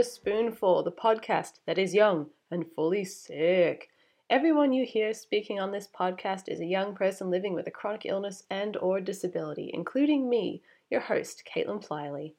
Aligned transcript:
to 0.00 0.06
Just 0.06 0.12
a 0.12 0.20
Spoonful, 0.22 0.82
the 0.82 0.92
podcast 0.92 1.60
that 1.66 1.76
is 1.76 1.92
young 1.92 2.30
and 2.50 2.64
fully 2.74 3.04
sick. 3.04 3.90
Everyone 4.30 4.72
you 4.72 4.86
hear 4.86 5.12
speaking 5.12 5.60
on 5.60 5.72
this 5.72 5.86
podcast 5.86 6.48
is 6.48 6.58
a 6.58 6.64
young 6.64 6.94
person 6.94 7.28
living 7.28 7.52
with 7.52 7.66
a 7.66 7.70
chronic 7.70 8.06
illness 8.06 8.44
and 8.48 8.78
or 8.78 8.98
disability, 9.02 9.70
including 9.74 10.30
me, 10.30 10.62
your 10.88 11.02
host, 11.02 11.42
Caitlin 11.44 11.86
Pliley. 11.86 12.32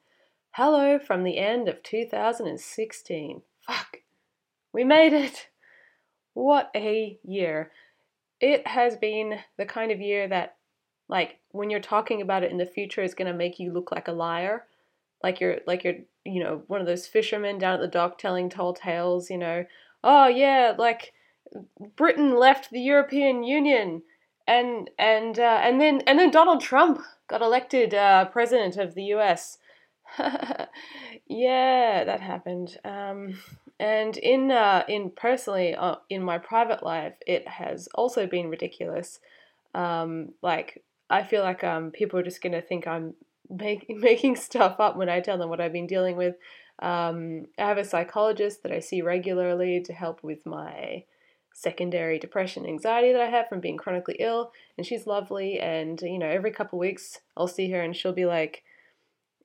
Hello 0.50 0.98
from 0.98 1.22
the 1.22 1.38
end 1.38 1.68
of 1.68 1.84
2016. 1.84 3.42
Fuck. 3.64 3.98
We 4.72 4.82
made 4.82 5.12
it. 5.12 5.46
What 6.34 6.68
a 6.74 7.16
year. 7.22 7.70
It 8.40 8.66
has 8.66 8.96
been 8.96 9.38
the 9.56 9.66
kind 9.66 9.92
of 9.92 10.00
year 10.00 10.26
that 10.26 10.56
like 11.08 11.38
when 11.52 11.70
you're 11.70 11.78
talking 11.78 12.22
about 12.22 12.42
it 12.42 12.50
in 12.50 12.58
the 12.58 12.66
future 12.66 13.02
is 13.02 13.14
going 13.14 13.30
to 13.30 13.38
make 13.38 13.60
you 13.60 13.72
look 13.72 13.92
like 13.92 14.08
a 14.08 14.12
liar 14.12 14.64
like 15.22 15.40
you're 15.40 15.58
like 15.66 15.84
you're 15.84 15.96
you 16.24 16.42
know 16.42 16.62
one 16.66 16.80
of 16.80 16.86
those 16.86 17.06
fishermen 17.06 17.58
down 17.58 17.74
at 17.74 17.80
the 17.80 17.88
dock 17.88 18.18
telling 18.18 18.48
tall 18.48 18.72
tales 18.72 19.30
you 19.30 19.38
know 19.38 19.64
oh 20.04 20.26
yeah 20.26 20.74
like 20.78 21.12
britain 21.96 22.38
left 22.38 22.70
the 22.70 22.80
european 22.80 23.42
union 23.42 24.02
and 24.46 24.90
and 24.98 25.38
uh, 25.38 25.60
and 25.62 25.80
then 25.80 26.00
and 26.06 26.18
then 26.18 26.30
donald 26.30 26.60
trump 26.60 27.00
got 27.28 27.42
elected 27.42 27.94
uh, 27.94 28.24
president 28.26 28.76
of 28.76 28.94
the 28.94 29.02
us 29.02 29.58
yeah 31.26 32.04
that 32.04 32.20
happened. 32.20 32.78
Um, 32.84 33.38
and 33.80 34.16
in 34.16 34.50
uh, 34.50 34.84
in 34.88 35.10
personally 35.10 35.74
uh, 35.74 35.96
in 36.10 36.22
my 36.22 36.38
private 36.38 36.82
life 36.82 37.14
it 37.26 37.46
has 37.48 37.88
also 37.94 38.26
been 38.26 38.48
ridiculous. 38.48 39.20
Um, 39.74 40.34
like 40.42 40.82
i 41.08 41.22
feel 41.22 41.42
like 41.42 41.64
um, 41.64 41.90
people 41.90 42.18
are 42.18 42.22
just 42.22 42.42
going 42.42 42.52
to 42.52 42.60
think 42.60 42.86
i'm 42.86 43.14
make, 43.52 43.86
making 43.96 44.36
stuff 44.36 44.80
up 44.80 44.96
when 44.96 45.08
I 45.08 45.20
tell 45.20 45.38
them 45.38 45.48
what 45.48 45.60
I've 45.60 45.72
been 45.72 45.86
dealing 45.86 46.16
with. 46.16 46.36
Um, 46.80 47.46
I 47.58 47.66
have 47.66 47.78
a 47.78 47.84
psychologist 47.84 48.62
that 48.62 48.72
I 48.72 48.80
see 48.80 49.02
regularly 49.02 49.82
to 49.82 49.92
help 49.92 50.22
with 50.22 50.44
my 50.46 51.04
secondary 51.54 52.18
depression 52.18 52.66
anxiety 52.66 53.12
that 53.12 53.20
I 53.20 53.28
have 53.28 53.48
from 53.48 53.60
being 53.60 53.76
chronically 53.76 54.16
ill, 54.18 54.52
and 54.76 54.86
she's 54.86 55.06
lovely. 55.06 55.60
And 55.60 56.00
you 56.02 56.18
know, 56.18 56.26
every 56.28 56.50
couple 56.50 56.78
weeks 56.78 57.20
I'll 57.36 57.48
see 57.48 57.70
her, 57.70 57.80
and 57.80 57.94
she'll 57.94 58.12
be 58.12 58.26
like, 58.26 58.64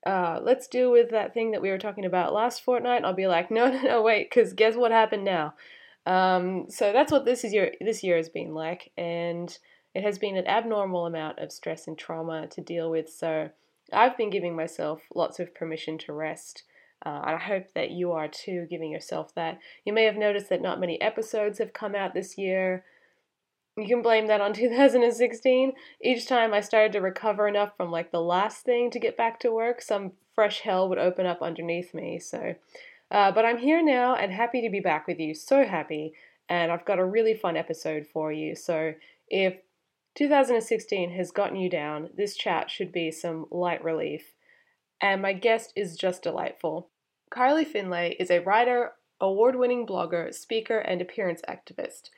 uh, 0.06 0.40
"Let's 0.42 0.68
deal 0.68 0.92
with 0.92 1.12
that 1.12 1.34
thing 1.34 1.52
that 1.52 1.62
we 1.62 1.70
were 1.70 1.78
talking 1.78 2.06
about 2.06 2.34
last 2.34 2.64
fortnight." 2.64 2.98
And 2.98 3.06
I'll 3.06 3.14
be 3.14 3.28
like, 3.28 3.52
"No, 3.52 3.70
no, 3.72 3.82
no, 3.82 4.02
wait, 4.02 4.30
because 4.30 4.54
guess 4.54 4.76
what 4.76 4.92
happened 4.92 5.26
now." 5.26 5.54
Um, 6.06 6.70
so 6.70 6.94
that's 6.94 7.12
what 7.12 7.26
this 7.26 7.44
is 7.44 7.54
year 7.54 7.74
this 7.82 8.04
year 8.04 8.18
has 8.18 8.30
been 8.30 8.54
like, 8.54 8.92
and 8.98 9.56
it 9.94 10.04
has 10.04 10.18
been 10.18 10.38
an 10.38 10.48
abnormal 10.48 11.06
amount 11.06 11.40
of 11.40 11.52
stress 11.52 11.88
and 11.88 11.98
trauma 11.98 12.48
to 12.48 12.62
deal 12.62 12.90
with. 12.90 13.10
So 13.10 13.50
I've 13.94 14.18
been 14.18 14.30
giving 14.30 14.56
myself 14.56 15.02
lots 15.14 15.40
of 15.40 15.56
permission 15.56 15.98
to 16.00 16.14
rest. 16.14 16.64
Uh, 17.06 17.22
and 17.26 17.36
I 17.36 17.38
hope 17.38 17.74
that 17.74 17.92
you 17.92 18.12
are 18.12 18.28
too, 18.28 18.66
giving 18.70 18.92
yourself 18.92 19.34
that. 19.36 19.60
You 19.86 19.94
may 19.94 20.06
have 20.06 20.16
noticed 20.16 20.50
that 20.50 20.62
not 20.62 20.80
many 20.80 21.00
episodes 21.00 21.60
have 21.60 21.74
come 21.74 21.96
out 21.96 22.14
this 22.14 22.38
year. 22.38 22.84
You 23.76 23.88
can 23.88 24.02
blame 24.02 24.28
that 24.28 24.42
on 24.42 24.54
2016. 24.54 25.74
Each 26.02 26.28
time 26.28 26.54
I 26.54 26.62
started 26.62 26.92
to 26.94 27.00
recover 27.00 27.48
enough 27.48 27.78
from 27.78 27.92
like 27.92 28.12
the 28.12 28.22
last 28.22 28.64
thing 28.64 28.90
to 28.92 29.00
get 29.00 29.16
back 29.16 29.40
to 29.42 29.52
work, 29.52 29.82
some 29.82 30.14
fresh 30.34 30.62
hell 30.62 30.90
would 30.90 30.98
open 30.98 31.26
up 31.26 31.42
underneath 31.42 31.94
me. 31.94 32.20
So, 32.20 32.56
uh, 33.12 33.32
but 33.32 33.46
I'm 33.46 33.60
here 33.60 33.84
now 33.84 34.16
and 34.16 34.32
happy 34.32 34.62
to 34.62 34.70
be 34.70 34.80
back 34.80 35.08
with 35.08 35.20
you. 35.20 35.36
So 35.36 35.66
happy. 35.66 36.14
And 36.50 36.72
I've 36.72 36.86
got 36.86 37.00
a 37.00 37.06
really 37.06 37.36
fun 37.36 37.58
episode 37.58 38.08
for 38.12 38.32
you. 38.32 38.56
So, 38.56 38.94
if 39.30 39.58
2016 40.18 41.12
has 41.12 41.30
gotten 41.30 41.58
you 41.58 41.70
down, 41.70 42.10
this 42.18 42.36
chat 42.36 42.72
should 42.72 42.92
be 42.92 43.12
some 43.12 43.46
light 43.52 43.84
relief. 43.84 44.34
And 45.00 45.22
my 45.22 45.34
guest 45.34 45.72
is 45.76 45.96
just 45.96 46.24
delightful. 46.24 46.90
Carly 47.30 47.64
Findlay 47.64 48.16
is 48.20 48.32
a 48.32 48.40
writer, 48.40 48.94
award 49.22 49.56
winning 49.56 49.86
blogger, 49.86 50.34
speaker, 50.34 50.80
and 50.80 51.04
appearance 51.04 51.44
activist. 51.48 52.10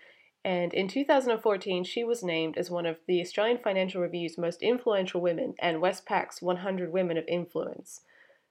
And 0.45 0.73
in 0.73 0.87
2014, 0.87 1.83
she 1.83 2.05
was 2.05 2.23
named 2.23 2.57
as 2.57 2.71
one 2.71 2.85
of 2.85 2.99
the 3.05 3.19
Australian 3.19 3.57
Financial 3.57 4.01
Review's 4.01 4.37
most 4.37 4.63
influential 4.63 5.19
women 5.19 5.55
and 5.59 5.81
Westpac's 5.81 6.41
100 6.41 6.93
Women 6.93 7.17
of 7.17 7.25
Influence. 7.27 7.99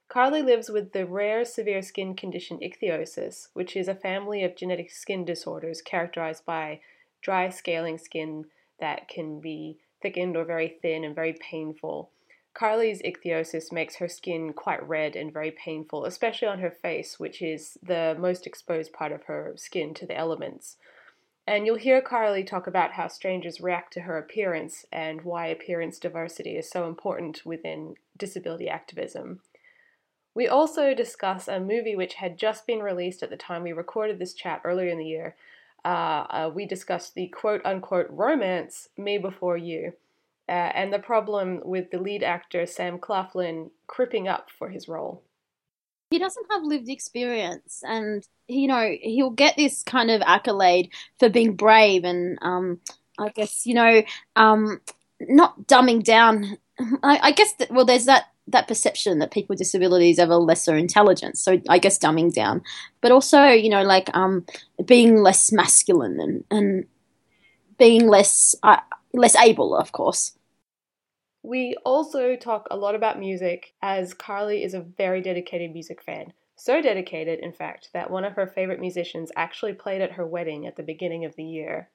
Carly 0.09 0.43
lives 0.43 0.69
with 0.69 0.91
the 0.91 1.07
rare 1.07 1.43
severe 1.43 1.81
skin 1.81 2.15
condition 2.15 2.59
ichthyosis, 2.59 3.47
which 3.53 3.75
is 3.75 3.87
a 3.87 3.95
family 3.95 4.43
of 4.43 4.55
genetic 4.55 4.91
skin 4.91 5.25
disorders 5.25 5.81
characterized 5.81 6.45
by 6.45 6.81
dry 7.23 7.49
scaling 7.49 7.97
skin 7.97 8.45
that 8.79 9.07
can 9.07 9.39
be 9.39 9.77
thickened 10.01 10.35
or 10.37 10.45
very 10.45 10.77
thin 10.81 11.03
and 11.03 11.15
very 11.15 11.33
painful. 11.33 12.11
Carly's 12.53 13.01
ichthyosis 13.03 13.71
makes 13.71 13.95
her 13.95 14.07
skin 14.07 14.53
quite 14.53 14.85
red 14.87 15.15
and 15.15 15.31
very 15.31 15.51
painful, 15.51 16.05
especially 16.05 16.47
on 16.47 16.59
her 16.59 16.71
face, 16.71 17.19
which 17.19 17.41
is 17.41 17.77
the 17.83 18.15
most 18.19 18.47
exposed 18.47 18.91
part 18.91 19.11
of 19.11 19.23
her 19.23 19.53
skin 19.55 19.93
to 19.93 20.05
the 20.05 20.17
elements. 20.17 20.77
And 21.47 21.65
you'll 21.65 21.77
hear 21.77 22.01
Carly 22.01 22.43
talk 22.43 22.67
about 22.67 22.91
how 22.91 23.07
strangers 23.07 23.61
react 23.61 23.93
to 23.93 24.01
her 24.01 24.17
appearance 24.17 24.85
and 24.91 25.21
why 25.21 25.47
appearance 25.47 25.97
diversity 25.97 26.57
is 26.57 26.69
so 26.69 26.87
important 26.87 27.45
within 27.45 27.95
disability 28.17 28.69
activism. 28.69 29.41
We 30.35 30.47
also 30.47 30.93
discuss 30.93 31.47
a 31.47 31.59
movie 31.59 31.95
which 31.95 32.15
had 32.15 32.37
just 32.37 32.67
been 32.67 32.83
released 32.83 33.23
at 33.23 33.29
the 33.29 33.37
time 33.37 33.63
we 33.63 33.73
recorded 33.73 34.19
this 34.19 34.33
chat 34.33 34.61
earlier 34.63 34.89
in 34.89 34.99
the 34.99 35.05
year, 35.05 35.35
uh, 35.85 36.25
uh, 36.29 36.51
we 36.53 36.65
discussed 36.65 37.15
the 37.15 37.27
quote 37.27 37.61
unquote 37.65 38.07
romance 38.09 38.89
Me 38.97 39.17
Before 39.17 39.57
You. 39.57 39.93
Uh, 40.47 40.71
and 40.73 40.91
the 40.91 40.99
problem 40.99 41.61
with 41.63 41.91
the 41.91 41.99
lead 41.99 42.23
actor 42.23 42.65
Sam 42.65 42.97
Claflin 42.97 43.69
cripping 43.85 44.27
up 44.27 44.49
for 44.57 44.69
his 44.69 44.87
role. 44.87 45.21
He 46.09 46.17
doesn't 46.17 46.47
have 46.49 46.63
lived 46.63 46.89
experience, 46.89 47.83
and 47.87 48.27
you 48.47 48.67
know 48.67 48.95
he'll 48.99 49.29
get 49.29 49.55
this 49.57 49.83
kind 49.83 50.09
of 50.09 50.23
accolade 50.25 50.89
for 51.19 51.29
being 51.29 51.55
brave, 51.55 52.03
and 52.03 52.39
um, 52.41 52.79
I 53.19 53.29
guess 53.29 53.67
you 53.67 53.75
know 53.75 54.01
um, 54.35 54.81
not 55.21 55.67
dumbing 55.67 56.03
down. 56.03 56.57
I, 57.03 57.19
I 57.21 57.31
guess 57.31 57.53
that 57.59 57.69
well, 57.69 57.85
there's 57.85 58.05
that 58.05 58.29
that 58.51 58.67
perception 58.67 59.19
that 59.19 59.31
people 59.31 59.53
with 59.53 59.59
disabilities 59.59 60.19
have 60.19 60.29
a 60.29 60.37
lesser 60.37 60.75
intelligence. 60.75 61.41
So 61.41 61.61
I 61.69 61.79
guess 61.79 61.97
dumbing 61.97 62.33
down, 62.33 62.61
but 63.01 63.11
also 63.11 63.43
you 63.47 63.69
know 63.69 63.83
like 63.83 64.09
um, 64.15 64.45
being 64.85 65.17
less 65.17 65.51
masculine 65.51 66.19
and 66.19 66.43
and 66.51 66.85
being 67.77 68.07
less 68.07 68.55
uh, 68.63 68.77
less 69.13 69.35
able, 69.35 69.75
of 69.75 69.91
course. 69.91 70.33
We 71.41 71.75
also 71.85 72.35
talk 72.35 72.67
a 72.69 72.75
lot 72.75 72.95
about 72.95 73.17
music, 73.17 73.73
as 73.81 74.13
Carly 74.13 74.63
is 74.63 74.73
a 74.73 74.81
very 74.81 75.21
dedicated 75.21 75.71
music 75.71 76.03
fan. 76.03 76.33
So 76.57 76.81
dedicated, 76.81 77.39
in 77.39 77.53
fact, 77.53 77.89
that 77.93 78.11
one 78.11 78.25
of 78.25 78.33
her 78.33 78.45
favorite 78.45 78.81
musicians 78.81 79.31
actually 79.37 79.73
played 79.73 80.01
at 80.01 80.11
her 80.11 80.27
wedding 80.27 80.67
at 80.67 80.75
the 80.75 80.83
beginning 80.83 81.23
of 81.23 81.37
the 81.37 81.45
year. 81.45 81.89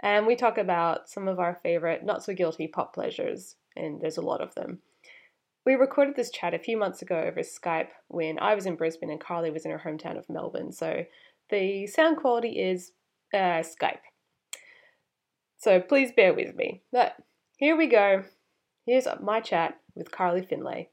And 0.00 0.26
we 0.26 0.36
talk 0.36 0.58
about 0.58 1.08
some 1.08 1.28
of 1.28 1.40
our 1.40 1.54
favorite 1.62 2.04
not 2.04 2.22
so 2.22 2.34
guilty 2.34 2.68
pop 2.68 2.92
pleasures, 2.92 3.56
and 3.74 4.00
there's 4.02 4.18
a 4.18 4.22
lot 4.22 4.42
of 4.42 4.54
them. 4.54 4.80
We 5.64 5.74
recorded 5.74 6.16
this 6.16 6.30
chat 6.30 6.54
a 6.54 6.58
few 6.58 6.76
months 6.76 7.02
ago 7.02 7.20
over 7.20 7.40
Skype 7.40 7.90
when 8.08 8.38
I 8.40 8.56
was 8.56 8.66
in 8.66 8.74
Brisbane 8.74 9.10
and 9.10 9.20
Carly 9.20 9.50
was 9.50 9.64
in 9.64 9.70
her 9.70 9.82
hometown 9.84 10.18
of 10.18 10.28
Melbourne, 10.28 10.72
so 10.72 11.04
the 11.50 11.86
sound 11.86 12.16
quality 12.16 12.58
is 12.58 12.90
uh, 13.32 13.62
Skype. 13.62 14.00
So 15.58 15.80
please 15.80 16.10
bear 16.10 16.34
with 16.34 16.56
me. 16.56 16.82
But 16.90 17.14
here 17.58 17.76
we 17.76 17.86
go. 17.86 18.24
Here's 18.86 19.06
my 19.22 19.38
chat 19.38 19.78
with 19.94 20.10
Carly 20.10 20.42
Findlay. 20.42 20.88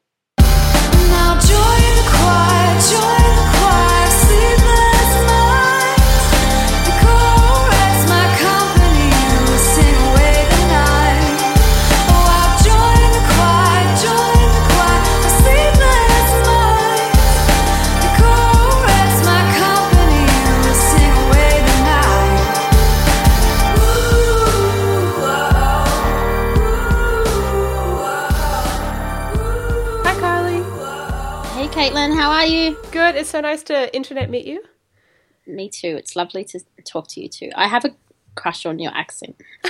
Caitlin. 31.99 32.15
How 32.15 32.31
are 32.31 32.45
you? 32.45 32.77
Good. 32.91 33.15
It's 33.15 33.29
so 33.29 33.41
nice 33.41 33.61
to 33.63 33.93
internet 33.93 34.29
meet 34.29 34.45
you. 34.45 34.63
Me 35.45 35.67
too. 35.67 35.97
It's 35.97 36.15
lovely 36.15 36.45
to 36.45 36.61
talk 36.85 37.07
to 37.09 37.21
you 37.21 37.27
too. 37.27 37.49
I 37.55 37.67
have 37.67 37.83
a 37.83 37.89
crush 38.35 38.65
on 38.65 38.79
your 38.79 38.93
accent. 38.95 39.35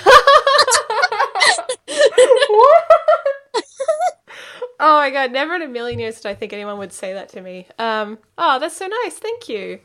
oh 4.79 4.99
my 4.99 5.09
god! 5.09 5.31
Never 5.31 5.55
in 5.55 5.63
a 5.63 5.67
million 5.67 5.97
years 5.97 6.17
did 6.17 6.27
I 6.27 6.35
think 6.35 6.53
anyone 6.53 6.77
would 6.77 6.93
say 6.93 7.13
that 7.13 7.29
to 7.29 7.41
me. 7.41 7.67
Um, 7.79 8.19
oh, 8.37 8.59
that's 8.59 8.77
so 8.77 8.85
nice. 8.85 9.17
Thank 9.17 9.49
you. 9.49 9.79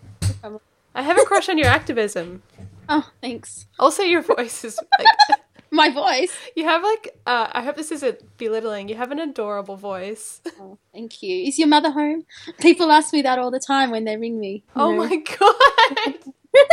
I 0.95 1.03
have 1.03 1.19
a 1.19 1.25
crush 1.25 1.49
on 1.49 1.57
your 1.57 1.69
activism. 1.69 2.43
Oh, 2.89 3.11
thanks. 3.23 3.67
Also, 3.79 4.03
your 4.03 4.21
voice 4.21 4.65
is 4.65 4.79
like 4.99 5.41
My 5.75 5.91
voice. 5.91 6.33
You 6.55 6.65
have 6.65 6.85
like 6.85 7.17
uh, 7.27 7.49
I 7.53 7.63
hope 7.63 7.77
this 7.77 7.91
isn't 7.91 8.37
belittling. 8.37 8.89
You 8.89 8.95
have 8.95 9.11
an 9.11 9.19
adorable 9.19 9.77
voice. 9.77 10.41
Oh, 10.61 10.79
thank 10.93 11.21
you. 11.21 11.49
Is 11.49 11.59
your 11.59 11.67
mother 11.67 11.91
home? 11.91 12.25
People 12.61 12.93
ask 12.93 13.13
me 13.13 13.23
that 13.23 13.41
all 13.41 13.51
the 13.51 13.59
time 13.59 13.91
when 13.91 14.05
they 14.05 14.17
ring 14.17 14.39
me. 14.39 14.63
Oh 14.77 14.93
know. 14.93 14.99
my 14.99 15.17
god. 15.17 16.15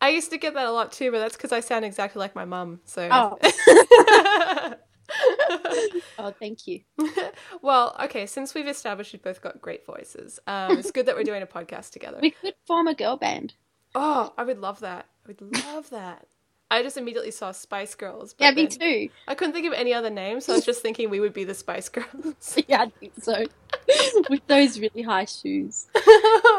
I 0.00 0.10
used 0.10 0.30
to 0.30 0.38
get 0.38 0.54
that 0.54 0.66
a 0.66 0.70
lot 0.70 0.92
too, 0.92 1.10
but 1.10 1.18
that's 1.18 1.36
because 1.36 1.50
I 1.50 1.58
sound 1.58 1.84
exactly 1.84 2.20
like 2.20 2.36
my 2.36 2.44
mum. 2.44 2.80
So. 2.84 3.08
Oh. 3.10 4.74
Oh, 6.18 6.34
thank 6.38 6.66
you. 6.66 6.80
well, 7.62 7.96
okay. 8.04 8.26
Since 8.26 8.52
we've 8.54 8.66
established 8.66 9.12
we've 9.12 9.22
both 9.22 9.40
got 9.40 9.60
great 9.62 9.86
voices, 9.86 10.38
um, 10.46 10.76
it's 10.76 10.90
good 10.90 11.06
that 11.06 11.16
we're 11.16 11.24
doing 11.24 11.42
a 11.42 11.46
podcast 11.46 11.92
together. 11.92 12.18
We 12.20 12.32
could 12.32 12.54
form 12.66 12.88
a 12.88 12.94
girl 12.94 13.16
band. 13.16 13.54
Oh, 13.94 14.34
I 14.36 14.44
would 14.44 14.58
love 14.58 14.80
that. 14.80 15.06
I 15.24 15.28
would 15.28 15.64
love 15.64 15.88
that. 15.90 16.26
I 16.70 16.82
just 16.82 16.98
immediately 16.98 17.30
saw 17.30 17.52
Spice 17.52 17.94
Girls. 17.94 18.34
but 18.34 18.44
Yeah, 18.44 18.50
me 18.50 18.66
too. 18.66 19.08
I 19.26 19.34
couldn't 19.34 19.54
think 19.54 19.66
of 19.66 19.72
any 19.72 19.94
other 19.94 20.10
name, 20.10 20.40
so 20.42 20.52
I 20.52 20.56
was 20.56 20.66
just 20.66 20.82
thinking 20.82 21.08
we 21.08 21.18
would 21.18 21.32
be 21.32 21.44
the 21.44 21.54
Spice 21.54 21.88
Girls. 21.88 22.58
Yeah, 22.68 22.82
I 22.82 22.90
think 22.90 23.12
so. 23.22 23.46
With 24.30 24.46
those 24.48 24.78
really 24.78 25.00
high 25.00 25.24
shoes. 25.24 25.86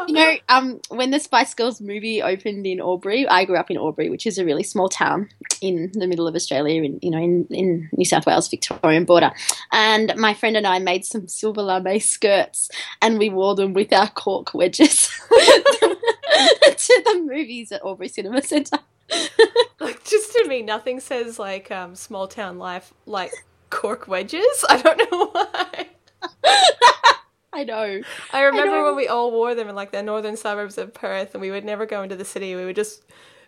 You 0.08 0.14
know, 0.14 0.34
um, 0.48 0.80
when 0.88 1.10
the 1.10 1.20
Spice 1.20 1.54
Girls 1.54 1.80
movie 1.80 2.22
opened 2.22 2.66
in 2.66 2.80
Albury, 2.80 3.28
I 3.28 3.44
grew 3.44 3.56
up 3.56 3.70
in 3.70 3.76
Albury, 3.76 4.10
which 4.10 4.26
is 4.26 4.38
a 4.38 4.44
really 4.44 4.64
small 4.64 4.88
town 4.88 5.28
in 5.60 5.92
the 5.94 6.08
middle 6.08 6.26
of 6.26 6.34
Australia, 6.34 6.82
in 6.82 6.98
you 7.02 7.10
know, 7.10 7.18
in, 7.18 7.46
in 7.50 7.88
New 7.92 8.04
South 8.04 8.26
Wales 8.26 8.48
Victorian 8.48 9.04
border. 9.04 9.30
And 9.70 10.12
my 10.16 10.34
friend 10.34 10.56
and 10.56 10.66
I 10.66 10.80
made 10.80 11.04
some 11.04 11.28
silver 11.28 11.62
lame 11.62 12.00
skirts, 12.00 12.70
and 13.00 13.18
we 13.18 13.30
wore 13.30 13.54
them 13.54 13.74
with 13.74 13.92
our 13.92 14.08
cork 14.08 14.54
wedges 14.54 15.08
to 15.28 17.02
the 17.04 17.22
movies 17.24 17.70
at 17.70 17.82
Albury 17.84 18.08
Cinema 18.08 18.42
Centre. 18.42 18.80
like 19.80 20.04
just 20.04 20.32
to 20.32 20.46
me, 20.48 20.62
nothing 20.62 21.00
says 21.00 21.38
like 21.38 21.70
um, 21.70 21.94
small 21.94 22.28
town 22.28 22.58
life 22.58 22.92
like 23.06 23.32
cork 23.70 24.08
wedges. 24.08 24.44
I 24.68 24.80
don't 24.80 25.10
know 25.10 25.26
why. 25.26 25.88
I 27.52 27.64
know. 27.64 28.00
I 28.32 28.42
remember 28.42 28.76
know. 28.76 28.84
when 28.84 28.96
we 28.96 29.08
all 29.08 29.32
wore 29.32 29.54
them 29.54 29.68
in 29.68 29.74
like 29.74 29.92
the 29.92 30.02
northern 30.02 30.36
suburbs 30.36 30.78
of 30.78 30.94
Perth, 30.94 31.34
and 31.34 31.40
we 31.40 31.50
would 31.50 31.64
never 31.64 31.86
go 31.86 32.02
into 32.02 32.16
the 32.16 32.24
city. 32.24 32.54
We 32.54 32.64
would 32.64 32.76
just 32.76 33.02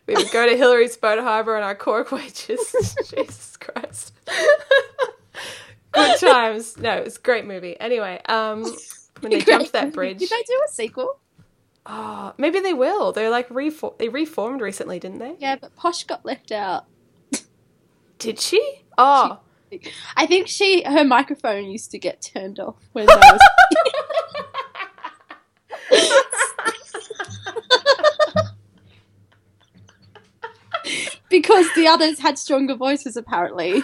we 0.06 0.14
would 0.14 0.30
go 0.32 0.48
to 0.48 0.56
Hillary's 0.56 0.96
Boat 0.96 1.20
Harbour 1.20 1.56
in 1.56 1.62
our 1.62 1.76
cork 1.76 2.10
wedges. 2.12 2.74
Jesus 3.10 3.56
Christ. 3.56 4.12
Good 5.92 6.18
times. 6.18 6.76
No, 6.78 6.94
it's 6.94 7.16
a 7.16 7.20
great 7.20 7.46
movie. 7.46 7.78
Anyway, 7.78 8.20
um, 8.28 8.64
when 9.20 9.32
they 9.32 9.40
jumped 9.40 9.72
that 9.72 9.92
bridge. 9.92 10.18
Did 10.18 10.30
they 10.30 10.42
do 10.46 10.60
a 10.66 10.72
sequel? 10.72 11.18
Oh, 11.84 12.32
maybe 12.38 12.61
they 12.61 12.75
will. 12.75 13.11
They're 13.12 13.31
like 13.31 13.49
refor- 13.49 13.99
they 13.99 14.08
reformed 14.08 14.61
recently, 14.61 15.00
didn't 15.00 15.19
they? 15.19 15.34
Yeah, 15.38 15.56
but 15.56 15.75
Posh 15.75 16.05
got 16.05 16.25
left 16.25 16.52
out. 16.52 16.84
Did 18.19 18.38
she? 18.38 18.84
Oh, 18.96 19.40
I 20.17 20.26
think 20.26 20.46
she 20.46 20.84
her 20.84 21.02
microphone 21.05 21.70
used 21.70 21.90
to 21.93 21.99
get 21.99 22.23
turned 22.23 22.61
off 22.61 22.76
when 22.93 23.06
I 23.11 23.17
was 23.17 23.40
because 31.31 31.67
the 31.75 31.87
others 31.88 32.20
had 32.20 32.38
stronger 32.38 32.76
voices 32.76 33.17
apparently. 33.17 33.82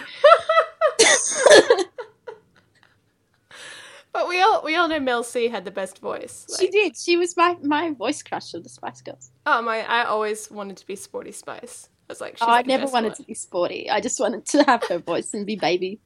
But 4.13 4.27
we 4.27 4.41
all 4.41 4.61
we 4.63 4.75
all 4.75 4.87
know 4.87 4.99
Mel 4.99 5.23
C 5.23 5.47
had 5.47 5.65
the 5.65 5.71
best 5.71 5.99
voice. 5.99 6.45
she 6.59 6.69
did. 6.69 6.97
She 6.97 7.17
was 7.17 7.35
my 7.37 7.55
my 7.61 7.91
voice 7.91 8.21
crush 8.23 8.53
of 8.53 8.63
the 8.63 8.69
Spice 8.69 9.01
Girls. 9.01 9.31
oh 9.45 9.61
my! 9.61 9.79
I 9.87 10.05
always 10.05 10.49
wanted 10.51 10.77
to 10.77 10.87
be 10.87 10.95
Sporty 10.95 11.31
Spice. 11.31 11.89
I 12.09 12.13
was 12.13 12.21
like, 12.21 12.37
she's 12.37 12.41
Oh, 12.41 12.49
I 12.51 12.63
never 12.63 12.87
wanted 12.87 13.09
one. 13.09 13.17
to 13.17 13.23
be 13.23 13.35
sporty. 13.35 13.87
I 13.87 14.01
just 14.01 14.19
wanted 14.19 14.43
to 14.47 14.63
have 14.63 14.83
her 14.89 14.97
voice 14.97 15.31
and 15.35 15.45
be 15.45 15.55
baby. 15.55 15.99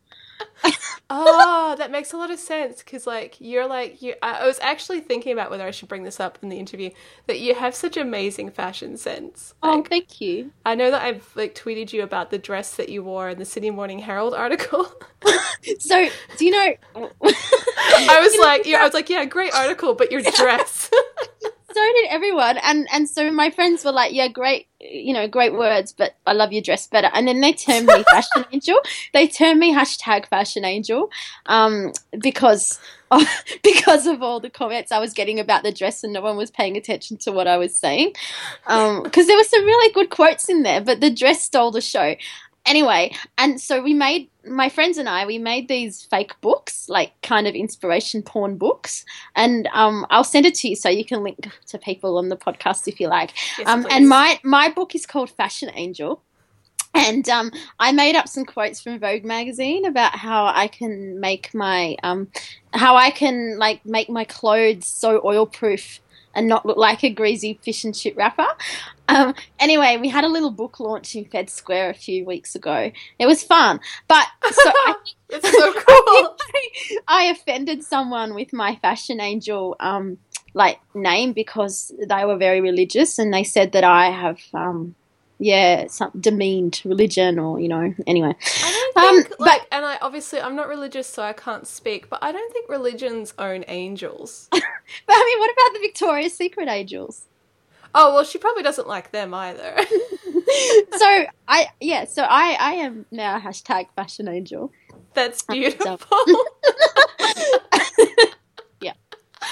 Oh, 1.10 1.76
that 1.78 1.92
makes 1.92 2.14
a 2.14 2.18
lot 2.18 2.32
of 2.32 2.40
sense 2.40 2.78
because, 2.80 3.06
like, 3.06 3.36
you're 3.40 3.68
like 3.68 4.02
you. 4.02 4.16
I 4.22 4.46
was 4.46 4.60
actually 4.62 5.02
thinking 5.02 5.34
about 5.34 5.52
whether 5.52 5.66
I 5.66 5.72
should 5.72 5.90
bring 5.90 6.04
this 6.04 6.20
up 6.20 6.38
in 6.42 6.50
the 6.50 6.58
interview 6.58 6.90
that 7.28 7.40
you 7.40 7.56
have 7.56 7.76
such 7.76 7.98
amazing 7.98 8.52
fashion 8.52 8.98
sense. 8.98 9.54
Oh, 9.62 9.84
thank 9.84 10.22
you. 10.22 10.52
I 10.66 10.76
know 10.76 10.92
that 10.92 11.02
I've 11.02 11.30
like 11.36 11.56
tweeted 11.56 11.94
you 11.94 12.04
about 12.04 12.32
the 12.32 12.38
dress 12.40 12.76
that 12.76 12.90
you 12.90 13.04
wore 13.04 13.30
in 13.30 13.40
the 13.40 13.46
Sydney 13.46 13.72
Morning 13.72 14.00
Herald 14.00 14.34
article. 14.34 14.92
So, 15.80 16.10
do 16.38 16.46
you 16.46 16.52
know? 16.52 16.76
I 16.96 18.20
was 18.20 18.38
like, 18.42 18.66
yeah, 18.66 18.80
I 18.82 18.84
was 18.84 18.94
like, 18.94 19.10
yeah, 19.10 19.24
great 19.24 19.54
article, 19.54 19.96
but 19.96 20.12
your 20.12 20.22
dress. 20.36 20.90
so 21.74 21.82
did 21.96 22.08
everyone 22.10 22.58
and 22.58 22.88
and 22.92 23.10
so 23.10 23.32
my 23.32 23.50
friends 23.50 23.84
were 23.84 23.92
like 23.92 24.14
yeah 24.14 24.28
great 24.28 24.68
you 24.92 25.14
know 25.14 25.28
great 25.28 25.54
words 25.54 25.94
but 25.94 26.16
i 26.26 26.34
love 26.34 26.52
your 26.52 26.62
dress 26.62 26.88
better. 26.88 27.10
And 27.14 27.28
then 27.28 27.42
they 27.42 27.54
termed 27.54 27.88
me 27.88 28.04
fashion 28.04 28.46
angel. 28.52 28.80
They 29.14 29.28
termed 29.28 29.60
me 29.60 29.74
hashtag 29.74 30.28
fashion 30.28 30.66
angel 30.66 31.10
um 31.46 31.92
because 32.20 32.80
of, 33.12 33.24
because 33.64 34.08
of 34.08 34.22
all 34.22 34.40
the 34.40 34.50
comments 34.50 34.92
i 34.92 35.00
was 35.00 35.14
getting 35.14 35.40
about 35.40 35.64
the 35.64 35.72
dress 35.72 36.04
and 36.04 36.14
no 36.14 36.22
one 36.22 36.38
was 36.38 36.52
paying 36.52 36.78
attention 36.78 37.18
to 37.18 37.32
what 37.32 37.48
i 37.48 37.58
was 37.58 37.76
saying. 37.76 38.14
Um 38.68 39.04
because 39.04 39.28
there 39.28 39.38
were 39.38 39.44
some 39.44 39.66
really 39.66 39.94
good 39.94 40.10
quotes 40.10 40.50
in 40.50 40.64
there 40.64 40.82
but 40.82 41.00
the 41.00 41.10
dress 41.10 41.44
stole 41.44 41.72
the 41.72 41.82
show 41.82 42.16
anyway 42.66 43.14
and 43.38 43.60
so 43.60 43.82
we 43.82 43.94
made 43.94 44.30
my 44.46 44.70
friends 44.70 44.98
and 44.98 45.10
i 45.10 45.26
we 45.26 45.38
made 45.38 45.68
these 45.68 46.04
fake 46.04 46.34
books 46.42 46.88
like 46.90 47.12
kind 47.22 47.48
of 47.48 47.56
inspiration 47.56 48.22
porn 48.22 48.58
books 48.58 49.06
and 49.36 49.68
um, 49.74 50.06
I'll 50.10 50.24
send 50.24 50.46
it 50.46 50.56
to 50.56 50.70
you 50.70 50.76
so 50.76 50.90
you 50.90 51.06
can 51.06 51.24
link 51.24 51.50
to 51.68 51.78
people 51.78 52.18
on 52.18 52.30
the 52.30 52.36
podcast 52.36 52.88
if 52.88 53.00
you 53.00 53.08
like. 53.08 53.32
Yes, 53.58 53.68
Um, 53.68 53.86
and 53.90 54.08
my 54.08 54.40
my 54.44 54.70
book 54.70 54.96
is 54.96 55.06
called 55.06 55.30
Fashion 55.32 55.72
Angel, 55.74 56.22
and 56.94 57.28
um, 57.30 57.52
I 57.80 57.92
made 57.92 58.16
up 58.16 58.28
some 58.28 58.46
quotes 58.46 58.82
from 58.82 59.00
Vogue 59.00 59.24
magazine 59.24 59.86
about 59.86 60.16
how 60.16 60.46
I 60.46 60.68
can 60.68 61.20
make 61.20 61.54
my 61.54 61.96
um, 62.04 62.28
how 62.74 62.96
I 62.96 63.12
can 63.12 63.58
like 63.58 63.86
make 63.86 64.10
my 64.10 64.24
clothes 64.24 64.86
so 64.86 65.22
oil 65.24 65.46
proof 65.46 66.00
and 66.36 66.48
not 66.48 66.66
look 66.66 66.78
like 66.78 67.04
a 67.04 67.10
greasy 67.10 67.60
fish 67.62 67.84
and 67.84 67.96
chip 67.96 68.18
wrapper. 68.18 68.48
Um, 69.10 69.36
anyway, 69.60 69.98
we 70.00 70.08
had 70.10 70.24
a 70.24 70.28
little 70.30 70.50
book 70.52 70.80
launch 70.80 71.16
in 71.16 71.26
Fed 71.26 71.50
Square 71.50 71.90
a 71.90 71.94
few 71.94 72.26
weeks 72.26 72.56
ago. 72.56 72.92
It 73.20 73.26
was 73.26 73.44
fun, 73.44 73.80
but 74.08 74.26
so 74.52 74.70
I 74.70 74.96
it's 75.30 75.52
so 75.52 75.74
cool. 75.86 76.38
I 77.08 77.26
offended 77.26 77.84
someone 77.84 78.34
with 78.34 78.54
my 78.54 78.76
fashion 78.78 79.20
angel 79.20 79.76
um 79.80 80.18
like 80.54 80.80
name 80.94 81.34
because 81.34 81.92
they 82.08 82.24
were 82.26 82.38
very 82.38 82.62
religious 82.62 83.18
and 83.20 83.34
they 83.34 83.44
said 83.44 83.72
that 83.74 83.84
I 83.84 84.10
have 84.12 84.40
um 84.54 84.96
yeah 85.40 85.88
some 85.88 86.12
demeaned 86.18 86.82
religion 86.86 87.40
or 87.40 87.60
you 87.60 87.68
know 87.68 87.94
anyway 88.08 88.34
I 88.64 88.92
don't 88.96 89.06
Um, 89.06 89.16
think, 89.24 89.30
but- 89.32 89.40
like, 89.42 89.68
and 89.72 89.84
I 89.86 89.98
obviously 90.02 90.40
I'm 90.40 90.56
not 90.56 90.68
religious, 90.70 91.08
so 91.08 91.24
I 91.24 91.34
can't 91.34 91.68
speak. 91.68 92.10
But 92.10 92.20
I 92.24 92.32
don't 92.32 92.54
think 92.54 92.70
religions 92.70 93.34
own 93.38 93.66
angels. 93.68 94.48
but 94.52 94.62
I 94.62 95.24
mean 95.26 95.40
what 95.40 95.52
about 95.52 95.74
the 95.74 95.80
Victoria's 95.88 96.34
Secret 96.36 96.70
angels 96.70 97.26
oh 97.94 98.14
well, 98.14 98.24
she 98.24 98.38
probably 98.38 98.64
doesn't 98.64 98.88
like 98.88 99.12
them 99.12 99.34
either. 99.34 99.76
so 100.98 101.26
I 101.48 101.68
yeah 101.80 102.06
so 102.06 102.24
I 102.24 102.58
I 102.60 102.74
am 102.74 103.06
now 103.12 103.40
hashtag 103.40 103.88
fashion 103.96 104.28
angel 104.28 104.72
That's 105.14 105.44
beautiful. 105.44 106.18
Yeah. 108.82 108.94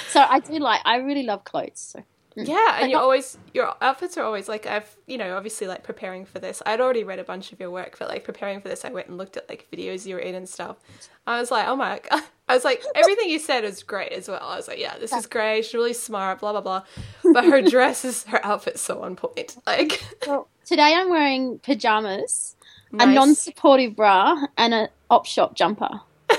So 0.10 0.22
I 0.22 0.40
do 0.40 0.60
like 0.60 0.82
I 0.86 0.98
really 0.98 1.24
love 1.24 1.44
clothes 1.46 1.80
so 1.80 2.04
Mm. 2.38 2.48
yeah, 2.48 2.74
and 2.76 2.82
Like, 2.84 2.90
you 2.92 2.96
not- 2.96 3.04
always 3.04 3.38
your 3.54 3.74
outfits 3.82 4.18
are 4.18 4.24
always 4.24 4.48
like 4.48 4.66
I've 4.66 4.96
you 5.06 5.18
know 5.18 5.36
obviously 5.36 5.68
like 5.68 5.84
preparing 5.84 6.26
for 6.26 6.40
this. 6.40 6.62
I'd 6.66 6.80
already 6.80 7.04
read 7.04 7.20
a 7.20 7.26
bunch 7.26 7.52
of 7.52 7.60
your 7.60 7.70
work, 7.72 7.98
but 8.00 8.08
like 8.08 8.24
preparing 8.24 8.62
for 8.62 8.70
this, 8.70 8.86
I 8.86 8.90
went 8.90 9.08
and 9.10 9.18
looked 9.18 9.36
at 9.36 9.50
like 9.50 9.68
videos 9.72 10.06
you 10.06 10.16
were 10.16 10.22
in 10.22 10.36
and 10.36 10.48
stuff. 10.48 10.78
I 11.28 11.40
was 11.40 11.52
like, 11.52 11.68
oh 11.68 11.76
my, 11.76 12.00
God. 12.10 12.24
I 12.48 12.54
was 12.56 12.64
like 12.64 12.84
everything 12.96 13.30
you 13.30 13.40
said 13.40 13.64
was 13.64 13.84
great 13.84 14.12
as 14.14 14.28
well. 14.30 14.42
I 14.42 14.56
was 14.58 14.68
like, 14.68 14.80
yeah, 14.80 14.98
this 14.98 15.12
is 15.14 15.26
great. 15.26 15.64
She's 15.66 15.74
really 15.74 15.94
smart. 15.94 16.40
Blah 16.40 16.54
blah 16.54 16.62
blah. 16.62 16.84
But 17.34 17.46
her 17.46 17.62
dress 17.62 18.06
is 18.06 18.24
her 18.26 18.46
outfit's 18.46 18.82
so 18.82 19.02
on 19.02 19.16
point. 19.18 19.58
Like 19.68 20.02
well, 20.26 20.48
today 20.66 20.94
I'm 20.96 21.10
wearing 21.10 21.60
pajamas 21.60 22.56
a 23.00 23.06
non-supportive 23.06 23.96
bra 23.96 24.38
and 24.58 24.74
an 24.74 24.88
op 25.10 25.26
shop 25.26 25.56
jumper 25.56 26.02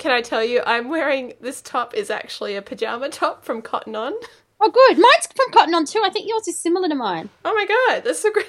Can 0.00 0.10
I 0.10 0.22
tell 0.22 0.42
you, 0.42 0.62
I'm 0.66 0.88
wearing 0.88 1.34
this 1.40 1.60
top 1.62 1.94
is 1.94 2.10
actually 2.10 2.56
a 2.56 2.62
pajama 2.62 3.10
top 3.10 3.44
from 3.44 3.60
Cotton 3.62 3.94
On. 3.94 4.14
Oh, 4.60 4.70
good. 4.70 4.96
Mine's 4.98 5.26
from 5.36 5.52
Cotton 5.52 5.74
On 5.74 5.84
too. 5.84 6.00
I 6.04 6.10
think 6.10 6.26
yours 6.28 6.48
is 6.48 6.58
similar 6.58 6.88
to 6.88 6.94
mine. 6.94 7.28
Oh 7.44 7.54
my 7.54 7.66
god, 7.66 8.04
that's 8.04 8.20
so 8.20 8.32
great. 8.32 8.46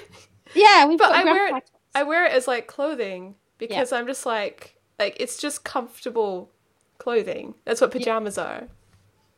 Yeah, 0.54 0.86
we've 0.86 0.98
But 0.98 1.10
got 1.10 1.20
I 1.20 1.24
wear 1.24 1.56
it. 1.56 1.70
I 1.94 2.02
wear 2.04 2.24
it 2.26 2.32
as 2.32 2.48
like 2.48 2.66
clothing 2.66 3.34
because 3.58 3.92
I'm 3.92 4.06
just 4.06 4.26
like 4.26 4.76
like 4.98 5.16
it's 5.20 5.36
just 5.38 5.62
comfortable 5.64 6.50
clothing. 6.98 7.54
That's 7.64 7.80
what 7.80 7.90
pajamas 7.90 8.38
are. 8.38 8.64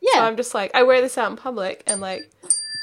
Yeah. 0.01 0.13
So 0.13 0.19
I'm 0.21 0.37
just 0.37 0.53
like 0.53 0.71
I 0.73 0.83
wear 0.83 1.01
this 1.01 1.17
out 1.17 1.31
in 1.31 1.37
public 1.37 1.83
and 1.87 1.99
like 2.01 2.21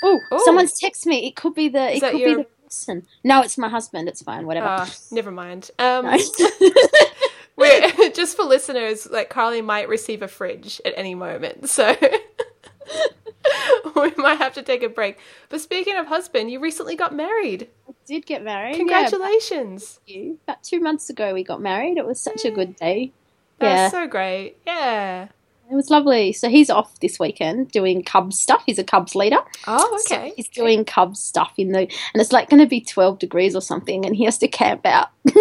oh, 0.03 0.19
Oh. 0.31 0.43
someone's 0.45 0.79
text 0.79 1.07
me. 1.07 1.27
It 1.27 1.37
could 1.37 1.55
be 1.55 1.69
the. 1.69 1.91
Is 1.91 2.03
it 2.03 2.11
could 2.13 2.21
your- 2.21 2.37
be 2.37 2.43
the 2.43 2.49
person. 2.65 3.07
No, 3.25 3.43
it's 3.43 3.57
my 3.59 3.69
husband. 3.69 4.09
It's 4.09 4.23
fine. 4.23 4.47
Whatever. 4.47 4.67
uh, 4.67 4.87
never 5.11 5.31
mind. 5.31 5.71
Um, 5.79 6.07
No. 6.07 6.17
we're 7.57 7.92
just 8.15 8.37
for 8.37 8.45
listeners, 8.45 9.09
like 9.11 9.31
Carly 9.31 9.63
might 9.63 9.89
receive 9.89 10.23
a 10.23 10.29
fridge 10.29 10.81
at 10.85 10.93
any 10.97 11.15
moment, 11.15 11.69
so 11.69 11.95
we 13.97 14.13
might 14.17 14.39
have 14.39 14.55
to 14.55 14.63
take 14.63 14.83
a 14.83 14.89
break. 14.89 15.19
But 15.49 15.61
speaking 15.61 15.97
of 15.97 16.07
husband, 16.07 16.51
you 16.51 16.61
recently 16.61 16.97
got 16.97 17.15
married. 17.15 17.69
I 17.89 17.93
did 18.07 18.27
get 18.27 18.43
married. 18.43 18.77
Congratulations. 18.77 20.01
Yeah, 20.07 20.17
you. 20.17 20.39
About 20.45 20.63
two 20.63 20.81
months 20.81 21.11
ago, 21.11 21.35
we 21.35 21.45
got 21.45 21.61
married. 21.61 21.99
It 21.99 22.07
was 22.07 22.21
such 22.21 22.45
a 22.45 22.51
good 22.51 22.77
day. 22.77 23.13
That's 23.59 23.93
Yeah. 23.95 24.01
so 24.03 24.07
great. 24.09 24.57
Yeah. 24.67 25.29
It 25.71 25.75
was 25.75 25.89
lovely. 25.91 26.33
So 26.33 26.49
he's 26.51 26.69
off 26.69 27.01
this 27.01 27.19
weekend 27.19 27.71
doing 27.71 28.03
Cubs 28.03 28.39
stuff. 28.39 28.63
He's 28.67 28.79
a 28.79 28.85
Cubs 28.85 29.15
leader. 29.15 29.39
Oh, 29.67 29.99
So 30.05 30.17
okay. 30.17 30.33
he's 30.37 30.49
doing 30.49 30.85
Cubs 30.85 31.19
stuff 31.21 31.53
in 31.57 31.73
the, 31.73 31.81
and 31.81 32.21
it's 32.21 32.33
like 32.33 32.51
going 32.51 32.61
to 32.61 32.69
be 32.69 32.81
12 32.81 33.19
degrees 33.19 33.57
or 33.57 33.63
something, 33.63 34.05
and 34.05 34.15
he 34.15 34.25
has 34.25 34.37
to 34.39 34.49
camp 34.49 34.85
out. 34.85 35.09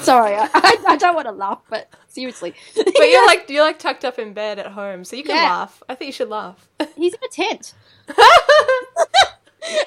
Sorry, 0.00 0.34
I, 0.34 0.48
I, 0.88 0.96
don't 0.96 1.14
want 1.14 1.26
to 1.26 1.32
laugh, 1.32 1.60
but 1.70 1.88
seriously. 2.08 2.54
But 2.74 2.94
you're 2.98 3.26
like 3.26 3.48
you're 3.48 3.64
like 3.64 3.78
tucked 3.78 4.04
up 4.04 4.18
in 4.18 4.32
bed 4.32 4.58
at 4.58 4.66
home, 4.66 5.04
so 5.04 5.16
you 5.16 5.22
can 5.22 5.36
Yeah. 5.36 5.44
laugh. 5.44 5.82
I 5.88 5.94
think 5.94 6.08
you 6.08 6.12
should 6.12 6.28
laugh. 6.28 6.68
he's 6.96 7.14
in 7.14 7.20
a 7.24 7.28
tent. 7.28 7.74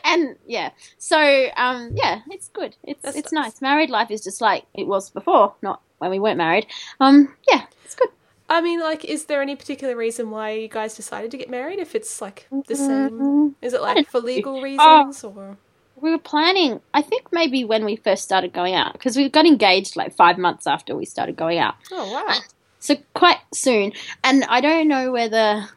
and 0.06 0.36
yeah, 0.48 0.72
so 0.98 1.50
um, 1.58 1.92
yeah, 1.96 2.22
it's 2.30 2.48
good. 2.50 2.76
It's 2.84 3.04
it's 3.16 3.32
nice. 3.32 3.62
Married 3.62 3.90
life 3.90 4.12
is 4.12 4.24
just 4.24 4.42
like 4.42 4.66
it 4.74 4.88
was 4.88 5.10
before, 5.10 5.56
not 5.62 5.82
when 5.98 6.12
we 6.12 6.20
weren't 6.20 6.38
married. 6.38 6.68
Um, 7.00 7.36
yeah, 7.48 7.64
it's 7.84 7.96
good. 7.96 8.10
I 8.48 8.62
mean, 8.62 8.80
like, 8.80 9.04
is 9.04 9.26
there 9.26 9.42
any 9.42 9.56
particular 9.56 9.96
reason 9.96 10.30
why 10.30 10.52
you 10.52 10.68
guys 10.68 10.96
decided 10.96 11.32
to 11.32 11.38
get 11.38 11.50
married? 11.50 11.80
If 11.80 11.96
it's 11.96 12.22
like 12.22 12.48
the 12.68 12.76
same, 12.76 13.10
Mm, 13.10 13.54
is 13.62 13.74
it 13.74 13.82
like 13.82 14.08
for 14.10 14.20
legal 14.20 14.62
reasons 14.62 15.24
or? 15.24 15.58
We 15.96 16.12
were 16.12 16.18
planning. 16.18 16.82
I 16.94 17.02
think 17.02 17.28
maybe 17.32 17.64
when 17.64 17.86
we 17.86 17.96
first 17.96 18.24
started 18.24 18.54
going 18.54 18.76
out, 18.76 18.94
because 18.94 19.16
we 19.18 19.30
got 19.30 19.46
engaged 19.46 19.96
like 19.96 20.16
five 20.16 20.38
months 20.38 20.68
after 20.68 20.96
we 20.96 21.06
started 21.06 21.36
going 21.36 21.60
out. 21.60 21.76
Oh 21.92 22.12
wow! 22.12 22.40
so 22.86 22.96
quite 23.14 23.40
soon 23.54 23.92
and 24.24 24.44
i 24.46 24.62
don't 24.62 24.88
know 24.88 25.12
whether 25.12 25.68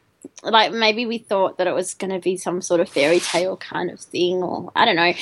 like 0.43 0.73
maybe 0.73 1.07
we 1.07 1.19
thought 1.19 1.57
that 1.59 1.67
it 1.67 1.75
was 1.75 1.95
going 1.95 2.11
to 2.11 2.19
be 2.19 2.37
some 2.37 2.61
sort 2.61 2.81
of 2.81 2.89
fairy 2.89 3.19
tale 3.19 3.57
kind 3.57 3.91
of 3.91 3.99
thing 3.99 4.43
or 4.43 4.71
i 4.77 4.85
don't 4.85 4.97
know 4.97 5.13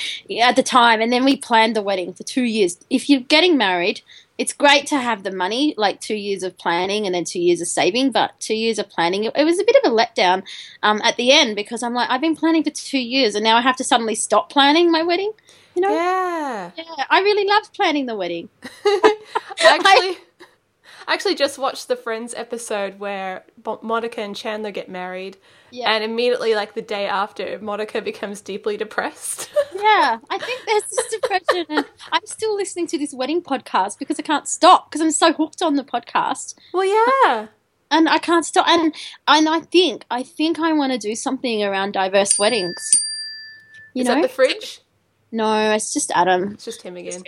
at 0.42 0.56
the 0.56 0.62
time 0.62 1.00
and 1.00 1.12
then 1.12 1.24
we 1.24 1.36
planned 1.36 1.76
the 1.76 1.82
wedding 1.82 2.12
for 2.12 2.24
two 2.24 2.42
years 2.42 2.76
if 2.90 3.08
you're 3.08 3.20
getting 3.20 3.56
married 3.56 4.00
it's 4.38 4.52
great 4.52 4.86
to 4.86 4.96
have 4.98 5.22
the 5.22 5.30
money 5.30 5.74
like 5.76 6.00
two 6.00 6.14
years 6.14 6.42
of 6.42 6.56
planning 6.58 7.06
and 7.06 7.14
then 7.14 7.24
two 7.24 7.40
years 7.40 7.60
of 7.60 7.68
saving 7.68 8.10
but 8.12 8.38
two 8.40 8.54
years 8.54 8.78
of 8.78 8.88
planning 8.88 9.24
it, 9.24 9.32
it 9.36 9.44
was 9.44 9.58
a 9.58 9.64
bit 9.64 9.76
of 9.82 9.92
a 9.92 9.94
letdown 9.94 10.42
um, 10.82 11.00
at 11.04 11.16
the 11.16 11.32
end 11.32 11.56
because 11.56 11.82
i'm 11.82 11.94
like 11.94 12.08
i've 12.10 12.20
been 12.20 12.36
planning 12.36 12.62
for 12.62 12.70
two 12.70 12.98
years 12.98 13.34
and 13.34 13.44
now 13.44 13.56
i 13.56 13.60
have 13.60 13.76
to 13.76 13.84
suddenly 13.84 14.14
stop 14.14 14.50
planning 14.50 14.90
my 14.90 15.02
wedding 15.02 15.32
you 15.74 15.82
know 15.82 15.92
Yeah. 15.94 16.70
yeah 16.76 17.04
i 17.10 17.20
really 17.20 17.46
loved 17.46 17.72
planning 17.72 18.06
the 18.06 18.16
wedding 18.16 18.48
actually, 18.62 19.10
I 19.64 20.16
actually 21.08 21.34
just 21.34 21.58
watched 21.58 21.88
the 21.88 21.96
Friends 21.96 22.34
episode 22.34 22.98
where 22.98 23.44
Monica 23.82 24.20
and 24.20 24.34
Chandler 24.34 24.70
get 24.70 24.88
married, 24.88 25.36
Yeah. 25.70 25.90
and 25.92 26.02
immediately, 26.04 26.54
like 26.54 26.74
the 26.74 26.82
day 26.82 27.06
after, 27.06 27.58
Monica 27.60 28.00
becomes 28.02 28.40
deeply 28.40 28.76
depressed. 28.76 29.50
Yeah, 29.76 30.18
I 30.30 30.38
think 30.38 30.62
there's 30.66 30.82
this 30.84 31.08
depression, 31.10 31.66
and 31.68 31.84
I'm 32.10 32.24
still 32.24 32.56
listening 32.56 32.86
to 32.88 32.98
this 32.98 33.12
wedding 33.12 33.42
podcast 33.42 33.98
because 33.98 34.18
I 34.18 34.22
can't 34.22 34.48
stop 34.48 34.90
because 34.90 35.02
I'm 35.02 35.10
so 35.10 35.32
hooked 35.34 35.60
on 35.62 35.76
the 35.76 35.84
podcast, 35.84 36.54
well, 36.72 36.84
yeah. 36.84 37.48
and 37.90 38.08
I 38.08 38.18
can't 38.18 38.44
stop. 38.44 38.66
And 38.66 38.94
and 39.28 39.48
I 39.48 39.60
think 39.60 40.04
I 40.10 40.22
think 40.22 40.58
I 40.58 40.72
want 40.72 40.92
to 40.92 40.98
do 40.98 41.14
something 41.14 41.62
around 41.62 41.92
diverse 41.92 42.38
weddings. 42.38 43.04
You 43.94 44.00
Is 44.02 44.08
know? 44.08 44.14
that 44.14 44.22
the 44.22 44.28
fridge? 44.28 44.80
no, 45.30 45.72
it's 45.74 45.92
just 45.92 46.10
Adam. 46.14 46.52
It's 46.52 46.64
just 46.64 46.80
him 46.82 46.96
again. 46.96 47.22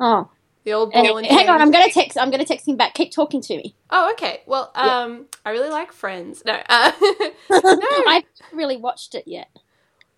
Oh, 0.00 0.30
The 0.64 0.72
old 0.72 0.92
and- 0.94 1.06
ball 1.06 1.18
and 1.18 1.26
hang 1.26 1.48
on. 1.48 1.60
I'm 1.62 1.70
gonna 1.70 1.90
text. 1.90 2.18
I'm 2.18 2.30
gonna 2.30 2.44
text 2.44 2.68
him 2.68 2.76
back. 2.76 2.94
Keep 2.94 3.12
talking 3.12 3.40
to 3.42 3.56
me. 3.56 3.74
Oh, 3.90 4.10
okay. 4.12 4.42
Well, 4.46 4.70
Yeah. 4.76 4.98
um, 5.00 5.26
I 5.46 5.50
really 5.50 5.70
like 5.70 5.92
Friends. 5.92 6.42
No, 6.44 6.52
uh, 6.68 6.92
no. 7.00 7.20
I 7.50 8.22
haven't 8.40 8.56
really 8.56 8.76
watched 8.76 9.14
it 9.14 9.24
yet. 9.26 9.48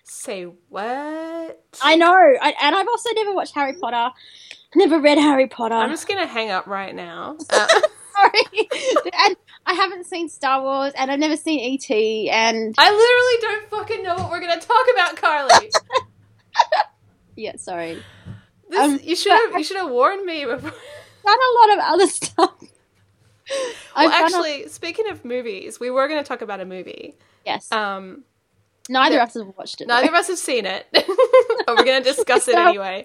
Say 0.05 0.45
what? 0.69 1.63
I 1.83 1.95
know, 1.97 2.13
I, 2.13 2.55
and 2.63 2.75
I've 2.75 2.89
also 2.89 3.11
never 3.15 3.33
watched 3.33 3.55
Harry 3.55 3.75
Potter. 3.81 4.13
Never 4.75 5.01
read 5.01 5.19
Harry 5.19 5.47
Potter. 5.47 5.75
I'm 5.75 5.91
just 5.91 6.09
gonna 6.09 6.27
hang 6.27 6.51
up 6.51 6.67
right 6.67 6.95
now. 6.95 7.37
Uh, 7.51 7.69
sorry, 8.29 8.69
and 9.25 9.37
I 9.65 9.73
haven't 9.75 10.05
seen 10.05 10.29
Star 10.29 10.61
Wars, 10.63 10.93
and 10.99 11.11
I've 11.11 11.19
never 11.21 11.37
seen 11.37 11.61
ET, 11.75 11.91
and 12.31 12.75
I 12.77 12.91
literally 12.91 13.41
don't 13.41 13.71
fucking 13.71 14.03
know 14.03 14.15
what 14.17 14.31
we're 14.31 14.41
gonna 14.41 14.61
talk 14.61 14.87
about, 14.93 15.17
Carly. 15.17 15.71
yeah, 17.37 17.57
sorry. 17.57 18.03
This, 18.71 18.81
Um, 18.81 19.01
you 19.03 19.17
should 19.17 19.33
have 19.33 19.53
you 19.59 19.65
should 19.65 19.77
have 19.77 19.91
warned 19.91 20.25
me 20.25 20.45
before. 20.45 20.71
done 20.71 21.39
a 21.39 21.59
lot 21.61 21.79
of 21.79 21.85
other 21.93 22.07
stuff. 22.07 22.55
Well, 23.97 24.09
I've 24.09 24.13
a- 24.13 24.25
actually, 24.25 24.69
speaking 24.69 25.11
of 25.11 25.25
movies, 25.25 25.81
we 25.81 25.91
were 25.91 26.07
going 26.07 26.23
to 26.23 26.29
talk 26.29 26.41
about 26.41 26.61
a 26.61 26.65
movie. 26.65 27.17
yes. 27.45 27.71
Um, 27.73 28.23
Neither 28.89 29.19
of 29.21 29.29
us 29.29 29.35
have 29.35 29.53
watched 29.59 29.81
it. 29.81 29.89
neither 29.89 30.07
though. 30.07 30.13
of 30.13 30.19
us 30.21 30.29
have 30.29 30.39
seen 30.39 30.67
it, 30.67 30.87
but 30.93 31.05
we're 31.77 31.85
going 31.85 32.01
to 32.01 32.09
discuss 32.09 32.47
it 32.47 32.55
anyway. 32.55 33.05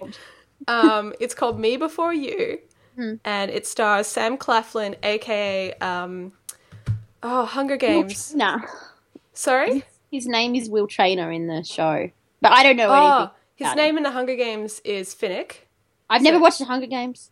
Um, 0.68 1.12
it's 1.18 1.34
called 1.34 1.58
Me 1.58 1.76
Before 1.76 2.14
You, 2.14 2.60
Hmm. 2.94 3.14
and 3.24 3.50
it 3.50 3.66
stars 3.66 4.06
Sam 4.06 4.36
Claflin, 4.36 4.94
aka 5.02 5.74
um, 5.80 6.32
oh 7.24 7.44
Hunger 7.44 7.76
Games. 7.76 8.32
Nah. 8.34 8.60
Sorry. 9.32 9.82
His 10.12 10.26
name 10.28 10.54
is 10.54 10.70
Will 10.70 10.86
Traynor 10.86 11.30
in 11.32 11.48
the 11.48 11.62
show, 11.64 12.08
but 12.40 12.52
I 12.52 12.62
don't 12.62 12.76
know 12.76 12.88
Oh, 12.88 13.16
anything. 13.18 13.35
His 13.56 13.74
name 13.74 13.96
in 13.96 14.02
the 14.02 14.10
Hunger 14.10 14.36
Games 14.36 14.80
is 14.84 15.14
Finnick. 15.14 15.56
I've 16.08 16.22
never 16.22 16.38
watched 16.38 16.58
the 16.60 16.64
Hunger 16.66 16.86
Games. 16.86 17.30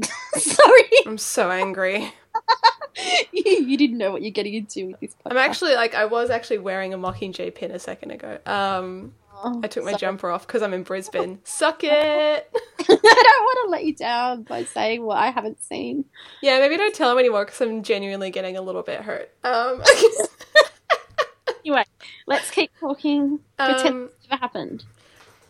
Sorry, 0.34 0.82
I'm 1.06 1.18
so 1.18 1.50
angry. 1.50 2.12
you, 3.32 3.42
you 3.64 3.76
didn't 3.76 3.98
know 3.98 4.10
what 4.12 4.22
you're 4.22 4.30
getting 4.30 4.54
into 4.54 4.88
with 4.88 5.00
this. 5.00 5.14
Podcast. 5.14 5.30
I'm 5.30 5.36
actually 5.38 5.74
like 5.74 5.94
I 5.94 6.04
was 6.06 6.30
actually 6.30 6.58
wearing 6.58 6.92
a 6.92 6.98
Mockingjay 6.98 7.54
pin 7.54 7.70
a 7.70 7.78
second 7.78 8.10
ago. 8.10 8.38
Um, 8.46 9.14
Oh, 9.46 9.60
I 9.62 9.66
took 9.66 9.84
my 9.84 9.90
sorry. 9.90 10.00
jumper 10.00 10.30
off 10.30 10.46
because 10.46 10.62
I'm 10.62 10.72
in 10.72 10.84
Brisbane. 10.84 11.40
Suck 11.44 11.82
it. 11.82 11.90
I 11.90 12.84
don't 12.86 12.98
want 12.98 13.66
to 13.66 13.70
let 13.70 13.84
you 13.84 13.94
down 13.94 14.44
by 14.44 14.64
saying 14.64 15.02
what 15.02 15.18
I 15.18 15.30
haven't 15.30 15.62
seen. 15.62 16.04
Yeah, 16.40 16.60
maybe 16.60 16.76
don't 16.76 16.94
tell 16.94 17.10
him 17.12 17.18
anymore 17.18 17.44
because 17.44 17.60
I'm 17.60 17.82
genuinely 17.82 18.30
getting 18.30 18.56
a 18.56 18.62
little 18.62 18.82
bit 18.82 19.00
hurt. 19.00 19.30
Um, 19.42 19.82
Anyway, 21.66 21.84
let's 22.26 22.50
keep 22.50 22.70
talking. 22.78 23.40
Pretend 23.58 23.88
um, 23.88 24.10
it's 24.18 24.30
never 24.30 24.40
happened. 24.40 24.84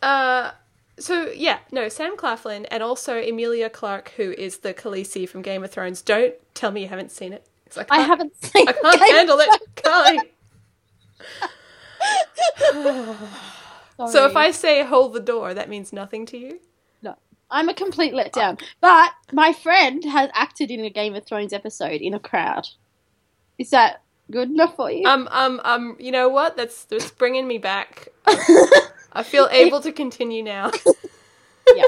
Uh, 0.05 0.53
so 0.99 1.31
yeah, 1.31 1.59
no, 1.73 1.89
Sam 1.89 2.17
Claflin 2.17 2.67
and 2.67 2.83
also 2.83 3.17
Emilia 3.21 3.71
Clarke, 3.71 4.11
who 4.17 4.33
is 4.33 4.59
the 4.59 4.75
Khaleesi 4.75 5.29
from 5.29 5.43
Game 5.43 5.65
of 5.65 5.71
Thrones. 5.71 6.03
Don't 6.03 6.35
tell 6.55 6.71
me 6.71 6.83
you 6.83 6.89
haven't 6.89 7.11
seen 7.11 7.33
it. 7.33 7.47
I, 7.77 7.87
I 7.91 8.01
haven't 8.03 8.33
seen. 8.45 8.69
It. 8.69 8.77
I 8.85 8.97
can't 8.97 9.13
handle 9.13 9.39
it, 9.41 9.49
Carly. 9.83 10.21
So 14.11 14.27
if 14.27 14.35
I 14.35 14.51
say 14.51 14.83
hold 14.83 15.13
the 15.13 15.21
door, 15.21 15.55
that 15.55 15.69
means 15.69 15.93
nothing 15.93 16.27
to 16.27 16.37
you. 16.37 16.59
No, 17.01 17.15
I'm 17.49 17.69
a 17.69 17.75
complete 17.75 18.13
letdown. 18.13 18.61
But 18.81 19.13
my 19.33 19.53
friend 19.53 20.05
has 20.05 20.31
acted 20.35 20.73
in 20.73 20.81
a 20.81 20.91
Game 20.91 21.15
of 21.15 21.25
Thrones 21.25 21.53
episode 21.53 22.01
in 22.01 22.13
a 22.13 22.19
crowd. 22.19 22.67
Is 23.57 23.71
that 23.71 24.03
good 24.33 24.51
enough 24.51 24.75
for 24.75 24.91
you? 24.91 25.07
Um, 25.07 25.29
um, 25.31 25.61
um. 25.63 25.97
You 26.01 26.11
know 26.11 26.29
what? 26.29 26.57
That's 26.57 26.85
that's 26.87 27.13
bringing 27.13 27.47
me 27.47 27.59
back. 27.59 28.09
I 29.15 29.23
feel 29.23 29.49
able 29.51 29.81
to 29.81 29.93
continue 29.93 30.43
now. 30.43 30.71
Yeah. 31.75 31.85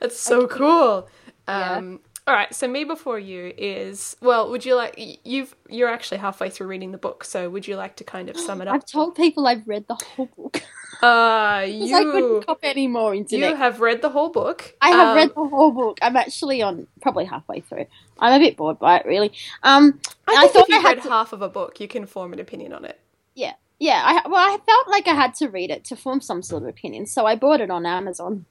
That's 0.00 0.18
so 0.18 0.46
cool. 0.46 1.08
Yeah. 1.48 1.72
Um, 1.78 2.00
all 2.26 2.34
right. 2.34 2.54
So 2.54 2.68
me 2.68 2.84
before 2.84 3.18
you 3.18 3.52
is 3.58 4.16
well. 4.20 4.48
Would 4.50 4.64
you 4.64 4.76
like 4.76 4.94
you've 5.24 5.56
you're 5.68 5.88
actually 5.88 6.18
halfway 6.18 6.50
through 6.50 6.68
reading 6.68 6.92
the 6.92 6.98
book. 6.98 7.24
So 7.24 7.50
would 7.50 7.66
you 7.66 7.74
like 7.76 7.96
to 7.96 8.04
kind 8.04 8.28
of 8.30 8.38
sum 8.38 8.60
it 8.62 8.68
up? 8.68 8.74
I've 8.76 8.86
told 8.86 9.16
people 9.16 9.46
I've 9.48 9.66
read 9.66 9.86
the 9.88 9.96
whole 9.96 10.26
book. 10.36 10.62
Uh, 11.02 11.02
'Cause 11.02 11.92
I 11.92 12.00
you 12.00 12.12
couldn't 12.12 12.46
cop 12.46 12.60
any 12.62 12.86
more 12.86 13.12
you 13.12 13.22
internet. 13.22 13.56
have 13.56 13.80
read 13.80 14.02
the 14.02 14.08
whole 14.10 14.28
book. 14.30 14.76
I 14.80 14.90
have 14.90 15.08
Um, 15.08 15.16
read 15.16 15.28
the 15.30 15.48
whole 15.48 15.72
book. 15.72 15.98
I'm 16.00 16.16
actually 16.16 16.62
on 16.62 16.86
probably 17.02 17.24
halfway 17.24 17.60
through. 17.60 17.86
I'm 18.20 18.40
a 18.40 18.44
bit 18.44 18.56
bored 18.56 18.78
by 18.78 18.98
it, 18.98 19.06
really. 19.06 19.32
Um, 19.64 19.98
I, 20.28 20.44
I 20.44 20.48
thought 20.48 20.62
if 20.62 20.68
you've 20.68 20.84
I 20.84 20.88
had 20.88 20.96
read 20.98 21.02
to- 21.04 21.10
half 21.10 21.32
of 21.32 21.42
a 21.42 21.48
book, 21.48 21.80
you 21.80 21.88
can 21.88 22.06
form 22.06 22.32
an 22.32 22.38
opinion 22.38 22.72
on 22.72 22.84
it. 22.84 23.00
yeah, 23.34 23.54
I 23.80 24.28
well, 24.28 24.54
I 24.54 24.58
felt 24.64 24.88
like 24.88 25.08
I 25.08 25.14
had 25.14 25.34
to 25.36 25.48
read 25.48 25.70
it 25.70 25.84
to 25.86 25.96
form 25.96 26.20
some 26.20 26.42
sort 26.42 26.62
of 26.62 26.68
opinion, 26.68 27.06
so 27.06 27.26
I 27.26 27.34
bought 27.34 27.60
it 27.60 27.70
on 27.70 27.86
Amazon. 27.86 28.44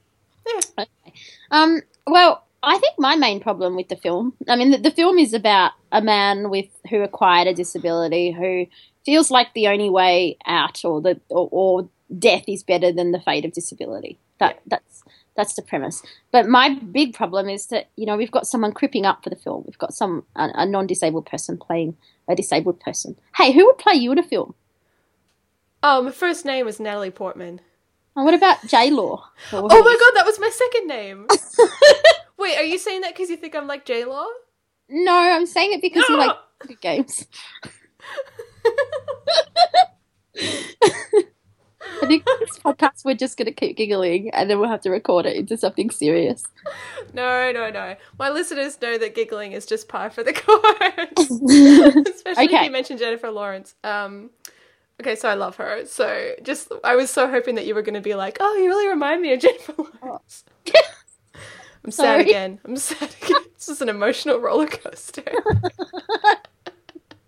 Yeah. 0.48 0.60
Okay. 0.80 1.14
Um. 1.52 1.82
Well, 2.08 2.44
I 2.64 2.78
think 2.80 2.96
my 2.98 3.16
main 3.16 3.40
problem 3.40 3.76
with 3.76 3.88
the 3.88 3.96
film, 3.96 4.34
I 4.48 4.56
mean, 4.56 4.72
the, 4.72 4.78
the 4.78 4.92
film 4.92 5.18
is 5.18 5.34
about 5.34 5.74
a 5.92 6.02
man 6.02 6.50
with 6.50 6.68
who 6.90 7.02
acquired 7.02 7.48
a 7.48 7.54
disability 7.54 8.32
who 8.32 8.66
feels 9.06 9.32
like 9.32 9.54
the 9.54 9.68
only 9.68 9.90
way 9.90 10.38
out, 10.46 10.84
or 10.84 11.00
the 11.02 11.20
or, 11.30 11.48
or 11.52 11.90
death 12.18 12.46
is 12.48 12.64
better 12.64 12.92
than 12.92 13.12
the 13.12 13.20
fate 13.20 13.46
of 13.46 13.54
disability. 13.54 14.18
That 14.40 14.60
that's 14.66 15.04
that's 15.36 15.54
the 15.54 15.62
premise. 15.62 16.02
But 16.32 16.48
my 16.48 16.74
big 16.74 17.14
problem 17.14 17.48
is 17.50 17.68
that 17.68 17.90
you 17.96 18.06
know 18.06 18.18
we've 18.18 18.32
got 18.32 18.48
someone 18.48 18.74
cripping 18.74 19.06
up 19.06 19.24
for 19.24 19.30
the 19.30 19.36
film. 19.36 19.64
We've 19.66 19.78
got 19.78 19.94
some 19.94 20.26
a, 20.36 20.50
a 20.56 20.66
non-disabled 20.66 21.28
person 21.28 21.58
playing 21.58 21.96
a 22.28 22.36
disabled 22.36 22.80
person. 22.80 23.16
Hey, 23.36 23.54
who 23.54 23.66
would 23.66 23.78
play 23.78 23.94
you 23.94 24.12
in 24.12 24.18
a 24.18 24.24
film? 24.24 24.54
Oh, 25.82 26.02
my 26.02 26.12
first 26.12 26.46
name 26.46 26.66
was 26.66 26.80
Natalie 26.80 27.12
Portman. 27.12 27.62
And 28.16 28.26
what 28.26 28.34
about 28.34 28.66
J 28.68 28.90
Law? 28.92 29.30
Oh 29.54 29.62
my 29.62 29.68
god, 29.70 30.12
that 30.16 30.26
was 30.26 30.40
my 30.40 30.50
second 30.50 30.88
name. 30.88 31.28
Wait, 32.38 32.58
are 32.58 32.64
you 32.64 32.78
saying 32.78 33.02
that 33.02 33.14
because 33.14 33.30
you 33.30 33.38
think 33.38 33.56
I'm 33.56 33.68
like 33.68 33.86
J 33.86 34.04
Law? 34.06 34.28
No, 34.90 35.14
I'm 35.14 35.46
saying 35.46 35.74
it 35.74 35.82
because 35.82 36.04
you 36.10 36.18
No! 36.18 36.26
like 36.26 36.36
good 36.60 36.82
games. 36.82 37.26
I 42.02 42.06
think 42.08 42.26
this 42.40 42.60
podcast, 42.60 43.04
we're 43.06 43.14
just 43.14 43.38
going 43.38 43.46
to 43.48 43.52
keep 43.52 43.78
giggling 43.78 44.30
and 44.32 44.50
then 44.50 44.60
we'll 44.60 44.70
have 44.70 44.82
to 44.82 44.90
record 44.90 45.26
it 45.26 45.36
into 45.36 45.58
something 45.58 45.90
serious. 45.90 46.44
No, 47.14 47.52
no, 47.52 47.70
no. 47.70 47.96
My 48.18 48.30
listeners 48.30 48.82
know 48.82 48.98
that 48.98 49.16
giggling 49.16 49.52
is 49.52 49.66
just 49.66 49.88
par 49.88 50.10
for 50.10 50.24
the 50.24 50.34
course. 50.34 52.10
Especially 52.16 52.46
if 52.46 52.64
you 52.64 52.72
mentioned 52.72 53.00
Jennifer 53.00 53.30
Lawrence. 53.32 53.76
Um, 53.84 54.30
okay, 55.00 55.16
so 55.16 55.30
I 55.30 55.34
love 55.34 55.56
her. 55.58 55.86
So 55.86 56.34
just, 56.44 56.72
I 56.84 56.96
was 56.96 57.10
so 57.10 57.30
hoping 57.30 57.56
that 57.56 57.66
you 57.66 57.76
were 57.76 57.82
going 57.82 57.96
to 57.96 58.02
be 58.02 58.16
like, 58.16 58.38
oh, 58.40 58.56
you 58.56 58.68
really 58.68 58.88
remind 58.88 59.22
me 59.22 59.34
of 59.34 59.40
Jennifer 59.40 59.74
Lawrence. 60.02 60.44
I'm 61.86 61.92
sad 61.92 62.22
again. 62.22 62.60
I'm 62.66 62.76
sad 62.76 63.16
again. 63.22 63.42
It's 63.56 63.68
just 63.68 63.82
an 63.82 63.90
emotional 63.90 64.40
roller 64.40 64.68
coaster. 64.68 65.24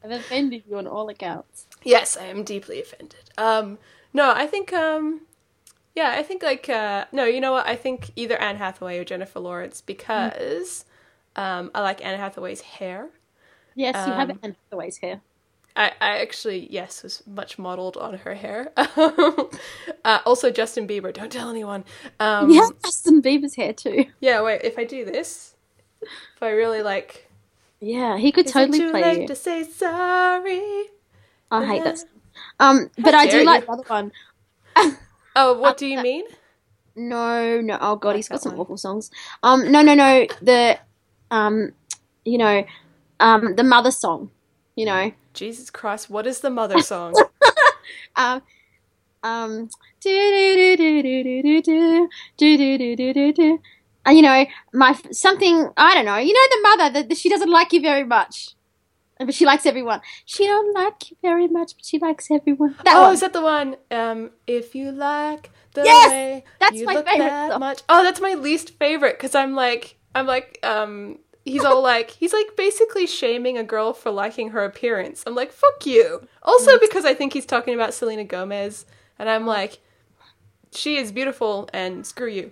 I've 0.03 0.11
offended 0.11 0.63
you 0.67 0.77
on 0.77 0.87
all 0.87 1.09
accounts. 1.09 1.67
Yes, 1.83 2.17
I 2.17 2.25
am 2.25 2.43
deeply 2.43 2.81
offended. 2.81 3.29
Um, 3.37 3.77
no, 4.13 4.31
I 4.33 4.47
think, 4.47 4.73
um, 4.73 5.21
yeah, 5.95 6.15
I 6.17 6.23
think 6.23 6.43
like, 6.43 6.67
uh, 6.69 7.05
no, 7.11 7.25
you 7.25 7.39
know 7.39 7.51
what? 7.53 7.67
I 7.67 7.75
think 7.75 8.11
either 8.15 8.37
Anne 8.37 8.57
Hathaway 8.57 8.97
or 8.97 9.05
Jennifer 9.05 9.39
Lawrence 9.39 9.81
because 9.81 10.85
um, 11.35 11.71
I 11.73 11.81
like 11.81 12.03
Anne 12.03 12.19
Hathaway's 12.19 12.61
hair. 12.61 13.09
Yes, 13.75 13.95
you 14.07 14.13
have 14.13 14.29
Um, 14.29 14.39
Anne 14.43 14.55
Hathaway's 14.65 14.97
hair. 14.97 15.21
I, 15.75 15.91
I 16.01 16.17
actually, 16.21 16.67
yes, 16.71 17.01
was 17.03 17.23
much 17.25 17.57
modeled 17.57 17.95
on 17.97 18.15
her 18.19 18.33
hair. 18.35 18.71
uh, 18.77 20.19
also, 20.25 20.51
Justin 20.51 20.87
Bieber. 20.87 21.13
Don't 21.13 21.31
tell 21.31 21.49
anyone. 21.49 21.85
Um, 22.19 22.53
have 22.53 22.81
Justin 22.83 23.21
Bieber's 23.21 23.55
hair 23.55 23.73
too. 23.73 24.05
yeah, 24.19 24.41
wait. 24.41 24.61
If 24.63 24.77
I 24.77 24.83
do 24.83 25.05
this, 25.05 25.55
if 26.01 26.41
I 26.41 26.49
really 26.49 26.81
like, 26.81 27.29
Yeah, 27.79 28.17
he 28.17 28.31
could 28.31 28.47
totally 28.47 28.79
it 28.79 28.81
too 28.81 28.91
play 28.91 29.01
late 29.01 29.21
you. 29.21 29.27
to 29.27 29.35
say 29.35 29.63
sorry? 29.63 30.85
I 31.49 31.65
hate 31.65 31.83
that. 31.83 31.99
Song. 31.99 32.09
Um, 32.59 32.89
but 32.97 33.13
I 33.13 33.27
do 33.27 33.43
like 33.43 33.61
you. 33.61 33.67
the 33.67 33.71
other 33.73 33.83
one. 33.87 34.11
Oh, 35.33 35.57
what 35.57 35.77
do 35.77 35.87
you 35.87 36.01
mean? 36.01 36.25
No, 36.93 37.61
no. 37.61 37.77
Oh 37.79 37.95
god, 37.95 38.09
Like 38.09 38.15
he's 38.17 38.27
got 38.27 38.41
some 38.41 38.51
one. 38.51 38.59
awful 38.61 38.75
songs. 38.75 39.09
Um, 39.43 39.71
no, 39.71 39.81
no, 39.81 39.93
no. 39.95 40.27
The, 40.41 40.77
um, 41.31 41.71
you 42.25 42.37
know, 42.37 42.65
um, 43.21 43.55
the 43.55 43.63
mother 43.63 43.91
song. 43.91 44.29
You 44.75 44.85
know, 44.87 45.11
Jesus 45.33 45.69
Christ, 45.69 46.09
what 46.09 46.27
is 46.27 46.39
the 46.41 46.49
mother 46.49 46.79
song? 46.81 47.13
um, 48.15 48.41
um, 49.23 49.69
uh, 54.03 54.09
you 54.09 54.21
know, 54.21 54.45
my 54.73 54.93
something 55.11 55.69
I 55.77 55.93
don't 55.93 56.05
know. 56.05 56.17
You 56.17 56.33
know, 56.33 56.47
the 56.49 56.61
mother 56.61 57.03
that 57.03 57.17
she 57.17 57.29
doesn't 57.29 57.51
like 57.51 57.71
you 57.71 57.81
very 57.81 58.03
much, 58.03 58.55
but 59.19 59.33
she 59.33 59.45
likes 59.45 59.65
everyone. 59.65 60.01
She 60.25 60.45
don't 60.45 60.73
like 60.73 61.11
you 61.11 61.17
very 61.21 61.47
much, 61.47 61.75
but 61.75 61.85
she 61.85 61.99
likes 61.99 62.31
everyone. 62.31 62.75
That 62.83 62.95
oh, 62.95 63.03
one. 63.03 63.13
is 63.13 63.19
that 63.19 63.33
the 63.33 63.41
one? 63.41 63.75
Um, 63.91 64.31
if 64.47 64.73
you 64.73 64.91
like 64.91 65.51
the 65.73 65.83
yes, 65.83 66.09
way 66.09 66.43
that's 66.59 66.75
you 66.75 66.85
my 66.85 66.93
look 66.93 67.07
favorite 67.07 67.27
that 67.27 67.59
much. 67.59 67.83
Oh, 67.87 68.03
that's 68.03 68.19
my 68.21 68.33
least 68.33 68.71
favorite 68.79 69.17
because 69.17 69.35
I'm 69.35 69.53
like, 69.53 69.97
I'm 70.15 70.25
like, 70.25 70.59
um, 70.63 71.19
he's 71.45 71.63
all 71.63 71.81
like, 71.81 72.11
he's 72.11 72.33
like 72.33 72.55
basically 72.55 73.07
shaming 73.07 73.57
a 73.57 73.63
girl 73.63 73.93
for 73.93 74.11
liking 74.11 74.49
her 74.49 74.63
appearance. 74.63 75.23
I'm 75.25 75.35
like, 75.35 75.51
fuck 75.51 75.85
you. 75.85 76.27
Also 76.43 76.79
because 76.79 77.05
I 77.05 77.13
think 77.13 77.33
he's 77.33 77.45
talking 77.45 77.73
about 77.73 77.93
Selena 77.93 78.23
Gomez, 78.23 78.85
and 79.19 79.29
I'm 79.29 79.45
like, 79.45 79.79
she 80.73 80.97
is 80.97 81.11
beautiful, 81.11 81.69
and 81.73 82.05
screw 82.05 82.29
you. 82.29 82.51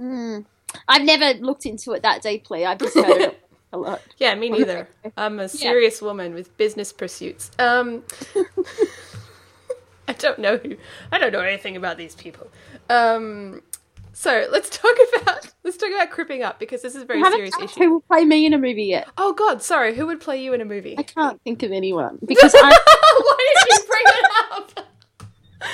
Mm. 0.00 0.46
I've 0.88 1.02
never 1.02 1.38
looked 1.38 1.66
into 1.66 1.92
it 1.92 2.02
that 2.02 2.22
deeply. 2.22 2.64
I've 2.64 2.78
just 2.78 2.94
heard 2.94 3.20
it 3.20 3.48
a 3.72 3.78
lot. 3.78 4.00
Yeah, 4.18 4.34
me 4.34 4.50
neither. 4.50 4.88
I'm 5.16 5.38
a 5.38 5.48
serious 5.48 6.00
woman 6.00 6.34
with 6.34 6.56
business 6.56 6.92
pursuits. 6.92 7.50
Um, 7.58 8.04
I 10.08 10.12
don't 10.14 10.38
know 10.38 10.56
who. 10.56 10.76
I 11.10 11.18
don't 11.18 11.32
know 11.32 11.40
anything 11.40 11.76
about 11.76 11.96
these 11.96 12.14
people. 12.14 12.48
Um, 12.88 13.62
so 14.12 14.46
let's 14.50 14.68
talk 14.70 14.94
about 15.22 15.50
let's 15.64 15.76
talk 15.76 15.90
about 15.90 16.10
cripping 16.10 16.42
up 16.42 16.58
because 16.58 16.82
this 16.82 16.94
is 16.94 17.02
a 17.02 17.06
very 17.06 17.22
serious 17.22 17.56
issue. 17.58 17.80
who 17.80 17.92
will 17.92 18.00
play 18.02 18.24
me 18.24 18.46
in 18.46 18.54
a 18.54 18.58
movie 18.58 18.84
yet. 18.84 19.08
Oh 19.18 19.32
God, 19.32 19.62
sorry. 19.62 19.94
Who 19.94 20.06
would 20.06 20.20
play 20.20 20.42
you 20.42 20.52
in 20.54 20.60
a 20.60 20.64
movie? 20.64 20.96
I 20.98 21.02
can't 21.02 21.40
think 21.42 21.62
of 21.62 21.72
anyone 21.72 22.18
because 22.26 22.54
I. 22.54 22.60
Why 22.60 23.54
did 23.54 23.78
you 23.78 23.84
bring 23.86 24.02
it 24.06 24.24
up? 24.52 24.70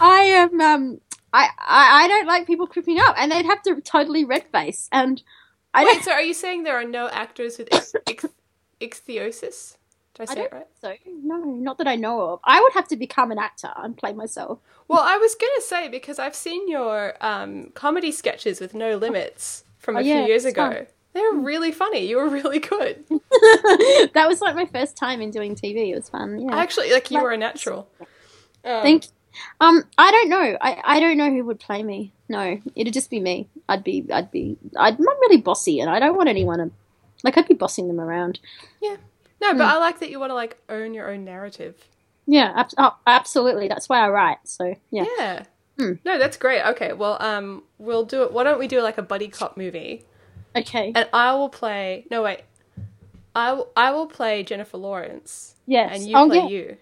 I 0.00 0.20
am 0.20 0.60
um 0.60 1.00
I, 1.32 1.48
I 1.58 2.04
I 2.04 2.08
don't 2.08 2.26
like 2.26 2.46
people 2.46 2.66
cripping 2.66 2.98
up, 3.00 3.14
and 3.18 3.30
they'd 3.32 3.44
have 3.46 3.62
to 3.62 3.80
totally 3.80 4.24
red 4.24 4.44
face, 4.52 4.88
and 4.92 5.22
I 5.72 5.84
Wait, 5.84 5.94
don't 5.94 6.04
so 6.04 6.12
are 6.12 6.22
you 6.22 6.34
saying 6.34 6.62
there 6.62 6.78
are 6.80 6.84
no 6.84 7.08
actors 7.08 7.58
with 7.58 7.68
icht- 7.70 7.94
icht- 8.06 8.30
ichthyosis? 8.80 9.76
Did 10.14 10.28
I 10.28 10.32
I 10.32 10.34
say 10.34 10.40
it 10.42 10.50
don't 10.50 10.58
right? 10.60 10.68
so 10.80 10.94
no, 11.22 11.36
not 11.38 11.78
that 11.78 11.88
I 11.88 11.96
know 11.96 12.20
of. 12.20 12.40
I 12.44 12.60
would 12.60 12.72
have 12.74 12.88
to 12.88 12.96
become 12.96 13.30
an 13.32 13.38
actor 13.38 13.70
and 13.76 13.96
play 13.96 14.12
myself. 14.12 14.58
Well, 14.88 15.00
I 15.00 15.16
was 15.16 15.34
gonna 15.34 15.60
say 15.60 15.88
because 15.88 16.18
I've 16.18 16.34
seen 16.34 16.68
your 16.68 17.14
um, 17.20 17.70
comedy 17.74 18.12
sketches 18.12 18.60
with 18.60 18.74
No 18.74 18.96
Limits 18.96 19.64
from 19.78 19.96
a 19.96 19.98
Oh, 19.98 20.02
yeah, 20.02 20.18
few 20.20 20.28
years 20.28 20.44
ago. 20.44 20.62
fun. 20.70 20.76
Hmm. 20.76 20.84
They're 21.14 21.32
really 21.32 21.70
funny. 21.72 22.06
You 22.08 22.16
were 22.16 22.28
really 22.28 22.58
good. 22.58 23.04
that 23.10 24.24
was 24.28 24.40
like 24.40 24.54
my 24.56 24.66
first 24.66 24.96
time 24.96 25.20
in 25.20 25.30
doing 25.30 25.54
TV. 25.54 25.90
It 25.90 25.94
was 25.94 26.08
fun. 26.08 26.40
Yeah. 26.40 26.56
Actually, 26.56 26.92
like 26.92 27.10
you 27.10 27.16
Like- 27.16 27.24
were 27.24 27.30
a 27.30 27.36
natural. 27.36 27.88
Um, 28.64 28.82
Thank. 28.82 29.06
Um, 29.60 29.82
I 29.98 30.10
don't 30.12 30.28
know. 30.28 30.56
I, 30.60 30.80
I 30.84 31.00
don't 31.00 31.16
know 31.16 31.30
who 31.30 31.44
would 31.44 31.58
play 31.60 31.82
me. 31.82 32.12
No, 32.28 32.60
it'd 32.76 32.92
just 32.94 33.10
be 33.10 33.20
me. 33.20 33.48
I'd 33.68 33.82
be 33.84 34.06
I'd 34.12 34.30
be 34.30 34.56
I'd, 34.76 34.94
I'm 34.94 35.00
really 35.06 35.38
bossy, 35.38 35.80
and 35.80 35.90
I 35.90 35.98
don't 35.98 36.16
want 36.16 36.28
anyone 36.28 36.58
to 36.58 36.70
like. 37.24 37.36
I'd 37.36 37.48
be 37.48 37.54
bossing 37.54 37.88
them 37.88 38.00
around. 38.00 38.38
Yeah. 38.80 38.96
No, 39.52 39.58
but 39.58 39.66
I 39.66 39.78
like 39.78 40.00
that 40.00 40.10
you 40.10 40.18
want 40.18 40.30
to 40.30 40.34
like 40.34 40.56
own 40.68 40.94
your 40.94 41.10
own 41.10 41.24
narrative. 41.24 41.76
Yeah, 42.26 42.52
ab- 42.56 42.70
oh, 42.78 42.96
absolutely. 43.06 43.68
That's 43.68 43.88
why 43.88 44.00
I 44.00 44.08
write. 44.08 44.38
So 44.44 44.74
yeah. 44.90 45.04
Yeah. 45.18 45.44
Hmm. 45.78 45.92
No, 46.04 46.18
that's 46.18 46.36
great. 46.36 46.62
Okay, 46.62 46.92
well, 46.92 47.16
um, 47.20 47.64
we'll 47.78 48.04
do 48.04 48.22
it. 48.22 48.32
Why 48.32 48.44
don't 48.44 48.58
we 48.58 48.68
do 48.68 48.80
like 48.80 48.96
a 48.96 49.02
buddy 49.02 49.28
cop 49.28 49.56
movie? 49.56 50.04
Okay. 50.56 50.92
And 50.94 51.08
I 51.12 51.34
will 51.34 51.48
play. 51.48 52.06
No, 52.10 52.22
wait. 52.22 52.42
I 53.34 53.52
will, 53.52 53.72
I 53.76 53.90
will 53.90 54.06
play 54.06 54.44
Jennifer 54.44 54.76
Lawrence, 54.76 55.56
yes. 55.66 55.90
and 55.92 56.08
you 56.08 56.16
oh 56.16 56.28
play 56.28 56.38
yeah. 56.38 56.46
you. 56.46 56.76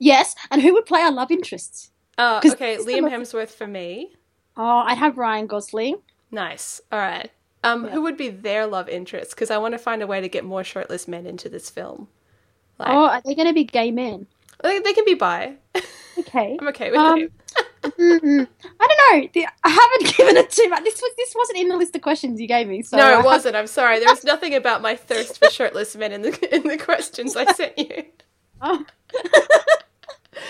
Yes. 0.00 0.34
And 0.50 0.60
who 0.60 0.72
would 0.72 0.86
play 0.86 1.00
our 1.00 1.12
love 1.12 1.30
interests? 1.30 1.92
Uh, 2.18 2.40
okay, 2.44 2.76
Liam 2.78 3.08
Hemsworth 3.08 3.50
for 3.50 3.68
me. 3.68 4.12
Oh, 4.56 4.82
I'd 4.84 4.98
have 4.98 5.16
Ryan 5.16 5.46
Gosling. 5.46 5.98
Nice. 6.32 6.80
All 6.90 6.98
right. 6.98 7.30
Um, 7.64 7.84
Yeah. 7.84 7.90
who 7.92 8.02
would 8.02 8.16
be 8.16 8.28
their 8.28 8.66
love 8.66 8.88
interest? 8.88 9.30
Because 9.30 9.50
I 9.50 9.58
want 9.58 9.72
to 9.72 9.78
find 9.78 10.02
a 10.02 10.06
way 10.06 10.20
to 10.20 10.28
get 10.28 10.44
more 10.44 10.64
shirtless 10.64 11.06
men 11.06 11.26
into 11.26 11.48
this 11.48 11.70
film. 11.70 12.08
Like, 12.78 12.88
Oh, 12.90 13.04
are 13.06 13.20
they 13.24 13.34
going 13.34 13.48
to 13.48 13.54
be 13.54 13.64
gay 13.64 13.90
men? 13.90 14.26
they, 14.62 14.78
they 14.80 14.92
can 14.92 15.04
be 15.04 15.14
bi. 15.14 15.54
Okay. 16.18 16.56
I'm 16.60 16.68
okay 16.68 16.90
with 16.90 17.00
Um, 17.00 17.18
it. 17.18 17.32
Mm-mm. 17.82 18.46
I 18.80 18.86
don't 18.86 19.22
know. 19.22 19.28
The, 19.34 19.46
I 19.64 19.68
haven't 19.68 20.16
given 20.16 20.36
it 20.36 20.50
too 20.50 20.68
much. 20.68 20.84
This 20.84 21.00
was 21.02 21.12
this 21.16 21.34
wasn't 21.36 21.58
in 21.58 21.68
the 21.68 21.76
list 21.76 21.94
of 21.96 22.02
questions 22.02 22.40
you 22.40 22.46
gave 22.46 22.68
me. 22.68 22.82
So 22.82 22.96
no, 22.96 23.18
it 23.18 23.24
wasn't. 23.24 23.56
I'm 23.56 23.66
sorry. 23.66 23.98
There 23.98 24.08
was 24.08 24.22
nothing 24.24 24.54
about 24.54 24.82
my 24.82 24.94
thirst 24.94 25.38
for 25.38 25.50
shirtless 25.50 25.96
men 25.96 26.12
in 26.12 26.22
the 26.22 26.54
in 26.54 26.62
the 26.68 26.78
questions 26.78 27.36
I 27.36 27.52
sent 27.52 27.76
you. 27.78 28.04
Oh. 28.60 28.84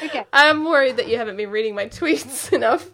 okay. 0.04 0.24
I'm 0.32 0.64
worried 0.64 0.98
that 0.98 1.08
you 1.08 1.16
haven't 1.16 1.36
been 1.36 1.50
reading 1.50 1.74
my 1.74 1.86
tweets 1.86 2.52
enough, 2.52 2.88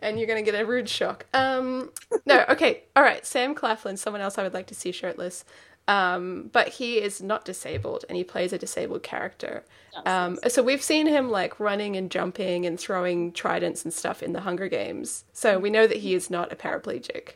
and 0.00 0.18
you're 0.18 0.28
gonna 0.28 0.42
get 0.42 0.54
a 0.54 0.64
rude 0.64 0.88
shock. 0.88 1.26
Um, 1.34 1.90
no, 2.26 2.44
okay, 2.48 2.84
all 2.96 3.02
right. 3.02 3.24
Sam 3.26 3.54
Claflin, 3.54 3.96
someone 3.96 4.20
else 4.20 4.38
I 4.38 4.42
would 4.42 4.54
like 4.54 4.66
to 4.68 4.74
see 4.74 4.92
shirtless, 4.92 5.44
um, 5.86 6.50
but 6.52 6.68
he 6.68 6.98
is 6.98 7.22
not 7.22 7.44
disabled, 7.44 8.04
and 8.08 8.16
he 8.16 8.24
plays 8.24 8.52
a 8.52 8.58
disabled 8.58 9.02
character. 9.02 9.64
Um, 10.04 10.38
so 10.46 10.62
we've 10.62 10.82
seen 10.82 11.06
him 11.06 11.30
like 11.30 11.58
running 11.58 11.96
and 11.96 12.10
jumping 12.10 12.66
and 12.66 12.78
throwing 12.78 13.32
tridents 13.32 13.84
and 13.84 13.92
stuff 13.92 14.22
in 14.22 14.32
the 14.32 14.42
Hunger 14.42 14.68
Games. 14.68 15.24
So 15.32 15.58
we 15.58 15.70
know 15.70 15.86
that 15.86 15.98
he 15.98 16.14
is 16.14 16.30
not 16.30 16.52
a 16.52 16.56
paraplegic, 16.56 17.30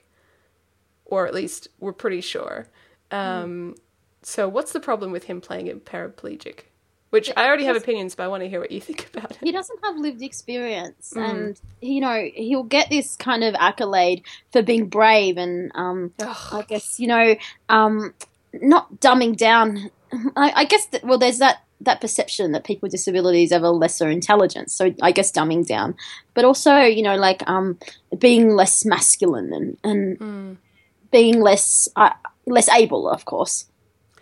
or 1.05 1.27
at 1.27 1.35
least 1.35 1.69
we're 1.81 1.93
pretty 1.93 2.21
sure. 2.21 2.69
Um, 3.11 3.75
so 4.23 4.49
what's 4.49 4.73
the 4.73 4.81
problem 4.81 5.13
with 5.13 5.25
him 5.25 5.41
playing 5.41 5.69
a 5.69 5.75
paraplegic? 5.75 6.65
Which 7.13 7.31
I 7.37 7.47
already 7.47 7.65
have 7.67 7.77
opinions, 7.77 8.15
but 8.15 8.23
I 8.25 8.29
want 8.29 8.43
to 8.43 8.49
hear 8.49 8.59
what 8.59 8.71
you 8.73 8.81
think 8.81 9.11
about 9.15 9.33
it. 9.33 9.39
he 9.43 9.53
doesn't 9.53 9.79
have 9.85 9.97
lived 9.97 10.23
experience, 10.23 11.13
Mm. 11.15 11.31
and 11.31 11.61
you 11.83 12.01
know 12.01 12.27
he'll 12.35 12.63
get 12.63 12.89
this 12.89 13.17
kind 13.17 13.45
of 13.45 13.55
accolade 13.59 14.25
for 14.51 14.63
being 14.63 14.89
brave 14.89 15.37
and 15.37 15.71
um, 15.75 16.13
I 16.19 16.63
guess 16.67 16.99
you 16.99 17.07
know 17.09 17.37
um, 17.69 18.15
not 18.55 18.95
dumbing 19.01 19.37
down. 19.37 19.91
I, 20.37 20.53
I 20.57 20.65
guess 20.65 20.87
that 20.87 21.05
well, 21.05 21.19
there's 21.19 21.39
that 21.39 21.59
that 21.83 22.01
perception 22.01 22.53
that 22.53 22.65
people 22.65 22.87
with 22.87 22.93
disabilities 22.93 23.53
have 23.53 23.63
a 23.63 23.71
lesser 23.71 24.09
intelligence. 24.09 24.73
So 24.73 24.95
I 25.03 25.13
guess 25.13 25.31
dumbing 25.33 25.67
down, 25.67 25.95
but 26.33 26.47
also 26.47 26.77
you 26.79 27.03
know 27.03 27.17
like 27.17 27.43
um, 27.47 27.79
being 28.19 28.55
less 28.57 28.87
masculine 28.87 29.53
and 29.53 29.77
and 29.85 30.19
Mm. 30.19 30.57
being 31.11 31.41
less 31.43 31.89
uh, 31.97 32.11
less 32.47 32.71
able, 32.71 33.07
of 33.11 33.27
course. 33.27 33.67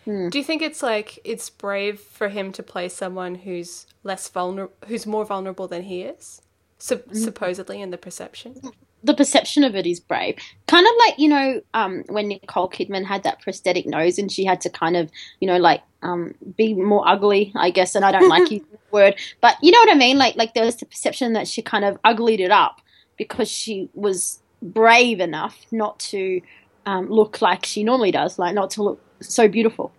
Do 0.05 0.39
you 0.39 0.45
think 0.45 0.63
it's 0.63 0.83
like 0.83 1.19
it's 1.25 1.51
brave 1.51 2.01
for 2.01 2.29
him 2.29 2.53
to 2.53 2.63
play 2.63 2.89
someone 2.89 3.35
who's 3.37 3.87
less 4.03 4.29
vulnerable, 4.29 4.75
who's 4.87 5.07
more 5.07 5.25
vulnerable 5.25 5.69
than 5.69 5.83
he 5.83 6.03
is, 6.03 6.43
Sup- 6.79 7.15
supposedly 7.15 7.81
in 7.81 7.91
the 7.91 7.99
perception? 7.99 8.73
the 9.03 9.15
perception 9.15 9.65
of 9.65 9.75
it 9.75 9.87
is 9.87 10.01
brave. 10.01 10.37
Kind 10.67 10.87
of 10.87 10.93
like, 10.99 11.19
you 11.19 11.29
know, 11.29 11.61
um, 11.75 12.05
when 12.09 12.29
Nicole 12.29 12.69
Kidman 12.69 13.05
had 13.05 13.23
that 13.23 13.41
prosthetic 13.41 13.87
nose 13.87 14.19
and 14.19 14.31
she 14.31 14.45
had 14.45 14.61
to 14.63 14.71
kind 14.71 14.97
of, 14.97 15.11
you 15.41 15.47
know, 15.47 15.57
like 15.57 15.83
um, 16.03 16.35
be 16.57 16.75
more 16.75 17.07
ugly, 17.09 17.53
I 17.57 17.71
guess. 17.71 17.95
And 17.95 18.05
I 18.05 18.13
don't 18.13 18.29
like 18.29 18.43
using 18.51 18.67
the 18.71 18.79
word, 18.91 19.15
but 19.41 19.57
you 19.63 19.73
know 19.73 19.79
what 19.79 19.91
I 19.91 19.95
mean? 19.95 20.19
Like, 20.19 20.37
like 20.37 20.55
there 20.55 20.65
was 20.65 20.77
the 20.77 20.87
perception 20.87 21.33
that 21.33 21.49
she 21.49 21.63
kind 21.63 21.85
of 21.85 21.99
uglied 22.05 22.41
it 22.41 22.51
up 22.51 22.81
because 23.17 23.51
she 23.51 23.89
was 23.95 24.41
brave 24.63 25.21
enough 25.21 25.67
not 25.71 25.99
to 25.99 26.43
um, 26.87 27.09
look 27.09 27.41
like 27.41 27.65
she 27.65 27.85
normally 27.85 28.11
does, 28.11 28.39
like 28.39 28.55
not 28.55 28.71
to 28.73 28.83
look 28.83 29.01
so 29.21 29.49
beautiful. 29.49 29.93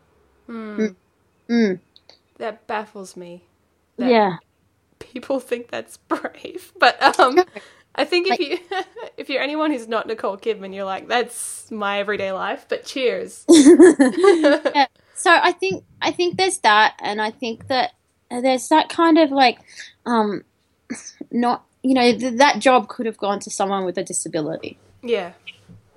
Mm. 0.49 0.95
Mm. 1.49 1.79
That 2.37 2.65
baffles 2.67 3.15
me. 3.15 3.43
That 3.97 4.09
Yeah. 4.09 4.37
people 4.99 5.39
think 5.39 5.69
that's 5.69 5.97
brave, 5.97 6.71
but 6.79 7.01
um, 7.19 7.39
I 7.95 8.05
think 8.05 8.27
if 8.27 8.31
Like- 8.31 8.39
you 8.39 8.59
if 9.17 9.29
you're 9.29 9.41
anyone 9.41 9.71
who's 9.71 9.87
not 9.87 10.07
Nicole 10.07 10.37
Kidman, 10.37 10.73
you're 10.73 10.85
like, 10.85 11.07
that's 11.07 11.69
my 11.71 11.99
everyday 11.99 12.31
life. 12.31 12.65
But 12.69 12.85
cheers. 12.85 13.45
yeah. 13.49 14.87
So 15.15 15.29
I 15.31 15.51
think 15.51 15.83
I 16.01 16.11
think 16.11 16.37
there's 16.37 16.57
that, 16.59 16.95
and 16.99 17.21
I 17.21 17.29
think 17.31 17.67
that 17.67 17.91
there's 18.29 18.69
that 18.69 18.89
kind 18.89 19.17
of 19.19 19.29
like, 19.31 19.59
um, 20.05 20.43
not 21.31 21.65
you 21.83 21.93
know 21.93 22.17
th- 22.17 22.37
that 22.37 22.59
job 22.59 22.87
could 22.87 23.05
have 23.05 23.17
gone 23.17 23.39
to 23.41 23.49
someone 23.51 23.85
with 23.85 23.97
a 23.97 24.03
disability. 24.03 24.79
yeah. 25.03 25.33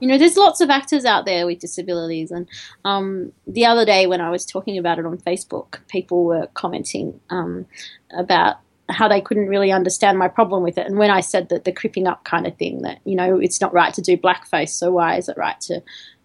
You 0.01 0.09
know, 0.09 0.19
there's 0.19 0.37
lots 0.37 0.61
of 0.61 0.71
actors 0.71 1.05
out 1.05 1.25
there 1.25 1.47
with 1.47 1.61
disabilities, 1.61 2.31
and 2.31 2.49
um, 2.85 3.33
the 3.47 3.65
other 3.65 3.85
day 3.85 4.07
when 4.07 4.21
I 4.21 4.31
was 4.31 4.45
talking 4.45 4.77
about 4.77 4.99
it 4.99 5.07
on 5.07 5.19
Facebook, 5.19 5.79
people 5.89 6.25
were 6.25 6.49
commenting 6.55 7.21
um, 7.31 7.67
about 8.11 8.57
how 8.89 9.09
they 9.09 9.21
couldn't 9.21 9.47
really 9.47 9.73
understand 9.73 10.19
my 10.19 10.29
problem 10.29 10.63
with 10.63 10.77
it. 10.77 10.87
And 10.87 10.99
when 10.99 11.11
I 11.11 11.21
said 11.21 11.49
that 11.49 11.65
the 11.65 11.73
cripping 11.73 12.07
up 12.07 12.25
kind 12.25 12.47
of 12.47 12.57
thing, 12.57 12.83
that 12.83 12.99
you 13.05 13.17
know 13.17 13.39
it's 13.39 13.61
not 13.61 13.73
right 13.73 13.95
to 13.95 14.03
do 14.03 14.17
blackface, 14.17 14.71
so 14.71 14.93
why 14.93 15.17
is 15.17 15.29
it 15.29 15.37
right 15.37 15.61
to 15.63 15.83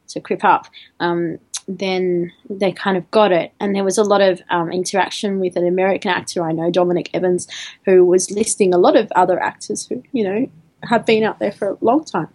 to 0.09 0.19
crip 0.19 0.43
up? 0.43 0.67
Um, 0.99 1.37
then 1.67 2.31
they 2.49 2.71
kind 2.71 2.97
of 2.97 3.09
got 3.11 3.31
it, 3.31 3.53
and 3.59 3.75
there 3.75 3.83
was 3.83 3.97
a 3.97 4.03
lot 4.03 4.21
of 4.21 4.41
um, 4.49 4.71
interaction 4.71 5.39
with 5.39 5.55
an 5.55 5.67
American 5.67 6.11
actor 6.11 6.43
I 6.43 6.51
know, 6.51 6.71
Dominick 6.71 7.09
Evans, 7.13 7.47
who 7.85 8.03
was 8.03 8.31
listing 8.31 8.73
a 8.73 8.77
lot 8.77 8.95
of 8.95 9.11
other 9.15 9.39
actors 9.39 9.87
who 9.87 10.03
you 10.11 10.23
know 10.23 10.49
have 10.83 11.05
been 11.05 11.23
out 11.23 11.39
there 11.39 11.51
for 11.51 11.69
a 11.69 11.77
long 11.81 12.03
time. 12.03 12.29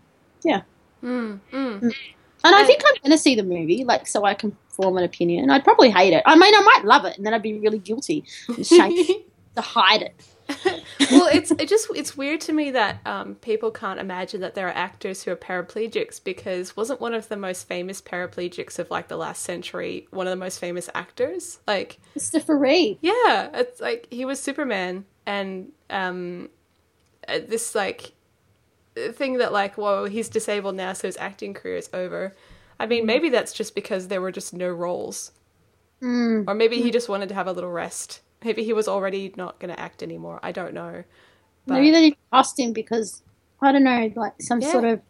Mm, 1.05 1.41
mm. 1.53 1.95
And 2.45 2.55
I 2.55 2.65
think 2.65 2.83
I'm 2.85 2.95
going 3.03 3.13
to 3.13 3.19
see 3.19 3.35
the 3.35 3.43
movie, 3.43 3.85
like, 3.85 4.07
so 4.07 4.25
I 4.25 4.35
can 4.35 4.57
form 4.69 4.97
an 4.99 5.05
opinion. 5.05 5.51
I'd 5.51 5.65
probably 5.65 5.91
hate 5.91 6.13
it. 6.13 6.23
I 6.27 6.37
mean, 6.37 6.55
I 6.55 6.61
might 6.61 6.85
love 6.85 7.05
it, 7.05 7.17
and 7.17 7.25
then 7.25 7.33
I'd 7.33 7.43
be 7.43 7.59
really 7.59 7.79
guilty 7.79 8.25
and 8.49 8.65
to 8.67 9.61
hide 9.61 10.03
it. 10.03 10.15
well, 11.11 11.29
it's 11.33 11.51
it 11.59 11.69
just 11.69 11.89
it's 11.95 12.17
weird 12.17 12.41
to 12.43 12.53
me 12.53 12.71
that 12.73 13.01
um, 13.07 13.35
people 13.37 13.71
can't 13.71 13.99
imagine 13.99 14.43
that 14.43 14.55
there 14.55 14.69
are 14.69 14.75
actors 14.75 15.23
who 15.23 15.31
are 15.31 15.37
paraplegics 15.37 16.23
because 16.23 16.77
wasn't 16.77 17.01
one 17.01 17.15
of 17.15 17.29
the 17.29 17.37
most 17.37 17.67
famous 17.67 18.03
paraplegics 18.03 18.79
of 18.79 18.91
like 18.91 19.09
the 19.09 19.17
last 19.17 19.43
century 19.43 20.07
one 20.11 20.27
of 20.27 20.31
the 20.31 20.37
most 20.37 20.59
famous 20.59 20.91
actors? 20.95 21.61
Like, 21.67 21.99
Christopher 22.13 22.59
Reeve. 22.59 22.99
yeah, 23.01 23.51
it's 23.55 23.81
like 23.81 24.07
he 24.11 24.25
was 24.27 24.39
Superman, 24.39 25.07
and 25.25 25.73
um, 25.89 26.51
uh, 27.27 27.39
this 27.49 27.75
like 27.75 28.13
thing 29.13 29.39
that 29.39 29.53
like, 29.53 29.77
whoa, 29.77 30.05
he's 30.07 30.29
disabled 30.29 30.75
now, 30.77 30.93
so 30.93 31.09
his 31.09 31.17
acting 31.17 31.55
career 31.55 31.77
is 31.77 31.91
over. 31.93 32.35
I 32.79 32.87
mean, 32.87 33.07
maybe 33.07 33.29
that's 33.29 33.53
just 33.53 33.75
because 33.75 34.09
there 34.09 34.21
were 34.21 34.33
just 34.33 34.53
no 34.55 34.69
roles, 34.69 35.33
Mm. 36.03 36.45
or 36.49 36.55
maybe 36.55 36.83
he 36.83 36.91
just 36.91 37.09
wanted 37.09 37.29
to 37.31 37.35
have 37.35 37.47
a 37.47 37.53
little 37.53 37.71
rest. 37.71 38.21
Maybe 38.45 38.63
he 38.65 38.73
was 38.73 38.89
already 38.89 39.33
not 39.37 39.59
going 39.59 39.73
to 39.75 39.81
act 39.81 40.03
anymore. 40.03 40.39
I 40.43 40.53
don't 40.53 40.75
know. 40.75 41.05
But- 41.67 41.75
Maybe 41.75 41.91
they 41.93 42.01
didn't 42.01 42.19
cast 42.33 42.59
him 42.61 42.73
because 42.73 43.23
I 43.63 43.73
don't 43.73 43.85
know, 43.85 44.13
like 44.17 44.35
some 44.41 44.61
Yeah. 44.61 44.73
sort 44.73 44.85
of 44.85 45.01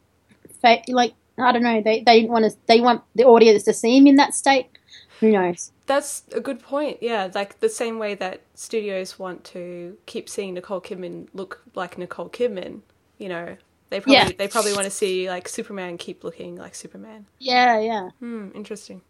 fa- 0.63 0.83
like 0.89 1.15
I 1.37 1.51
don't 1.51 1.65
know. 1.65 1.81
They 1.83 2.01
they 2.03 2.27
want 2.27 2.45
to 2.45 2.57
they 2.67 2.81
want 2.81 3.03
the 3.17 3.25
audience 3.25 3.65
to 3.65 3.73
see 3.73 3.97
him 3.97 4.07
in 4.07 4.15
that 4.17 4.35
state. 4.35 4.67
Who 5.19 5.33
knows? 5.33 5.73
That's 5.87 6.23
a 6.33 6.41
good 6.41 6.61
point. 6.61 6.99
Yeah, 7.03 7.29
like 7.35 7.59
the 7.59 7.69
same 7.69 7.99
way 7.99 8.15
that 8.15 8.43
studios 8.55 9.19
want 9.19 9.43
to 9.47 9.97
keep 10.07 10.29
seeing 10.29 10.55
Nicole 10.55 10.81
Kidman 10.81 11.27
look 11.35 11.63
like 11.75 11.99
Nicole 11.99 12.29
Kidman. 12.29 12.83
You 13.19 13.29
know, 13.31 13.57
they 13.95 14.01
probably 14.01 14.15
Yeah. 14.17 14.33
they 14.37 14.49
probably 14.49 14.73
want 14.73 14.87
to 14.87 14.91
see 14.91 15.29
like 15.31 15.47
Superman 15.47 15.99
keep 15.99 16.25
looking 16.25 16.57
like 16.57 16.75
Superman. 16.75 17.27
Yeah, 17.39 17.79
yeah. 17.79 18.11
Hmm, 18.19 18.49
interesting. 18.53 19.03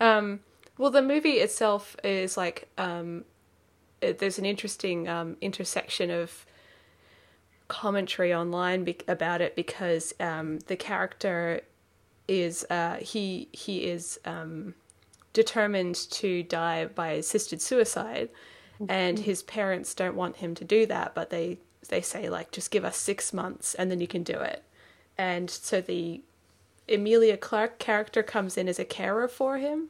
Um, 0.00 0.40
well, 0.78 0.90
the 0.90 1.02
movie 1.02 1.40
itself 1.40 1.94
is 2.02 2.38
like 2.38 2.68
um, 2.78 3.26
it, 4.00 4.18
there's 4.18 4.38
an 4.38 4.46
interesting 4.46 5.06
um, 5.08 5.36
intersection 5.42 6.10
of 6.10 6.46
commentary 7.68 8.32
online 8.34 8.84
be- 8.84 8.96
about 9.06 9.42
it 9.42 9.54
because 9.56 10.14
um, 10.20 10.58
the 10.68 10.76
character 10.76 11.60
is 12.26 12.64
uh, 12.70 12.96
he 12.96 13.48
he 13.52 13.84
is 13.84 14.18
um, 14.24 14.72
determined 15.34 15.96
to 16.12 16.42
die 16.44 16.86
by 16.86 17.08
assisted 17.10 17.60
suicide, 17.60 18.30
and 18.88 19.18
his 19.18 19.42
parents 19.42 19.94
don't 19.94 20.16
want 20.16 20.36
him 20.36 20.54
to 20.54 20.64
do 20.64 20.86
that, 20.86 21.14
but 21.14 21.28
they 21.28 21.58
they 21.88 22.00
say 22.00 22.28
like 22.28 22.50
just 22.52 22.70
give 22.70 22.84
us 22.84 22.96
six 22.96 23.32
months 23.32 23.74
and 23.74 23.90
then 23.90 24.00
you 24.00 24.06
can 24.06 24.22
do 24.22 24.34
it, 24.38 24.62
and 25.18 25.50
so 25.50 25.80
the 25.80 26.20
Emilia 26.88 27.36
Clarke 27.36 27.78
character 27.78 28.22
comes 28.22 28.56
in 28.56 28.68
as 28.68 28.78
a 28.78 28.84
carer 28.84 29.28
for 29.28 29.58
him, 29.58 29.88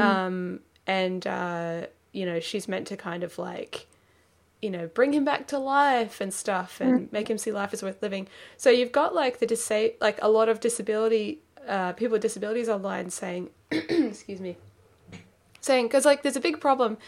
um, 0.00 0.60
and 0.86 1.26
uh, 1.26 1.86
you 2.12 2.26
know 2.26 2.40
she's 2.40 2.68
meant 2.68 2.86
to 2.88 2.96
kind 2.96 3.22
of 3.22 3.38
like 3.38 3.86
you 4.60 4.70
know 4.70 4.86
bring 4.88 5.12
him 5.12 5.24
back 5.24 5.46
to 5.48 5.58
life 5.58 6.20
and 6.20 6.32
stuff 6.32 6.80
and 6.80 7.10
make 7.12 7.28
him 7.28 7.36
see 7.38 7.52
life 7.52 7.72
is 7.74 7.82
worth 7.82 8.00
living. 8.02 8.28
So 8.56 8.70
you've 8.70 8.92
got 8.92 9.14
like 9.14 9.38
the 9.40 9.46
disa- 9.46 9.92
like 10.00 10.18
a 10.22 10.28
lot 10.28 10.48
of 10.48 10.60
disability 10.60 11.40
uh, 11.68 11.92
people 11.92 12.12
with 12.12 12.22
disabilities 12.22 12.68
online 12.68 13.10
saying, 13.10 13.50
excuse 13.70 14.40
me, 14.40 14.56
saying 15.60 15.86
because 15.86 16.04
like 16.04 16.22
there's 16.22 16.36
a 16.36 16.40
big 16.40 16.60
problem. 16.60 16.98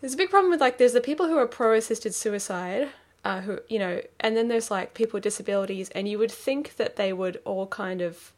There's 0.00 0.14
a 0.14 0.16
big 0.16 0.30
problem 0.30 0.50
with 0.50 0.60
like 0.60 0.78
there's 0.78 0.92
the 0.92 1.00
people 1.00 1.26
who 1.28 1.38
are 1.38 1.46
pro 1.46 1.74
assisted 1.74 2.14
suicide. 2.14 2.88
Uh, 3.26 3.40
who 3.40 3.58
you 3.68 3.76
know, 3.76 4.00
and 4.20 4.36
then 4.36 4.46
there's 4.46 4.70
like 4.70 4.94
people 4.94 5.16
with 5.16 5.24
disabilities, 5.24 5.90
and 5.96 6.06
you 6.06 6.16
would 6.16 6.30
think 6.30 6.76
that 6.76 6.94
they 6.94 7.12
would 7.12 7.40
all 7.44 7.66
kind 7.66 8.00
of 8.00 8.32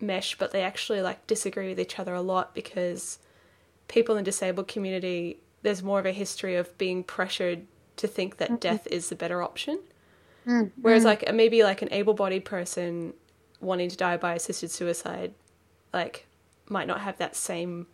mesh, 0.00 0.36
but 0.36 0.52
they 0.52 0.60
actually 0.60 1.00
like 1.00 1.26
disagree 1.26 1.70
with 1.70 1.80
each 1.80 1.98
other 1.98 2.12
a 2.12 2.20
lot 2.20 2.54
because 2.54 3.18
people 3.88 4.16
in 4.16 4.24
the 4.24 4.30
disabled 4.30 4.68
community 4.68 5.38
there's 5.62 5.82
more 5.82 5.98
of 5.98 6.04
a 6.04 6.12
history 6.12 6.56
of 6.56 6.76
being 6.76 7.02
pressured 7.02 7.66
to 7.96 8.06
think 8.06 8.36
that 8.36 8.60
death 8.60 8.86
is 8.90 9.08
the 9.08 9.16
better 9.16 9.42
option. 9.42 9.78
Mm. 10.46 10.72
Whereas 10.82 11.06
like 11.06 11.32
maybe 11.32 11.62
like 11.62 11.80
an 11.80 11.88
able-bodied 11.90 12.44
person 12.44 13.14
wanting 13.62 13.88
to 13.88 13.96
die 13.96 14.18
by 14.18 14.34
assisted 14.34 14.70
suicide, 14.70 15.32
like 15.94 16.26
might 16.68 16.86
not 16.86 17.00
have 17.00 17.16
that 17.16 17.34
same 17.34 17.86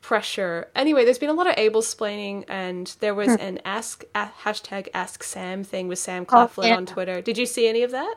pressure. 0.00 0.68
Anyway, 0.74 1.04
there's 1.04 1.18
been 1.18 1.28
a 1.30 1.34
lot 1.34 1.46
of 1.46 1.54
able 1.56 1.82
splaining, 1.82 2.44
and 2.48 2.94
there 3.00 3.14
was 3.14 3.28
an 3.28 3.60
ask 3.64 4.04
a, 4.14 4.28
hashtag 4.44 4.88
Ask 4.94 5.22
Sam 5.22 5.64
thing 5.64 5.88
with 5.88 5.98
Sam 5.98 6.24
Claflin 6.24 6.68
yeah. 6.68 6.76
on 6.76 6.86
Twitter. 6.86 7.20
Did 7.20 7.38
you 7.38 7.46
see 7.46 7.66
any 7.68 7.82
of 7.82 7.90
that? 7.90 8.14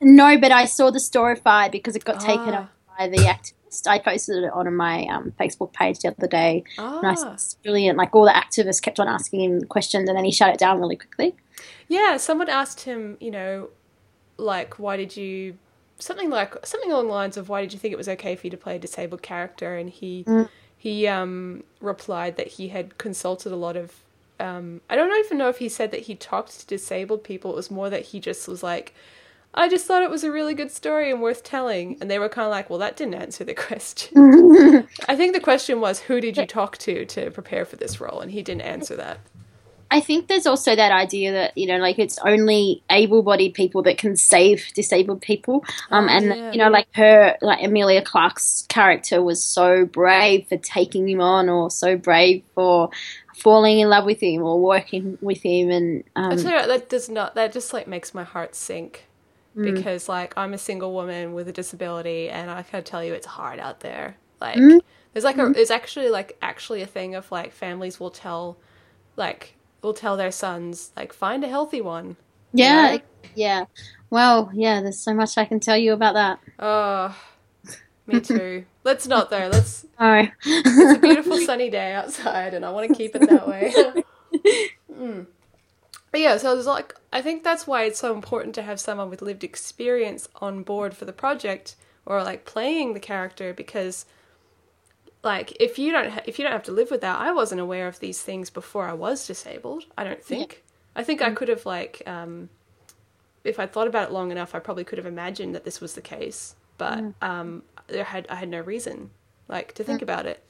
No, 0.00 0.36
but 0.38 0.52
I 0.52 0.64
saw 0.64 0.90
the 0.90 1.00
story 1.00 1.36
Storify 1.36 1.70
because 1.70 1.96
it 1.96 2.04
got 2.04 2.20
taken 2.20 2.50
Ah. 2.54 2.62
up 2.62 2.70
by 2.98 3.08
the 3.08 3.18
activist. 3.18 3.86
I 3.86 3.98
posted 3.98 4.44
it 4.44 4.52
on 4.52 4.74
my 4.74 5.04
um, 5.06 5.32
Facebook 5.40 5.72
page 5.72 6.00
the 6.00 6.08
other 6.08 6.26
day. 6.26 6.64
And 6.76 7.06
I 7.06 7.14
Ah, 7.16 7.32
it's 7.34 7.54
brilliant. 7.54 7.96
Like 7.96 8.14
all 8.14 8.24
the 8.24 8.32
activists 8.32 8.82
kept 8.82 9.00
on 9.00 9.08
asking 9.08 9.40
him 9.40 9.62
questions, 9.62 10.08
and 10.08 10.18
then 10.18 10.24
he 10.24 10.32
shut 10.32 10.52
it 10.52 10.58
down 10.58 10.80
really 10.80 10.96
quickly. 10.96 11.34
yeah. 11.88 12.16
Someone 12.16 12.48
asked 12.48 12.80
him, 12.80 13.16
you 13.20 13.30
know, 13.30 13.68
like 14.36 14.78
why 14.78 14.96
did 14.96 15.16
you 15.16 15.56
something 15.98 16.30
like 16.30 16.54
something 16.66 16.90
along 16.90 17.06
the 17.06 17.12
lines 17.12 17.36
of 17.36 17.48
why 17.48 17.60
did 17.60 17.72
you 17.72 17.78
think 17.78 17.92
it 17.92 17.96
was 17.96 18.08
okay 18.08 18.34
for 18.34 18.46
you 18.46 18.50
to 18.50 18.56
play 18.56 18.74
a 18.74 18.78
disabled 18.78 19.22
character 19.22 19.76
and 19.76 19.88
he 19.88 20.24
Mm. 20.26 20.48
He 20.82 21.06
um 21.06 21.62
replied 21.80 22.36
that 22.36 22.48
he 22.48 22.66
had 22.66 22.98
consulted 22.98 23.52
a 23.52 23.56
lot 23.56 23.76
of 23.76 23.92
um 24.40 24.80
I 24.90 24.96
don't 24.96 25.16
even 25.24 25.38
know 25.38 25.48
if 25.48 25.58
he 25.58 25.68
said 25.68 25.92
that 25.92 26.00
he 26.00 26.16
talked 26.16 26.58
to 26.58 26.66
disabled 26.66 27.22
people. 27.22 27.52
It 27.52 27.56
was 27.56 27.70
more 27.70 27.88
that 27.88 28.06
he 28.06 28.18
just 28.18 28.48
was 28.48 28.64
like 28.64 28.92
I 29.54 29.68
just 29.68 29.86
thought 29.86 30.02
it 30.02 30.10
was 30.10 30.24
a 30.24 30.32
really 30.32 30.54
good 30.54 30.72
story 30.72 31.12
and 31.12 31.22
worth 31.22 31.44
telling. 31.44 31.98
And 32.00 32.10
they 32.10 32.18
were 32.18 32.28
kind 32.28 32.46
of 32.46 32.50
like 32.50 32.68
well 32.68 32.80
that 32.80 32.96
didn't 32.96 33.14
answer 33.14 33.44
the 33.44 33.54
question. 33.68 34.88
I 35.08 35.14
think 35.14 35.34
the 35.34 35.40
question 35.40 35.80
was 35.80 36.00
who 36.00 36.20
did 36.20 36.36
you 36.36 36.46
talk 36.46 36.78
to 36.78 37.04
to 37.04 37.30
prepare 37.30 37.64
for 37.64 37.76
this 37.76 38.00
role? 38.00 38.18
And 38.18 38.32
he 38.32 38.42
didn't 38.42 38.62
answer 38.62 38.96
that 38.96 39.20
I 39.96 40.00
think 40.00 40.28
there's 40.28 40.46
also 40.46 40.74
that 40.74 40.92
idea 40.92 41.32
that 41.32 41.56
you 41.56 41.66
know, 41.66 41.78
like 41.78 41.98
it's 41.98 42.18
only 42.24 42.82
able-bodied 42.90 43.54
people 43.54 43.82
that 43.82 43.98
can 43.98 44.16
save 44.16 44.72
disabled 44.74 45.20
people, 45.20 45.64
um, 45.90 46.06
Oh, 46.06 46.08
and 46.16 46.24
yeah. 46.26 46.52
you 46.52 46.58
know, 46.58 46.70
like 46.70 46.88
her, 46.94 47.36
like 47.42 47.62
Emilia 47.62 48.02
Clarke's 48.02 48.66
character 48.68 49.22
was 49.22 49.42
so 49.42 49.84
brave 49.84 50.46
for 50.48 50.56
taking 50.56 51.08
him 51.08 51.20
on, 51.20 51.48
or 51.48 51.70
so 51.70 51.96
brave 51.96 52.42
for 52.54 52.90
falling 53.36 53.78
in 53.80 53.88
love 53.88 54.04
with 54.04 54.20
him, 54.22 54.42
or 54.42 54.60
working 54.60 55.18
with 55.20 55.42
him, 55.42 55.70
and 55.70 56.04
um, 56.16 56.30
what, 56.42 56.66
that 56.68 56.88
does 56.88 57.08
not. 57.08 57.34
That 57.34 57.52
just 57.52 57.72
like 57.72 57.86
makes 57.86 58.14
my 58.14 58.24
heart 58.24 58.54
sink 58.54 59.06
Mm. 59.54 59.74
because 59.74 60.08
like 60.08 60.32
I'm 60.38 60.54
a 60.54 60.58
single 60.58 60.94
woman 60.94 61.34
with 61.34 61.46
a 61.46 61.52
disability, 61.52 62.30
and 62.30 62.50
I 62.50 62.62
can 62.62 62.82
tell 62.84 63.04
you 63.04 63.12
it's 63.12 63.26
hard 63.26 63.58
out 63.60 63.80
there. 63.80 64.16
Like 64.40 64.56
Mm. 64.56 64.80
there's 65.12 65.24
like 65.24 65.36
a 65.36 65.50
there's 65.50 65.70
actually 65.70 66.08
like 66.08 66.38
actually 66.40 66.80
a 66.80 66.86
thing 66.86 67.14
of 67.14 67.30
like 67.30 67.52
families 67.52 68.00
will 68.00 68.10
tell 68.10 68.56
like 69.16 69.54
will 69.82 69.94
tell 69.94 70.16
their 70.16 70.32
sons 70.32 70.92
like 70.96 71.12
find 71.12 71.44
a 71.44 71.48
healthy 71.48 71.80
one 71.80 72.16
Yeah, 72.52 72.98
yeah. 73.34 73.64
Well, 74.10 74.50
yeah. 74.54 74.80
There's 74.82 74.98
so 74.98 75.14
much 75.14 75.38
I 75.38 75.44
can 75.44 75.58
tell 75.60 75.76
you 75.76 75.92
about 75.92 76.14
that. 76.14 76.38
Oh, 76.58 77.16
me 78.06 78.20
too. 78.20 78.64
Let's 78.84 79.06
not 79.06 79.30
though. 79.30 79.48
Let's. 79.50 79.86
Oh, 79.98 80.26
It's 80.44 80.96
a 80.96 81.00
beautiful 81.00 81.38
sunny 81.38 81.70
day 81.70 81.92
outside, 81.92 82.54
and 82.54 82.64
I 82.64 82.70
want 82.70 82.88
to 82.88 82.94
keep 82.94 83.14
it 83.14 83.28
that 83.28 83.48
way. 83.48 83.72
Mm. 84.92 85.26
But 86.10 86.20
yeah, 86.20 86.36
so 86.36 86.56
it's 86.56 86.66
like 86.66 86.94
I 87.12 87.22
think 87.22 87.42
that's 87.42 87.66
why 87.66 87.84
it's 87.84 87.98
so 87.98 88.14
important 88.14 88.54
to 88.56 88.62
have 88.62 88.78
someone 88.78 89.10
with 89.10 89.22
lived 89.22 89.42
experience 89.42 90.28
on 90.36 90.62
board 90.62 90.94
for 90.94 91.06
the 91.06 91.12
project 91.12 91.74
or 92.04 92.22
like 92.22 92.44
playing 92.44 92.94
the 92.94 93.00
character 93.00 93.52
because 93.54 94.04
like 95.22 95.56
if 95.60 95.78
you 95.78 95.92
don't 95.92 96.10
ha- 96.10 96.22
if 96.26 96.38
you 96.38 96.44
don't 96.44 96.52
have 96.52 96.64
to 96.64 96.72
live 96.72 96.90
with 96.90 97.00
that, 97.02 97.20
I 97.20 97.32
wasn't 97.32 97.60
aware 97.60 97.86
of 97.88 98.00
these 98.00 98.20
things 98.20 98.50
before 98.50 98.86
I 98.88 98.92
was 98.92 99.26
disabled. 99.26 99.84
I 99.96 100.04
don't 100.04 100.22
think. 100.22 100.62
I 100.94 101.02
think 101.04 101.22
I 101.22 101.30
could 101.30 101.48
have 101.48 101.64
like 101.64 102.02
um, 102.06 102.48
if 103.44 103.58
I 103.58 103.66
thought 103.66 103.86
about 103.88 104.08
it 104.08 104.12
long 104.12 104.30
enough, 104.30 104.54
I 104.54 104.58
probably 104.58 104.84
could 104.84 104.98
have 104.98 105.06
imagined 105.06 105.54
that 105.54 105.64
this 105.64 105.80
was 105.80 105.94
the 105.94 106.00
case, 106.02 106.54
but 106.78 106.98
um, 107.22 107.62
there 107.86 108.04
had 108.04 108.26
I 108.28 108.36
had 108.36 108.48
no 108.48 108.60
reason 108.60 109.10
like 109.48 109.74
to 109.74 109.84
think 109.84 110.02
about 110.02 110.26
it, 110.26 110.42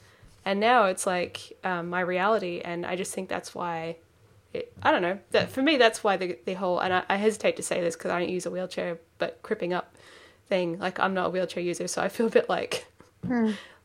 and 0.45 0.59
now 0.59 0.85
it's 0.85 1.05
like 1.05 1.57
um, 1.63 1.89
my 1.89 2.01
reality, 2.01 2.61
and 2.63 2.85
I 2.85 2.95
just 2.95 3.13
think 3.13 3.29
that's 3.29 3.53
why. 3.55 3.97
It, 4.53 4.71
I 4.83 4.91
don't 4.91 5.01
know. 5.01 5.17
That 5.31 5.49
for 5.49 5.63
me, 5.63 5.77
that's 5.77 6.03
why 6.03 6.17
the 6.17 6.37
the 6.45 6.53
whole 6.53 6.79
and 6.79 6.93
I, 6.93 7.03
I 7.09 7.15
hesitate 7.17 7.55
to 7.57 7.63
say 7.63 7.81
this 7.81 7.95
because 7.95 8.11
I 8.11 8.19
don't 8.19 8.29
use 8.29 8.45
a 8.45 8.51
wheelchair, 8.51 8.99
but 9.17 9.39
cripping 9.41 9.73
up 9.73 9.95
thing 10.47 10.77
like 10.79 10.99
I'm 10.99 11.13
not 11.13 11.27
a 11.27 11.29
wheelchair 11.29 11.63
user, 11.63 11.87
so 11.87 12.01
I 12.01 12.09
feel 12.09 12.27
a 12.27 12.29
bit 12.31 12.49
like 12.49 12.85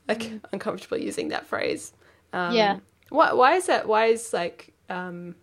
like 0.09 0.33
uncomfortable 0.53 0.99
using 0.99 1.29
that 1.29 1.47
phrase. 1.47 1.93
Um, 2.33 2.55
Yeah. 2.55 2.79
Why 3.11 3.33
why 3.33 3.55
is 3.55 3.67
that? 3.67 3.87
Why 3.89 4.07
is 4.07 4.33
like 4.33 4.73
um, 4.89 5.35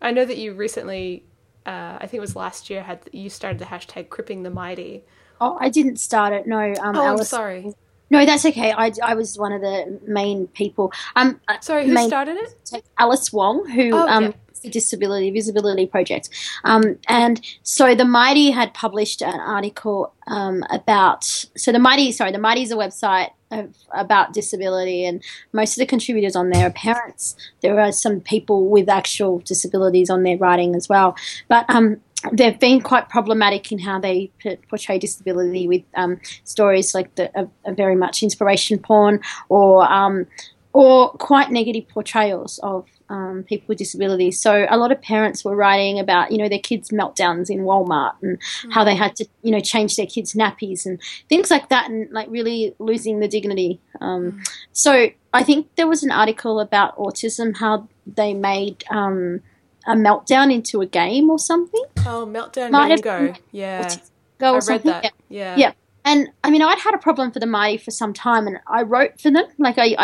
I 0.00 0.10
know 0.10 0.24
that 0.24 0.36
you 0.38 0.54
recently, 0.54 1.24
uh, 1.66 1.96
I 2.00 2.06
think 2.06 2.14
it 2.14 2.20
was 2.20 2.34
last 2.36 2.70
year, 2.70 2.82
had 2.82 3.00
you 3.12 3.28
started 3.30 3.58
the 3.60 3.64
hashtag 3.66 4.08
Cripping 4.08 4.42
the 4.42 4.50
Mighty. 4.50 5.04
oh, 5.40 5.56
I 5.60 5.68
didn't 5.68 5.98
start 5.98 6.32
it. 6.32 6.46
No, 6.46 6.58
um, 6.82 6.96
Oh, 6.96 7.06
I'm 7.06 7.24
sorry. 7.24 7.72
No, 8.10 8.26
that's 8.26 8.44
okay. 8.44 8.72
I, 8.72 8.92
I 9.02 9.14
was 9.14 9.38
one 9.38 9.52
of 9.52 9.60
the 9.62 9.98
main 10.06 10.46
people. 10.48 10.92
Um, 11.16 11.40
uh, 11.48 11.58
Sorry, 11.60 11.86
who 11.86 11.94
main- 11.94 12.08
started 12.08 12.36
it? 12.36 12.82
Alice 12.98 13.32
Wong, 13.32 13.66
who 13.70 13.90
Oh, 13.94 14.06
um, 14.06 14.24
yeah. 14.24 14.32
the 14.62 14.68
Disability 14.70 15.30
Visibility 15.30 15.86
Project. 15.86 16.28
Um, 16.62 16.98
and 17.08 17.40
so 17.62 17.94
the 17.94 18.04
Mighty 18.04 18.50
had 18.50 18.74
published 18.74 19.22
an 19.22 19.40
article 19.40 20.12
um, 20.26 20.62
about. 20.70 21.24
So 21.56 21.72
the 21.72 21.78
Mighty, 21.78 22.12
sorry, 22.12 22.32
the 22.32 22.38
Mighty 22.38 22.62
is 22.62 22.70
a 22.70 22.76
website 22.76 23.30
of, 23.52 23.74
about 23.92 24.32
disability, 24.32 25.04
and 25.04 25.22
most 25.52 25.76
of 25.76 25.80
the 25.80 25.86
contributors 25.86 26.36
on 26.36 26.50
there 26.50 26.66
are 26.66 26.70
parents. 26.70 27.36
There 27.60 27.78
are 27.80 27.92
some 27.92 28.20
people 28.20 28.68
with 28.68 28.88
actual 28.88 29.38
disabilities 29.40 30.10
on 30.10 30.22
their 30.22 30.38
writing 30.38 30.74
as 30.74 30.88
well, 30.88 31.16
but. 31.48 31.64
Um, 31.68 32.00
They've 32.32 32.56
been 32.56 32.80
quite 32.80 33.08
problematic 33.08 33.72
in 33.72 33.80
how 33.80 33.98
they 33.98 34.30
portray 34.70 34.96
disability 34.96 35.66
with 35.66 35.82
um, 35.96 36.20
stories 36.44 36.94
like 36.94 37.12
the, 37.16 37.36
uh, 37.36 37.72
very 37.72 37.96
much 37.96 38.22
inspiration 38.22 38.78
porn 38.78 39.20
or 39.48 39.82
um, 39.92 40.28
or 40.72 41.10
quite 41.10 41.50
negative 41.50 41.88
portrayals 41.88 42.58
of 42.62 42.86
um, 43.12 43.44
people 43.50 43.66
with 43.68 43.78
disabilities. 43.78 44.40
So 44.40 44.66
a 44.68 44.76
lot 44.82 44.90
of 44.90 44.98
parents 45.02 45.44
were 45.44 45.54
writing 45.54 46.00
about, 46.00 46.32
you 46.32 46.38
know, 46.38 46.48
their 46.48 46.58
kids' 46.70 46.88
meltdowns 46.90 47.50
in 47.50 47.60
Walmart 47.68 48.14
and 48.22 48.38
how 48.74 48.82
they 48.84 48.96
had 48.96 49.14
to, 49.16 49.24
you 49.42 49.52
know, 49.52 49.60
change 49.60 49.96
their 49.96 50.06
kids' 50.14 50.32
nappies 50.34 50.86
and 50.86 50.98
things 51.28 51.50
like 51.50 51.68
that, 51.68 51.90
and 51.90 52.10
like 52.10 52.28
really 52.30 52.74
losing 52.78 53.20
the 53.20 53.28
dignity. 53.28 53.80
Um, 54.00 54.42
So 54.72 54.92
I 55.32 55.42
think 55.44 55.60
there 55.76 55.86
was 55.86 56.02
an 56.02 56.10
article 56.10 56.58
about 56.60 56.96
autism, 56.96 57.56
how 57.58 57.86
they 58.06 58.32
made 58.34 58.82
um, 58.90 59.40
a 59.86 59.94
meltdown 59.94 60.52
into 60.52 60.80
a 60.80 60.86
game 60.86 61.30
or 61.30 61.38
something. 61.38 61.84
Oh, 62.06 62.26
Meltdown 62.26 62.70
Might 62.70 62.90
have 62.90 63.02
Bingo. 63.02 63.32
been 63.32 63.42
Yeah, 63.52 63.94
Go 64.38 64.50
I 64.50 64.54
read 64.54 64.62
something. 64.64 64.90
that. 64.90 65.12
Yeah. 65.28 65.56
Yeah. 65.56 65.72
And 66.04 66.28
I 66.42 66.50
mean, 66.50 66.62
I'd 66.62 66.78
had 66.78 66.94
a 66.94 66.98
problem 66.98 67.30
for 67.30 67.38
the 67.38 67.46
Mighty 67.46 67.78
for 67.78 67.90
some 67.92 68.12
time, 68.12 68.46
and 68.46 68.58
I 68.66 68.82
wrote 68.82 69.20
for 69.20 69.30
them. 69.30 69.44
Like 69.58 69.76
I 69.78 69.94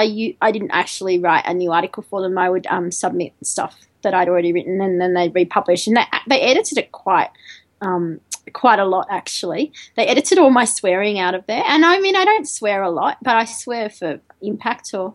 I 0.40 0.52
didn't 0.52 0.70
actually 0.70 1.18
write 1.18 1.44
a 1.46 1.52
new 1.54 1.72
article 1.72 2.04
for 2.08 2.22
them. 2.22 2.38
I 2.38 2.48
would 2.48 2.66
um, 2.68 2.92
submit 2.92 3.32
stuff 3.42 3.76
that 4.02 4.14
I'd 4.14 4.28
already 4.28 4.52
written, 4.52 4.80
and 4.80 5.00
then 5.00 5.14
they'd 5.14 5.34
republish. 5.34 5.87
And 5.88 5.96
they, 5.96 6.04
they 6.28 6.40
edited 6.40 6.78
it 6.78 6.92
quite, 6.92 7.30
um, 7.80 8.20
quite 8.52 8.78
a 8.78 8.84
lot 8.84 9.08
actually. 9.11 9.72
They 9.96 10.06
edited 10.06 10.38
all 10.38 10.50
my 10.50 10.64
swearing 10.64 11.18
out 11.18 11.34
of 11.34 11.44
there, 11.46 11.64
and 11.66 11.84
I 11.84 11.98
mean, 11.98 12.14
I 12.14 12.24
don't 12.24 12.48
swear 12.48 12.82
a 12.82 12.90
lot, 12.90 13.18
but 13.22 13.34
I 13.34 13.44
swear 13.44 13.90
for 13.90 14.20
impact 14.40 14.94
or 14.94 15.14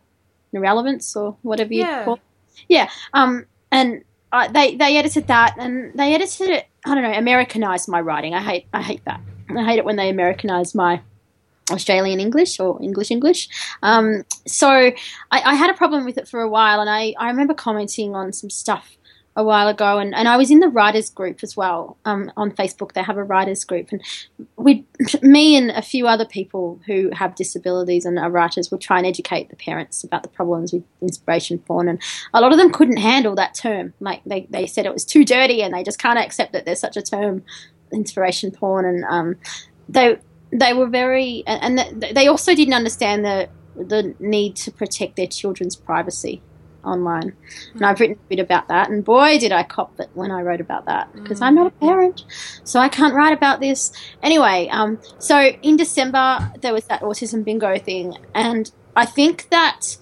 relevance 0.52 1.16
or 1.16 1.38
whatever 1.44 1.74
you 1.74 1.82
Yeah. 1.84 2.04
call. 2.04 2.16
It. 2.16 2.22
Yeah. 2.68 2.90
Um. 3.14 3.46
And 3.72 4.04
uh, 4.34 4.50
they 4.52 4.76
they 4.76 4.98
edited 4.98 5.28
that, 5.28 5.56
and 5.58 5.98
they 5.98 6.14
edited 6.14 6.50
it. 6.50 6.68
I 6.86 6.94
don't 6.94 7.04
know, 7.04 7.14
Americanized 7.14 7.88
my 7.88 8.02
writing. 8.02 8.34
I 8.34 8.42
hate 8.42 8.68
I 8.74 8.82
hate 8.82 9.06
that. 9.06 9.22
I 9.58 9.66
hate 9.66 9.80
it 9.80 9.86
when 9.86 9.96
they 9.96 10.10
Americanize 10.10 10.76
my 10.76 11.02
Australian 11.72 12.20
English 12.20 12.60
or 12.60 12.82
English 12.82 13.12
English. 13.12 13.50
Um, 13.82 14.24
so 14.46 14.70
I, 14.70 14.94
I 15.32 15.56
had 15.56 15.70
a 15.70 15.74
problem 15.74 16.06
with 16.06 16.18
it 16.18 16.28
for 16.28 16.42
a 16.42 16.50
while, 16.50 16.82
and 16.82 16.90
I, 16.90 17.14
I 17.18 17.28
remember 17.28 17.54
commenting 17.54 18.16
on 18.16 18.34
some 18.34 18.50
stuff 18.50 18.98
a 19.36 19.44
while 19.44 19.68
ago, 19.68 19.98
and, 19.98 20.14
and 20.14 20.28
I 20.28 20.38
was 20.38 20.52
in 20.52 20.60
the 20.60 20.68
writers 20.68 21.10
group 21.10 21.40
as 21.42 21.58
well 21.58 21.98
um, 22.06 22.32
on 22.38 22.52
Facebook. 22.52 22.94
They 22.94 23.02
have 23.02 23.18
a 23.18 23.24
writers 23.24 23.64
group, 23.64 23.92
and 23.92 24.02
we, 24.58 24.86
me 25.22 25.56
and 25.56 25.72
a 25.72 25.82
few 25.82 26.08
other 26.08 26.26
people 26.26 26.80
who 26.86 27.10
have 27.14 27.36
disabilities 27.36 28.06
and 28.06 28.20
are 28.20 28.30
writers 28.30 28.70
would 28.70 28.82
try 28.82 28.98
and 28.98 29.08
educate 29.08 29.50
the 29.50 29.56
parents 29.56 30.04
about 30.04 30.24
the 30.24 30.30
problems 30.30 30.72
with 30.72 30.84
inspiration 31.02 31.58
porn, 31.60 31.88
and 31.88 32.02
a 32.34 32.42
lot 32.42 32.52
of 32.52 32.60
them 32.60 32.72
couldn't 32.72 32.98
handle 32.98 33.36
that 33.36 33.56
term. 33.56 33.94
Like 34.00 34.22
they, 34.26 34.48
they 34.50 34.68
said 34.68 34.86
it 34.86 34.94
was 34.94 35.06
too 35.06 35.26
dirty, 35.26 35.64
and 35.64 35.74
they 35.74 35.84
just 35.84 36.00
can't 36.00 36.20
accept 36.20 36.54
that 36.54 36.66
there's 36.66 36.80
such 36.80 36.98
a 36.98 37.02
term, 37.02 37.44
inspiration 37.94 38.52
porn, 38.52 38.86
and 38.86 39.04
um, 39.06 39.36
they 39.90 40.18
they 40.52 40.74
were 40.74 40.88
very, 40.88 41.44
and 41.48 41.80
they 42.00 42.28
also 42.28 42.56
didn't 42.56 42.74
understand 42.74 43.26
the 43.26 43.50
the 43.76 44.14
need 44.20 44.56
to 44.56 44.72
protect 44.72 45.16
their 45.16 45.28
children's 45.28 45.76
privacy 45.76 46.42
online. 46.86 47.34
And 47.74 47.86
I've 47.86 48.00
written 48.00 48.18
a 48.18 48.30
bit 48.30 48.40
about 48.40 48.68
that, 48.68 48.90
and 48.90 49.04
boy, 49.04 49.40
did 49.40 49.52
I 49.52 49.64
cop 49.64 50.00
it 50.00 50.10
when 50.14 50.32
I 50.32 50.42
wrote 50.42 50.62
about 50.62 50.86
that 50.86 51.14
because 51.14 51.42
I'm 51.42 51.56
not 51.56 51.68
a 51.68 51.72
parent, 51.72 52.26
so 52.64 52.80
I 52.80 52.90
can't 52.90 53.14
write 53.14 53.34
about 53.34 53.60
this. 53.60 53.92
Anyway, 54.22 54.70
um, 54.72 55.00
so 55.18 55.40
in 55.40 55.78
December 55.78 56.52
there 56.62 56.74
was 56.74 56.86
that 56.86 57.02
autism 57.02 57.44
bingo 57.44 57.78
thing, 57.78 58.18
and 58.34 58.72
I 58.96 59.06
think 59.06 59.50
that 59.50 59.98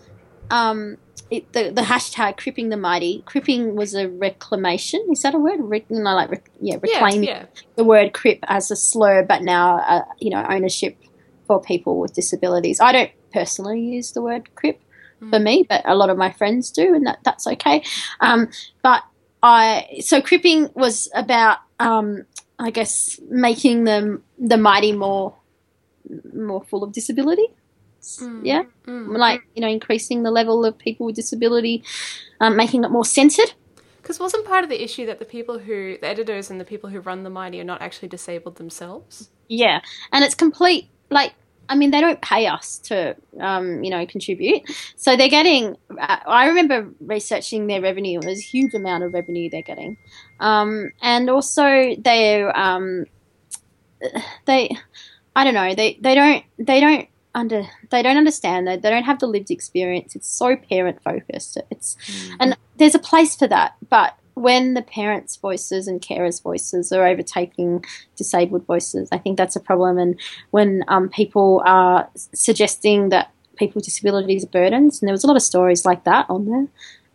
um, 0.49 0.97
it, 1.31 1.53
the 1.53 1.71
the 1.71 1.81
hashtag 1.81 2.37
cripping 2.37 2.69
the 2.69 2.77
mighty 2.77 3.23
cripping 3.25 3.75
was 3.75 3.95
a 3.95 4.07
reclamation. 4.09 5.03
Is 5.11 5.21
that 5.23 5.33
a 5.33 5.39
word? 5.39 5.59
Re, 5.61 5.83
you 5.89 6.03
know, 6.03 6.13
like 6.13 6.29
rec, 6.29 6.49
yeah, 6.59 6.75
Yeah, 6.83 7.03
reclaiming 7.03 7.23
yeah. 7.23 7.45
the 7.75 7.83
word 7.85 8.13
crip 8.13 8.39
as 8.43 8.69
a 8.69 8.75
slur, 8.75 9.23
but 9.23 9.41
now 9.41 9.77
uh, 9.77 10.03
you 10.19 10.29
know 10.29 10.45
ownership 10.49 10.97
for 11.47 11.61
people 11.61 11.99
with 11.99 12.13
disabilities. 12.13 12.79
I 12.79 12.91
don't 12.91 13.11
personally 13.33 13.79
use 13.79 14.11
the 14.11 14.21
word 14.21 14.53
crip 14.55 14.81
for 15.29 15.39
me, 15.39 15.65
but 15.69 15.81
a 15.85 15.95
lot 15.95 16.09
of 16.09 16.17
my 16.17 16.31
friends 16.31 16.71
do, 16.71 16.93
and 16.95 17.05
that 17.07 17.19
that's 17.23 17.47
okay. 17.47 17.83
Um, 18.19 18.49
but 18.81 19.03
I 19.41 19.99
so 20.01 20.21
cripping 20.21 20.69
was 20.75 21.09
about 21.15 21.59
um, 21.79 22.25
I 22.59 22.71
guess 22.71 23.19
making 23.29 23.85
them 23.85 24.23
the 24.37 24.57
mighty 24.57 24.91
more 24.91 25.35
more 26.33 26.63
full 26.63 26.83
of 26.83 26.91
disability. 26.91 27.47
Yeah, 28.43 28.63
Mm. 28.87 29.17
like 29.17 29.41
you 29.55 29.61
know, 29.61 29.67
increasing 29.67 30.23
the 30.23 30.31
level 30.31 30.65
of 30.65 30.77
people 30.77 31.05
with 31.05 31.15
disability, 31.15 31.83
um, 32.39 32.55
making 32.55 32.83
it 32.83 32.89
more 32.91 33.05
centered. 33.05 33.53
Because 34.01 34.19
wasn't 34.19 34.45
part 34.45 34.63
of 34.63 34.69
the 34.69 34.83
issue 34.83 35.05
that 35.05 35.19
the 35.19 35.25
people 35.25 35.59
who, 35.59 35.97
the 36.01 36.07
editors 36.07 36.49
and 36.49 36.59
the 36.59 36.65
people 36.65 36.89
who 36.89 36.99
run 36.99 37.23
the 37.23 37.29
Mighty 37.29 37.61
are 37.61 37.63
not 37.63 37.81
actually 37.81 38.07
disabled 38.07 38.55
themselves? 38.55 39.29
Yeah, 39.47 39.81
and 40.11 40.23
it's 40.25 40.33
complete. 40.33 40.89
Like, 41.11 41.33
I 41.69 41.75
mean, 41.75 41.91
they 41.91 42.01
don't 42.01 42.19
pay 42.21 42.47
us 42.47 42.79
to, 42.85 43.15
um, 43.39 43.83
you 43.83 43.91
know, 43.91 44.05
contribute. 44.07 44.63
So 44.95 45.15
they're 45.15 45.29
getting. 45.29 45.77
uh, 45.99 46.17
I 46.25 46.47
remember 46.47 46.89
researching 46.99 47.67
their 47.67 47.81
revenue. 47.81 48.19
It 48.19 48.25
was 48.25 48.39
a 48.39 48.41
huge 48.41 48.73
amount 48.73 49.03
of 49.03 49.13
revenue 49.13 49.49
they're 49.51 49.61
getting, 49.61 49.97
um, 50.39 50.91
and 51.01 51.29
also 51.29 51.95
they're 51.99 52.57
um, 52.57 53.05
they. 54.45 54.75
I 55.35 55.43
don't 55.43 55.53
know. 55.53 55.75
They 55.75 55.97
they 56.01 56.15
don't 56.15 56.43
they 56.57 56.79
don't 56.81 57.07
under 57.33 57.63
they 57.89 58.03
don't 58.03 58.17
understand 58.17 58.67
that 58.67 58.81
they 58.81 58.89
don't 58.89 59.03
have 59.03 59.19
the 59.19 59.27
lived 59.27 59.51
experience. 59.51 60.15
It's 60.15 60.29
so 60.29 60.55
parent 60.55 61.01
focused. 61.03 61.57
It's 61.69 61.95
and 62.39 62.57
there's 62.77 62.95
a 62.95 62.99
place 62.99 63.35
for 63.35 63.47
that, 63.47 63.75
but 63.89 64.17
when 64.33 64.73
the 64.73 64.81
parents' 64.81 65.35
voices 65.35 65.87
and 65.87 66.01
carers' 66.01 66.41
voices 66.41 66.91
are 66.91 67.05
overtaking 67.05 67.83
disabled 68.15 68.65
voices, 68.65 69.09
I 69.11 69.17
think 69.17 69.37
that's 69.37 69.55
a 69.55 69.59
problem. 69.59 69.97
And 69.97 70.19
when 70.51 70.83
um, 70.87 71.09
people 71.09 71.61
are 71.65 72.09
suggesting 72.15 73.09
that 73.09 73.31
people 73.57 73.75
with 73.75 73.85
disabilities 73.85 74.43
are 74.43 74.47
burdens, 74.47 75.01
and 75.01 75.07
there 75.07 75.13
was 75.13 75.23
a 75.23 75.27
lot 75.27 75.35
of 75.35 75.41
stories 75.41 75.85
like 75.85 76.05
that 76.05 76.25
on 76.29 76.45
there. 76.45 76.67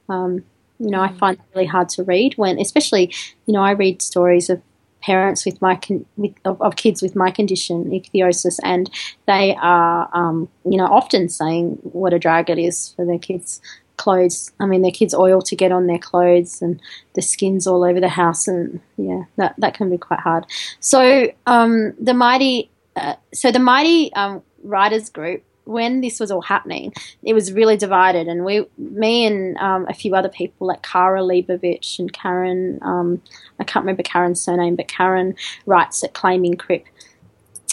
Um, 0.09 0.45
you 0.79 0.91
know, 0.91 1.01
I 1.01 1.13
find 1.13 1.39
it 1.39 1.45
really 1.55 1.67
hard 1.67 1.89
to 1.91 2.05
read 2.05 2.35
when, 2.37 2.59
especially, 2.59 3.13
you 3.47 3.55
know, 3.55 3.63
I 3.63 3.71
read 3.71 4.03
stories 4.03 4.51
of 4.51 4.61
parents 5.07 5.47
with 5.47 5.63
my 5.63 5.77
con- 5.77 6.05
with, 6.17 6.35
of, 6.45 6.61
of 6.61 6.77
kids 6.77 7.01
with 7.01 7.15
my 7.15 7.31
condition, 7.31 7.85
ichthyosis, 7.91 8.59
and 8.65 8.91
they 9.27 9.57
are, 9.61 10.11
um, 10.13 10.49
you 10.65 10.77
know, 10.77 10.87
often 10.87 11.29
saying 11.29 11.79
what 11.83 12.13
a 12.13 12.19
drag 12.19 12.51
it 12.51 12.59
is 12.59 12.93
for 12.97 13.07
their 13.07 13.19
kids 13.19 13.61
clothes. 13.97 14.53
I 14.61 14.67
mean, 14.67 14.83
their 14.83 14.91
kids' 14.91 15.15
oil 15.15 15.41
to 15.43 15.57
get 15.57 15.73
on 15.73 15.87
their 15.87 15.99
clothes 15.99 16.61
and 16.61 16.81
the 17.15 17.23
skins 17.23 17.67
all 17.67 17.85
over 17.85 18.01
the 18.01 18.09
house, 18.09 18.49
and 18.49 18.81
yeah, 18.97 19.23
that 19.37 19.55
that 19.59 19.75
can 19.75 19.91
be 19.91 19.99
quite 19.99 20.21
hard. 20.21 20.45
So 20.81 21.31
um, 21.47 21.95
the 22.01 22.15
mighty, 22.15 22.71
uh, 22.97 23.15
so 23.33 23.51
the 23.53 23.65
mighty 23.75 24.13
um, 24.15 24.43
writers 24.63 25.09
group. 25.11 25.43
When 25.67 26.01
this 26.01 26.19
was 26.19 26.31
all 26.31 26.43
happening, 26.43 26.93
it 27.23 27.35
was 27.35 27.53
really 27.53 27.77
divided, 27.77 28.29
and 28.29 28.45
we, 28.45 28.65
me, 28.79 29.27
and 29.27 29.57
um, 29.59 29.87
a 29.89 29.95
few 29.95 30.15
other 30.15 30.29
people 30.29 30.67
like 30.69 30.83
Kara 30.83 31.21
Leibovich 31.21 31.99
and 31.99 32.13
Karen, 32.13 32.79
um, 32.83 33.21
I 33.61 33.65
can't 33.65 33.85
remember 33.85 34.03
Karen's 34.03 34.41
surname, 34.41 34.77
but 34.77 34.89
Karen 34.89 35.35
writes 35.67 36.03
at 36.05 36.15
Claiming 36.15 36.57
Crip 36.57 36.87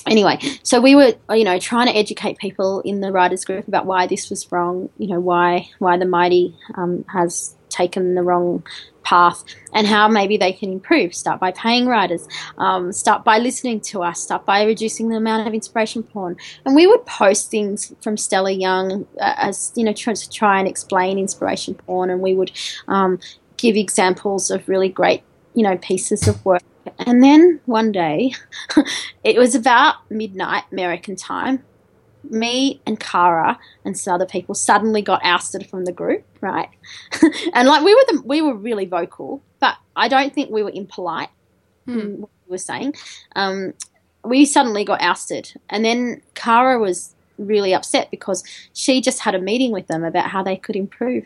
anyway, 0.05 0.39
so 0.63 0.81
we 0.81 0.95
were, 0.95 1.13
you 1.31 1.43
know, 1.43 1.59
trying 1.59 1.87
to 1.87 1.95
educate 1.95 2.37
people 2.37 2.81
in 2.81 3.01
the 3.01 3.11
writers 3.11 3.45
group 3.45 3.67
about 3.67 3.85
why 3.85 4.07
this 4.07 4.29
was 4.29 4.51
wrong. 4.51 4.89
You 4.97 5.07
know, 5.07 5.19
why 5.19 5.69
why 5.79 5.97
the 5.97 6.05
mighty 6.05 6.55
um, 6.75 7.05
has 7.09 7.55
taken 7.73 8.15
the 8.15 8.21
wrong 8.21 8.63
path 9.03 9.43
and 9.73 9.85
how 9.85 10.07
maybe 10.07 10.37
they 10.37 10.53
can 10.53 10.71
improve. 10.71 11.13
Start 11.13 11.39
by 11.39 11.51
paying 11.51 11.87
writers, 11.87 12.27
um, 12.57 12.91
start 12.91 13.23
by 13.23 13.37
listening 13.37 13.81
to 13.81 14.03
us, 14.03 14.21
start 14.21 14.45
by 14.45 14.63
reducing 14.63 15.09
the 15.09 15.17
amount 15.17 15.47
of 15.47 15.53
inspiration 15.53 16.03
porn. 16.03 16.37
And 16.65 16.75
we 16.75 16.87
would 16.87 17.05
post 17.05 17.51
things 17.51 17.93
from 18.01 18.17
Stella 18.17 18.51
Young 18.51 19.05
uh, 19.19 19.33
as, 19.37 19.71
you 19.75 19.83
know, 19.83 19.93
to 19.93 20.29
try 20.29 20.59
and 20.59 20.67
explain 20.67 21.17
inspiration 21.17 21.75
porn. 21.75 22.09
And 22.09 22.21
we 22.21 22.35
would 22.35 22.51
um, 22.87 23.19
give 23.57 23.75
examples 23.75 24.51
of 24.51 24.67
really 24.69 24.89
great, 24.89 25.23
you 25.53 25.63
know, 25.63 25.77
pieces 25.77 26.27
of 26.27 26.43
work 26.45 26.63
and 26.99 27.23
then 27.23 27.59
one 27.65 27.91
day, 27.91 28.33
it 29.23 29.37
was 29.37 29.55
about 29.55 29.95
midnight 30.09 30.63
American 30.71 31.15
time. 31.15 31.63
Me 32.29 32.81
and 32.85 32.99
Kara 32.99 33.59
and 33.85 33.97
some 33.97 34.15
other 34.15 34.25
people 34.25 34.55
suddenly 34.55 35.01
got 35.01 35.23
ousted 35.23 35.67
from 35.69 35.85
the 35.85 35.91
group, 35.91 36.23
right? 36.41 36.69
and 37.53 37.67
like 37.67 37.83
we 37.83 37.93
were, 37.93 38.05
the, 38.07 38.21
we 38.25 38.41
were 38.41 38.55
really 38.55 38.85
vocal, 38.85 39.41
but 39.59 39.75
I 39.95 40.07
don't 40.07 40.33
think 40.33 40.49
we 40.49 40.63
were 40.63 40.71
impolite. 40.73 41.29
Hmm. 41.85 41.99
In 41.99 42.21
what 42.21 42.29
we 42.47 42.51
were 42.51 42.57
saying, 42.57 42.93
um, 43.35 43.73
we 44.23 44.45
suddenly 44.45 44.85
got 44.85 45.01
ousted, 45.01 45.53
and 45.69 45.83
then 45.83 46.21
Kara 46.33 46.79
was 46.79 47.13
really 47.37 47.73
upset 47.73 48.09
because 48.11 48.43
she 48.73 49.01
just 49.01 49.19
had 49.19 49.35
a 49.35 49.39
meeting 49.39 49.71
with 49.71 49.87
them 49.87 50.03
about 50.03 50.29
how 50.29 50.43
they 50.43 50.55
could 50.55 50.75
improve 50.75 51.25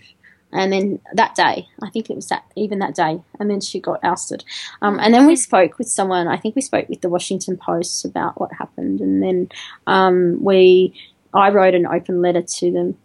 and 0.51 0.71
then 0.71 0.99
that 1.13 1.35
day, 1.35 1.67
I 1.81 1.89
think 1.89 2.09
it 2.09 2.15
was 2.15 2.29
that 2.29 2.43
even 2.55 2.79
that 2.79 2.95
day, 2.95 3.19
and 3.39 3.49
then 3.49 3.59
she 3.59 3.79
got 3.79 4.03
ousted. 4.03 4.45
Um, 4.81 4.99
and 4.99 5.13
then 5.13 5.27
we 5.27 5.35
spoke 5.35 5.77
with 5.77 5.89
someone. 5.89 6.27
I 6.27 6.37
think 6.37 6.55
we 6.55 6.61
spoke 6.61 6.87
with 6.87 7.01
the 7.01 7.09
Washington 7.09 7.57
Post 7.57 8.05
about 8.05 8.39
what 8.39 8.53
happened, 8.53 9.01
and 9.01 9.21
then 9.21 9.49
um, 9.87 10.41
we, 10.41 10.93
I 11.33 11.49
wrote 11.49 11.75
an 11.75 11.85
open 11.85 12.21
letter 12.21 12.41
to 12.41 12.71
them, 12.71 12.97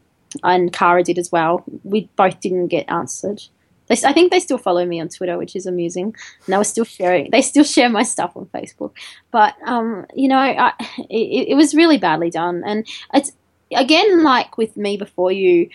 and 0.44 0.72
Kara 0.72 1.02
did 1.02 1.18
as 1.18 1.33
well. 1.33 1.64
We 1.83 2.09
both 2.16 2.40
didn't 2.40 2.68
get 2.68 2.88
answered. 2.88 3.42
They, 3.88 3.96
I 4.07 4.12
think 4.12 4.31
they 4.31 4.40
still 4.40 4.59
follow 4.59 4.87
me 4.87 5.00
on 5.00 5.09
Twitter, 5.09 5.37
which 5.37 5.57
is 5.57 5.66
amusing. 5.66 6.05
And 6.05 6.52
they 6.52 6.57
were 6.57 6.64
still 6.64 6.85
sharing. 6.85 7.31
They 7.31 7.42
still 7.42 7.64
share 7.64 7.90
my 7.90 8.05
stuff 8.05 8.37
on 8.37 8.46
Facebook, 8.46 8.92
but 9.33 9.55
um, 9.66 10.07
you 10.14 10.28
know, 10.28 10.38
I, 10.38 10.72
it, 11.11 11.48
it 11.48 11.55
was 11.57 11.74
really 11.74 11.98
badly 11.98 12.31
done, 12.31 12.62
and 12.64 12.87
it's 13.12 13.33
again 13.74 14.22
like 14.22 14.59
with 14.59 14.76
me 14.76 14.96
before 14.96 15.33
you 15.33 15.68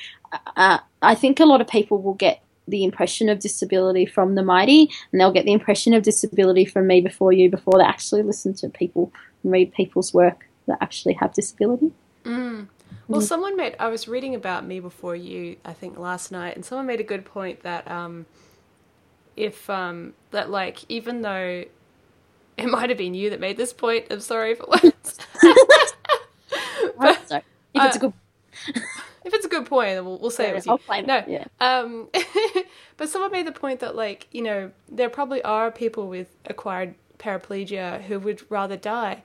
uh, 0.55 0.79
I 1.01 1.15
think 1.15 1.39
a 1.39 1.45
lot 1.45 1.61
of 1.61 1.67
people 1.67 2.01
will 2.01 2.13
get 2.13 2.41
the 2.67 2.83
impression 2.83 3.29
of 3.29 3.39
disability 3.39 4.05
from 4.05 4.35
the 4.35 4.43
mighty, 4.43 4.89
and 5.11 5.21
they'll 5.21 5.31
get 5.31 5.45
the 5.45 5.53
impression 5.53 5.93
of 5.93 6.03
disability 6.03 6.65
from 6.65 6.87
me 6.87 7.01
before 7.01 7.31
you 7.31 7.49
before 7.49 7.79
they 7.79 7.85
actually 7.85 8.23
listen 8.23 8.53
to 8.55 8.69
people 8.69 9.11
and 9.43 9.51
read 9.51 9.73
people's 9.73 10.13
work 10.13 10.47
that 10.67 10.77
actually 10.81 11.13
have 11.13 11.33
disability. 11.33 11.91
Mm. 12.23 12.67
Well, 13.07 13.21
mm. 13.21 13.25
someone 13.25 13.55
made. 13.55 13.75
I 13.79 13.87
was 13.87 14.07
reading 14.07 14.35
about 14.35 14.65
me 14.65 14.79
before 14.79 15.15
you, 15.15 15.55
I 15.63 15.73
think 15.73 15.97
last 15.97 16.31
night, 16.31 16.55
and 16.55 16.65
someone 16.65 16.85
made 16.85 16.99
a 16.99 17.05
good 17.05 17.23
point 17.23 17.61
that 17.63 17.89
um, 17.89 18.25
if 19.37 19.69
um, 19.69 20.13
that 20.31 20.49
like 20.49 20.79
even 20.89 21.21
though 21.21 21.63
it 22.57 22.67
might 22.67 22.89
have 22.89 22.97
been 22.97 23.13
you 23.13 23.29
that 23.29 23.39
made 23.39 23.55
this 23.57 23.71
point. 23.71 24.07
I'm 24.09 24.19
sorry 24.19 24.51
if 24.51 24.59
it 24.59 24.67
was. 24.67 24.81
but, 26.97 27.43
if 27.73 27.83
it's 27.83 27.95
a 27.95 27.99
good 27.99 28.13
if 29.27 29.33
it's 29.33 29.45
a 29.45 29.49
good 29.49 29.65
point, 29.65 29.89
then 29.89 30.05
we'll, 30.05 30.17
we'll 30.17 30.31
say 30.31 30.45
yeah, 30.45 30.51
it 30.51 30.55
was 30.55 30.67
I'll 30.67 30.77
find 30.77 31.05
no, 31.05 31.17
it. 31.17 31.25
Yeah. 31.27 31.45
Um, 31.59 32.09
but 32.97 33.09
someone 33.09 33.31
made 33.31 33.45
the 33.45 33.51
point 33.51 33.81
that 33.81 33.95
like 33.95 34.27
you 34.31 34.41
know 34.41 34.71
there 34.89 35.09
probably 35.09 35.43
are 35.43 35.69
people 35.71 36.07
with 36.07 36.27
acquired 36.45 36.95
paraplegia 37.19 38.01
who 38.03 38.19
would 38.19 38.49
rather 38.49 38.77
die, 38.77 39.23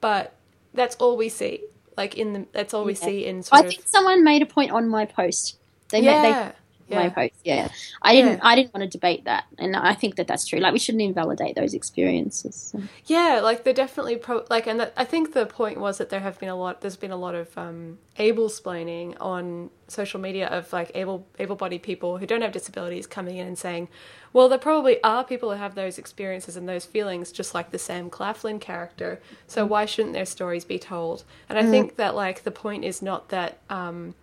but 0.00 0.34
that's 0.72 0.96
all 0.96 1.16
we 1.16 1.28
see. 1.28 1.62
Like 1.96 2.16
in 2.16 2.32
the 2.32 2.46
that's 2.52 2.74
all 2.74 2.84
we 2.84 2.94
see 2.94 3.26
in. 3.26 3.44
I 3.52 3.62
think 3.62 3.82
someone 3.86 4.24
made 4.24 4.42
a 4.42 4.46
point 4.46 4.72
on 4.72 4.88
my 4.88 5.04
post. 5.04 5.58
They 5.90 6.00
yeah. 6.00 6.22
Made, 6.22 6.32
they 6.32 6.52
yeah. 6.88 7.02
my 7.02 7.08
post. 7.08 7.34
Yeah, 7.44 7.68
I 8.02 8.14
didn't. 8.14 8.40
I 8.40 8.54
didn't 8.54 8.74
want 8.74 8.82
to 8.82 8.98
debate 8.98 9.24
that, 9.24 9.44
and 9.58 9.76
I 9.76 9.94
think 9.94 10.16
that 10.16 10.26
that's 10.26 10.46
true. 10.46 10.58
Like 10.58 10.72
we 10.72 10.78
shouldn't 10.78 11.02
invalidate 11.02 11.56
those 11.56 11.74
experiences. 11.74 12.72
So. 12.72 12.82
Yeah, 13.06 13.40
like 13.42 13.64
they're 13.64 13.72
definitely 13.72 14.16
pro- 14.16 14.44
like, 14.50 14.66
and 14.66 14.80
that, 14.80 14.92
I 14.96 15.04
think 15.04 15.32
the 15.32 15.46
point 15.46 15.78
was 15.78 15.98
that 15.98 16.10
there 16.10 16.20
have 16.20 16.38
been 16.38 16.48
a 16.48 16.56
lot. 16.56 16.80
There's 16.80 16.96
been 16.96 17.10
a 17.10 17.16
lot 17.16 17.34
of 17.34 17.56
um, 17.56 17.98
ablesplaining 18.18 19.16
on 19.20 19.70
social 19.88 20.20
media 20.20 20.48
of 20.48 20.72
like 20.72 20.90
able 20.94 21.26
able-bodied 21.38 21.82
people 21.82 22.18
who 22.18 22.26
don't 22.26 22.42
have 22.42 22.52
disabilities 22.52 23.06
coming 23.06 23.36
in 23.36 23.46
and 23.46 23.58
saying, 23.58 23.88
well, 24.32 24.48
there 24.48 24.58
probably 24.58 25.02
are 25.02 25.24
people 25.24 25.50
who 25.50 25.58
have 25.58 25.74
those 25.74 25.98
experiences 25.98 26.56
and 26.56 26.68
those 26.68 26.84
feelings, 26.84 27.32
just 27.32 27.54
like 27.54 27.70
the 27.70 27.78
Sam 27.78 28.10
Claflin 28.10 28.58
character. 28.58 29.20
So 29.46 29.64
mm. 29.64 29.68
why 29.68 29.86
shouldn't 29.86 30.14
their 30.14 30.26
stories 30.26 30.64
be 30.64 30.78
told? 30.78 31.24
And 31.48 31.58
I 31.58 31.62
mm. 31.62 31.70
think 31.70 31.96
that 31.96 32.14
like 32.14 32.42
the 32.42 32.50
point 32.50 32.84
is 32.84 33.00
not 33.00 33.28
that. 33.30 33.58
Um, 33.70 34.14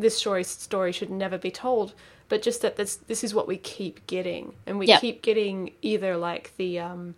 this 0.00 0.16
story 0.16 0.44
story 0.44 0.92
should 0.92 1.10
never 1.10 1.38
be 1.38 1.50
told, 1.50 1.94
but 2.28 2.42
just 2.42 2.62
that 2.62 2.76
this 2.76 2.96
this 2.96 3.22
is 3.22 3.34
what 3.34 3.46
we 3.46 3.56
keep 3.56 4.06
getting, 4.06 4.54
and 4.66 4.78
we 4.78 4.86
yep. 4.86 5.00
keep 5.00 5.22
getting 5.22 5.72
either 5.82 6.16
like 6.16 6.52
the 6.56 6.78
um, 6.78 7.14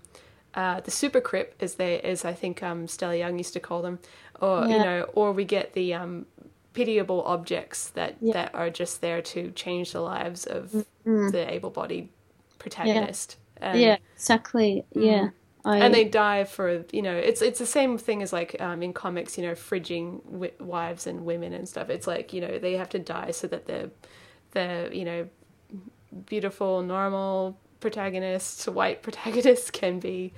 uh, 0.55 0.81
the 0.81 0.91
super 0.91 1.21
crip, 1.21 1.55
as 1.61 1.75
they 1.75 2.01
as 2.01 2.25
I 2.25 2.33
think 2.33 2.63
um, 2.63 2.89
Stella 2.89 3.17
Young 3.17 3.39
used 3.39 3.53
to 3.55 3.61
call 3.61 3.83
them, 3.83 3.99
or 4.41 4.67
yeah. 4.67 4.69
you 4.69 4.79
know, 4.85 5.03
or 5.15 5.33
we 5.33 5.45
get 5.45 5.73
the 5.73 5.95
um, 5.95 6.27
pitiable 6.73 7.23
objects 7.23 7.91
that 7.91 8.17
yeah. 8.21 8.33
that 8.33 8.55
are 8.55 8.71
just 8.71 9.01
there 9.01 9.23
to 9.23 9.51
change 9.53 9.93
the 9.93 10.01
lives 10.01 10.47
of 10.47 10.71
mm-hmm. 10.71 11.29
the 11.29 11.53
able-bodied 11.53 12.09
protagonist. 12.59 13.37
Yeah, 13.61 13.71
and, 13.71 13.81
yeah 13.81 13.97
exactly. 14.15 14.85
Mm. 14.95 15.07
Yeah. 15.07 15.29
I... 15.65 15.79
And 15.79 15.95
they 15.95 16.05
die 16.05 16.45
for 16.45 16.85
you 16.93 17.03
know 17.03 17.15
it's 17.15 17.41
it's 17.41 17.59
the 17.59 17.67
same 17.67 17.97
thing 17.99 18.23
as 18.23 18.33
like 18.33 18.57
um, 18.61 18.83
in 18.83 18.93
comics 18.93 19.39
you 19.39 19.47
know 19.47 19.53
fridging 19.53 20.23
wi- 20.25 20.53
wives 20.59 21.07
and 21.07 21.25
women 21.25 21.53
and 21.53 21.69
stuff. 21.69 21.89
It's 21.89 22.07
like 22.07 22.33
you 22.33 22.41
know 22.41 22.59
they 22.59 22.75
have 22.75 22.89
to 22.91 22.99
die 22.99 23.31
so 23.31 23.47
that 23.47 23.67
the 23.67 23.91
the 24.53 24.91
you 24.93 25.05
know 25.05 25.29
beautiful 26.27 26.83
normal 26.83 27.59
protagonists, 27.81 28.67
white 28.67 29.03
protagonists 29.03 29.71
can 29.71 30.01
be 30.01 30.33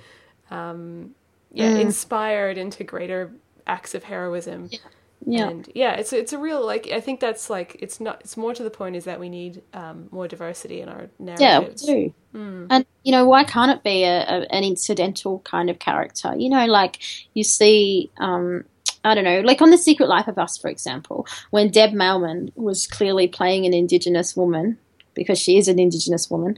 um, 0.50 1.14
yeah 1.52 1.72
mm. 1.72 1.80
inspired 1.80 2.58
into 2.58 2.84
greater 2.84 3.32
acts 3.66 3.94
of 3.94 4.04
heroism. 4.04 4.68
Yeah. 4.70 4.78
Yeah. 5.26 5.48
And 5.48 5.68
yeah, 5.74 5.94
it's 5.94 6.12
it's 6.12 6.32
a 6.32 6.38
real 6.38 6.64
like 6.64 6.88
I 6.92 7.00
think 7.00 7.20
that's 7.20 7.48
like 7.48 7.76
it's 7.80 8.00
not 8.00 8.20
it's 8.20 8.36
more 8.36 8.54
to 8.54 8.62
the 8.62 8.70
point 8.70 8.96
is 8.96 9.04
that 9.04 9.18
we 9.18 9.28
need 9.28 9.62
um, 9.72 10.08
more 10.10 10.28
diversity 10.28 10.80
in 10.80 10.88
our 10.88 11.08
narratives. 11.18 11.86
Yeah, 11.86 11.94
we 11.94 12.08
do. 12.08 12.14
Mm. 12.34 12.66
And 12.70 12.86
you 13.04 13.12
know, 13.12 13.26
why 13.26 13.44
can't 13.44 13.70
it 13.70 13.82
be 13.82 14.04
a, 14.04 14.20
a, 14.20 14.52
an 14.52 14.64
incidental 14.64 15.40
kind 15.40 15.70
of 15.70 15.78
character? 15.78 16.34
You 16.36 16.50
know, 16.50 16.66
like 16.66 16.98
you 17.32 17.42
see 17.42 18.10
um, 18.18 18.64
I 19.04 19.14
don't 19.14 19.24
know, 19.24 19.40
like 19.40 19.60
on 19.60 19.70
The 19.70 19.78
Secret 19.78 20.08
Life 20.08 20.28
of 20.28 20.38
Us, 20.38 20.56
for 20.56 20.68
example, 20.68 21.26
when 21.50 21.70
Deb 21.70 21.92
Mailman 21.92 22.52
was 22.54 22.86
clearly 22.86 23.28
playing 23.28 23.66
an 23.66 23.74
Indigenous 23.74 24.34
woman 24.34 24.78
because 25.12 25.38
she 25.38 25.58
is 25.58 25.68
an 25.68 25.78
Indigenous 25.78 26.30
woman, 26.30 26.56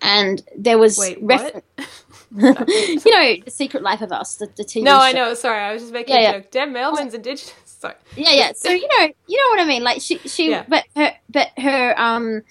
and 0.00 0.42
there 0.56 0.78
was 0.78 0.98
Wait, 0.98 1.20
what? 1.20 1.64
you 2.36 3.10
know, 3.10 3.34
The 3.44 3.50
Secret 3.50 3.82
Life 3.82 4.02
of 4.02 4.12
Us, 4.12 4.36
the, 4.36 4.46
the 4.56 4.64
TV. 4.64 4.84
No, 4.84 4.92
show. 4.92 5.00
I 5.00 5.12
know. 5.12 5.34
Sorry, 5.34 5.60
I 5.60 5.72
was 5.72 5.82
just 5.82 5.92
making 5.92 6.16
yeah, 6.16 6.30
a 6.30 6.40
joke. 6.40 6.50
Deb 6.52 6.68
Mailman's 6.70 7.14
Indigenous. 7.14 7.69
Sorry. 7.80 7.94
Yeah, 8.14 8.32
yeah. 8.32 8.52
So 8.54 8.70
you 8.70 8.86
know, 8.98 9.08
you 9.26 9.38
know 9.38 9.48
what 9.48 9.60
I 9.60 9.64
mean. 9.64 9.82
Like 9.82 10.02
she, 10.02 10.18
she, 10.18 10.50
yeah. 10.50 10.64
but 10.68 10.84
her, 10.94 11.14
but 11.30 11.48
her, 11.56 11.98
um, 11.98 12.42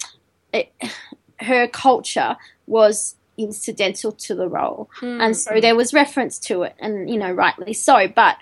it, 0.52 0.72
her 1.38 1.68
culture 1.68 2.36
was 2.66 3.14
incidental 3.38 4.10
to 4.10 4.34
the 4.34 4.48
role, 4.48 4.90
mm. 5.00 5.22
and 5.22 5.36
so 5.36 5.60
there 5.60 5.76
was 5.76 5.94
reference 5.94 6.36
to 6.40 6.64
it, 6.64 6.74
and 6.80 7.08
you 7.08 7.16
know, 7.16 7.30
rightly 7.30 7.72
so. 7.72 8.08
But 8.08 8.38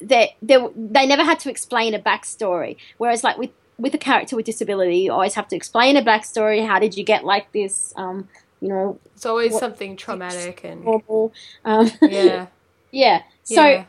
they, 0.00 0.36
they, 0.40 0.64
they 0.76 1.06
never 1.06 1.24
had 1.24 1.40
to 1.40 1.50
explain 1.50 1.92
a 1.92 1.98
backstory. 1.98 2.76
Whereas, 2.98 3.24
like 3.24 3.36
with 3.36 3.50
with 3.76 3.92
a 3.92 3.98
character 3.98 4.36
with 4.36 4.46
disability, 4.46 4.98
you 4.98 5.12
always 5.12 5.34
have 5.34 5.48
to 5.48 5.56
explain 5.56 5.96
a 5.96 6.02
backstory. 6.02 6.64
How 6.64 6.78
did 6.78 6.96
you 6.96 7.02
get 7.02 7.24
like 7.24 7.50
this? 7.50 7.92
Um, 7.96 8.28
you 8.60 8.68
know, 8.68 9.00
it's 9.16 9.26
always 9.26 9.54
what, 9.54 9.58
something 9.58 9.96
traumatic 9.96 10.60
and 10.62 10.84
normal. 10.84 11.32
Um, 11.64 11.90
yeah, 12.00 12.46
yeah. 12.92 13.22
So. 13.42 13.66
Yeah 13.66 13.84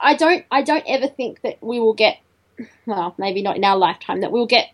I 0.00 0.14
don't 0.14 0.44
I 0.50 0.62
don't 0.62 0.84
ever 0.86 1.06
think 1.08 1.42
that 1.42 1.58
we 1.62 1.78
will 1.80 1.94
get 1.94 2.18
well 2.86 3.14
maybe 3.18 3.42
not 3.42 3.56
in 3.56 3.64
our 3.64 3.76
lifetime 3.76 4.20
that 4.20 4.32
we'll 4.32 4.46
get 4.46 4.70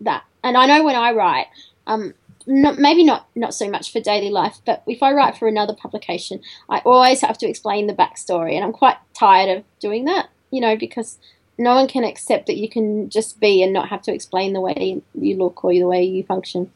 that. 0.00 0.24
And 0.42 0.56
I 0.56 0.66
know 0.66 0.84
when 0.84 0.96
I 0.96 1.12
write, 1.12 1.46
um, 1.86 2.14
not, 2.46 2.78
maybe 2.78 3.04
not 3.04 3.28
not 3.34 3.54
so 3.54 3.68
much 3.70 3.92
for 3.92 4.00
daily 4.00 4.30
life, 4.30 4.58
but 4.64 4.82
if 4.86 5.02
I 5.02 5.12
write 5.12 5.36
for 5.36 5.46
another 5.46 5.74
publication, 5.74 6.40
I 6.68 6.78
always 6.78 7.20
have 7.20 7.36
to 7.38 7.48
explain 7.48 7.86
the 7.86 7.92
backstory, 7.94 8.54
and 8.54 8.64
I'm 8.64 8.72
quite 8.72 8.96
tired 9.14 9.58
of 9.58 9.64
doing 9.80 10.06
that. 10.06 10.28
You 10.50 10.60
know 10.60 10.76
because 10.76 11.18
no 11.58 11.74
one 11.74 11.86
can 11.86 12.04
accept 12.04 12.46
that 12.46 12.56
you 12.56 12.68
can 12.68 13.10
just 13.10 13.38
be 13.38 13.62
and 13.62 13.72
not 13.72 13.90
have 13.90 14.00
to 14.02 14.14
explain 14.14 14.54
the 14.54 14.60
way 14.60 15.02
you 15.14 15.36
look 15.36 15.62
or 15.62 15.72
the 15.72 15.84
way 15.84 16.02
you 16.02 16.24
function. 16.24 16.72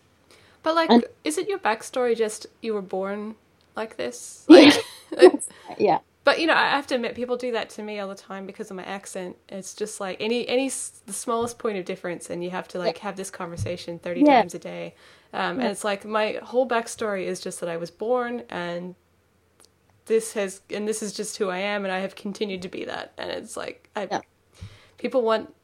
But 0.62 0.75
like, 0.75 0.91
And- 0.91 1.07
is 1.25 1.39
it 1.39 1.49
your 1.49 1.59
backstory? 1.59 2.14
Just 2.16 2.47
you 2.61 2.75
were 2.75 2.83
born 2.83 3.37
like 3.75 3.97
this? 3.97 4.45
Yeah. 4.51 4.70
Like, 5.16 5.41
Yeah. 5.79 5.99
But 6.25 6.41
you 6.41 6.47
know, 6.47 6.55
I 6.55 6.70
have 6.70 6.87
to 6.89 6.95
admit, 6.95 7.14
people 7.14 7.37
do 7.37 7.53
that 7.53 7.68
to 7.70 7.83
me 7.83 7.99
all 8.01 8.09
the 8.09 8.14
time 8.14 8.47
because 8.47 8.70
of 8.70 8.77
my 8.77 8.85
accent. 8.85 9.37
It's 9.49 9.75
just 9.75 10.01
like 10.01 10.16
any 10.20 10.49
any 10.49 10.68
the 10.68 11.12
smallest 11.12 11.59
point 11.59 11.77
of 11.79 11.85
difference, 11.85 12.31
and 12.31 12.43
you 12.43 12.51
have 12.51 12.66
to 12.68 12.79
like 12.79 12.99
have 12.99 13.16
this 13.16 13.31
conversation 13.31 13.99
thirty 13.99 14.22
Yeah. 14.22 14.41
times 14.41 14.55
a 14.55 14.59
day. 14.59 14.95
Um, 15.35 15.61
And 15.61 15.68
it's 15.68 15.85
like 15.85 16.05
my 16.07 16.39
whole 16.43 16.66
backstory 16.66 17.27
is 17.27 17.41
just 17.41 17.61
that 17.61 17.68
I 17.68 17.77
was 17.77 17.91
born, 17.91 18.43
and 18.49 18.95
this 20.07 20.33
has 20.35 20.62
and 20.70 20.89
this 20.89 21.03
is 21.03 21.12
just 21.12 21.37
who 21.37 21.51
I 21.51 21.59
am, 21.59 21.85
and 21.85 21.93
I 21.93 22.01
have 22.01 22.16
continued 22.16 22.62
to 22.62 22.68
be 22.68 22.85
that. 22.87 23.12
And 23.18 23.31
it's 23.31 23.57
like 23.57 23.89
I, 23.95 24.09
Yeah. 24.11 24.20
people 24.99 25.22
want 25.22 25.55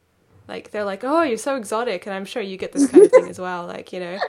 like 0.49 0.73
they're 0.73 0.85
like, 0.85 1.05
oh, 1.05 1.23
you're 1.23 1.39
so 1.39 1.57
exotic, 1.57 2.07
and 2.07 2.15
I'm 2.15 2.25
sure 2.27 2.43
you 2.43 2.57
get 2.59 2.73
this 2.73 2.87
kind 2.87 3.05
of 3.05 3.13
thing 3.13 3.29
as 3.29 3.39
well. 3.39 3.67
Like 3.67 3.93
you 3.95 4.01
know. 4.01 4.21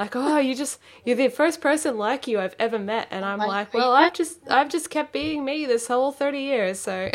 Like 0.00 0.16
oh 0.16 0.38
you 0.38 0.54
just 0.54 0.78
you're 1.04 1.14
the 1.16 1.28
first 1.28 1.60
person 1.60 1.98
like 1.98 2.26
you 2.26 2.40
I've 2.40 2.56
ever 2.58 2.78
met 2.78 3.08
and 3.10 3.22
I'm 3.22 3.38
Like, 3.38 3.48
like 3.48 3.74
well 3.74 3.92
I've 3.92 4.14
just 4.14 4.38
I've 4.48 4.70
just 4.70 4.88
kept 4.88 5.12
being 5.12 5.44
me 5.44 5.66
this 5.66 5.88
whole 5.88 6.10
30 6.10 6.38
years 6.38 6.80
so 6.80 7.10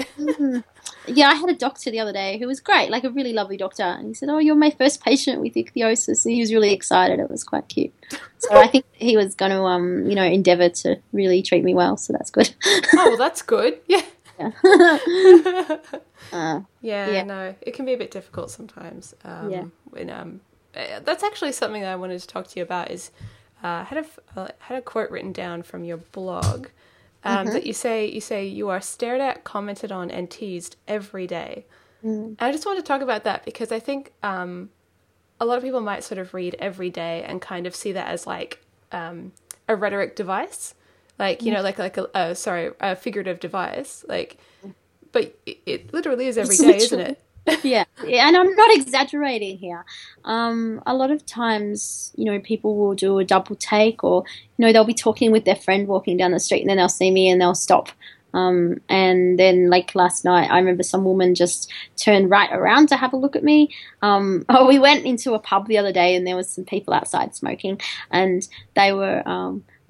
Yeah, 1.07 1.29
I 1.29 1.33
had 1.33 1.49
a 1.49 1.55
doctor 1.55 1.89
the 1.89 1.99
other 1.99 2.13
day 2.13 2.37
who 2.37 2.45
was 2.45 2.59
great, 2.59 2.89
like 2.91 3.03
a 3.03 3.09
really 3.09 3.33
lovely 3.33 3.57
doctor. 3.57 3.83
And 3.83 4.07
he 4.07 4.13
said, 4.13 4.29
Oh, 4.29 4.37
you're 4.37 4.55
my 4.55 4.69
first 4.69 5.03
patient 5.03 5.41
with 5.41 5.53
ichthyosis. 5.55 6.25
And 6.25 6.33
he 6.33 6.39
was 6.39 6.53
really 6.53 6.73
excited. 6.73 7.19
It 7.19 7.29
was 7.29 7.43
quite 7.43 7.67
cute. 7.69 7.91
So 8.37 8.55
I 8.55 8.67
think 8.67 8.85
he 8.93 9.17
was 9.17 9.33
going 9.33 9.51
to, 9.51 9.61
um, 9.63 10.05
you 10.07 10.15
know, 10.15 10.23
endeavour 10.23 10.69
to 10.69 10.97
really 11.11 11.41
treat 11.41 11.63
me 11.63 11.73
well. 11.73 11.97
So 11.97 12.13
that's 12.13 12.29
good. 12.29 12.53
oh 12.65 13.09
well 13.09 13.17
that's 13.17 13.41
good 13.41 13.79
yeah 13.87 14.01
yeah. 14.39 14.51
uh, 16.33 16.59
Yeah, 16.81 17.11
Yeah. 17.11 17.23
no, 17.23 17.55
it 17.61 17.73
can 17.73 17.85
be 17.85 17.93
a 17.93 17.97
bit 17.97 18.11
difficult 18.11 18.51
sometimes. 18.51 19.13
Um, 19.23 19.49
Yeah. 19.49 19.63
When 19.85 20.09
um, 20.09 20.41
that's 21.03 21.23
actually 21.23 21.51
something 21.51 21.81
that 21.81 21.91
I 21.91 21.95
wanted 21.95 22.19
to 22.19 22.27
talk 22.27 22.47
to 22.47 22.59
you 22.59 22.63
about. 22.63 22.91
Is 22.91 23.11
uh, 23.63 23.67
I 23.67 23.83
had 23.83 24.05
a 24.05 24.39
uh, 24.39 24.47
had 24.59 24.77
a 24.77 24.81
quote 24.81 25.09
written 25.09 25.31
down 25.31 25.63
from 25.63 25.83
your 25.83 25.97
blog 25.97 26.67
um, 27.23 27.47
that 27.47 27.65
you 27.65 27.73
say 27.73 28.07
you 28.07 28.21
say 28.21 28.45
you 28.45 28.69
are 28.69 28.81
stared 28.81 29.21
at, 29.21 29.43
commented 29.43 29.91
on, 29.91 30.11
and 30.11 30.29
teased 30.29 30.75
every 30.87 31.27
day. 31.27 31.65
And 32.39 32.41
I 32.41 32.51
just 32.51 32.65
want 32.65 32.77
to 32.77 32.83
talk 32.83 33.01
about 33.01 33.23
that 33.23 33.45
because 33.45 33.71
I 33.71 33.79
think 33.79 34.13
um, 34.21 34.69
a 35.39 35.45
lot 35.45 35.57
of 35.57 35.63
people 35.63 35.81
might 35.81 36.03
sort 36.03 36.19
of 36.19 36.33
read 36.33 36.55
every 36.59 36.89
day 36.91 37.23
and 37.27 37.41
kind 37.41 37.65
of 37.65 37.75
see 37.75 37.91
that 37.93 38.07
as 38.07 38.27
like 38.27 38.63
um, 38.91 39.31
a 39.67 39.75
rhetoric 39.75 40.15
device, 40.15 40.75
like 41.17 41.41
you 41.41 41.51
know, 41.51 41.61
like 41.61 41.79
like 41.79 41.97
a 41.97 42.15
uh, 42.15 42.33
sorry, 42.33 42.71
a 42.79 42.95
figurative 42.95 43.39
device, 43.39 44.05
like. 44.07 44.37
But 45.11 45.39
it, 45.45 45.59
it 45.65 45.93
literally 45.93 46.27
is 46.27 46.37
every 46.37 46.55
It's 46.55 46.61
day, 46.61 46.75
isn't 46.75 46.99
it? 46.99 47.21
Yeah. 47.63 47.85
and 48.03 48.37
I'm 48.37 48.55
not 48.55 48.75
exaggerating 48.75 49.57
here. 49.57 49.85
Um, 50.23 50.81
a 50.85 50.93
lot 50.93 51.11
of 51.11 51.25
times, 51.25 52.11
you 52.15 52.25
know, 52.25 52.39
people 52.39 52.75
will 52.75 52.95
do 52.95 53.19
a 53.19 53.25
double 53.25 53.55
take, 53.55 54.03
or 54.03 54.23
you 54.57 54.65
know, 54.65 54.73
they'll 54.73 54.85
be 54.85 54.93
talking 54.93 55.31
with 55.31 55.45
their 55.45 55.55
friend 55.55 55.87
walking 55.87 56.17
down 56.17 56.31
the 56.31 56.39
street, 56.39 56.61
and 56.61 56.69
then 56.69 56.77
they'll 56.77 56.89
see 56.89 57.11
me 57.11 57.29
and 57.29 57.39
they'll 57.39 57.55
stop. 57.55 57.89
Um, 58.33 58.81
and 58.89 59.39
then, 59.39 59.69
like 59.69 59.95
last 59.95 60.25
night, 60.25 60.51
I 60.51 60.57
remember 60.57 60.83
some 60.83 61.05
woman 61.05 61.35
just 61.35 61.71
turned 61.95 62.29
right 62.29 62.51
around 62.51 62.89
to 62.89 62.97
have 62.97 63.13
a 63.13 63.17
look 63.17 63.35
at 63.35 63.43
me. 63.43 63.73
Um, 64.01 64.45
oh, 64.49 64.67
we 64.67 64.77
went 64.77 65.05
into 65.05 65.33
a 65.33 65.39
pub 65.39 65.67
the 65.67 65.77
other 65.77 65.93
day, 65.93 66.15
and 66.15 66.27
there 66.27 66.35
was 66.35 66.49
some 66.49 66.65
people 66.65 66.93
outside 66.93 67.35
smoking, 67.35 67.79
and 68.11 68.47
they 68.75 68.93
were. 68.93 69.23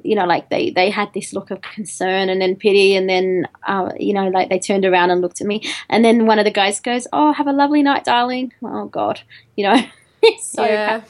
You 0.06 0.16
know, 0.16 0.26
like 0.26 0.50
they, 0.50 0.70
they 0.70 0.90
had 0.90 1.10
this 1.14 1.34
look 1.34 1.52
of 1.52 1.62
concern 1.62 2.30
and 2.30 2.40
then 2.42 2.56
pity, 2.56 2.96
and 2.96 3.10
then, 3.10 3.48
uh, 3.68 3.92
you 4.00 4.14
know, 4.14 4.28
like 4.30 4.50
they 4.50 4.60
turned 4.60 4.86
around 4.86 5.10
and 5.12 5.22
looked 5.22 5.42
at 5.42 5.48
me, 5.48 5.62
and 5.90 6.06
then 6.06 6.26
one 6.28 6.40
of 6.40 6.46
the 6.46 6.52
guys 6.52 6.80
goes, 6.80 7.08
"Oh, 7.12 7.34
have 7.34 7.48
a 7.48 7.52
lovely 7.54 7.84
night, 7.84 8.06
darling." 8.06 8.54
Oh 8.64 8.86
God, 8.86 9.22
you 9.56 9.66
know, 9.66 9.82
it's 10.22 10.52
so 10.52 10.64
yeah. 10.64 11.02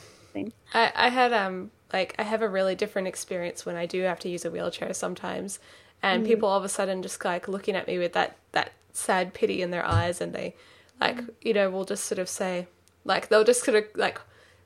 I, 0.74 0.92
I 0.96 1.10
had 1.10 1.32
um 1.34 1.72
like 1.94 2.16
I 2.20 2.24
have 2.24 2.42
a 2.42 2.50
really 2.50 2.76
different 2.76 3.08
experience 3.08 3.66
when 3.66 3.76
I 3.76 3.86
do 3.86 4.02
have 4.04 4.20
to 4.20 4.30
use 4.30 4.46
a 4.46 4.52
wheelchair 4.52 4.94
sometimes, 4.94 5.60
and 6.02 6.24
Mm. 6.24 6.28
people 6.28 6.50
all 6.50 6.58
of 6.58 6.64
a 6.66 6.70
sudden 6.70 7.02
just 7.02 7.24
like 7.24 7.48
looking 7.48 7.76
at 7.76 7.88
me 7.88 7.98
with 7.98 8.14
that 8.14 8.38
that 8.52 8.72
sad 8.92 9.34
pity 9.34 9.62
in 9.62 9.72
their 9.72 9.86
eyes, 9.86 10.22
and 10.22 10.34
they 10.34 10.56
like 11.00 11.18
Mm. 11.18 11.30
you 11.42 11.54
know 11.54 11.70
will 11.70 11.86
just 11.86 12.06
sort 12.06 12.20
of 12.20 12.28
say 12.30 12.68
like 13.04 13.28
they'll 13.30 13.44
just 13.44 13.64
sort 13.64 13.76
of 13.78 13.84
like 13.96 14.20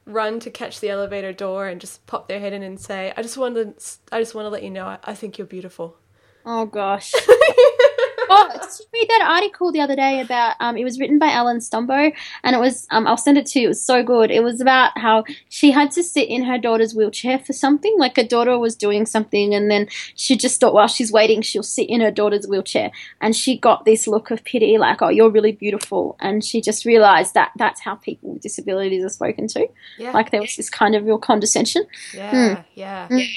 run 0.10 0.39
to 0.41 0.49
catch 0.49 0.80
the 0.80 0.89
elevator 0.89 1.32
door 1.34 1.68
and 1.68 1.80
just 1.80 2.05
pop 2.07 2.28
their 2.28 2.39
head 2.39 2.53
in 2.53 2.64
and 2.64 2.80
say 2.80 3.14
I 3.16 3.22
just 3.22 3.38
want 3.38 3.55
to, 3.55 3.74
I 4.12 4.20
just 4.20 4.36
want 4.36 4.45
to 4.45 4.49
let 4.49 4.64
you 4.64 4.70
know 4.70 4.86
I, 4.86 4.99
I 5.03 5.14
think 5.14 5.38
you're 5.38 5.47
beautiful. 5.47 5.97
Oh 6.45 6.66
gosh. 6.66 7.14
oh, 8.32 8.50
did 8.54 8.62
you 8.80 8.86
read 8.94 9.08
that 9.10 9.28
article 9.30 9.72
the 9.72 9.82
other 9.82 9.96
day 9.96 10.20
about? 10.22 10.56
Um, 10.60 10.78
it 10.78 10.84
was 10.84 11.00
written 11.00 11.20
by 11.20 11.32
Ellen 11.34 11.58
Stumbo, 11.58 12.14
and 12.44 12.56
it 12.56 12.60
was. 12.60 12.88
Um, 12.92 13.08
I'll 13.08 13.18
send 13.18 13.38
it 13.38 13.46
to 13.48 13.60
you. 13.60 13.66
It 13.66 13.70
was 13.70 13.84
so 13.84 14.04
good. 14.04 14.32
It 14.32 14.44
was 14.44 14.62
about 14.62 14.98
how 14.98 15.24
she 15.50 15.72
had 15.72 15.92
to 15.92 16.04
sit 16.04 16.30
in 16.30 16.44
her 16.44 16.58
daughter's 16.58 16.94
wheelchair 16.96 17.40
for 17.40 17.54
something. 17.54 17.96
Like 17.98 18.16
her 18.18 18.24
daughter 18.24 18.58
was 18.60 18.76
doing 18.76 19.06
something, 19.06 19.54
and 19.56 19.70
then 19.72 19.88
she 20.16 20.38
just 20.38 20.60
thought 20.60 20.74
while 20.74 20.88
she's 20.88 21.12
waiting, 21.12 21.42
she'll 21.42 21.64
sit 21.64 21.90
in 21.90 22.02
her 22.02 22.12
daughter's 22.12 22.48
wheelchair, 22.48 22.92
and 23.22 23.36
she 23.36 23.58
got 23.58 23.86
this 23.86 24.08
look 24.08 24.32
of 24.32 24.44
pity, 24.44 24.78
like, 24.78 25.02
"Oh, 25.02 25.10
you're 25.10 25.30
really 25.32 25.52
beautiful," 25.52 26.16
and 26.20 26.44
she 26.44 26.62
just 26.62 26.86
realized 26.86 27.34
that 27.34 27.52
that's 27.58 27.82
how 27.82 27.96
people 27.96 28.34
with 28.34 28.42
disabilities 28.42 29.04
are 29.04 29.10
spoken 29.10 29.48
to. 29.50 29.68
Yeah, 29.98 30.12
Like 30.12 30.32
there 30.32 30.42
was 30.42 30.56
this 30.56 30.70
kind 30.70 30.96
of 30.96 31.04
real 31.06 31.18
condescension. 31.18 31.86
yeah, 32.14 32.64
yeah. 32.76 33.08
Mm. 33.10 33.28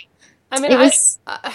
I 0.50 0.60
mean, 0.60 0.72
It 0.72 0.78
I- 0.78 0.82
was. 0.84 1.18
I, 1.26 1.38
I 1.44 1.52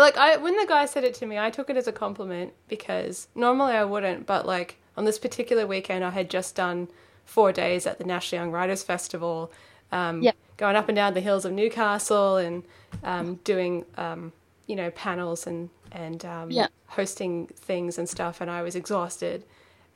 like 0.00 0.16
I 0.16 0.36
when 0.36 0.56
the 0.56 0.66
guy 0.66 0.86
said 0.86 1.04
it 1.04 1.14
to 1.14 1.26
me, 1.26 1.38
I 1.38 1.50
took 1.50 1.70
it 1.70 1.76
as 1.76 1.86
a 1.86 1.92
compliment 1.92 2.52
because 2.68 3.28
normally 3.34 3.74
I 3.74 3.84
wouldn't, 3.84 4.26
but 4.26 4.46
like 4.46 4.76
on 4.96 5.04
this 5.04 5.18
particular 5.18 5.66
weekend, 5.66 6.04
I 6.04 6.10
had 6.10 6.28
just 6.30 6.54
done 6.54 6.88
four 7.24 7.52
days 7.52 7.86
at 7.86 7.98
the 7.98 8.04
National 8.04 8.42
Young 8.42 8.52
Writers 8.52 8.82
Festival, 8.82 9.52
um, 9.92 10.22
Yep. 10.22 10.34
going 10.56 10.76
up 10.76 10.88
and 10.88 10.96
down 10.96 11.14
the 11.14 11.20
hills 11.20 11.44
of 11.44 11.52
Newcastle 11.52 12.36
and 12.36 12.62
um, 13.04 13.36
doing 13.44 13.84
um, 13.96 14.32
you 14.66 14.76
know 14.76 14.90
panels 14.90 15.46
and 15.46 15.70
and 15.92 16.24
um, 16.24 16.50
Yeah. 16.50 16.66
hosting 16.88 17.46
things 17.48 17.98
and 17.98 18.08
stuff, 18.08 18.40
and 18.40 18.50
I 18.50 18.62
was 18.62 18.74
exhausted, 18.76 19.44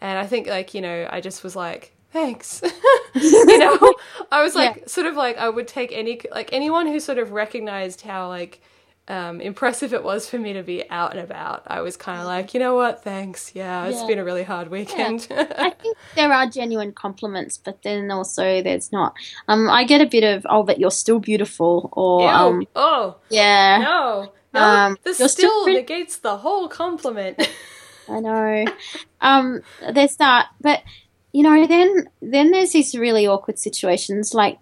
and 0.00 0.18
I 0.18 0.26
think 0.26 0.46
like 0.46 0.74
you 0.74 0.80
know 0.80 1.08
I 1.10 1.20
just 1.20 1.42
was 1.42 1.56
like 1.56 1.92
thanks 2.12 2.60
you 3.14 3.56
know 3.58 3.94
i 4.32 4.42
was 4.42 4.54
like 4.54 4.86
sort 4.86 5.06
of 5.06 5.16
like 5.16 5.38
i 5.38 5.48
would 5.48 5.66
take 5.66 5.90
any 5.92 6.20
like 6.30 6.50
anyone 6.52 6.86
who 6.86 7.00
sort 7.00 7.16
of 7.16 7.32
recognized 7.32 8.02
how 8.02 8.28
like 8.28 8.60
um, 9.08 9.40
impressive 9.40 9.92
it 9.92 10.04
was 10.04 10.28
for 10.28 10.38
me 10.38 10.52
to 10.52 10.62
be 10.62 10.88
out 10.88 11.10
and 11.10 11.20
about 11.20 11.64
i 11.66 11.80
was 11.80 11.96
kind 11.96 12.20
of 12.20 12.26
like 12.26 12.54
you 12.54 12.60
know 12.60 12.74
what 12.76 13.02
thanks 13.02 13.50
yeah 13.54 13.84
it's 13.86 14.00
Yeah. 14.00 14.06
been 14.06 14.18
a 14.20 14.24
really 14.24 14.44
hard 14.44 14.68
weekend 14.70 15.26
I 15.30 15.70
think 15.70 15.96
there 16.14 16.32
are 16.32 16.46
genuine 16.46 16.92
compliments, 16.92 17.58
but 17.58 17.82
then 17.82 18.10
also 18.12 18.62
there's 18.62 18.92
not. 18.92 19.14
Um, 19.48 19.68
I 19.68 19.84
get 19.84 20.00
a 20.00 20.06
bit 20.06 20.22
of 20.24 20.46
oh, 20.48 20.62
but 20.62 20.78
you're 20.78 20.90
still 20.92 21.18
beautiful, 21.18 21.88
or 21.92 22.22
Ew. 22.22 22.28
um, 22.28 22.66
oh 22.76 23.16
yeah, 23.28 23.78
no 23.78 24.32
no 24.54 24.60
Um, 24.60 24.96
this 25.02 25.16
still 25.16 25.28
still 25.28 25.64
pretty- 25.64 25.80
negates 25.80 26.18
the 26.18 26.36
whole 26.36 26.68
compliment 26.68 27.38
I 28.08 28.20
know. 28.20 28.64
Um, 29.20 29.62
there's 29.92 30.16
that, 30.16 30.48
but 30.60 30.82
you 31.32 31.42
know, 31.42 31.66
then 31.66 32.08
then 32.20 32.50
there's 32.50 32.72
these 32.72 32.94
really 32.94 33.26
awkward 33.26 33.58
situations. 33.58 34.34
Like 34.34 34.58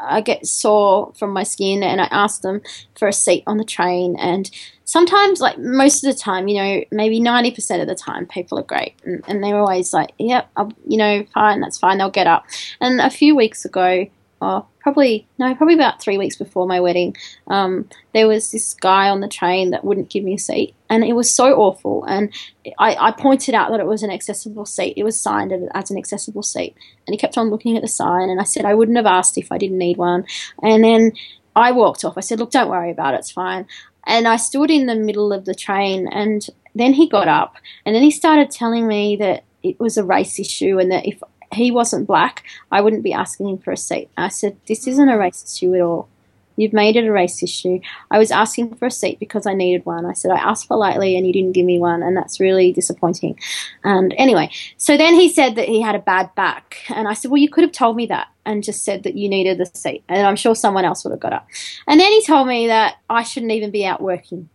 I 0.00 0.20
get 0.20 0.46
sore 0.46 1.12
from 1.18 1.30
my 1.32 1.42
skin, 1.42 1.82
and 1.82 2.00
I 2.00 2.08
ask 2.10 2.42
them 2.42 2.62
for 2.98 3.08
a 3.08 3.12
seat 3.12 3.44
on 3.46 3.56
the 3.58 3.64
train. 3.64 4.16
And 4.18 4.50
sometimes, 4.84 5.40
like 5.40 5.58
most 5.58 6.04
of 6.04 6.12
the 6.12 6.18
time, 6.18 6.48
you 6.48 6.62
know, 6.62 6.84
maybe 6.90 7.20
ninety 7.20 7.50
percent 7.50 7.82
of 7.82 7.88
the 7.88 7.94
time, 7.94 8.26
people 8.26 8.58
are 8.58 8.62
great, 8.64 8.94
and, 9.04 9.22
and 9.28 9.42
they're 9.42 9.58
always 9.58 9.92
like, 9.92 10.12
"Yep, 10.18 10.50
I'll, 10.56 10.72
you 10.86 10.96
know, 10.96 11.24
fine, 11.34 11.60
that's 11.60 11.78
fine." 11.78 11.98
They'll 11.98 12.10
get 12.10 12.26
up. 12.26 12.46
And 12.80 13.00
a 13.00 13.10
few 13.10 13.36
weeks 13.36 13.64
ago. 13.64 14.06
Oh, 14.48 14.64
probably 14.78 15.26
no, 15.38 15.52
probably 15.56 15.74
about 15.74 16.00
three 16.00 16.18
weeks 16.18 16.36
before 16.36 16.68
my 16.68 16.78
wedding. 16.78 17.16
Um, 17.48 17.88
there 18.14 18.28
was 18.28 18.52
this 18.52 18.74
guy 18.74 19.08
on 19.08 19.18
the 19.18 19.26
train 19.26 19.70
that 19.70 19.84
wouldn't 19.84 20.08
give 20.08 20.22
me 20.22 20.34
a 20.34 20.38
seat, 20.38 20.76
and 20.88 21.02
it 21.02 21.14
was 21.14 21.28
so 21.28 21.52
awful. 21.56 22.04
And 22.04 22.32
I, 22.78 22.94
I 22.94 23.10
pointed 23.10 23.56
out 23.56 23.72
that 23.72 23.80
it 23.80 23.86
was 23.86 24.04
an 24.04 24.10
accessible 24.12 24.64
seat. 24.64 24.94
It 24.96 25.02
was 25.02 25.20
signed 25.20 25.52
as 25.74 25.90
an 25.90 25.98
accessible 25.98 26.44
seat. 26.44 26.76
And 27.06 27.14
he 27.14 27.18
kept 27.18 27.36
on 27.36 27.50
looking 27.50 27.76
at 27.76 27.82
the 27.82 27.88
sign. 27.88 28.30
And 28.30 28.40
I 28.40 28.44
said, 28.44 28.64
I 28.64 28.74
wouldn't 28.74 28.96
have 28.96 29.06
asked 29.06 29.36
if 29.36 29.50
I 29.50 29.58
didn't 29.58 29.78
need 29.78 29.96
one. 29.96 30.24
And 30.62 30.84
then 30.84 31.12
I 31.56 31.72
walked 31.72 32.04
off. 32.04 32.16
I 32.16 32.20
said, 32.20 32.38
Look, 32.38 32.52
don't 32.52 32.70
worry 32.70 32.92
about 32.92 33.14
it. 33.14 33.18
It's 33.18 33.32
fine. 33.32 33.66
And 34.06 34.28
I 34.28 34.36
stood 34.36 34.70
in 34.70 34.86
the 34.86 34.94
middle 34.94 35.32
of 35.32 35.44
the 35.44 35.56
train. 35.56 36.06
And 36.12 36.48
then 36.76 36.92
he 36.92 37.08
got 37.08 37.26
up. 37.26 37.56
And 37.84 37.96
then 37.96 38.04
he 38.04 38.12
started 38.12 38.52
telling 38.52 38.86
me 38.86 39.16
that 39.16 39.42
it 39.64 39.80
was 39.80 39.96
a 39.96 40.04
race 40.04 40.38
issue 40.38 40.78
and 40.78 40.92
that 40.92 41.04
if 41.04 41.20
he 41.56 41.70
wasn't 41.70 42.06
black, 42.06 42.44
I 42.70 42.80
wouldn't 42.80 43.02
be 43.02 43.12
asking 43.12 43.48
him 43.48 43.58
for 43.58 43.72
a 43.72 43.76
seat. 43.76 44.08
I 44.16 44.28
said, 44.28 44.56
This 44.66 44.86
isn't 44.86 45.08
a 45.08 45.18
race 45.18 45.44
issue 45.44 45.74
at 45.74 45.80
all. 45.80 46.08
You've 46.56 46.72
made 46.72 46.96
it 46.96 47.06
a 47.06 47.12
race 47.12 47.42
issue. 47.42 47.80
I 48.10 48.18
was 48.18 48.30
asking 48.30 48.76
for 48.76 48.86
a 48.86 48.90
seat 48.90 49.20
because 49.20 49.46
I 49.46 49.52
needed 49.52 49.84
one. 49.84 50.06
I 50.06 50.14
said, 50.14 50.30
I 50.30 50.38
asked 50.38 50.68
politely 50.68 51.16
and 51.16 51.26
you 51.26 51.32
didn't 51.32 51.52
give 51.52 51.66
me 51.66 51.78
one, 51.78 52.02
and 52.02 52.16
that's 52.16 52.40
really 52.40 52.72
disappointing. 52.72 53.38
And 53.84 54.14
anyway, 54.16 54.50
so 54.78 54.96
then 54.96 55.14
he 55.14 55.28
said 55.28 55.56
that 55.56 55.68
he 55.68 55.82
had 55.82 55.94
a 55.94 56.00
bad 56.00 56.34
back. 56.34 56.78
And 56.88 57.08
I 57.08 57.14
said, 57.14 57.30
Well, 57.30 57.40
you 57.40 57.50
could 57.50 57.64
have 57.64 57.72
told 57.72 57.96
me 57.96 58.06
that 58.06 58.28
and 58.44 58.62
just 58.62 58.84
said 58.84 59.02
that 59.02 59.16
you 59.16 59.28
needed 59.28 59.60
a 59.60 59.66
seat. 59.66 60.04
And 60.08 60.26
I'm 60.26 60.36
sure 60.36 60.54
someone 60.54 60.84
else 60.84 61.04
would 61.04 61.10
have 61.10 61.20
got 61.20 61.32
up. 61.32 61.48
And 61.86 62.00
then 62.00 62.12
he 62.12 62.24
told 62.24 62.48
me 62.48 62.68
that 62.68 62.96
I 63.10 63.22
shouldn't 63.22 63.52
even 63.52 63.70
be 63.70 63.84
out 63.84 64.00
working. 64.00 64.48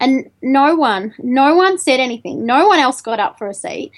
And 0.00 0.30
no 0.42 0.74
one, 0.74 1.14
no 1.18 1.54
one 1.54 1.78
said 1.78 2.00
anything. 2.00 2.44
No 2.46 2.68
one 2.68 2.78
else 2.78 3.00
got 3.00 3.20
up 3.20 3.38
for 3.38 3.48
a 3.48 3.54
seat. 3.54 3.92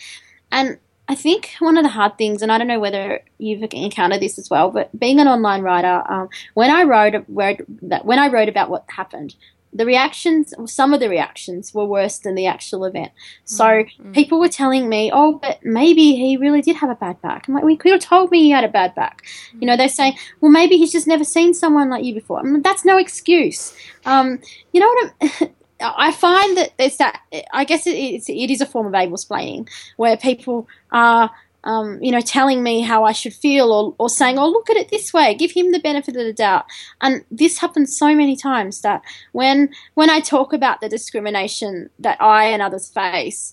And 0.51 0.79
I 1.09 1.15
think 1.15 1.55
one 1.61 1.77
of 1.77 1.85
the 1.85 1.91
hard 1.91 2.19
things, 2.19 2.43
and 2.43 2.51
I 2.51 2.59
don't 2.59 2.67
know 2.67 2.81
whether 2.81 3.23
you've 3.39 3.63
encountered 3.73 4.21
this 4.21 4.39
as 4.39 4.51
well, 4.51 4.71
but 4.71 4.99
being 4.99 5.21
an 5.21 5.29
online 5.29 5.63
writer, 5.63 6.03
um, 6.09 6.29
when 6.55 6.71
I 6.71 6.83
wrote, 6.83 7.25
wrote 7.29 7.61
when 8.03 8.19
I 8.19 8.29
wrote 8.29 8.49
about 8.49 8.71
what 8.71 8.85
happened, 8.89 9.37
the 9.73 9.85
reactions, 9.85 10.55
some 10.67 10.95
of 10.95 11.01
the 11.01 11.09
reactions 11.09 11.75
were 11.75 11.85
worse 11.85 12.19
than 12.19 12.35
the 12.35 12.47
actual 12.47 12.85
event. 12.87 13.13
So 13.45 13.65
mm-hmm. 13.65 14.13
people 14.13 14.41
were 14.41 14.49
telling 14.49 14.89
me, 14.89 15.11
oh, 15.13 15.35
but 15.35 15.61
maybe 15.63 16.17
he 16.17 16.37
really 16.39 16.63
did 16.63 16.77
have 16.77 16.89
a 16.89 16.95
bad 16.95 17.21
back. 17.21 17.47
I'm 17.47 17.55
like, 17.55 17.65
we 17.65 17.77
could 17.77 17.93
have 17.93 18.01
told 18.01 18.31
me 18.31 18.43
he 18.43 18.51
had 18.51 18.65
a 18.65 18.69
bad 18.69 18.95
back. 18.95 19.23
Mm-hmm. 19.25 19.59
You 19.61 19.67
know, 19.67 19.77
they're 19.77 19.89
saying, 19.89 20.17
well, 20.41 20.51
maybe 20.51 20.77
he's 20.77 20.93
just 20.93 21.07
never 21.07 21.25
seen 21.25 21.53
someone 21.53 21.91
like 21.91 22.05
you 22.05 22.15
before. 22.15 22.41
I 22.41 22.43
mean, 22.43 22.63
that's 22.63 22.85
no 22.85 22.97
excuse. 22.97 23.77
Um, 24.07 24.41
you 24.73 24.81
know 24.81 24.89
what 24.89 25.13
I'm. 25.21 25.49
I 25.81 26.13
find 26.13 26.57
that 26.57 26.73
there's 26.79 26.97
that. 26.97 27.21
I 27.53 27.65
guess 27.65 27.87
it 27.87 27.97
is, 27.97 28.29
it 28.29 28.51
is 28.51 28.61
a 28.61 28.67
form 28.67 28.87
of 28.87 28.95
able 28.95 29.15
explaining 29.15 29.69
where 29.97 30.17
people 30.17 30.69
are 30.91 31.31
um, 31.67 32.01
you 32.01 32.13
know, 32.13 32.21
telling 32.21 32.63
me 32.63 32.81
how 32.81 33.05
I 33.05 33.13
should 33.13 33.35
feel 33.35 33.73
or, 33.73 33.95
or 33.99 34.09
saying, 34.09 34.39
oh, 34.39 34.49
look 34.49 34.71
at 34.71 34.77
it 34.77 34.89
this 34.89 35.13
way, 35.13 35.35
give 35.35 35.51
him 35.51 35.73
the 35.73 35.81
benefit 35.81 36.15
of 36.15 36.25
the 36.25 36.33
doubt. 36.33 36.65
And 37.01 37.25
this 37.31 37.59
happens 37.59 37.95
so 37.95 38.15
many 38.15 38.37
times 38.37 38.83
that 38.83 39.03
when, 39.33 39.71
when 39.95 40.09
I 40.09 40.21
talk 40.21 40.53
about 40.53 40.81
the 40.81 40.89
discrimination 40.89 41.91
that 41.99 42.23
I 42.23 42.45
and 42.47 42.63
others 42.63 42.89
face, 42.89 43.53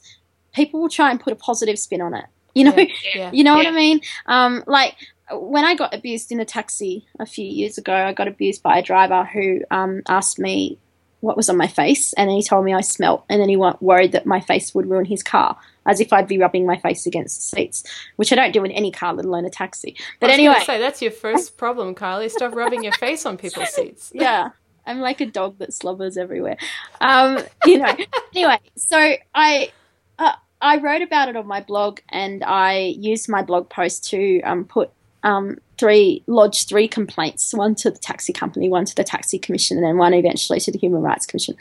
people 0.53 0.80
will 0.80 0.89
try 0.89 1.09
and 1.09 1.19
put 1.19 1.34
a 1.34 1.36
positive 1.36 1.80
spin 1.80 2.01
on 2.01 2.13
it. 2.13 2.26
You 2.53 2.65
know, 2.65 2.76
yeah, 2.78 2.86
yeah, 3.15 3.32
you 3.34 3.43
know 3.43 3.53
yeah. 3.53 3.63
what 3.63 3.67
I 3.67 3.71
mean? 3.71 4.01
Um, 4.28 4.63
like 4.67 4.95
when 5.32 5.65
I 5.65 5.74
got 5.74 5.91
abused 5.91 6.32
in 6.32 6.39
a 6.39 6.45
taxi 6.45 7.07
a 7.19 7.26
few 7.26 7.47
years 7.47 7.80
ago, 7.80 7.95
I 7.95 8.13
got 8.13 8.28
abused 8.28 8.61
by 8.61 8.78
a 8.78 8.84
driver 8.84 9.26
who 9.26 9.61
um, 9.71 10.03
asked 10.07 10.38
me 10.38 10.78
what 11.24 11.38
was 11.38 11.49
on 11.49 11.55
my 11.55 11.67
face, 11.67 12.11
and 12.13 12.30
then 12.30 12.36
he 12.36 12.43
told 12.43 12.65
me 12.65 12.74
I 12.74 12.82
smelt, 12.82 13.24
and 13.30 13.39
then 13.39 13.47
he 13.47 13.55
worried 13.55 14.11
that 14.11 14.26
my 14.26 14.41
face 14.41 14.76
would 14.76 14.89
ruin 14.89 15.05
his 15.05 15.24
car, 15.24 15.57
as 15.86 16.01
if 16.01 16.11
I'd 16.11 16.28
be 16.28 16.38
rubbing 16.38 16.65
my 16.65 16.78
face 16.78 17.05
against 17.05 17.38
the 17.38 17.55
seats, 17.55 17.84
which 18.17 18.34
I 18.34 18.36
don't 18.36 18.51
do 18.51 18.65
in 18.65 18.71
any 18.71 18.91
car, 18.91 19.13
let 19.13 19.24
alone 19.24 19.45
a 19.45 19.49
taxi. 19.49 19.95
But 20.19 20.32
anyway, 20.32 20.59
say 20.65 20.80
that's 20.80 21.01
your 21.01 21.11
first 21.11 21.55
problem, 21.57 21.95
Kylie. 21.95 22.30
Stop 22.30 22.53
rubbing 22.53 22.84
your 22.84 22.91
face 22.93 23.26
on 23.26 23.38
people's 23.38 23.69
seats. 23.69 24.11
Yeah. 24.13 24.49
I'm 24.86 24.99
like 24.99 25.21
a 25.21 25.26
dog 25.26 25.59
that 25.59 25.74
slobbers 25.74 26.17
everywhere. 26.17 26.57
Um, 26.99 27.39
you 27.65 27.78
know. 27.78 27.95
anyway, 28.36 28.59
so 28.76 29.15
I 29.34 29.71
uh, 30.19 30.34
I 30.61 30.80
wrote 30.80 31.03
about 31.03 31.30
it 31.30 31.38
on 31.38 31.47
my 31.47 31.61
blog, 31.61 32.01
and 32.09 32.43
I 32.43 32.93
used 32.99 33.30
my 33.30 33.43
blog 33.43 33.69
post 33.69 34.09
to 34.09 34.41
um, 34.41 34.65
put 34.65 34.91
um, 35.24 35.59
three 35.84 36.23
lodged 36.27 36.69
three 36.69 36.88
complaints 36.88 37.53
one 37.53 37.75
to 37.75 37.91
the 37.91 37.99
taxi 37.99 38.31
company 38.31 38.69
one 38.69 38.86
to 38.86 38.95
the 38.95 39.03
taxi 39.03 39.38
commission 39.38 39.75
and 39.75 39.86
then 39.86 39.97
one 39.97 40.13
eventually 40.13 40.57
to 40.57 40.71
the 40.71 40.77
human 40.77 41.01
rights 41.01 41.25
commission 41.25 41.53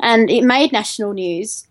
and 0.00 0.28
it 0.28 0.44
made 0.44 0.70
national 0.70 1.14
news 1.14 1.66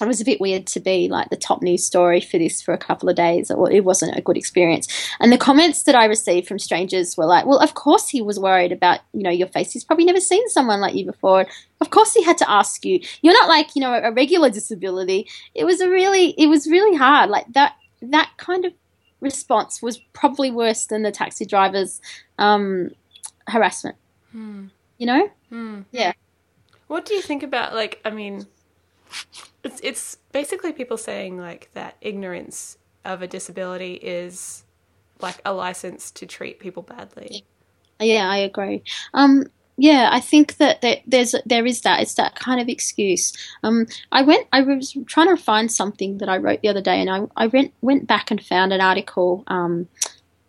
it 0.00 0.08
was 0.08 0.20
a 0.20 0.24
bit 0.24 0.40
weird 0.40 0.66
to 0.66 0.80
be 0.80 1.08
like 1.08 1.30
the 1.30 1.36
top 1.36 1.62
news 1.62 1.86
story 1.86 2.20
for 2.20 2.36
this 2.36 2.60
for 2.60 2.74
a 2.74 2.78
couple 2.78 3.08
of 3.08 3.14
days. 3.14 3.48
It 3.48 3.84
wasn't 3.84 4.18
a 4.18 4.22
good 4.22 4.36
experience. 4.36 4.88
And 5.20 5.32
the 5.32 5.38
comments 5.38 5.84
that 5.84 5.94
I 5.94 6.06
received 6.06 6.48
from 6.48 6.58
strangers 6.58 7.16
were 7.16 7.26
like, 7.26 7.46
well, 7.46 7.60
of 7.60 7.74
course 7.74 8.08
he 8.08 8.20
was 8.20 8.40
worried 8.40 8.72
about, 8.72 8.98
you 9.12 9.22
know, 9.22 9.30
your 9.30 9.46
face. 9.46 9.70
He's 9.70 9.84
probably 9.84 10.04
never 10.04 10.18
seen 10.18 10.48
someone 10.48 10.80
like 10.80 10.96
you 10.96 11.06
before. 11.06 11.46
Of 11.80 11.90
course 11.90 12.12
he 12.12 12.24
had 12.24 12.38
to 12.38 12.50
ask 12.50 12.84
you. 12.84 12.98
You're 13.22 13.34
not 13.34 13.48
like, 13.48 13.76
you 13.76 13.82
know, 13.82 13.94
a 13.94 14.10
regular 14.10 14.50
disability. 14.50 15.28
It 15.54 15.64
was 15.64 15.80
a 15.80 15.88
really, 15.88 16.30
it 16.30 16.48
was 16.48 16.66
really 16.66 16.96
hard. 16.96 17.30
Like 17.30 17.46
that, 17.52 17.76
that 18.02 18.32
kind 18.36 18.64
of 18.64 18.72
response 19.24 19.82
was 19.82 19.98
probably 20.12 20.52
worse 20.52 20.84
than 20.86 21.02
the 21.02 21.10
taxi 21.10 21.44
driver's 21.44 22.00
um, 22.38 22.90
harassment. 23.48 23.96
Hmm. 24.30 24.66
You 24.98 25.06
know? 25.06 25.28
Hmm. 25.48 25.80
Yeah. 25.90 26.12
What 26.86 27.06
do 27.06 27.14
you 27.14 27.22
think 27.22 27.42
about 27.42 27.74
like? 27.74 28.00
I 28.04 28.10
mean, 28.10 28.46
it's 29.64 29.80
it's 29.82 30.18
basically 30.32 30.72
people 30.72 30.96
saying 30.96 31.38
like 31.38 31.70
that 31.72 31.96
ignorance 32.00 32.78
of 33.04 33.22
a 33.22 33.26
disability 33.26 33.94
is 33.94 34.64
like 35.20 35.40
a 35.44 35.52
license 35.52 36.10
to 36.12 36.26
treat 36.26 36.60
people 36.60 36.82
badly. 36.82 37.44
Yeah, 37.98 38.28
I 38.28 38.38
agree. 38.38 38.82
Um, 39.14 39.46
yeah, 39.76 40.08
I 40.12 40.20
think 40.20 40.58
that 40.58 40.82
there, 40.82 41.00
there's 41.06 41.34
there 41.44 41.66
is 41.66 41.80
that 41.80 42.00
it's 42.00 42.14
that 42.14 42.36
kind 42.36 42.60
of 42.60 42.68
excuse. 42.68 43.32
Um, 43.62 43.86
I 44.12 44.22
went 44.22 44.46
I 44.52 44.60
was 44.62 44.96
trying 45.06 45.34
to 45.34 45.42
find 45.42 45.70
something 45.70 46.18
that 46.18 46.28
I 46.28 46.36
wrote 46.36 46.62
the 46.62 46.68
other 46.68 46.80
day, 46.80 47.00
and 47.00 47.10
I 47.10 47.26
I 47.36 47.48
went 47.48 47.72
went 47.80 48.06
back 48.06 48.30
and 48.30 48.44
found 48.44 48.72
an 48.72 48.80
article. 48.80 49.42
Um, 49.48 49.88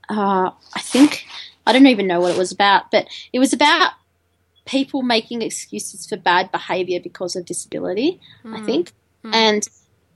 uh, 0.10 0.52
I 0.76 0.80
think 0.80 1.26
I 1.66 1.74
don't 1.74 1.88
even 1.88 2.06
know 2.06 2.22
what 2.22 2.36
it 2.36 2.38
was 2.38 2.52
about, 2.52 2.92
but 2.92 3.08
it 3.34 3.40
was 3.40 3.52
about 3.52 3.94
people 4.66 5.02
making 5.02 5.42
excuses 5.42 6.06
for 6.06 6.18
bad 6.18 6.52
behavior 6.52 7.00
because 7.00 7.36
of 7.36 7.46
disability. 7.46 8.20
Mm. 8.44 8.56
I 8.56 8.60
hmm. 8.60 8.66
think, 8.66 8.92
mm. 9.24 9.34
and 9.34 9.68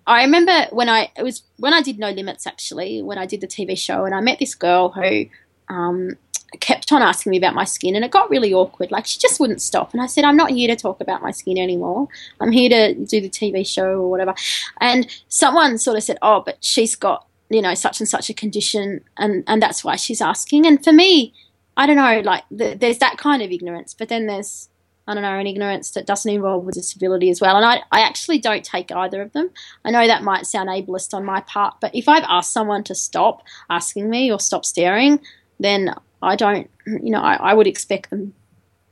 I 0.06 0.24
remember 0.24 0.68
when 0.70 0.88
I 0.88 1.12
it 1.18 1.24
was 1.24 1.42
when 1.58 1.74
I 1.74 1.82
did 1.82 1.98
No 1.98 2.12
Limits 2.12 2.46
actually 2.46 3.02
when 3.02 3.18
I 3.18 3.26
did 3.26 3.42
the 3.42 3.48
TV 3.48 3.76
show, 3.76 4.06
and 4.06 4.14
I 4.14 4.22
met 4.22 4.38
this 4.38 4.54
girl 4.54 4.90
who. 4.90 5.26
Um, 5.68 6.18
kept 6.60 6.92
on 6.92 7.02
asking 7.02 7.32
me 7.32 7.38
about 7.38 7.54
my 7.54 7.64
skin 7.64 7.96
and 7.96 8.04
it 8.04 8.12
got 8.12 8.30
really 8.30 8.54
awkward. 8.54 8.92
Like 8.92 9.06
she 9.06 9.20
just 9.20 9.40
wouldn't 9.40 9.62
stop. 9.62 9.94
And 9.94 10.02
I 10.02 10.08
said, 10.08 10.24
I'm 10.24 10.38
not 10.38 10.52
here 10.52 10.68
to 10.68 10.76
talk 10.76 11.00
about 11.02 11.22
my 11.22 11.32
skin 11.32 11.58
anymore. 11.58 12.08
I'm 12.40 12.52
here 12.52 12.70
to 12.70 12.94
do 12.94 13.22
the 13.22 13.30
TV 13.30 13.66
show 13.66 13.86
or 13.86 14.10
whatever. 14.10 14.34
And 14.82 15.08
someone 15.28 15.78
sort 15.78 15.98
of 15.98 16.04
said, 16.04 16.18
Oh, 16.22 16.42
but 16.46 16.58
she's 16.62 16.96
got, 16.96 17.28
you 17.50 17.62
know, 17.62 17.74
such 17.76 18.00
and 18.00 18.10
such 18.10 18.30
a 18.30 18.34
condition 18.34 19.02
and, 19.18 19.44
and 19.48 19.62
that's 19.62 19.84
why 19.84 19.96
she's 19.96 20.22
asking. 20.22 20.66
And 20.66 20.84
for 20.84 20.92
me, 20.92 21.34
I 21.78 21.86
don't 21.86 21.96
know, 21.96 22.22
like 22.22 22.44
the, 22.52 22.76
there's 22.76 22.98
that 22.98 23.18
kind 23.18 23.42
of 23.42 23.52
ignorance, 23.52 23.94
but 23.94 24.10
then 24.10 24.26
there's, 24.26 24.70
I 25.08 25.14
don't 25.14 25.24
know, 25.24 25.40
an 25.40 25.48
ignorance 25.48 25.92
that 25.92 26.06
doesn't 26.06 26.32
involve 26.32 26.68
a 26.68 26.72
disability 26.72 27.30
as 27.30 27.40
well. 27.40 27.56
And 27.56 27.66
I, 27.66 27.82
I 27.92 28.02
actually 28.02 28.40
don't 28.40 28.66
take 28.66 28.92
either 28.92 29.22
of 29.22 29.32
them. 29.34 29.50
I 29.86 29.92
know 29.92 30.06
that 30.06 30.24
might 30.24 30.46
sound 30.46 30.68
ableist 30.68 31.14
on 31.14 31.24
my 31.24 31.42
part, 31.42 31.76
but 31.80 31.96
if 31.96 32.10
I've 32.10 32.26
asked 32.28 32.52
someone 32.52 32.84
to 32.84 32.96
stop 32.96 33.44
asking 33.70 34.10
me 34.10 34.32
or 34.32 34.40
stop 34.40 34.66
staring, 34.66 35.22
then 35.60 35.94
I 36.22 36.36
don't, 36.36 36.70
you 36.86 37.12
know, 37.12 37.22
I, 37.22 37.36
I 37.36 37.54
would 37.54 37.68
expect 37.68 38.10
them 38.10 38.34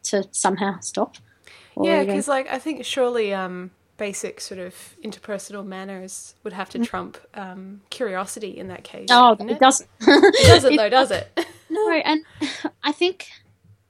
to 0.03 0.27
somehow 0.31 0.79
stop. 0.79 1.15
Yeah, 1.81 2.03
because 2.03 2.27
like 2.27 2.47
I 2.51 2.59
think 2.59 2.83
surely 2.85 3.33
um, 3.33 3.71
basic 3.97 4.39
sort 4.41 4.59
of 4.59 4.95
interpersonal 5.03 5.65
manners 5.65 6.35
would 6.43 6.53
have 6.53 6.69
to 6.69 6.79
mm. 6.79 6.85
trump 6.85 7.17
um, 7.33 7.81
curiosity 7.89 8.57
in 8.57 8.67
that 8.69 8.83
case. 8.83 9.07
Oh, 9.11 9.33
it, 9.33 9.51
it 9.51 9.59
doesn't. 9.59 9.89
it 10.01 10.47
doesn't 10.47 10.75
though, 10.77 10.89
does 10.89 11.11
it? 11.11 11.45
no, 11.69 11.91
and 11.91 12.23
I 12.83 12.91
think 12.91 13.27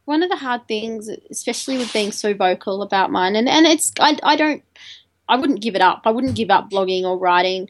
one 0.06 0.24
of 0.24 0.30
the 0.30 0.38
hard 0.38 0.68
things, 0.68 1.10
especially 1.30 1.78
with 1.78 1.92
being 1.94 2.12
so 2.12 2.34
vocal 2.34 2.82
about 2.82 3.12
mine, 3.12 3.36
and, 3.36 3.48
and 3.48 3.66
it's 3.66 3.94
I, 4.00 4.18
I 4.24 4.36
don't 4.36 4.64
I 5.30 5.38
wouldn't 5.38 5.62
give 5.62 5.76
it 5.76 5.82
up. 5.82 6.02
I 6.06 6.12
wouldn't 6.12 6.36
give 6.36 6.50
up 6.50 6.70
blogging 6.70 7.04
or 7.04 7.18
writing 7.18 7.70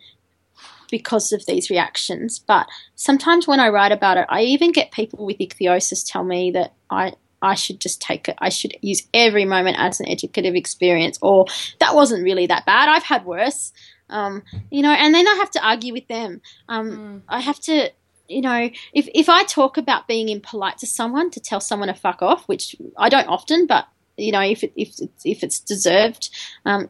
because 0.89 1.31
of 1.31 1.45
these 1.45 1.69
reactions. 1.69 2.39
But 2.39 2.67
sometimes 2.95 3.47
when 3.47 3.59
I 3.59 3.69
write 3.69 3.91
about 3.91 4.17
it, 4.17 4.25
I 4.29 4.41
even 4.41 4.71
get 4.71 4.91
people 4.91 5.25
with 5.25 5.37
ichthyosis 5.37 6.03
tell 6.05 6.23
me 6.23 6.51
that 6.51 6.73
I 6.89 7.13
I 7.41 7.55
should 7.55 7.79
just 7.79 8.01
take 8.01 8.27
it. 8.29 8.35
I 8.39 8.49
should 8.49 8.75
use 8.81 9.07
every 9.13 9.45
moment 9.45 9.77
as 9.79 9.99
an 9.99 10.07
educative 10.07 10.55
experience, 10.55 11.19
or 11.21 11.45
that 11.79 11.95
wasn't 11.95 12.23
really 12.23 12.47
that 12.47 12.65
bad. 12.65 12.89
I've 12.89 13.03
had 13.03 13.25
worse, 13.25 13.73
um, 14.09 14.43
you 14.71 14.81
know. 14.81 14.91
And 14.91 15.13
then 15.13 15.27
I 15.27 15.35
have 15.35 15.51
to 15.51 15.65
argue 15.65 15.93
with 15.93 16.07
them. 16.07 16.41
Um, 16.67 16.91
mm. 16.91 17.21
I 17.29 17.39
have 17.41 17.59
to, 17.61 17.91
you 18.27 18.41
know, 18.41 18.69
if 18.93 19.07
if 19.13 19.29
I 19.29 19.43
talk 19.43 19.77
about 19.77 20.07
being 20.07 20.29
impolite 20.29 20.79
to 20.79 20.87
someone 20.87 21.29
to 21.31 21.39
tell 21.39 21.59
someone 21.59 21.89
to 21.89 21.93
fuck 21.93 22.21
off, 22.21 22.47
which 22.47 22.75
I 22.97 23.09
don't 23.09 23.27
often, 23.27 23.67
but 23.67 23.87
you 24.17 24.31
know, 24.31 24.41
if 24.41 24.63
it, 24.63 24.73
if 24.75 24.95
if 25.23 25.43
it's 25.43 25.59
deserved, 25.59 26.29
um, 26.65 26.89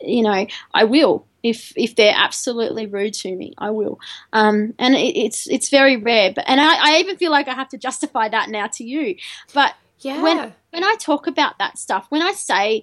you 0.00 0.22
know, 0.22 0.46
I 0.74 0.84
will 0.84 1.26
if 1.42 1.72
if 1.76 1.96
they're 1.96 2.14
absolutely 2.16 2.86
rude 2.86 3.14
to 3.14 3.34
me, 3.34 3.54
I 3.58 3.70
will. 3.70 3.98
Um, 4.32 4.74
and 4.78 4.94
it, 4.94 5.16
it's 5.16 5.48
it's 5.48 5.68
very 5.68 5.96
rare. 5.96 6.32
But 6.34 6.44
and 6.48 6.60
I, 6.60 6.94
I 6.94 6.98
even 6.98 7.16
feel 7.16 7.30
like 7.30 7.48
I 7.48 7.54
have 7.54 7.68
to 7.70 7.78
justify 7.78 8.28
that 8.28 8.50
now 8.50 8.66
to 8.68 8.84
you. 8.84 9.16
But 9.54 9.74
yeah. 10.00 10.22
when 10.22 10.54
when 10.70 10.84
I 10.84 10.96
talk 10.98 11.26
about 11.26 11.58
that 11.58 11.78
stuff, 11.78 12.06
when 12.10 12.22
I 12.22 12.32
say 12.32 12.82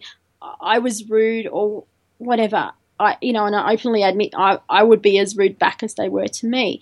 I 0.61 0.79
was 0.79 1.09
rude 1.09 1.47
or 1.47 1.85
whatever, 2.17 2.71
I 2.99 3.17
you 3.21 3.33
know, 3.33 3.45
and 3.45 3.55
I 3.55 3.73
openly 3.73 4.03
admit 4.03 4.33
I 4.35 4.59
I 4.69 4.83
would 4.83 5.01
be 5.01 5.19
as 5.19 5.37
rude 5.37 5.59
back 5.59 5.83
as 5.83 5.95
they 5.95 6.09
were 6.09 6.27
to 6.27 6.47
me. 6.47 6.81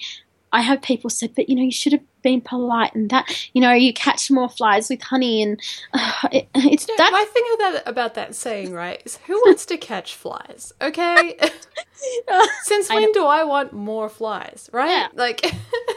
I 0.55 0.61
have 0.61 0.81
people 0.81 1.09
say, 1.09 1.27
but 1.27 1.49
you 1.49 1.55
know, 1.55 1.63
you 1.63 1.71
should 1.71 1.91
have 1.91 2.01
been 2.21 2.39
polite 2.39 2.95
and 2.95 3.09
that, 3.09 3.49
you 3.53 3.59
know, 3.59 3.73
you 3.73 3.91
catch 3.91 4.31
more 4.31 4.47
flies 4.47 4.89
with 4.89 5.01
honey 5.01 5.43
and 5.43 5.61
uh, 5.93 6.13
it, 6.31 6.47
it's 6.55 6.87
you 6.87 6.93
know, 6.93 7.03
that. 7.03 7.11
My 7.11 7.25
thing 7.25 7.43
about, 7.55 7.83
about 7.85 8.13
that 8.13 8.35
saying, 8.35 8.71
right, 8.71 9.01
is 9.03 9.17
who 9.27 9.33
wants 9.45 9.65
to 9.65 9.77
catch 9.77 10.15
flies? 10.15 10.71
Okay. 10.79 11.37
Since 12.63 12.89
when 12.89 13.03
I 13.03 13.11
do 13.13 13.25
I 13.25 13.43
want 13.43 13.73
more 13.73 14.07
flies, 14.07 14.69
right? 14.71 14.89
Yeah. 14.89 15.07
Like. 15.13 15.45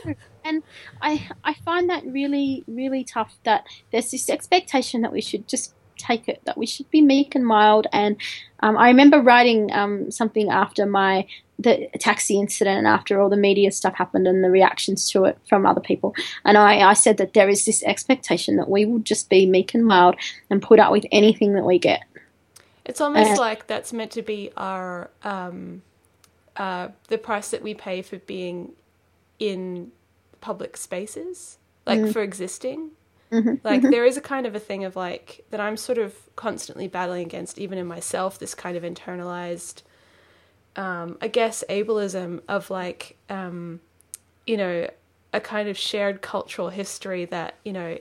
and 0.45 0.65
I 1.01 1.29
I 1.45 1.55
find 1.55 1.89
that 1.91 2.05
really 2.05 2.65
really 2.67 3.05
tough 3.05 3.37
that 3.45 3.65
there's 3.93 4.11
this 4.11 4.29
expectation 4.29 5.03
that 5.03 5.13
we 5.13 5.21
should 5.21 5.47
just 5.47 5.75
take 5.97 6.29
it 6.29 6.41
that 6.47 6.57
we 6.57 6.65
should 6.65 6.89
be 6.91 7.03
meek 7.03 7.35
and 7.35 7.45
mild 7.45 7.87
and 7.93 8.17
um, 8.61 8.79
I 8.79 8.89
remember 8.89 9.21
writing 9.21 9.73
um, 9.73 10.11
something 10.11 10.49
after 10.49 10.87
my 10.87 11.27
the 11.59 11.89
taxi 11.99 12.39
incident 12.39 12.79
and 12.79 12.87
after 12.87 13.21
all 13.21 13.29
the 13.29 13.37
media 13.37 13.71
stuff 13.73 13.95
happened 13.95 14.27
and 14.29 14.45
the 14.45 14.51
reactions 14.51 15.11
to 15.11 15.25
it 15.25 15.39
from 15.49 15.67
other 15.67 15.81
people. 15.81 16.15
And 16.45 16.57
I, 16.57 16.89
I 16.89 16.95
said 16.95 17.17
that 17.17 17.35
there 17.35 17.49
is 17.49 17.65
this 17.65 17.83
expectation 17.83 18.57
that 18.57 18.69
we 18.71 18.85
will 18.85 19.01
just 19.01 19.29
be 19.29 19.45
meek 19.47 19.75
and 19.75 19.85
mild 19.85 20.17
and 20.51 20.63
put 20.63 20.79
up 20.79 20.93
with 20.93 21.05
anything 21.11 21.55
that 21.55 21.65
we 21.65 21.79
get. 21.79 22.03
It's 22.85 23.01
almost 23.01 23.39
like 23.39 23.67
that's 23.67 23.93
meant 23.93 24.13
to 24.13 24.23
be 24.23 24.51
our 24.57 25.11
um, 25.23 25.83
uh, 26.57 26.89
the 27.09 27.19
price 27.19 27.51
that 27.51 27.63
we 27.63 27.75
pay 27.75 28.03
for 28.03 28.19
being 28.19 28.73
in 29.39 29.93
public 30.41 30.77
spaces, 30.77 31.59
like 31.87 32.01
Mm. 32.01 32.13
for 32.13 32.23
existing. 32.23 32.91
hmm 33.31 33.55
Like 33.63 33.83
there 33.83 34.07
is 34.07 34.17
a 34.17 34.23
kind 34.23 34.47
of 34.47 34.55
a 34.55 34.61
thing 34.61 34.85
of 34.85 34.97
like 34.97 35.45
that 35.51 35.61
I'm 35.61 35.77
sort 35.77 35.99
of 35.99 36.15
constantly 36.37 36.89
battling 36.89 37.27
against, 37.27 37.59
even 37.59 37.79
in 37.79 37.87
myself. 37.87 38.39
This 38.39 38.55
kind 38.55 38.77
of 38.77 38.83
internalized, 38.85 39.83
um, 40.79 41.19
I 41.23 41.29
guess, 41.29 41.65
ableism 41.71 42.43
of 42.49 42.71
like, 42.71 43.19
um, 43.31 43.81
you 44.47 44.57
know, 44.57 44.89
a 45.35 45.41
kind 45.41 45.69
of 45.69 45.79
shared 45.79 46.23
cultural 46.23 46.71
history 46.71 47.27
that 47.27 47.57
you 47.65 47.73
know, 47.75 47.99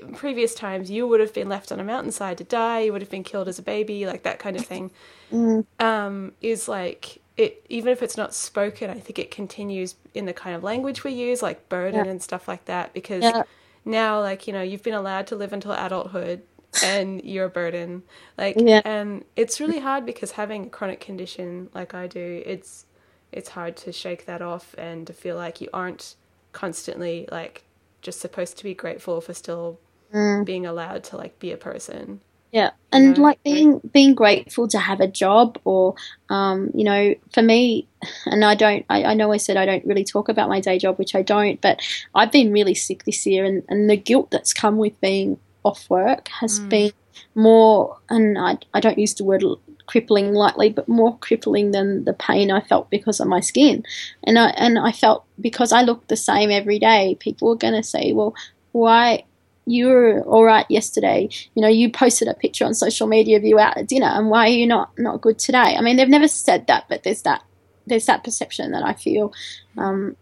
in 0.00 0.14
previous 0.14 0.54
times 0.54 0.90
you 0.90 1.08
would 1.08 1.20
have 1.20 1.34
been 1.34 1.48
left 1.48 1.72
on 1.72 1.80
a 1.80 1.84
mountainside 1.84 2.38
to 2.38 2.44
die, 2.44 2.80
you 2.82 2.92
would 2.92 3.02
have 3.02 3.10
been 3.10 3.24
killed 3.24 3.48
as 3.48 3.58
a 3.60 3.62
baby, 3.62 4.06
like 4.06 4.24
that 4.24 4.40
kind 4.40 4.56
of 4.56 4.64
thing. 4.64 4.90
Mm. 5.32 5.64
Um, 5.80 6.32
is 6.40 6.68
like 6.68 7.20
it 7.36 7.64
even 7.68 7.92
if 7.92 8.02
it's 8.02 8.16
not 8.16 8.34
spoken, 8.34 8.90
I 8.90 9.00
think 9.00 9.18
it 9.18 9.30
continues 9.30 9.94
in 10.14 10.26
the 10.26 10.32
kind 10.32 10.56
of 10.56 10.64
language 10.64 11.04
we 11.04 11.12
use, 11.12 11.42
like 11.42 11.68
burden 11.68 12.00
Yeah. 12.00 12.06
and 12.06 12.22
stuff 12.22 12.48
like 12.48 12.64
that, 12.66 12.92
because 12.94 13.34
Yeah. 13.34 13.42
now 13.84 14.20
like 14.20 14.46
you 14.48 14.52
know 14.52 14.62
you've 14.62 14.82
been 14.82 14.94
allowed 14.94 15.26
to 15.28 15.36
live 15.36 15.52
until 15.52 15.72
adulthood 15.72 16.42
and 16.82 17.22
you're 17.24 17.48
burden 17.48 18.02
like 18.38 18.66
Yeah. 18.66 18.82
and 18.84 19.24
it's 19.36 19.60
really 19.60 19.80
hard 19.80 20.06
because 20.06 20.32
having 20.32 20.66
a 20.66 20.70
chronic 20.70 21.00
condition 21.00 21.70
like 21.74 21.94
i 21.94 22.06
do 22.06 22.42
it's 22.46 22.86
it's 23.32 23.50
hard 23.50 23.76
to 23.76 23.92
shake 23.92 24.26
that 24.26 24.42
off 24.42 24.74
and 24.78 25.06
to 25.06 25.12
feel 25.14 25.36
like 25.36 25.60
you 25.60 25.68
aren't 25.74 26.16
constantly 26.52 27.28
like 27.32 27.64
just 28.02 28.20
supposed 28.20 28.58
to 28.58 28.64
be 28.64 28.74
grateful 28.74 29.20
for 29.20 29.34
still 29.34 29.80
Mm. 30.14 30.40
being 30.44 30.66
allowed 30.66 31.04
to 31.04 31.16
like 31.16 31.38
be 31.40 31.52
a 31.52 31.58
person 31.58 32.20
Yeah, 32.52 32.70
and 32.92 33.16
know? 33.16 33.18
like 33.18 33.42
being 33.44 33.80
being 33.92 34.14
grateful 34.14 34.68
to 34.68 34.78
have 34.78 35.00
a 35.00 35.06
job, 35.08 35.58
or 35.64 35.96
um, 36.30 36.70
you 36.74 36.82
know, 36.84 37.14
for 37.32 37.42
me, 37.42 37.88
and 38.26 38.42
I 38.44 38.54
don't, 38.54 38.86
I, 38.88 39.04
I 39.04 39.14
know 39.14 39.32
I 39.32 39.36
said 39.36 39.58
I 39.58 39.66
don't 39.66 39.84
really 39.84 40.04
talk 40.04 40.30
about 40.30 40.48
my 40.48 40.60
day 40.60 40.78
job, 40.78 40.98
which 40.98 41.14
I 41.14 41.20
don't, 41.22 41.60
but 41.60 41.80
I've 42.14 42.32
been 42.32 42.52
really 42.52 42.74
sick 42.74 43.04
this 43.04 43.26
year, 43.26 43.44
and 43.44 43.64
and 43.68 43.90
the 43.90 43.98
guilt 43.98 44.30
that's 44.30 44.54
come 44.54 44.78
with 44.78 44.98
being 45.02 45.38
off 45.68 45.88
work 45.90 46.28
has 46.40 46.60
Mm. 46.60 46.68
been 46.74 46.92
more, 47.34 47.96
and 48.08 48.38
I 48.38 48.58
I 48.74 48.80
don't 48.80 48.98
use 48.98 49.14
the 49.14 49.24
word 49.24 49.44
crippling 49.86 50.34
lightly, 50.34 50.68
but 50.70 50.88
more 50.88 51.16
crippling 51.26 51.70
than 51.72 52.04
the 52.04 52.12
pain 52.28 52.50
I 52.50 52.60
felt 52.60 52.90
because 52.90 53.20
of 53.20 53.28
my 53.28 53.40
skin, 53.40 53.84
and 54.26 54.38
I 54.38 54.48
and 54.64 54.78
I 54.78 54.92
felt 54.92 55.24
because 55.40 55.72
I 55.72 55.82
looked 55.82 56.08
the 56.08 56.16
same 56.30 56.50
every 56.50 56.78
day, 56.78 57.16
people 57.26 57.48
were 57.48 57.56
gonna 57.64 57.82
say, 57.82 58.12
well, 58.12 58.34
why 58.72 59.24
you 59.66 59.86
were 59.88 60.22
all 60.22 60.44
right 60.44 60.66
yesterday. 60.70 61.28
You 61.54 61.62
know, 61.62 61.68
you 61.68 61.90
posted 61.90 62.28
a 62.28 62.34
picture 62.34 62.64
on 62.66 62.74
social 62.74 63.06
media 63.06 63.36
of 63.36 63.44
you 63.44 63.58
out 63.58 63.76
at 63.76 63.86
dinner, 63.88 64.06
and 64.16 64.30
why 64.30 64.46
are 64.46 64.58
you 64.60 64.66
not 64.66 64.90
not 64.98 65.20
good 65.20 65.38
today? 65.38 65.76
I 65.76 65.80
mean, 65.82 65.96
they've 65.96 66.08
never 66.08 66.28
said 66.28 66.66
that, 66.66 66.84
but 66.88 67.02
there's 67.02 67.22
that 67.22 67.42
there's 67.88 68.06
that 68.06 68.24
perception 68.24 68.72
that 68.72 68.82
I 68.84 68.92
feel 68.94 69.32
um, 69.76 70.16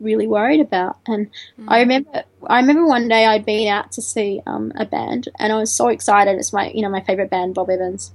really 0.00 0.26
worried 0.26 0.60
about. 0.60 0.98
And 1.06 1.30
I 1.68 1.80
remember 1.80 2.24
I 2.46 2.60
remember 2.60 2.86
one 2.86 3.08
day 3.08 3.26
I'd 3.26 3.44
been 3.44 3.68
out 3.68 3.92
to 3.92 4.02
see 4.02 4.40
um, 4.46 4.72
a 4.76 4.86
band, 4.86 5.28
and 5.38 5.52
I 5.52 5.56
was 5.56 5.72
so 5.72 5.88
excited. 5.88 6.36
It's 6.38 6.52
my 6.52 6.70
you 6.70 6.82
know 6.82 6.90
my 6.90 7.02
favorite 7.02 7.30
band, 7.30 7.54
Bob 7.54 7.70
Evans. 7.70 8.12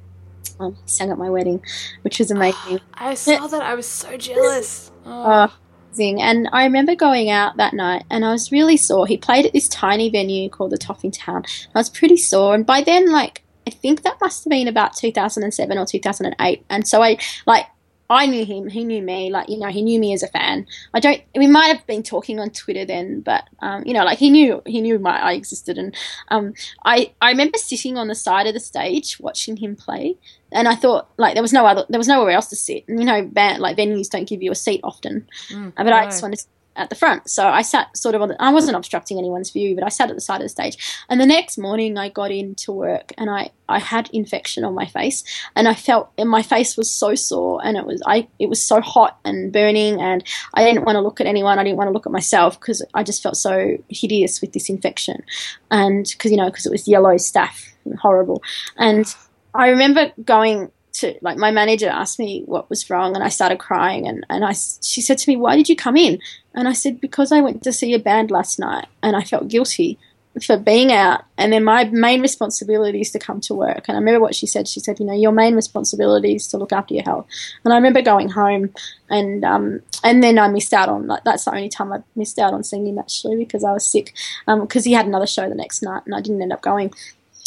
Um, 0.60 0.76
he 0.76 0.88
sang 0.88 1.12
at 1.12 1.18
my 1.18 1.30
wedding, 1.30 1.64
which 2.03 2.20
was 2.20 2.32
amazing. 2.32 2.80
i 2.93 3.14
saw 3.14 3.47
that 3.47 3.62
i 3.62 3.74
was 3.76 3.88
so 3.88 4.16
jealous 4.16 4.91
oh, 5.06 5.51
amazing. 5.95 6.22
And 6.22 6.49
I 6.51 6.66
remember 6.66 6.95
going 6.95 7.30
out 7.30 7.58
that 7.58 7.74
night 7.74 8.03
and 8.10 8.26
I 8.26 8.32
was 8.32 8.51
really 8.51 8.78
sore. 8.78 9.08
He 9.08 9.18
played 9.18 9.45
at 9.45 9.53
this 9.53 9.68
tiny 9.68 10.10
venue 10.10 10.49
called 10.49 10.72
the 10.72 10.78
Toff 10.78 11.03
in 11.03 11.12
Town. 11.12 11.43
I 11.74 11.80
was 11.80 11.89
pretty 11.89 12.18
sore. 12.18 12.53
And 12.56 12.66
by 12.66 12.82
then, 12.82 13.12
like, 13.12 13.43
I 13.68 13.72
think 13.72 14.03
that 14.03 14.18
must 14.22 14.43
have 14.43 14.51
been 14.51 14.68
about 14.68 14.95
2007 14.95 15.78
or 15.78 15.86
2008. 15.86 16.66
And 16.70 16.88
so 16.88 17.01
I, 17.01 17.18
like, 17.45 17.66
I 18.10 18.28
knew 18.28 18.45
him. 18.45 18.70
He 18.70 18.84
knew 18.84 19.01
me. 19.01 19.32
Like, 19.32 19.49
you 19.49 19.58
know, 19.58 19.68
he 19.68 19.82
knew 19.82 19.99
me 19.99 20.14
as 20.14 20.24
a 20.24 20.28
fan. 20.28 20.68
I 20.93 20.99
don't, 20.99 21.22
we 21.36 21.47
might 21.47 21.68
have 21.68 21.86
been 21.88 22.03
talking 22.03 22.39
on 22.39 22.51
Twitter 22.51 22.86
then, 22.86 23.22
but, 23.22 23.45
um, 23.60 23.84
you 23.86 23.93
know, 23.93 24.03
like 24.03 24.20
he 24.20 24.30
knew, 24.30 24.62
he 24.66 24.82
knew 24.82 24.99
my, 24.99 25.20
I 25.20 25.34
existed. 25.34 25.78
And, 25.78 25.95
um, 26.30 26.53
I, 26.84 27.14
I 27.22 27.32
remember 27.32 27.58
sitting 27.58 27.97
on 27.97 28.08
the 28.08 28.16
side 28.16 28.47
of 28.47 28.53
the 28.53 28.60
stage 28.60 29.20
watching 29.20 29.58
him 29.58 29.76
play. 29.76 30.18
And 30.51 30.68
I 30.68 30.76
thought, 30.76 31.10
like, 31.18 31.34
there 31.34 31.41
was 31.41 31.51
no 31.51 31.66
other, 31.66 31.86
there 31.89 31.99
was 31.99 32.08
nowhere 32.08 32.32
else 32.32 32.47
to 32.47 32.56
sit. 32.56 32.88
And, 32.88 32.99
you 32.99 33.06
know, 33.06 33.24
band, 33.24 33.62
like, 33.62 33.76
venues 33.76 34.10
don't 34.10 34.30
give 34.30 34.43
you 34.43 34.51
a 34.51 34.56
seat 34.56 34.82
often. 34.84 35.28
mm, 35.49 35.74
but 35.76 35.91
I 35.91 36.06
just 36.06 36.22
wanted 36.22 36.39
to 36.39 36.45
at 36.76 36.89
the 36.89 36.95
front. 36.95 37.30
So 37.30 37.47
I 37.47 37.61
sat 37.61 37.95
sort 37.95 38.15
of 38.15 38.21
on 38.21 38.30
the, 38.30 38.41
I 38.41 38.51
wasn't 38.51 38.78
obstructing 38.78 39.17
anyone's 39.17 39.49
view, 39.49 39.76
but 39.76 39.84
I 39.84 39.89
sat 39.89 40.09
at 40.09 40.15
the 40.15 40.21
side 40.21 40.38
of 40.38 40.45
the 40.45 40.49
stage. 40.49 40.78
And 41.09 41.19
the 41.19 41.26
next 41.26 41.57
morning 41.57 41.97
I 41.97 42.09
got 42.09 42.32
into 42.32 42.71
work 42.71 43.13
and 43.17 43.30
I, 43.30 43.51
I 43.67 43.80
had 43.80 44.09
infection 44.11 44.63
on 44.63 44.73
my 44.73 44.86
face 44.86 45.23
and 45.55 45.67
I 45.67 45.73
felt 45.73 46.11
and 46.17 46.30
my 46.30 46.41
face 46.41 46.78
was 46.78 46.91
so 46.91 47.15
sore 47.15 47.61
and 47.63 47.78
it 47.78 47.86
was 47.86 48.01
I 48.05 48.28
it 48.38 48.47
was 48.47 48.61
so 48.61 48.80
hot 48.80 49.17
and 49.26 49.51
burning 49.51 49.99
and 50.01 50.23
I 50.53 50.63
didn't 50.63 50.86
want 50.86 50.97
to 50.97 51.01
look 51.01 51.19
at 51.19 51.28
anyone. 51.28 51.57
I 51.57 51.63
didn't 51.63 51.78
want 51.78 51.88
to 51.88 51.93
look 51.93 52.05
at 52.05 52.11
myself 52.11 52.59
because 52.59 52.84
I 52.93 53.03
just 53.03 53.23
felt 53.23 53.38
so 53.38 53.78
hideous 53.89 54.41
with 54.41 54.53
this 54.53 54.69
infection. 54.69 55.23
And 55.71 56.05
because 56.07 56.32
you 56.32 56.38
know 56.38 56.49
because 56.49 56.65
it 56.65 56.71
was 56.71 56.88
yellow 56.88 57.15
staph, 57.15 57.73
horrible. 57.99 58.43
And 58.78 59.13
I 59.53 59.69
remember 59.69 60.11
going 60.23 60.71
to 61.00 61.18
like 61.22 61.38
my 61.38 61.52
manager 61.52 61.89
asked 61.89 62.20
me 62.20 62.43
what 62.46 62.70
was 62.70 62.89
wrong 62.89 63.16
and 63.16 63.24
I 63.24 63.30
started 63.30 63.60
crying 63.60 64.08
and, 64.08 64.26
and 64.30 64.46
I 64.46 64.54
she 64.54 65.02
said 65.02 65.18
to 65.20 65.30
me 65.30 65.36
why 65.36 65.56
did 65.56 65.70
you 65.70 65.76
come 65.76 65.98
in? 65.98 66.20
And 66.54 66.68
I 66.68 66.74
said 66.74 67.02
because 67.02 67.32
I 67.32 67.41
went 67.41 67.64
to 67.64 67.74
see 67.74 67.93
a 67.93 68.00
band 68.00 68.32
last 68.32 68.60
night 68.60 68.88
and 69.04 69.16
I 69.16 69.24
felt 69.24 69.50
guilty 69.50 70.00
for 70.46 70.58
being 70.58 70.91
out 70.91 71.24
and 71.38 71.54
then 71.54 71.64
my 71.64 71.86
main 71.86 72.22
responsibility 72.22 73.00
is 73.00 73.12
to 73.12 73.20
come 73.20 73.39
to 73.39 73.54
work. 73.54 73.86
And 73.88 73.96
I 73.96 74.00
remember 74.00 74.20
what 74.20 74.36
she 74.36 74.46
said. 74.48 74.68
She 74.68 74.80
said 74.80 75.00
you 75.00 75.06
know 75.06 75.14
your 75.14 75.32
main 75.32 75.56
responsibility 75.56 76.36
is 76.36 76.48
to 76.50 76.58
look 76.58 76.72
after 76.72 76.93
your 76.93 77.04
health. 77.04 77.28
And 77.64 77.74
I 77.74 77.78
remember 77.78 78.02
going 78.02 78.30
home 78.30 78.74
and 79.10 79.43
um 79.43 79.82
and 80.04 80.24
then 80.24 80.39
I 80.39 80.48
missed 80.48 80.74
out 80.74 80.88
on 80.88 81.08
like 81.08 81.26
that's 81.26 81.46
the 81.46 81.52
only 81.52 81.70
time 81.70 81.91
I 81.91 82.04
missed 82.16 82.39
out 82.39 82.54
on 82.54 82.64
seeing 82.64 82.88
him 82.88 83.00
actually 83.00 83.36
because 83.36 83.66
I 83.66 83.74
was 83.74 83.86
sick 83.86 84.14
um 84.48 84.62
because 84.62 84.86
he 84.86 84.93
had 84.93 85.08
another 85.08 85.28
show 85.28 85.50
the 85.50 85.56
next 85.56 85.82
night 85.82 86.04
and 86.06 86.16
I 86.16 86.22
didn't 86.22 86.41
end 86.41 86.54
up 86.54 86.62
going 86.62 86.93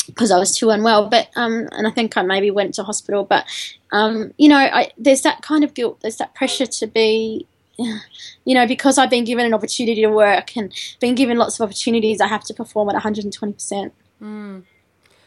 because 0.08 0.30
I 0.30 0.38
was 0.38 0.56
too 0.56 0.70
unwell. 0.70 1.08
But 1.08 1.28
um, 1.36 1.68
and 1.72 1.86
I 1.86 1.90
think 1.90 2.16
I 2.16 2.22
maybe 2.22 2.50
went 2.50 2.74
to 2.74 2.82
hospital. 2.82 3.24
But 3.24 3.46
um, 3.92 4.32
you 4.36 4.48
know, 4.48 4.56
I, 4.56 4.90
there's 4.96 5.22
that 5.22 5.42
kind 5.42 5.62
of 5.62 5.74
guilt. 5.74 6.00
There's 6.00 6.16
that 6.16 6.34
pressure 6.34 6.66
to 6.66 6.86
be, 6.86 7.46
you 7.78 8.54
know, 8.54 8.66
because 8.66 8.98
I've 8.98 9.10
been 9.10 9.24
given 9.24 9.46
an 9.46 9.54
opportunity 9.54 10.02
to 10.02 10.08
work 10.08 10.56
and 10.56 10.72
been 11.00 11.14
given 11.14 11.38
lots 11.38 11.60
of 11.60 11.64
opportunities. 11.64 12.20
I 12.20 12.26
have 12.26 12.44
to 12.44 12.54
perform 12.54 12.88
at 12.88 12.94
120 12.94 13.52
percent. 13.52 13.92
Mm. 14.22 14.64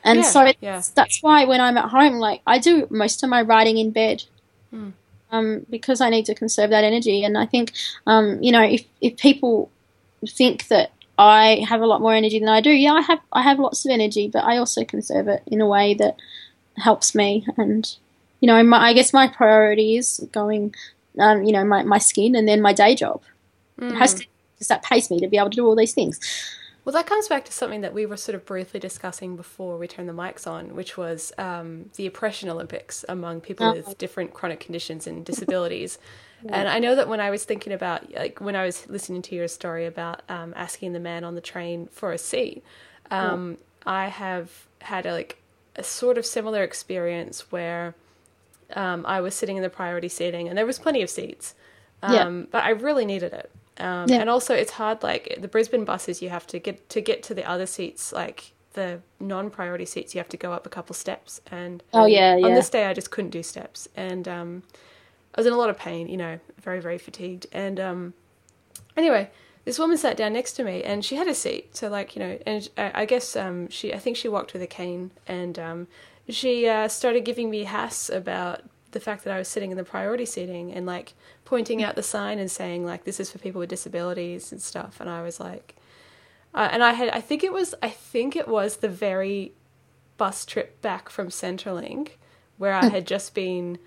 And 0.04 0.20
Yeah, 0.20 0.26
so 0.26 0.52
yeah. 0.62 0.82
that's 0.96 1.22
why 1.22 1.46
when 1.46 1.62
I'm 1.62 1.78
at 1.78 1.90
home, 1.90 2.16
like 2.16 2.42
I 2.48 2.58
do 2.58 2.88
most 2.90 3.24
of 3.24 3.30
my 3.30 3.42
writing 3.42 3.78
in 3.78 3.92
bed. 3.92 4.24
Mm. 4.74 4.94
Um, 5.34 5.66
because 5.70 6.02
I 6.02 6.10
need 6.10 6.26
to 6.26 6.36
conserve 6.36 6.72
that 6.72 6.84
energy, 6.84 7.24
and 7.24 7.38
I 7.38 7.46
think, 7.46 7.72
um, 8.06 8.44
you 8.44 8.52
know, 8.52 8.64
if 8.64 8.84
if 9.00 9.16
people 9.16 9.72
think 10.28 10.68
that 10.68 10.92
I 11.26 11.64
have 11.68 11.82
a 11.82 11.86
lot 11.86 12.02
more 12.02 12.14
energy 12.14 12.40
than 12.40 12.50
I 12.50 12.62
do, 12.62 12.72
yeah, 12.72 12.94
I 12.94 13.02
have 13.02 13.20
I 13.32 13.42
have 13.42 13.60
lots 13.60 13.86
of 13.86 13.92
energy, 13.92 14.28
but 14.28 14.44
I 14.44 14.58
also 14.58 14.84
conserve 14.84 15.28
it 15.28 15.44
in 15.48 15.62
a 15.62 15.68
way 15.68 15.94
that 15.96 16.18
helps 16.78 17.14
me. 17.16 17.46
And 17.58 17.94
you 18.40 18.48
know, 18.48 18.62
my, 18.64 18.90
I 18.90 18.94
guess 18.94 19.14
my 19.14 19.28
priority 19.28 19.98
is 19.98 20.26
going, 20.32 20.74
um, 21.20 21.44
you 21.44 21.52
know, 21.52 21.64
my 21.64 21.84
my 21.84 21.98
skin, 22.00 22.36
and 22.36 22.48
then 22.48 22.62
my 22.62 22.74
day 22.74 22.96
job. 22.96 23.22
It 23.78 23.94
has 23.96 24.14
to 24.16 24.26
because 24.56 24.68
that 24.68 24.84
pays 24.84 25.10
me 25.10 25.20
to 25.20 25.28
be 25.28 25.38
able 25.38 25.50
to 25.50 25.56
do 25.56 25.66
all 25.66 25.76
these 25.76 25.94
things. 25.94 26.20
Well, 26.86 26.94
that 26.94 27.06
comes 27.06 27.28
back 27.28 27.46
to 27.46 27.52
something 27.52 27.82
that 27.82 27.94
we 27.94 28.06
were 28.08 28.18
sort 28.18 28.36
of 28.36 28.46
briefly 28.46 28.80
discussing 28.80 29.36
before 29.36 29.78
we 29.78 29.88
turned 29.88 30.10
the 30.10 30.14
mics 30.14 30.48
on, 30.48 30.76
which 30.76 30.98
was 30.98 31.32
um, 31.38 31.92
the 31.96 32.08
oppression 32.08 32.50
Olympics 32.50 33.06
among 33.08 33.42
people 33.42 33.68
Oh. 33.68 33.74
with 33.74 33.98
different 34.00 34.34
chronic 34.34 34.60
conditions 34.60 35.06
and 35.08 35.24
disabilities. 35.26 36.00
And 36.50 36.68
I 36.68 36.80
know 36.80 36.96
that 36.96 37.08
when 37.08 37.20
I 37.20 37.30
was 37.30 37.44
thinking 37.46 37.74
about, 37.74 38.12
like, 38.14 38.42
when 38.42 38.56
I 38.56 38.66
was 38.66 38.88
listening 38.89 39.22
to 39.24 39.36
your 39.36 39.48
story 39.48 39.86
about 39.86 40.22
um, 40.30 40.54
asking 40.56 40.94
the 40.94 41.00
man 41.00 41.24
on 41.24 41.36
the 41.36 41.42
train 41.42 41.88
for 41.92 42.12
a 42.12 42.18
seat, 42.18 42.64
um, 43.12 43.58
I 43.86 44.08
have 44.08 44.50
had 44.80 45.06
a, 45.06 45.12
like 45.14 45.38
a 45.76 45.84
sort 45.84 46.18
of 46.18 46.26
similar 46.26 46.64
experience 46.64 47.52
where 47.52 47.96
um, 48.76 49.06
I 49.06 49.22
was 49.22 49.36
sitting 49.36 49.58
in 49.58 49.64
the 49.64 49.70
priority 49.70 50.10
seating 50.10 50.48
and 50.48 50.58
there 50.58 50.66
was 50.66 50.80
plenty 50.80 51.02
of 51.02 51.10
seats, 51.10 51.56
um, 52.04 52.14
Yeah. 52.14 52.46
but 52.52 52.64
I 52.64 52.70
really 52.72 53.06
needed 53.06 53.34
it. 53.34 53.52
Um, 53.78 54.10
Yeah. 54.10 54.18
And 54.22 54.30
also, 54.30 54.54
it's 54.54 54.72
hard. 54.72 55.04
Like 55.04 55.38
the 55.39 55.48
Brisbane 55.48 55.86
buses, 55.86 56.22
you 56.22 56.30
have 56.30 56.48
to 56.48 56.60
get 56.60 56.89
to 56.89 57.02
get 57.02 57.24
to 57.24 57.34
the 57.34 57.48
other 57.50 57.66
seats, 57.66 58.12
like 58.14 58.54
the 58.74 59.02
non-priority 59.20 59.86
seats. 59.86 60.14
You 60.16 60.20
have 60.20 60.30
to 60.30 60.38
go 60.38 60.54
up 60.54 60.66
a 60.66 60.70
couple 60.70 60.94
steps. 60.96 61.42
And 61.52 61.84
Oh, 61.94 62.06
yeah, 62.06 62.38
on 62.42 62.42
yeah. 62.50 62.56
this 62.56 62.70
day, 62.70 62.86
I 62.86 62.94
just 62.94 63.12
couldn't 63.12 63.32
do 63.32 63.44
steps, 63.44 63.88
and 63.96 64.28
um, 64.28 64.64
I 65.36 65.40
was 65.40 65.48
in 65.48 65.54
a 65.54 65.58
lot 65.58 65.70
of 65.70 65.78
pain. 65.78 66.08
You 66.08 66.18
know, 66.18 66.40
very 66.62 66.80
very 66.80 66.98
fatigued. 66.98 67.48
And 67.52 67.80
um, 67.80 68.14
anyway, 68.96 69.30
this 69.66 69.80
woman 69.80 69.98
sat 69.98 70.18
down 70.18 70.34
next 70.34 70.54
to 70.54 70.64
me, 70.64 70.84
and 70.84 71.04
she 71.04 71.16
had 71.16 71.28
a 71.28 71.36
seat. 71.36 71.76
So 71.76 71.90
like 71.90 72.16
you 72.16 72.22
know, 72.22 72.40
and 72.46 72.70
I, 72.78 72.92
I 73.02 73.06
guess 73.06 73.36
um, 73.36 73.70
she 73.70 73.94
I 73.94 74.00
think 74.00 74.18
she 74.18 74.28
walked 74.28 74.54
with 74.54 74.62
a 74.62 74.68
cane, 74.68 75.12
and 75.28 75.58
um, 75.60 75.88
she 76.30 76.68
uh, 76.68 76.88
started 76.88 77.26
giving 77.26 77.50
me 77.50 77.64
hass 77.64 78.10
about 78.10 78.62
the 78.92 79.00
fact 79.00 79.24
that 79.24 79.34
I 79.34 79.38
was 79.38 79.48
sitting 79.48 79.72
in 79.72 79.78
the 79.78 79.84
priority 79.84 80.26
seating 80.26 80.74
and 80.74 80.86
like 80.86 81.14
pointing 81.46 81.82
out 81.84 81.96
the 81.96 82.04
sign 82.04 82.40
and 82.40 82.52
saying 82.52 82.86
like 82.86 83.06
this 83.06 83.20
is 83.20 83.32
for 83.32 83.38
people 83.40 83.60
with 83.60 83.70
disabilities 83.70 84.52
and 84.52 84.62
stuff. 84.62 85.00
And 85.00 85.10
I 85.10 85.22
was 85.22 85.40
like, 85.40 85.76
uh, 86.54 86.70
and 86.72 86.84
I 86.84 86.94
had 86.94 87.10
I 87.10 87.22
think 87.22 87.44
it 87.44 87.54
was 87.54 87.74
I 87.82 87.90
think 87.90 88.36
it 88.36 88.48
was 88.48 88.78
the 88.78 88.90
very 88.90 89.54
bus 90.18 90.46
trip 90.46 90.82
back 90.82 91.10
from 91.10 91.30
Centrelink 91.30 92.12
where 92.58 92.74
I 92.74 92.86
had 92.90 93.08
just 93.08 93.34
been 93.34 93.80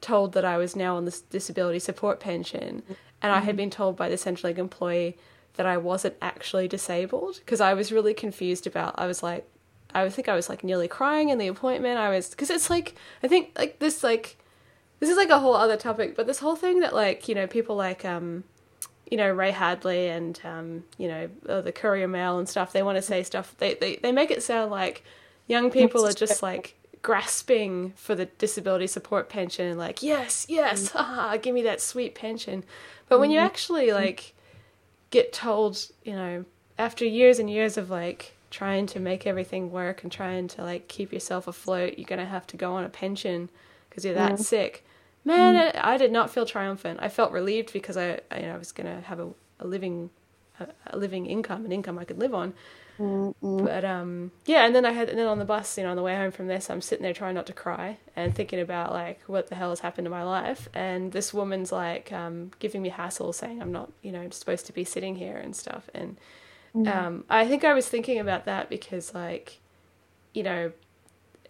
told 0.00 0.32
that 0.32 0.44
I 0.44 0.56
was 0.56 0.74
now 0.74 0.96
on 0.96 1.04
this 1.04 1.20
disability 1.20 1.78
support 1.78 2.20
pension 2.20 2.82
and 3.22 3.32
I 3.32 3.40
had 3.40 3.56
been 3.56 3.70
told 3.70 3.96
by 3.96 4.08
the 4.08 4.16
Centrelink 4.16 4.58
employee 4.58 5.16
that 5.54 5.66
I 5.66 5.76
wasn't 5.76 6.16
actually 6.22 6.68
disabled 6.68 7.36
because 7.40 7.60
I 7.60 7.74
was 7.74 7.92
really 7.92 8.14
confused 8.14 8.66
about. 8.66 8.94
I 8.96 9.06
was 9.06 9.22
like, 9.22 9.46
I 9.94 10.08
think 10.08 10.28
I 10.28 10.34
was 10.34 10.48
like 10.48 10.64
nearly 10.64 10.88
crying 10.88 11.28
in 11.28 11.38
the 11.38 11.48
appointment. 11.48 11.98
I 11.98 12.10
was 12.10 12.30
because 12.30 12.50
it's 12.50 12.70
like 12.70 12.94
I 13.22 13.28
think 13.28 13.50
like 13.58 13.78
this 13.78 14.02
like 14.02 14.38
this 15.00 15.10
is 15.10 15.16
like 15.16 15.30
a 15.30 15.38
whole 15.38 15.54
other 15.54 15.76
topic, 15.76 16.16
but 16.16 16.26
this 16.26 16.38
whole 16.38 16.56
thing 16.56 16.80
that 16.80 16.94
like 16.94 17.28
you 17.28 17.34
know 17.34 17.46
people 17.46 17.76
like 17.76 18.04
um 18.04 18.44
you 19.10 19.16
know 19.16 19.30
Ray 19.30 19.50
Hadley 19.50 20.08
and 20.08 20.40
um 20.44 20.84
you 20.96 21.08
know 21.08 21.28
uh, 21.48 21.60
the 21.60 21.72
Courier 21.72 22.08
Mail 22.08 22.38
and 22.38 22.48
stuff. 22.48 22.72
They 22.72 22.82
want 22.82 22.96
to 22.96 23.02
say 23.02 23.22
stuff. 23.22 23.54
They 23.58 23.74
they 23.74 23.96
they 23.96 24.12
make 24.12 24.30
it 24.30 24.42
sound 24.42 24.70
like 24.70 25.04
young 25.46 25.70
people 25.70 26.06
are 26.06 26.12
just 26.12 26.42
like 26.42 26.76
grasping 27.02 27.92
for 27.96 28.14
the 28.14 28.26
disability 28.26 28.86
support 28.86 29.28
pension 29.28 29.66
and 29.66 29.78
like 29.78 30.02
yes 30.02 30.46
yes 30.48 30.90
mm. 30.90 30.92
haha, 30.92 31.36
give 31.38 31.54
me 31.54 31.62
that 31.62 31.80
sweet 31.80 32.14
pension. 32.14 32.64
But 33.08 33.20
when 33.20 33.30
you 33.30 33.38
mm-hmm. 33.38 33.46
actually 33.46 33.86
mm-hmm. 33.86 34.02
like 34.02 34.34
get 35.10 35.32
told 35.32 35.86
you 36.04 36.12
know 36.12 36.44
after 36.78 37.04
years 37.04 37.38
and 37.38 37.50
years 37.50 37.76
of 37.76 37.90
like 37.90 38.36
trying 38.50 38.86
to 38.86 39.00
make 39.00 39.26
everything 39.26 39.70
work 39.70 40.02
and 40.02 40.12
trying 40.12 40.48
to 40.48 40.62
like 40.62 40.88
keep 40.88 41.12
yourself 41.12 41.46
afloat 41.46 41.94
you're 41.96 42.06
going 42.06 42.18
to 42.18 42.24
have 42.24 42.46
to 42.48 42.56
go 42.56 42.74
on 42.74 42.84
a 42.84 42.88
pension 42.88 43.48
because 43.88 44.04
you're 44.04 44.14
that 44.14 44.32
mm. 44.32 44.40
sick. 44.40 44.84
Man 45.24 45.54
mm. 45.54 45.76
I, 45.76 45.94
I 45.94 45.96
did 45.96 46.12
not 46.12 46.30
feel 46.30 46.46
triumphant. 46.46 47.00
I 47.02 47.08
felt 47.08 47.32
relieved 47.32 47.72
because 47.72 47.96
i, 47.96 48.20
I, 48.30 48.40
you 48.40 48.46
know, 48.46 48.54
I 48.54 48.58
was 48.58 48.72
going 48.72 48.86
to 48.86 49.00
have 49.06 49.20
a, 49.20 49.30
a 49.60 49.66
living 49.66 50.10
a, 50.58 50.66
a 50.88 50.98
living 50.98 51.26
income 51.26 51.64
an 51.64 51.72
income 51.72 51.98
i 51.98 52.04
could 52.04 52.18
live 52.18 52.34
on 52.34 52.52
but 53.40 53.84
um, 53.84 54.30
yeah, 54.44 54.66
and 54.66 54.74
then 54.74 54.84
I 54.84 54.92
had, 54.92 55.08
and 55.08 55.18
then 55.18 55.26
on 55.26 55.38
the 55.38 55.44
bus, 55.44 55.78
you 55.78 55.84
know, 55.84 55.90
on 55.90 55.96
the 55.96 56.02
way 56.02 56.16
home 56.16 56.30
from 56.30 56.48
this, 56.48 56.68
I'm 56.68 56.82
sitting 56.82 57.02
there 57.02 57.14
trying 57.14 57.34
not 57.34 57.46
to 57.46 57.52
cry 57.52 57.96
and 58.14 58.34
thinking 58.34 58.60
about 58.60 58.92
like 58.92 59.20
what 59.26 59.48
the 59.48 59.54
hell 59.54 59.70
has 59.70 59.80
happened 59.80 60.04
to 60.04 60.10
my 60.10 60.22
life. 60.22 60.68
And 60.74 61.12
this 61.12 61.32
woman's 61.32 61.72
like 61.72 62.12
um, 62.12 62.50
giving 62.58 62.82
me 62.82 62.90
hassle, 62.90 63.32
saying 63.32 63.62
I'm 63.62 63.72
not, 63.72 63.90
you 64.02 64.12
know, 64.12 64.28
supposed 64.30 64.66
to 64.66 64.72
be 64.72 64.84
sitting 64.84 65.16
here 65.16 65.36
and 65.36 65.56
stuff. 65.56 65.88
And 65.94 66.18
um, 66.86 67.24
I 67.30 67.46
think 67.46 67.64
I 67.64 67.72
was 67.72 67.88
thinking 67.88 68.18
about 68.18 68.44
that 68.44 68.68
because 68.68 69.14
like, 69.14 69.60
you 70.34 70.42
know, 70.42 70.72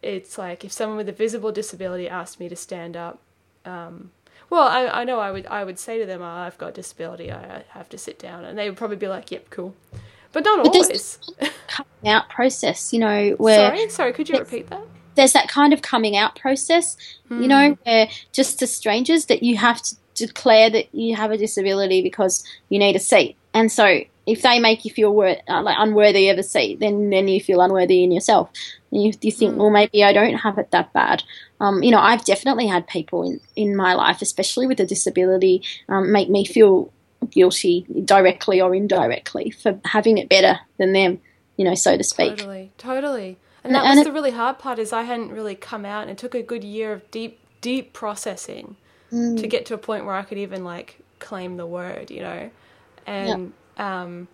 it's 0.03 0.39
like 0.39 0.65
if 0.65 0.73
someone 0.73 0.97
with 0.97 1.09
a 1.09 1.13
visible 1.13 1.53
disability 1.53 2.09
asked 2.09 2.39
me 2.39 2.49
to 2.49 2.57
stand 2.57 2.97
up, 2.97 3.19
um, 3.65 4.13
well, 4.49 4.69
I, 4.69 5.01
I 5.01 5.05
know 5.05 5.21
I 5.21 5.31
would 5.31 5.47
I 5.47 5.65
would 5.65 5.79
say 5.79 5.99
to 5.99 6.07
them, 6.07 6.23
oh, 6.23 6.27
I've 6.27 6.59
got 6.59 6.69
a 6.69 6.73
disability, 6.73 7.31
I 7.33 7.65
have 7.71 7.89
to 7.91 7.99
sit 7.99 8.19
down, 8.19 8.45
and 8.45 8.57
they 8.59 8.69
would 8.69 8.79
probably 8.79 8.97
be 8.97 9.09
like, 9.09 9.31
Yep, 9.31 9.51
cool. 9.51 9.75
But 10.33 10.45
not 10.45 10.65
But 10.65 10.75
always. 10.77 11.19
coming 11.67 12.07
out 12.07 12.29
process, 12.29 12.93
you 12.93 12.99
know, 13.01 13.31
where 13.39 13.69
Sorry, 13.71 13.89
sorry. 13.89 14.13
Could 14.13 14.29
you 14.29 14.39
repeat 14.39 14.69
that? 14.71 14.83
there's 15.17 15.33
that 15.33 15.49
kind 15.49 15.73
of 15.73 15.83
coming 15.83 16.17
out 16.17 16.37
process, 16.37 16.97
you 17.31 17.49
know, 17.49 17.77
where 17.85 18.09
just 18.33 18.59
to 18.61 18.67
strangers 18.67 19.27
that 19.27 19.43
you 19.43 19.57
have 19.57 19.83
to 19.83 19.97
declare 20.15 20.71
that 20.71 20.95
you 20.95 21.15
have 21.17 21.31
a 21.31 21.37
disability 21.37 22.01
because 22.03 22.45
you 22.69 22.79
need 22.79 22.97
a 22.97 23.01
seat. 23.01 23.37
And 23.53 23.71
so 23.71 24.01
if 24.27 24.43
they 24.43 24.61
make 24.61 24.85
you 24.85 24.93
feel 24.93 25.13
wor- 25.13 25.37
uh, 25.49 25.63
like 25.63 25.77
unworthy 25.79 26.29
of 26.29 26.39
a 26.39 26.43
seat, 26.43 26.81
then 26.81 27.11
then 27.11 27.29
you 27.29 27.41
feel 27.41 27.61
unworthy 27.61 28.05
in 28.05 28.13
yourself. 28.13 28.51
And 28.93 29.03
you, 29.03 29.13
you 29.21 29.33
think, 29.33 29.57
well, 29.57 29.71
maybe 29.71 30.03
I 30.05 30.13
don't 30.13 30.35
have 30.35 30.59
it 30.59 30.71
that 30.71 30.93
bad. 30.93 31.23
Um, 31.61 31.83
you 31.83 31.91
know, 31.91 32.01
I've 32.01 32.25
definitely 32.25 32.67
had 32.67 32.87
people 32.87 33.23
in, 33.25 33.41
in 33.57 33.77
my 33.77 33.95
life, 33.95 34.23
especially 34.23 34.67
with 34.67 34.81
a 34.81 34.87
disability, 34.87 35.63
um, 35.89 36.13
make 36.13 36.31
me 36.31 36.45
feel 36.45 36.93
guilty 37.29 37.87
directly 38.05 38.61
or 38.61 38.75
indirectly 38.75 39.51
for 39.51 39.79
having 39.85 40.19
it 40.19 40.29
better 40.29 40.59
than 40.79 40.93
them, 40.93 41.21
you 41.57 41.65
know, 41.65 41.75
so 41.75 41.97
to 41.97 42.03
speak. 42.05 42.37
Totally, 42.39 42.73
totally. 42.79 43.37
And 43.63 43.67
And- 43.67 43.75
that 43.75 43.85
and 43.85 43.91
was 43.91 43.99
it- 44.01 44.05
the 44.05 44.13
really 44.13 44.31
hard 44.31 44.59
part 44.59 44.79
is 44.79 44.93
I 44.93 45.03
hadn't 45.03 45.31
really 45.33 45.55
come 45.55 45.85
out, 45.85 46.03
and 46.03 46.11
it 46.11 46.19
took 46.19 46.35
a 46.35 46.43
good 46.43 46.65
year 46.65 46.93
of 46.93 47.11
deep, 47.11 47.39
deep 47.61 47.93
processing 47.93 48.77
Mm. 49.13 49.39
to 49.41 49.47
get 49.47 49.67
to 49.67 49.75
a 49.75 49.79
point 49.79 50.07
where 50.07 50.15
I 50.15 50.23
could 50.23 50.39
even 50.39 50.65
like 50.65 50.99
claim 51.19 51.57
the 51.57 51.67
word, 51.67 52.11
you 52.11 52.21
know, 52.23 52.51
and 53.07 53.53
um, 53.77 54.29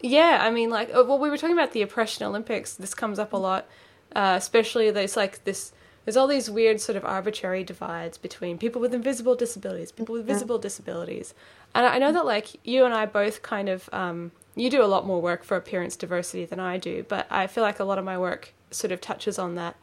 yeah, 0.00 0.38
I 0.42 0.50
mean, 0.50 0.70
like, 0.70 0.88
uh, 0.94 1.04
well, 1.06 1.18
we 1.18 1.30
were 1.30 1.36
talking 1.38 1.56
about 1.56 1.72
the 1.72 1.82
oppression 1.82 2.24
Olympics. 2.26 2.74
This 2.74 2.94
comes 2.94 3.18
up 3.18 3.32
a 3.32 3.36
lot, 3.36 3.66
uh, 4.14 4.34
especially 4.36 4.90
there's 4.90 5.16
like 5.16 5.44
this. 5.44 5.72
There's 6.04 6.16
all 6.16 6.26
these 6.26 6.50
weird 6.50 6.80
sort 6.80 6.96
of 6.96 7.04
arbitrary 7.04 7.64
divides 7.64 8.18
between 8.18 8.58
people 8.58 8.80
with 8.80 8.92
invisible 8.92 9.34
disabilities, 9.34 9.90
people 9.90 10.14
with 10.14 10.26
visible 10.26 10.58
disabilities, 10.58 11.34
and 11.74 11.86
I 11.86 11.98
know 11.98 12.12
that 12.12 12.26
like 12.26 12.48
you 12.66 12.84
and 12.84 12.92
I 12.92 13.06
both 13.06 13.42
kind 13.42 13.68
of 13.68 13.88
um, 13.92 14.32
you 14.54 14.70
do 14.70 14.82
a 14.82 14.86
lot 14.86 15.06
more 15.06 15.20
work 15.20 15.44
for 15.44 15.56
appearance 15.56 15.96
diversity 15.96 16.44
than 16.44 16.60
I 16.60 16.76
do, 16.78 17.04
but 17.08 17.26
I 17.30 17.46
feel 17.46 17.64
like 17.64 17.80
a 17.80 17.84
lot 17.84 17.98
of 17.98 18.04
my 18.04 18.18
work 18.18 18.52
sort 18.70 18.92
of 18.92 19.00
touches 19.00 19.38
on 19.38 19.54
that, 19.54 19.76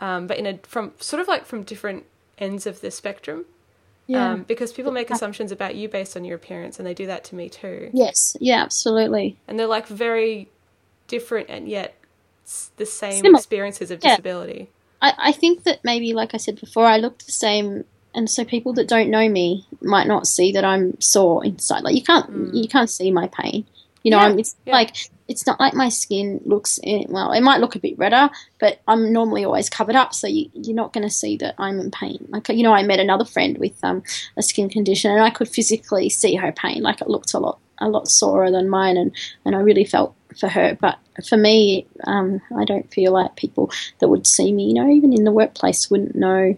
um, 0.00 0.26
but 0.26 0.36
in 0.38 0.46
a 0.46 0.58
from 0.58 0.92
sort 1.00 1.20
of 1.20 1.28
like 1.28 1.44
from 1.46 1.62
different 1.62 2.04
ends 2.38 2.66
of 2.66 2.80
the 2.80 2.90
spectrum. 2.90 3.46
Um, 4.12 4.42
because 4.42 4.70
people 4.70 4.92
make 4.92 5.10
assumptions 5.10 5.50
about 5.50 5.76
you 5.76 5.88
based 5.88 6.14
on 6.14 6.26
your 6.26 6.36
appearance, 6.36 6.78
and 6.78 6.86
they 6.86 6.92
do 6.92 7.06
that 7.06 7.24
to 7.24 7.34
me 7.34 7.48
too. 7.48 7.88
yes. 7.94 8.36
Yeah. 8.38 8.62
Absolutely. 8.62 9.38
And 9.48 9.58
they're 9.58 9.66
like 9.66 9.86
very 9.86 10.50
different 11.08 11.48
and 11.48 11.68
yet 11.68 11.94
the 12.76 12.84
same 12.84 13.22
Similar. 13.22 13.38
experiences 13.38 13.90
of 13.90 14.04
Yeah. 14.04 14.18
I, 15.04 15.12
I 15.18 15.32
think 15.32 15.64
that 15.64 15.84
maybe, 15.84 16.14
like 16.14 16.32
I 16.32 16.38
said 16.38 16.58
before, 16.58 16.86
I 16.86 16.96
look 16.96 17.18
the 17.18 17.32
same, 17.32 17.84
and 18.14 18.30
so 18.30 18.42
people 18.42 18.72
that 18.74 18.88
don't 18.88 19.10
know 19.10 19.28
me 19.28 19.66
might 19.82 20.06
not 20.06 20.26
see 20.26 20.50
that 20.52 20.64
I'm 20.64 20.98
sore 20.98 21.44
inside. 21.44 21.82
Like 21.82 21.94
you 21.94 22.02
can't, 22.02 22.54
you 22.54 22.68
can't 22.68 22.88
see 22.88 23.10
my 23.10 23.28
pain. 23.28 23.66
You 24.02 24.10
know, 24.12 24.18
Yeah, 24.18 24.24
I'm, 24.24 24.38
it's 24.38 24.56
yeah. 24.64 24.72
like 24.72 24.96
it's 25.28 25.46
not 25.46 25.60
like 25.60 25.74
my 25.74 25.90
skin 25.90 26.40
looks. 26.46 26.80
Well, 27.08 27.32
it 27.32 27.42
might 27.42 27.60
look 27.60 27.74
a 27.74 27.78
bit 27.78 27.98
redder, 27.98 28.30
but 28.58 28.80
I'm 28.88 29.12
normally 29.12 29.44
always 29.44 29.68
covered 29.68 29.96
up, 29.96 30.14
so 30.14 30.26
you, 30.26 30.50
you're 30.54 30.74
not 30.74 30.94
going 30.94 31.06
to 31.06 31.14
see 31.14 31.36
that 31.38 31.54
I'm 31.58 31.80
in 31.80 31.90
pain. 31.90 32.26
Like 32.30 32.48
you 32.48 32.62
know, 32.62 32.72
I 32.72 32.82
met 32.82 32.98
another 32.98 33.26
friend 33.26 33.58
with 33.58 33.76
um, 33.82 34.02
a 34.38 34.42
skin 34.42 34.70
condition, 34.70 35.10
and 35.10 35.20
I 35.20 35.28
could 35.28 35.48
physically 35.48 36.08
see 36.08 36.34
her 36.36 36.52
pain. 36.52 36.82
Like 36.82 37.02
it 37.02 37.08
looked 37.08 37.34
a 37.34 37.38
lot, 37.38 37.58
a 37.78 37.88
lot 37.88 38.08
sorer 38.08 38.50
than 38.50 38.68
mine, 38.68 38.96
and 38.96 39.12
and 39.44 39.54
I 39.54 39.60
really 39.60 39.84
felt 39.84 40.14
for 40.38 40.48
her. 40.48 40.76
But 40.80 40.98
for 41.28 41.36
me, 41.36 41.86
um, 42.06 42.40
I 42.56 42.64
don't 42.64 42.90
feel 42.92 43.12
like 43.12 43.36
people 43.36 43.70
that 44.00 44.08
would 44.08 44.26
see 44.26 44.52
me, 44.52 44.66
you 44.68 44.74
know, 44.74 44.88
even 44.88 45.12
in 45.12 45.24
the 45.24 45.32
workplace, 45.32 45.90
wouldn't 45.90 46.14
know 46.14 46.56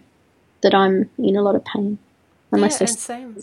that 0.63 0.75
I'm 0.75 1.11
in 1.19 1.37
a 1.37 1.43
lot 1.43 1.55
of 1.55 1.65
pain. 1.65 1.99
Unless 2.53 2.81
yeah, 2.81 2.87
same. 2.87 3.37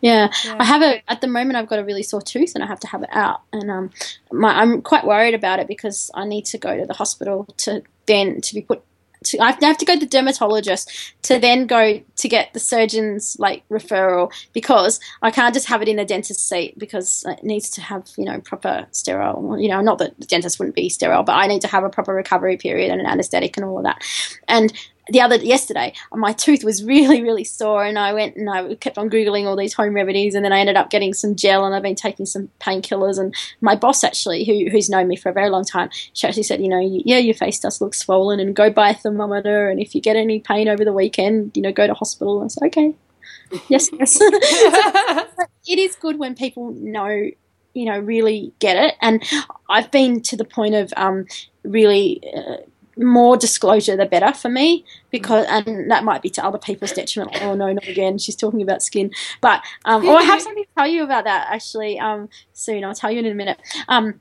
yeah. 0.00 0.32
Yeah. 0.44 0.56
I 0.58 0.64
have 0.64 0.82
a 0.82 1.02
at 1.10 1.20
the 1.20 1.26
moment 1.26 1.56
I've 1.56 1.68
got 1.68 1.78
a 1.78 1.84
really 1.84 2.02
sore 2.02 2.22
tooth 2.22 2.52
and 2.54 2.62
I 2.62 2.66
have 2.66 2.80
to 2.80 2.86
have 2.86 3.02
it 3.02 3.10
out 3.12 3.42
and 3.52 3.70
um 3.70 3.90
my 4.30 4.52
I'm 4.52 4.80
quite 4.80 5.04
worried 5.04 5.34
about 5.34 5.58
it 5.58 5.66
because 5.66 6.10
I 6.14 6.24
need 6.24 6.46
to 6.46 6.58
go 6.58 6.76
to 6.76 6.86
the 6.86 6.94
hospital 6.94 7.46
to 7.58 7.82
then 8.06 8.40
to 8.40 8.54
be 8.54 8.62
put 8.62 8.82
to 9.24 9.38
I 9.38 9.56
have 9.60 9.78
to 9.78 9.84
go 9.84 9.94
to 9.94 10.00
the 10.00 10.06
dermatologist 10.06 10.90
to 11.22 11.38
then 11.38 11.66
go 11.66 12.00
to 12.16 12.28
get 12.28 12.52
the 12.52 12.60
surgeon's 12.60 13.36
like 13.38 13.62
referral 13.68 14.32
because 14.52 15.00
I 15.22 15.30
can't 15.30 15.54
just 15.54 15.68
have 15.68 15.82
it 15.82 15.88
in 15.88 15.98
a 15.98 16.04
dentist 16.04 16.48
seat 16.48 16.78
because 16.78 17.24
it 17.26 17.44
needs 17.44 17.70
to 17.70 17.80
have 17.80 18.08
you 18.16 18.24
know 18.24 18.40
proper 18.40 18.86
sterile 18.90 19.58
you 19.58 19.68
know 19.68 19.80
not 19.80 19.98
that 19.98 20.18
the 20.18 20.26
dentist 20.26 20.58
wouldn't 20.58 20.76
be 20.76 20.88
sterile 20.88 21.22
but 21.22 21.34
I 21.34 21.46
need 21.46 21.60
to 21.62 21.68
have 21.68 21.84
a 21.84 21.90
proper 21.90 22.12
recovery 22.12 22.56
period 22.56 22.90
and 22.90 23.00
an 23.00 23.06
anesthetic 23.06 23.56
and 23.56 23.64
all 23.64 23.78
of 23.78 23.84
that. 23.84 24.02
And 24.48 24.72
the 25.08 25.20
other 25.20 25.36
yesterday 25.36 25.92
my 26.14 26.32
tooth 26.32 26.62
was 26.62 26.84
really 26.84 27.22
really 27.22 27.44
sore 27.44 27.84
and 27.84 27.98
i 27.98 28.12
went 28.12 28.36
and 28.36 28.48
i 28.48 28.74
kept 28.76 28.98
on 28.98 29.10
googling 29.10 29.46
all 29.46 29.56
these 29.56 29.74
home 29.74 29.94
remedies 29.94 30.34
and 30.34 30.44
then 30.44 30.52
i 30.52 30.60
ended 30.60 30.76
up 30.76 30.90
getting 30.90 31.12
some 31.12 31.34
gel 31.34 31.64
and 31.64 31.74
i've 31.74 31.82
been 31.82 31.94
taking 31.94 32.24
some 32.24 32.48
painkillers 32.60 33.18
and 33.18 33.34
my 33.60 33.74
boss 33.74 34.04
actually 34.04 34.44
who, 34.44 34.70
who's 34.70 34.88
known 34.88 35.08
me 35.08 35.16
for 35.16 35.28
a 35.28 35.32
very 35.32 35.50
long 35.50 35.64
time 35.64 35.88
she 36.12 36.26
actually 36.26 36.42
said 36.42 36.62
you 36.62 36.68
know 36.68 36.80
yeah 37.04 37.18
your 37.18 37.34
face 37.34 37.58
does 37.58 37.80
look 37.80 37.94
swollen 37.94 38.38
and 38.38 38.54
go 38.54 38.70
buy 38.70 38.90
a 38.90 38.94
thermometer 38.94 39.68
and 39.68 39.80
if 39.80 39.94
you 39.94 40.00
get 40.00 40.16
any 40.16 40.38
pain 40.38 40.68
over 40.68 40.84
the 40.84 40.92
weekend 40.92 41.50
you 41.56 41.62
know 41.62 41.72
go 41.72 41.86
to 41.86 41.94
hospital. 41.94 42.42
I 42.42 42.48
said 42.48 42.66
okay. 42.66 42.94
Yes 43.68 43.90
yes. 43.92 44.18
It 45.66 45.78
is 45.78 45.94
good 45.96 46.18
when 46.18 46.34
people 46.34 46.72
know 46.72 47.30
you 47.74 47.84
know 47.86 47.98
really 47.98 48.52
get 48.58 48.76
it 48.76 48.94
and 49.00 49.22
i've 49.70 49.90
been 49.90 50.20
to 50.20 50.36
the 50.36 50.44
point 50.44 50.74
of 50.74 50.92
um 50.96 51.26
really 51.64 52.20
uh, 52.36 52.56
more 52.96 53.36
disclosure 53.36 53.96
the 53.96 54.06
better 54.06 54.32
for 54.32 54.48
me 54.48 54.84
because 55.10 55.46
and 55.48 55.90
that 55.90 56.04
might 56.04 56.22
be 56.22 56.28
to 56.30 56.44
other 56.44 56.58
people's 56.58 56.92
detriment 56.92 57.36
oh 57.42 57.54
no 57.54 57.72
not 57.72 57.86
again 57.86 58.18
she's 58.18 58.36
talking 58.36 58.62
about 58.62 58.82
skin. 58.82 59.10
But 59.40 59.62
um 59.84 60.06
or 60.06 60.16
i 60.16 60.22
have 60.22 60.42
something 60.46 60.64
to 60.64 60.70
tell 60.76 60.86
you 60.86 61.04
about 61.04 61.24
that 61.24 61.48
actually 61.50 61.98
um 61.98 62.28
soon 62.52 62.84
i'll 62.84 62.94
tell 62.94 63.10
you 63.10 63.20
in 63.20 63.26
a 63.26 63.34
minute. 63.34 63.60
Um 63.88 64.20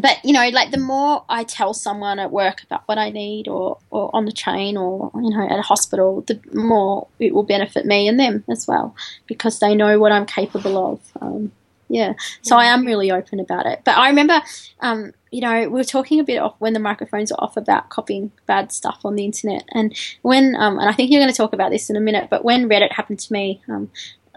but 0.00 0.18
you 0.24 0.32
know 0.32 0.48
like 0.48 0.70
the 0.70 0.78
more 0.78 1.24
i 1.28 1.44
tell 1.44 1.72
someone 1.72 2.18
at 2.18 2.30
work 2.30 2.62
about 2.64 2.82
what 2.86 2.98
i 2.98 3.10
need 3.10 3.46
or 3.46 3.78
or 3.90 4.10
on 4.14 4.24
the 4.24 4.32
train 4.32 4.76
or 4.76 5.10
you 5.14 5.30
know 5.30 5.46
at 5.48 5.58
a 5.58 5.62
hospital 5.62 6.22
the 6.22 6.40
more 6.52 7.06
it 7.18 7.32
will 7.32 7.44
benefit 7.44 7.86
me 7.86 8.08
and 8.08 8.18
them 8.18 8.42
as 8.50 8.66
well 8.66 8.94
because 9.26 9.60
they 9.60 9.74
know 9.74 9.98
what 9.98 10.10
i'm 10.10 10.26
capable 10.26 10.92
of 10.92 11.00
um 11.20 11.52
yeah 11.88 12.14
so 12.42 12.56
i 12.56 12.64
am 12.64 12.84
really 12.84 13.10
open 13.10 13.40
about 13.40 13.66
it 13.66 13.80
but 13.84 13.96
i 13.96 14.08
remember 14.08 14.40
um 14.80 15.12
you 15.30 15.40
know 15.40 15.62
we 15.62 15.68
were 15.68 15.84
talking 15.84 16.20
a 16.20 16.24
bit 16.24 16.38
off 16.38 16.54
when 16.58 16.72
the 16.72 16.80
microphones 16.80 17.30
are 17.32 17.42
off 17.42 17.56
about 17.56 17.88
copying 17.90 18.30
bad 18.46 18.72
stuff 18.72 19.00
on 19.04 19.14
the 19.16 19.24
internet 19.24 19.64
and 19.72 19.96
when 20.22 20.54
um 20.56 20.78
and 20.78 20.88
i 20.88 20.92
think 20.92 21.10
you're 21.10 21.20
going 21.20 21.30
to 21.30 21.36
talk 21.36 21.52
about 21.52 21.70
this 21.70 21.90
in 21.90 21.96
a 21.96 22.00
minute 22.00 22.28
but 22.30 22.44
when 22.44 22.68
reddit 22.68 22.92
happened 22.92 23.18
to 23.18 23.32
me 23.32 23.60
um 23.68 23.90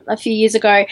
a 0.08 0.18
few 0.18 0.34
years 0.34 0.56
ago 0.56 0.86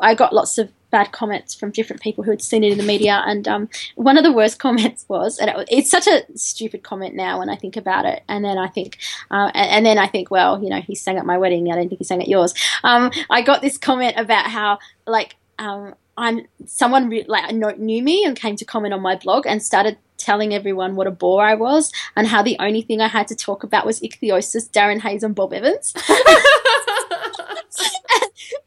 i 0.00 0.14
got 0.14 0.32
lots 0.32 0.58
of 0.58 0.70
bad 0.92 1.10
comments 1.10 1.54
from 1.54 1.72
different 1.72 2.00
people 2.00 2.22
who 2.22 2.30
had 2.30 2.42
seen 2.42 2.62
it 2.62 2.70
in 2.70 2.78
the 2.78 2.84
media. 2.84 3.24
And 3.26 3.48
um, 3.48 3.68
one 3.96 4.16
of 4.16 4.22
the 4.22 4.30
worst 4.30 4.58
comments 4.60 5.04
was, 5.08 5.38
and 5.38 5.50
it, 5.50 5.68
it's 5.68 5.90
such 5.90 6.06
a 6.06 6.22
stupid 6.36 6.84
comment 6.84 7.16
now 7.16 7.40
when 7.40 7.50
I 7.50 7.56
think 7.56 7.76
about 7.76 8.04
it. 8.04 8.22
And 8.28 8.44
then 8.44 8.58
I 8.58 8.68
think, 8.68 8.98
uh, 9.32 9.50
and, 9.54 9.70
and, 9.70 9.86
then 9.86 9.98
I 9.98 10.06
think, 10.06 10.30
well, 10.30 10.62
you 10.62 10.70
know, 10.70 10.80
he 10.80 10.94
sang 10.94 11.18
at 11.18 11.26
my 11.26 11.38
wedding. 11.38 11.72
I 11.72 11.74
don't 11.74 11.88
think 11.88 11.98
he 11.98 12.04
sang 12.04 12.22
at 12.22 12.28
yours. 12.28 12.54
Um, 12.84 13.10
I 13.28 13.42
got 13.42 13.62
this 13.62 13.76
comment 13.76 14.14
about 14.16 14.46
how 14.46 14.78
like 15.06 15.34
um, 15.58 15.94
I'm 16.16 16.46
someone 16.66 17.08
re- 17.08 17.24
like 17.26 17.54
knew 17.54 18.02
me 18.02 18.24
and 18.24 18.36
came 18.36 18.56
to 18.56 18.64
comment 18.64 18.94
on 18.94 19.00
my 19.00 19.16
blog 19.16 19.46
and 19.46 19.62
started 19.62 19.98
telling 20.18 20.54
everyone 20.54 20.94
what 20.94 21.06
a 21.06 21.10
bore 21.10 21.44
I 21.44 21.54
was 21.54 21.90
and 22.14 22.26
how 22.26 22.42
the 22.42 22.56
only 22.60 22.82
thing 22.82 23.00
I 23.00 23.08
had 23.08 23.28
to 23.28 23.34
talk 23.34 23.64
about 23.64 23.86
was 23.86 24.00
ichthyosis, 24.00 24.70
Darren 24.70 25.00
Hayes, 25.00 25.22
and 25.22 25.34
Bob 25.34 25.52
Evans. 25.52 25.92
and, 25.96 26.06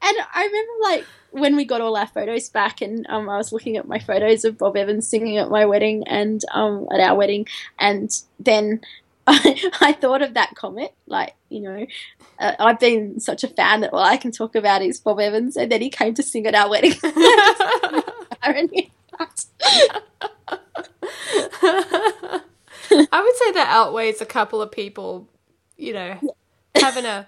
and 0.01 0.17
I 0.33 0.45
remember 0.45 0.73
like 0.83 1.05
when 1.31 1.55
we 1.55 1.65
got 1.65 1.81
all 1.81 1.97
our 1.97 2.07
photos 2.07 2.49
back, 2.49 2.81
and 2.81 3.05
um, 3.09 3.29
I 3.29 3.38
was 3.38 3.51
looking 3.51 3.75
at 3.77 3.88
my 3.88 3.99
photos 3.99 4.45
of 4.45 4.57
Bob 4.57 4.77
Evans 4.77 5.07
singing 5.07 5.38
at 5.38 5.49
my 5.49 5.65
wedding 5.65 6.03
and 6.07 6.41
um, 6.53 6.88
at 6.93 7.01
our 7.01 7.15
wedding, 7.15 7.47
and 7.77 8.09
then 8.39 8.81
I, 9.28 9.71
I, 9.82 9.93
thought 9.93 10.21
of 10.21 10.36
that 10.36 10.53
comment, 10.53 10.91
like 11.07 11.34
you 11.49 11.61
know, 11.61 11.88
uh, 12.38 12.51
I've 12.59 12.80
been 12.80 13.19
such 13.19 13.43
a 13.43 13.47
fan 13.47 13.82
that 13.82 13.91
all 13.91 13.99
I 13.99 14.17
can 14.17 14.32
talk 14.32 14.55
about 14.55 14.84
is 14.84 14.99
Bob 14.99 15.19
Evans, 15.19 15.57
and 15.57 15.71
then 15.71 15.82
he 15.82 15.89
came 15.89 16.13
to 16.13 16.23
sing 16.23 16.45
at 16.45 16.53
our 16.53 16.69
wedding. 16.69 16.93
I 17.03 18.03
would 23.21 23.36
say 23.36 23.51
that 23.53 23.67
outweighs 23.69 24.21
a 24.21 24.28
couple 24.28 24.61
of 24.61 24.71
people, 24.71 25.28
you 25.76 25.93
know, 25.93 26.19
having 26.76 27.05
a 27.05 27.28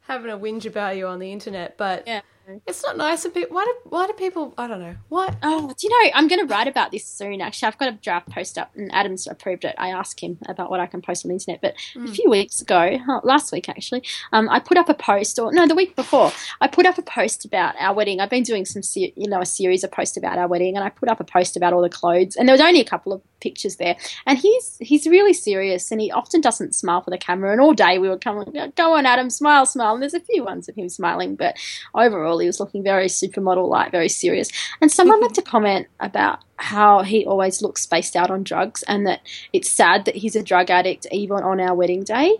having 0.00 0.32
a 0.32 0.38
whinge 0.38 0.66
about 0.66 0.96
you 0.96 1.06
on 1.06 1.20
the 1.20 1.30
internet, 1.30 1.76
but 1.76 2.08
yeah. 2.08 2.22
It's 2.66 2.82
not 2.82 2.96
nice 2.96 3.24
of 3.24 3.34
people. 3.34 3.54
Why 3.56 3.64
do 3.64 3.74
why 3.88 4.06
do 4.06 4.12
people? 4.12 4.54
I 4.56 4.66
don't 4.66 4.80
know. 4.80 4.94
What? 5.08 5.36
Oh, 5.42 5.72
do 5.76 5.86
you 5.86 5.90
know? 5.90 6.10
I'm 6.14 6.28
going 6.28 6.46
to 6.46 6.52
write 6.52 6.68
about 6.68 6.92
this 6.92 7.04
soon. 7.04 7.40
Actually, 7.40 7.68
I've 7.68 7.78
got 7.78 7.88
a 7.88 7.92
draft 7.92 8.30
post 8.30 8.56
up, 8.56 8.70
and 8.76 8.92
Adam's 8.94 9.26
approved 9.26 9.64
it. 9.64 9.74
I 9.78 9.90
asked 9.90 10.20
him 10.20 10.38
about 10.48 10.70
what 10.70 10.78
I 10.78 10.86
can 10.86 11.02
post 11.02 11.24
on 11.24 11.30
the 11.30 11.34
internet, 11.34 11.60
but 11.60 11.74
mm. 11.94 12.04
a 12.04 12.06
hmm. 12.06 12.12
few 12.12 12.30
weeks 12.30 12.60
ago, 12.60 12.98
last 13.24 13.52
week 13.52 13.68
actually, 13.68 14.02
um, 14.32 14.48
I 14.48 14.60
put 14.60 14.76
up 14.76 14.88
a 14.88 14.94
post, 14.94 15.38
or 15.38 15.52
no, 15.52 15.66
the 15.66 15.74
week 15.74 15.96
before, 15.96 16.32
I 16.60 16.68
put 16.68 16.86
up 16.86 16.98
a 16.98 17.02
post 17.02 17.44
about 17.44 17.74
our 17.78 17.94
wedding. 17.94 18.20
I've 18.20 18.30
been 18.30 18.44
doing 18.44 18.64
some, 18.64 18.82
you 18.94 19.28
know, 19.28 19.40
a 19.40 19.46
series 19.46 19.82
of 19.82 19.90
posts 19.90 20.16
about 20.16 20.38
our 20.38 20.46
wedding, 20.46 20.76
and 20.76 20.84
I 20.84 20.90
put 20.90 21.08
up 21.08 21.20
a 21.20 21.24
post 21.24 21.56
about 21.56 21.72
all 21.72 21.82
the 21.82 21.88
clothes, 21.88 22.36
and 22.36 22.48
there 22.48 22.54
was 22.54 22.60
only 22.60 22.80
a 22.80 22.84
couple 22.84 23.12
of 23.12 23.22
pictures 23.40 23.76
there, 23.76 23.96
and 24.24 24.38
he's 24.38 24.76
he's 24.80 25.06
really 25.06 25.32
serious, 25.32 25.90
and 25.90 26.00
he 26.00 26.12
often 26.12 26.40
doesn't 26.40 26.74
smile 26.74 27.00
for 27.00 27.10
the 27.10 27.18
camera. 27.18 27.50
And 27.50 27.60
all 27.60 27.74
day 27.74 27.98
we 27.98 28.08
were 28.08 28.18
coming, 28.18 28.72
go 28.76 28.94
on, 28.94 29.06
Adam, 29.06 29.30
smile, 29.30 29.66
smile. 29.66 29.94
And 29.94 30.02
there's 30.02 30.14
a 30.14 30.20
few 30.20 30.44
ones 30.44 30.68
of 30.68 30.76
him 30.76 30.88
smiling, 30.88 31.36
but 31.36 31.56
overall 31.94 32.35
he 32.38 32.46
was 32.46 32.60
looking 32.60 32.82
very 32.82 33.06
supermodel 33.06 33.68
like, 33.68 33.90
very 33.90 34.08
serious. 34.08 34.50
And 34.80 34.90
someone 34.90 35.18
mm-hmm. 35.18 35.24
left 35.24 35.38
a 35.38 35.42
comment 35.42 35.86
about 36.00 36.40
how 36.56 37.02
he 37.02 37.24
always 37.26 37.62
looks 37.62 37.82
spaced 37.82 38.16
out 38.16 38.30
on 38.30 38.42
drugs 38.42 38.82
and 38.84 39.06
that 39.06 39.20
it's 39.52 39.70
sad 39.70 40.04
that 40.06 40.16
he's 40.16 40.36
a 40.36 40.42
drug 40.42 40.70
addict 40.70 41.06
even 41.12 41.38
on 41.38 41.60
our 41.60 41.74
wedding 41.74 42.02
day. 42.02 42.36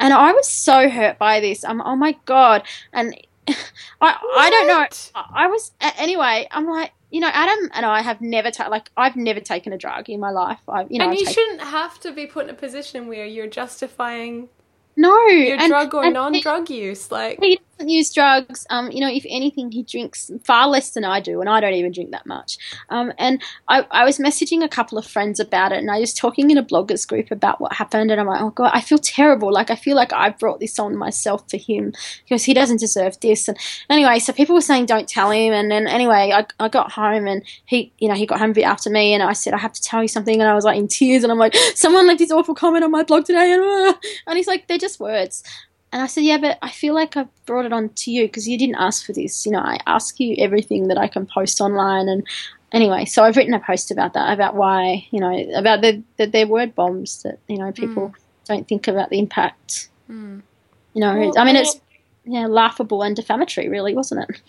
And 0.00 0.14
I 0.14 0.32
was 0.32 0.48
so 0.48 0.88
hurt 0.88 1.18
by 1.18 1.40
this. 1.40 1.64
I'm, 1.64 1.80
oh 1.80 1.96
my 1.96 2.16
God. 2.24 2.62
And 2.92 3.14
I, 3.48 3.56
I 4.00 4.50
don't 4.50 4.66
know. 4.66 4.86
I 5.14 5.46
was, 5.48 5.72
anyway, 5.80 6.46
I'm 6.50 6.66
like, 6.66 6.92
you 7.10 7.20
know, 7.20 7.30
Adam 7.32 7.70
and 7.72 7.86
I 7.86 8.02
have 8.02 8.20
never 8.20 8.50
ta- 8.50 8.68
like 8.68 8.90
I've 8.96 9.16
never 9.16 9.40
taken 9.40 9.72
a 9.72 9.78
drug 9.78 10.10
in 10.10 10.20
my 10.20 10.30
life. 10.30 10.60
I've, 10.68 10.90
you 10.90 10.98
know, 10.98 11.04
and 11.04 11.12
I've 11.12 11.20
you 11.20 11.26
taken- 11.26 11.34
shouldn't 11.34 11.62
have 11.62 11.98
to 12.00 12.12
be 12.12 12.26
put 12.26 12.44
in 12.44 12.50
a 12.50 12.54
position 12.54 13.08
where 13.08 13.24
you're 13.24 13.46
justifying 13.46 14.48
no 14.96 15.16
your 15.26 15.58
and, 15.58 15.70
drug 15.70 15.94
or 15.94 16.10
non-drug 16.10 16.68
use. 16.68 17.10
Like 17.10 17.38
he 17.40 17.60
doesn't 17.78 17.88
use 17.88 18.12
drugs. 18.12 18.66
Um, 18.70 18.90
you 18.90 19.00
know, 19.00 19.10
if 19.10 19.24
anything, 19.28 19.70
he 19.70 19.82
drinks 19.82 20.30
far 20.44 20.68
less 20.68 20.90
than 20.90 21.04
I 21.04 21.20
do, 21.20 21.40
and 21.40 21.48
I 21.48 21.60
don't 21.60 21.74
even 21.74 21.92
drink 21.92 22.10
that 22.10 22.26
much. 22.26 22.58
Um, 22.90 23.12
and 23.18 23.40
I, 23.68 23.86
I 23.90 24.04
was 24.04 24.18
messaging 24.18 24.64
a 24.64 24.68
couple 24.68 24.98
of 24.98 25.06
friends 25.06 25.38
about 25.38 25.72
it, 25.72 25.78
and 25.78 25.90
I 25.90 26.00
was 26.00 26.12
talking 26.12 26.50
in 26.50 26.58
a 26.58 26.62
bloggers 26.62 27.06
group 27.06 27.30
about 27.30 27.60
what 27.60 27.72
happened, 27.74 28.10
and 28.10 28.20
I'm 28.20 28.26
like, 28.26 28.40
oh 28.40 28.50
god, 28.50 28.72
I 28.74 28.80
feel 28.80 28.98
terrible. 28.98 29.52
Like 29.52 29.70
I 29.70 29.76
feel 29.76 29.96
like 29.96 30.12
I 30.12 30.30
brought 30.30 30.60
this 30.60 30.78
on 30.78 30.96
myself 30.96 31.48
for 31.48 31.56
him 31.56 31.92
because 32.24 32.44
he 32.44 32.54
doesn't 32.54 32.80
deserve 32.80 33.18
this. 33.20 33.48
And 33.48 33.56
anyway, 33.88 34.18
so 34.18 34.32
people 34.32 34.54
were 34.54 34.60
saying 34.60 34.86
don't 34.86 35.08
tell 35.08 35.30
him, 35.30 35.52
and 35.52 35.70
then 35.70 35.86
anyway, 35.86 36.32
I, 36.34 36.46
I 36.58 36.68
got 36.68 36.92
home, 36.92 37.26
and 37.26 37.42
he, 37.66 37.92
you 37.98 38.08
know, 38.08 38.14
he 38.14 38.26
got 38.26 38.38
home 38.38 38.50
a 38.50 38.54
bit 38.54 38.64
after 38.64 38.90
me, 38.90 39.14
and 39.14 39.22
I 39.22 39.32
said 39.32 39.54
I 39.54 39.58
have 39.58 39.72
to 39.72 39.82
tell 39.82 40.02
you 40.02 40.08
something, 40.08 40.40
and 40.40 40.50
I 40.50 40.54
was 40.54 40.64
like 40.64 40.78
in 40.78 40.88
tears, 40.88 41.22
and 41.22 41.32
I'm 41.32 41.38
like, 41.38 41.54
someone 41.74 42.06
left 42.06 42.18
this 42.18 42.32
awful 42.32 42.54
comment 42.54 42.84
on 42.84 42.90
my 42.90 43.04
blog 43.04 43.24
today, 43.24 43.52
and 43.52 43.62
uh, 43.62 43.94
and 44.26 44.36
he's 44.36 44.48
like, 44.48 44.66
they're 44.66 44.78
just 44.78 44.98
words. 44.98 45.42
And 45.92 46.02
I 46.02 46.06
said, 46.06 46.24
Yeah, 46.24 46.38
but 46.38 46.58
I 46.62 46.70
feel 46.70 46.94
like 46.94 47.16
I've 47.16 47.28
brought 47.46 47.64
it 47.64 47.72
on 47.72 47.90
to 47.90 48.10
you 48.10 48.26
because 48.26 48.46
you 48.46 48.58
didn't 48.58 48.76
ask 48.76 49.04
for 49.04 49.12
this. 49.12 49.46
You 49.46 49.52
know, 49.52 49.60
I 49.60 49.78
ask 49.86 50.20
you 50.20 50.34
everything 50.38 50.88
that 50.88 50.98
I 50.98 51.08
can 51.08 51.26
post 51.26 51.60
online. 51.60 52.08
And 52.08 52.26
anyway, 52.72 53.04
so 53.04 53.24
I've 53.24 53.36
written 53.36 53.54
a 53.54 53.60
post 53.60 53.90
about 53.90 54.12
that, 54.14 54.32
about 54.32 54.54
why, 54.54 55.06
you 55.10 55.20
know, 55.20 55.34
about 55.54 55.80
the, 55.80 56.02
the 56.16 56.26
their 56.26 56.46
word 56.46 56.74
bombs 56.74 57.22
that, 57.22 57.38
you 57.48 57.58
know, 57.58 57.72
people 57.72 58.10
mm. 58.10 58.14
don't 58.44 58.68
think 58.68 58.88
about 58.88 59.10
the 59.10 59.18
impact. 59.18 59.88
Mm. 60.10 60.42
You 60.94 61.00
know, 61.00 61.18
well, 61.18 61.38
I 61.38 61.44
mean, 61.44 61.56
it's 61.56 61.80
yeah, 62.24 62.46
laughable 62.46 63.02
and 63.02 63.16
defamatory, 63.16 63.68
really, 63.68 63.94
wasn't 63.94 64.28
it? 64.28 64.40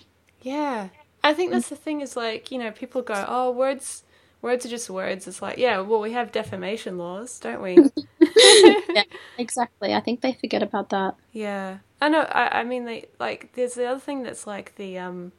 Yeah. 0.42 0.90
I 1.24 1.34
think 1.34 1.52
that's 1.52 1.70
the 1.70 1.76
thing 1.76 2.02
is 2.02 2.16
like, 2.16 2.52
you 2.52 2.58
know, 2.58 2.72
people 2.72 3.02
go, 3.02 3.26
oh, 3.28 3.52
words 3.52 4.04
words 4.42 4.66
are 4.66 4.70
just 4.70 4.90
words. 4.90 5.28
It's 5.28 5.42
like, 5.42 5.58
yeah, 5.58 5.80
well, 5.80 6.00
we 6.00 6.14
have 6.14 6.32
defamation 6.32 6.98
laws, 6.98 7.40
don't 7.40 7.62
we? 7.62 7.78
yeah, 8.94 9.04
exactly. 9.38 9.94
I 9.94 10.00
think 10.00 10.22
they 10.22 10.34
forget 10.34 10.64
about 10.64 10.90
that. 10.90 11.16
Yeah, 11.32 11.80
I 12.02 12.10
know. 12.10 12.22
I, 12.22 12.60
I 12.60 12.64
mean, 12.64 12.86
they 12.86 13.06
like. 13.20 13.54
There's 13.54 13.74
the 13.74 13.86
other 13.86 14.00
thing 14.00 14.24
that's 14.24 14.48
like 14.48 14.76
the 14.76 14.98
um, 14.98 15.32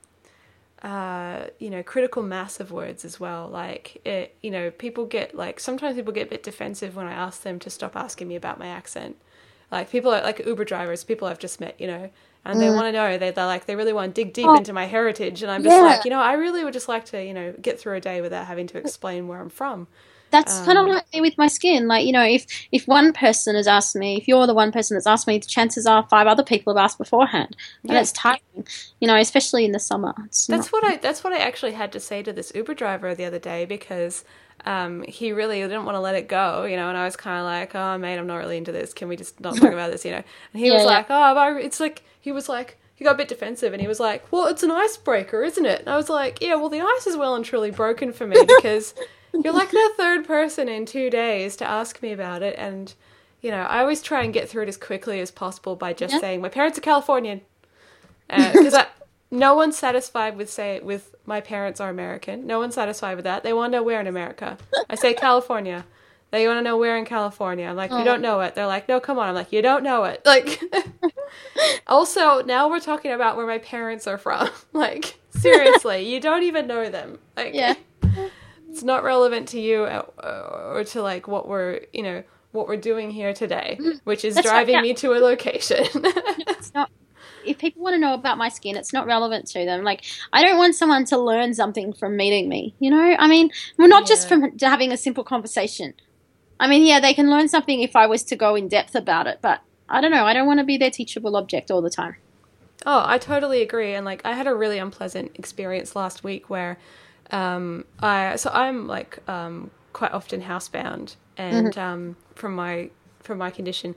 uh, 0.82 1.46
you 1.58 1.68
know, 1.70 1.82
critical 1.82 2.22
mass 2.22 2.58
of 2.58 2.72
words 2.72 3.04
as 3.04 3.20
well. 3.20 3.48
Like, 3.48 4.00
it, 4.04 4.36
you 4.42 4.50
know, 4.50 4.70
people 4.70 5.04
get 5.04 5.34
like 5.34 5.60
sometimes 5.60 5.96
people 5.96 6.12
get 6.12 6.28
a 6.28 6.30
bit 6.30 6.42
defensive 6.42 6.96
when 6.96 7.06
I 7.06 7.12
ask 7.12 7.42
them 7.42 7.58
to 7.60 7.70
stop 7.70 7.96
asking 7.96 8.28
me 8.28 8.36
about 8.36 8.58
my 8.58 8.68
accent. 8.68 9.16
Like 9.70 9.90
people 9.90 10.12
are 10.12 10.22
like 10.22 10.44
Uber 10.44 10.64
drivers, 10.64 11.04
people 11.04 11.28
I've 11.28 11.38
just 11.38 11.60
met, 11.60 11.78
you 11.80 11.86
know, 11.86 12.10
and 12.44 12.56
mm. 12.56 12.60
they 12.60 12.70
want 12.70 12.84
to 12.84 12.92
know 12.92 13.18
they, 13.18 13.30
they're 13.30 13.46
like 13.46 13.66
they 13.66 13.76
really 13.76 13.92
want 13.92 14.14
to 14.14 14.24
dig 14.24 14.32
deep 14.32 14.46
oh. 14.46 14.56
into 14.56 14.72
my 14.72 14.86
heritage 14.86 15.42
and 15.42 15.50
i'm 15.50 15.62
just 15.62 15.76
yeah. 15.76 15.82
like 15.82 16.04
you 16.04 16.10
know 16.10 16.20
i 16.20 16.32
really 16.34 16.64
would 16.64 16.72
just 16.72 16.88
like 16.88 17.04
to 17.04 17.22
you 17.22 17.34
know 17.34 17.52
get 17.60 17.78
through 17.78 17.96
a 17.96 18.00
day 18.00 18.20
without 18.20 18.46
having 18.46 18.66
to 18.66 18.78
explain 18.78 19.28
where 19.28 19.40
i'm 19.40 19.50
from 19.50 19.86
that's 20.30 20.58
um, 20.60 20.64
kind 20.64 20.78
of 20.78 20.86
like 20.86 21.04
me 21.12 21.20
with 21.20 21.36
my 21.38 21.46
skin 21.46 21.86
like 21.88 22.06
you 22.06 22.12
know 22.12 22.22
if 22.22 22.46
if 22.72 22.86
one 22.86 23.12
person 23.12 23.54
has 23.54 23.66
asked 23.66 23.96
me 23.96 24.16
if 24.16 24.28
you're 24.28 24.46
the 24.46 24.54
one 24.54 24.72
person 24.72 24.96
that's 24.96 25.06
asked 25.06 25.26
me 25.26 25.38
the 25.38 25.46
chances 25.46 25.86
are 25.86 26.06
five 26.08 26.26
other 26.26 26.42
people 26.42 26.74
have 26.74 26.82
asked 26.82 26.98
beforehand 26.98 27.56
and 27.82 27.92
yeah. 27.92 28.00
it's 28.00 28.12
tiring 28.12 28.40
you 29.00 29.06
know 29.06 29.16
especially 29.16 29.64
in 29.64 29.72
the 29.72 29.80
summer 29.80 30.14
it's 30.26 30.46
that's 30.46 30.72
not- 30.72 30.82
what 30.82 30.84
i 30.84 30.96
that's 30.96 31.24
what 31.24 31.32
i 31.32 31.38
actually 31.38 31.72
had 31.72 31.92
to 31.92 32.00
say 32.00 32.22
to 32.22 32.32
this 32.32 32.52
uber 32.54 32.74
driver 32.74 33.14
the 33.14 33.24
other 33.24 33.38
day 33.38 33.64
because 33.64 34.24
um, 34.66 35.02
he 35.04 35.32
really 35.32 35.60
didn't 35.60 35.84
want 35.84 35.96
to 35.96 36.00
let 36.00 36.14
it 36.14 36.28
go, 36.28 36.64
you 36.64 36.76
know, 36.76 36.90
and 36.90 36.98
I 36.98 37.06
was 37.06 37.16
kind 37.16 37.38
of 37.38 37.44
like, 37.44 37.74
oh, 37.74 37.96
mate, 37.96 38.18
I'm 38.18 38.26
not 38.26 38.36
really 38.36 38.58
into 38.58 38.72
this. 38.72 38.92
Can 38.92 39.08
we 39.08 39.16
just 39.16 39.40
not 39.40 39.56
talk 39.56 39.72
about 39.72 39.90
this, 39.90 40.04
you 40.04 40.10
know? 40.10 40.22
And 40.52 40.60
he 40.60 40.66
yeah, 40.66 40.74
was 40.74 40.82
yeah. 40.82 40.88
like, 40.88 41.06
oh, 41.08 41.56
it's 41.56 41.80
like, 41.80 42.02
he 42.20 42.30
was 42.30 42.46
like, 42.46 42.76
he 42.94 43.04
got 43.04 43.14
a 43.14 43.16
bit 43.16 43.28
defensive 43.28 43.72
and 43.72 43.80
he 43.80 43.88
was 43.88 43.98
like, 43.98 44.30
well, 44.30 44.46
it's 44.46 44.62
an 44.62 44.70
icebreaker, 44.70 45.42
isn't 45.42 45.64
it? 45.64 45.80
And 45.80 45.88
I 45.88 45.96
was 45.96 46.10
like, 46.10 46.42
yeah, 46.42 46.54
well, 46.56 46.68
the 46.68 46.82
ice 46.82 47.06
is 47.06 47.16
well 47.16 47.34
and 47.34 47.42
truly 47.42 47.70
broken 47.70 48.12
for 48.12 48.26
me 48.26 48.36
because 48.46 48.94
you're 49.32 49.52
like 49.52 49.70
the 49.70 49.90
third 49.96 50.26
person 50.26 50.68
in 50.68 50.86
two 50.86 51.10
days 51.10 51.56
to 51.56 51.68
ask 51.68 52.02
me 52.02 52.12
about 52.12 52.42
it. 52.42 52.56
And, 52.58 52.92
you 53.40 53.50
know, 53.50 53.62
I 53.62 53.80
always 53.80 54.02
try 54.02 54.22
and 54.22 54.32
get 54.32 54.48
through 54.48 54.64
it 54.64 54.68
as 54.68 54.76
quickly 54.76 55.20
as 55.20 55.30
possible 55.30 55.76
by 55.76 55.92
just 55.92 56.14
yeah. 56.14 56.20
saying, 56.20 56.40
my 56.40 56.48
parents 56.48 56.78
are 56.78 56.82
Californian. 56.82 57.42
Because 58.28 58.74
uh, 58.74 58.86
no 59.30 59.54
one's 59.54 59.76
satisfied 59.76 60.36
with 60.36 60.50
say 60.50 60.80
with 60.80 61.14
my 61.24 61.40
parents 61.40 61.80
are 61.80 61.90
American. 61.90 62.46
No 62.46 62.58
one's 62.58 62.74
satisfied 62.74 63.16
with 63.16 63.24
that. 63.24 63.42
They 63.42 63.52
want 63.52 63.72
to 63.72 63.78
know 63.78 63.82
where 63.82 64.00
in 64.00 64.06
America. 64.06 64.58
I 64.88 64.94
say 64.94 65.14
California. 65.14 65.84
They 66.30 66.46
want 66.46 66.58
to 66.58 66.62
know 66.62 66.76
where 66.76 66.96
in 66.96 67.04
California. 67.04 67.66
I'm 67.66 67.76
like, 67.76 67.90
oh. 67.90 67.98
you 67.98 68.04
don't 68.04 68.22
know 68.22 68.40
it. 68.40 68.54
They're 68.54 68.66
like, 68.66 68.88
no, 68.88 69.00
come 69.00 69.18
on. 69.18 69.28
I'm 69.28 69.34
like, 69.34 69.52
you 69.52 69.62
don't 69.62 69.82
know 69.82 70.04
it. 70.04 70.22
Like, 70.24 70.60
also 71.86 72.42
now 72.42 72.68
we're 72.68 72.80
talking 72.80 73.10
about 73.10 73.36
where 73.36 73.46
my 73.46 73.58
parents 73.58 74.06
are 74.06 74.18
from. 74.18 74.48
like, 74.72 75.18
seriously, 75.30 76.08
you 76.12 76.20
don't 76.20 76.44
even 76.44 76.66
know 76.66 76.88
them. 76.88 77.18
Like, 77.36 77.54
yeah, 77.54 77.74
it's 78.70 78.82
not 78.82 79.02
relevant 79.02 79.48
to 79.48 79.60
you 79.60 79.84
uh, 79.84 80.72
or 80.72 80.84
to 80.84 81.02
like 81.02 81.28
what 81.28 81.48
we're 81.48 81.80
you 81.92 82.02
know 82.02 82.22
what 82.52 82.66
we're 82.66 82.76
doing 82.76 83.10
here 83.10 83.32
today, 83.32 83.78
mm. 83.80 84.00
which 84.04 84.24
is 84.24 84.34
That's 84.34 84.46
driving 84.46 84.74
not, 84.74 84.84
yeah. 84.84 84.92
me 84.92 84.94
to 84.94 85.12
a 85.12 85.20
location. 85.20 85.86
it's 85.94 86.74
not 86.74 86.90
if 87.44 87.58
people 87.58 87.82
want 87.82 87.94
to 87.94 87.98
know 87.98 88.14
about 88.14 88.38
my 88.38 88.48
skin, 88.48 88.76
it's 88.76 88.92
not 88.92 89.06
relevant 89.06 89.46
to 89.48 89.64
them. 89.64 89.82
Like, 89.84 90.04
I 90.32 90.42
don't 90.42 90.58
want 90.58 90.74
someone 90.74 91.04
to 91.06 91.18
learn 91.18 91.54
something 91.54 91.92
from 91.92 92.16
meeting 92.16 92.48
me. 92.48 92.74
You 92.78 92.90
know, 92.90 93.16
I 93.18 93.26
mean, 93.28 93.50
we're 93.78 93.88
not 93.88 94.02
yeah. 94.02 94.08
just 94.08 94.28
from 94.28 94.58
having 94.58 94.92
a 94.92 94.96
simple 94.96 95.24
conversation. 95.24 95.94
I 96.58 96.68
mean, 96.68 96.84
yeah, 96.84 97.00
they 97.00 97.14
can 97.14 97.30
learn 97.30 97.48
something 97.48 97.80
if 97.80 97.96
I 97.96 98.06
was 98.06 98.22
to 98.24 98.36
go 98.36 98.54
in 98.54 98.68
depth 98.68 98.94
about 98.94 99.26
it, 99.26 99.38
but 99.40 99.60
I 99.88 100.00
don't 100.00 100.10
know. 100.10 100.24
I 100.24 100.32
don't 100.32 100.46
want 100.46 100.60
to 100.60 100.64
be 100.64 100.76
their 100.76 100.90
teachable 100.90 101.36
object 101.36 101.70
all 101.70 101.80
the 101.80 101.90
time. 101.90 102.16
Oh, 102.86 103.02
I 103.06 103.18
totally 103.18 103.62
agree. 103.62 103.94
And 103.94 104.04
like, 104.04 104.22
I 104.24 104.34
had 104.34 104.46
a 104.46 104.54
really 104.54 104.78
unpleasant 104.78 105.32
experience 105.34 105.96
last 105.96 106.22
week 106.24 106.48
where, 106.48 106.78
um, 107.32 107.84
I 108.00 108.36
so 108.36 108.50
I'm 108.52 108.86
like 108.86 109.18
um, 109.28 109.70
quite 109.92 110.12
often 110.12 110.42
housebound, 110.42 111.16
and 111.36 111.68
mm-hmm. 111.68 111.80
um, 111.80 112.16
from 112.34 112.54
my 112.54 112.90
from 113.20 113.38
my 113.38 113.50
condition, 113.50 113.94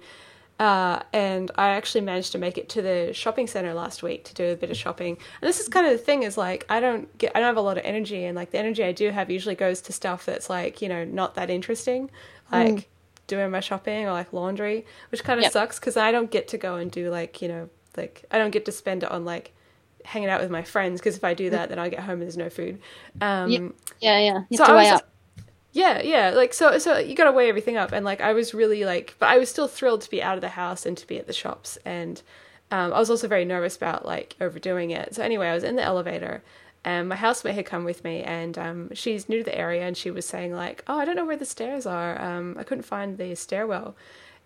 Uh, 0.60 1.02
and 1.12 1.50
I 1.56 1.70
actually 1.70 2.02
managed 2.02 2.32
to 2.34 2.38
make 2.38 2.58
it 2.58 2.70
to 2.70 2.82
the 2.82 3.12
shopping 3.14 3.48
center 3.48 3.74
last 3.74 4.04
week 4.04 4.24
to 4.26 4.34
do 4.34 4.52
a 4.52 4.56
bit 4.56 4.70
of 4.70 4.78
shopping. 4.78 5.18
And 5.42 5.50
this 5.50 5.60
is 5.60 5.68
kind 5.68 5.86
of 5.88 5.92
the 5.92 5.98
thing 5.98 6.24
is 6.24 6.38
like 6.38 6.66
I 6.70 6.80
don't 6.80 7.06
get 7.18 7.32
I 7.36 7.40
don't 7.40 7.48
have 7.48 7.58
a 7.58 7.62
lot 7.62 7.78
of 7.78 7.84
energy, 7.84 8.24
and 8.26 8.36
like 8.36 8.52
the 8.52 8.60
energy 8.60 8.84
I 8.84 8.92
do 8.92 9.10
have 9.10 9.32
usually 9.32 9.56
goes 9.56 9.82
to 9.82 9.94
stuff 9.94 10.26
that's 10.26 10.50
like 10.50 10.82
you 10.82 10.90
know 10.90 11.04
not 11.04 11.36
that 11.36 11.50
interesting, 11.50 12.12
like 12.52 12.76
mm. 12.76 12.86
doing 13.28 13.50
my 13.50 13.62
shopping 13.62 14.06
or 14.06 14.12
like 14.12 14.32
laundry, 14.32 14.86
which 15.10 15.24
kind 15.24 15.40
of 15.40 15.44
yep. 15.44 15.52
sucks 15.52 15.80
because 15.80 15.98
I 15.98 16.12
don't 16.12 16.30
get 16.30 16.48
to 16.50 16.58
go 16.58 16.76
and 16.76 16.92
do 16.92 17.10
like 17.10 17.42
you 17.42 17.48
know 17.48 17.70
like 17.98 18.24
I 18.32 18.38
don't 18.38 18.52
get 18.52 18.66
to 18.66 18.72
spend 18.72 19.04
it 19.04 19.12
on 19.12 19.26
like 19.26 19.54
hanging 20.06 20.30
out 20.30 20.42
with 20.42 20.52
my 20.52 20.64
friends 20.64 21.00
because 21.00 21.16
if 21.18 21.24
I 21.24 21.34
do 21.34 21.50
that, 21.52 21.70
then 21.70 21.80
I 21.80 21.90
get 21.90 22.02
home 22.02 22.14
and 22.14 22.24
there's 22.24 22.38
no 22.38 22.50
food. 22.50 22.80
Um, 23.22 23.50
yeah, 23.50 23.60
yeah, 24.00 24.20
yeah. 24.20 24.44
You 24.50 24.58
so 24.58 24.66
I 24.66 24.74
was, 24.74 25.02
yeah, 25.72 26.02
yeah. 26.02 26.30
Like 26.32 26.54
so, 26.54 26.78
so 26.78 26.98
you 26.98 27.16
got 27.16 27.26
to 27.26 27.32
weigh 27.32 27.50
everything 27.50 27.78
up, 27.78 27.92
and 27.92 28.06
like 28.06 28.22
I 28.22 28.34
was 28.34 28.54
really 28.54 28.86
like, 28.86 29.16
but 29.20 29.30
I 29.30 29.38
was 29.38 29.50
still 29.50 29.68
thrilled 29.68 30.02
to 30.02 30.10
be 30.10 30.22
out 30.22 30.36
of 30.36 30.42
the 30.42 30.50
house 30.50 30.86
and 30.86 30.98
to 30.98 31.08
be 31.08 31.18
at 31.18 31.28
the 31.28 31.34
shops, 31.34 31.78
and 31.86 32.22
um, 32.72 32.94
I 32.94 33.00
was 33.00 33.10
also 33.10 33.28
very 33.28 33.46
nervous 33.46 33.76
about 33.76 34.06
like 34.06 34.36
overdoing 34.40 34.92
it. 34.92 35.16
So 35.16 35.24
anyway, 35.24 35.48
I 35.48 35.54
was 35.54 35.64
in 35.64 35.76
the 35.76 35.84
elevator. 35.84 36.44
And 36.86 37.08
my 37.08 37.16
housemate 37.16 37.56
had 37.56 37.66
come 37.66 37.86
with 37.86 38.04
me, 38.04 38.24
and 38.24 38.58
um, 38.58 38.90
she's 38.94 39.30
new 39.30 39.38
to 39.38 39.44
the 39.46 39.58
area, 39.58 39.84
and 39.84 39.96
she 39.96 40.12
was 40.12 40.26
saying 40.26 40.54
like, 40.54 40.84
"Oh, 40.86 40.98
I 40.98 41.06
don't 41.06 41.16
know 41.16 41.26
where 41.26 41.38
the 41.38 41.46
stairs 41.46 41.86
are. 41.86 42.22
Um, 42.22 42.58
I 42.60 42.64
couldn't 42.64 42.84
find 42.84 43.18
the 43.18 43.36
stairwell." 43.36 43.96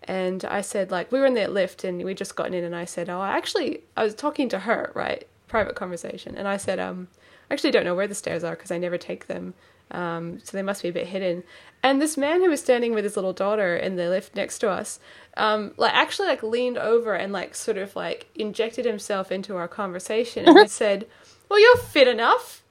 And 0.04 0.44
I 0.44 0.60
said 0.60 0.90
like, 0.90 1.10
we 1.10 1.18
were 1.18 1.26
in 1.26 1.34
the 1.34 1.48
lift, 1.48 1.82
and 1.82 2.02
we 2.04 2.14
just 2.14 2.36
gotten 2.36 2.54
in, 2.54 2.62
and 2.64 2.76
I 2.76 2.84
said, 2.84 3.08
"Oh, 3.08 3.20
I 3.20 3.36
actually, 3.36 3.82
I 3.96 4.04
was 4.04 4.14
talking 4.14 4.48
to 4.50 4.60
her, 4.60 4.92
right? 4.94 5.26
Private 5.48 5.74
conversation. 5.74 6.36
And 6.36 6.46
I 6.46 6.56
said, 6.56 6.78
um, 6.78 7.08
I 7.50 7.54
actually 7.54 7.70
don't 7.70 7.84
know 7.84 7.94
where 7.94 8.06
the 8.06 8.14
stairs 8.14 8.44
are 8.44 8.54
because 8.54 8.70
I 8.70 8.78
never 8.78 8.98
take 8.98 9.26
them. 9.26 9.54
Um, 9.90 10.38
so 10.44 10.56
they 10.56 10.62
must 10.62 10.82
be 10.82 10.88
a 10.88 10.92
bit 10.92 11.06
hidden. 11.06 11.44
And 11.82 12.00
this 12.00 12.16
man 12.16 12.42
who 12.42 12.50
was 12.50 12.60
standing 12.60 12.94
with 12.94 13.04
his 13.04 13.16
little 13.16 13.32
daughter 13.32 13.76
in 13.76 13.96
the 13.96 14.08
lift 14.08 14.36
next 14.36 14.58
to 14.58 14.68
us, 14.68 15.00
um, 15.36 15.72
like 15.76 15.94
actually 15.94 16.28
like 16.28 16.42
leaned 16.42 16.76
over 16.76 17.14
and 17.14 17.32
like 17.32 17.54
sort 17.54 17.78
of 17.78 17.96
like 17.96 18.26
injected 18.34 18.84
himself 18.84 19.32
into 19.32 19.56
our 19.56 19.68
conversation 19.68 20.46
and 20.46 20.58
he 20.58 20.68
said, 20.68 21.06
"Well, 21.48 21.58
you're 21.58 21.76
fit 21.76 22.08
enough. 22.08 22.62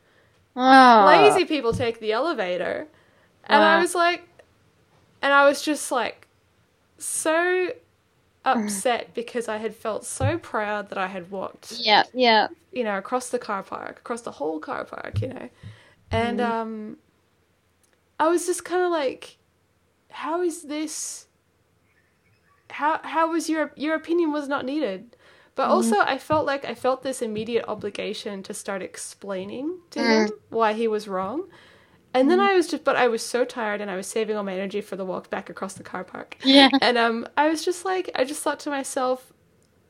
Oh. 0.56 1.06
Lazy 1.08 1.46
people 1.46 1.74
take 1.74 2.00
the 2.00 2.12
elevator." 2.12 2.88
And 3.46 3.64
I 3.64 3.80
was 3.80 3.96
like, 3.96 4.28
and 5.22 5.34
I 5.34 5.46
was 5.46 5.62
just 5.62 5.92
like, 5.92 6.28
so 6.98 7.72
upset 8.48 9.14
because 9.14 9.48
I 9.48 9.58
had 9.58 9.76
felt 9.76 10.06
so 10.06 10.38
proud 10.38 10.90
that 10.90 10.98
I 10.98 11.08
had 11.08 11.30
walked. 11.32 11.74
Yeah, 11.80 12.04
yeah. 12.14 12.48
You 12.72 12.84
know, 12.84 12.98
across 12.98 13.30
the 13.30 13.40
car 13.40 13.64
park, 13.64 14.00
across 14.00 14.22
the 14.22 14.32
whole 14.32 14.60
car 14.60 14.86
park, 14.86 15.22
you 15.22 15.28
know. 15.28 15.50
And 16.12 16.40
mm. 16.40 16.50
um 16.50 16.98
I 18.20 18.28
was 18.28 18.46
just 18.46 18.64
kind 18.66 18.84
of 18.84 18.92
like 18.92 19.38
how 20.10 20.42
is 20.42 20.64
this 20.64 21.28
how 22.70 23.00
how 23.04 23.32
was 23.32 23.50
your 23.50 23.72
your 23.76 23.96
opinion 23.96 24.32
was 24.32 24.48
not 24.48 24.66
needed. 24.66 25.16
But 25.56 25.68
mm. 25.68 25.72
also 25.72 26.00
I 26.00 26.18
felt 26.18 26.46
like 26.46 26.66
I 26.66 26.76
felt 26.76 27.04
this 27.04 27.22
immediate 27.22 27.66
obligation 27.68 28.44
to 28.44 28.54
start 28.54 28.82
explaining 28.82 29.80
to 29.92 30.00
mm. 30.00 30.06
him 30.06 30.32
why 30.50 30.74
he 30.74 30.88
was 30.88 31.08
wrong. 31.08 31.48
And 32.18 32.32
then 32.32 32.40
mm. 32.40 32.50
I 32.50 32.56
was 32.56 32.68
just, 32.68 32.84
but 32.84 32.96
I 32.96 33.08
was 33.08 33.24
so 33.24 33.46
tired 33.46 33.80
and 33.80 33.92
I 33.92 33.96
was 33.96 34.08
saving 34.08 34.36
all 34.36 34.44
my 34.44 34.54
energy 34.54 34.82
for 34.82 34.96
the 34.96 35.06
walk 35.06 35.30
back 35.30 35.50
across 35.50 35.76
the 35.76 35.84
car 35.84 36.04
park. 36.04 36.38
Yeah. 36.44 36.70
And 36.82 36.98
um, 36.98 37.28
I 37.38 37.50
was 37.50 37.64
just 37.64 37.86
like, 37.86 38.10
I 38.16 38.24
just 38.24 38.42
thought 38.42 38.60
to 38.62 38.70
myself, 38.70 39.32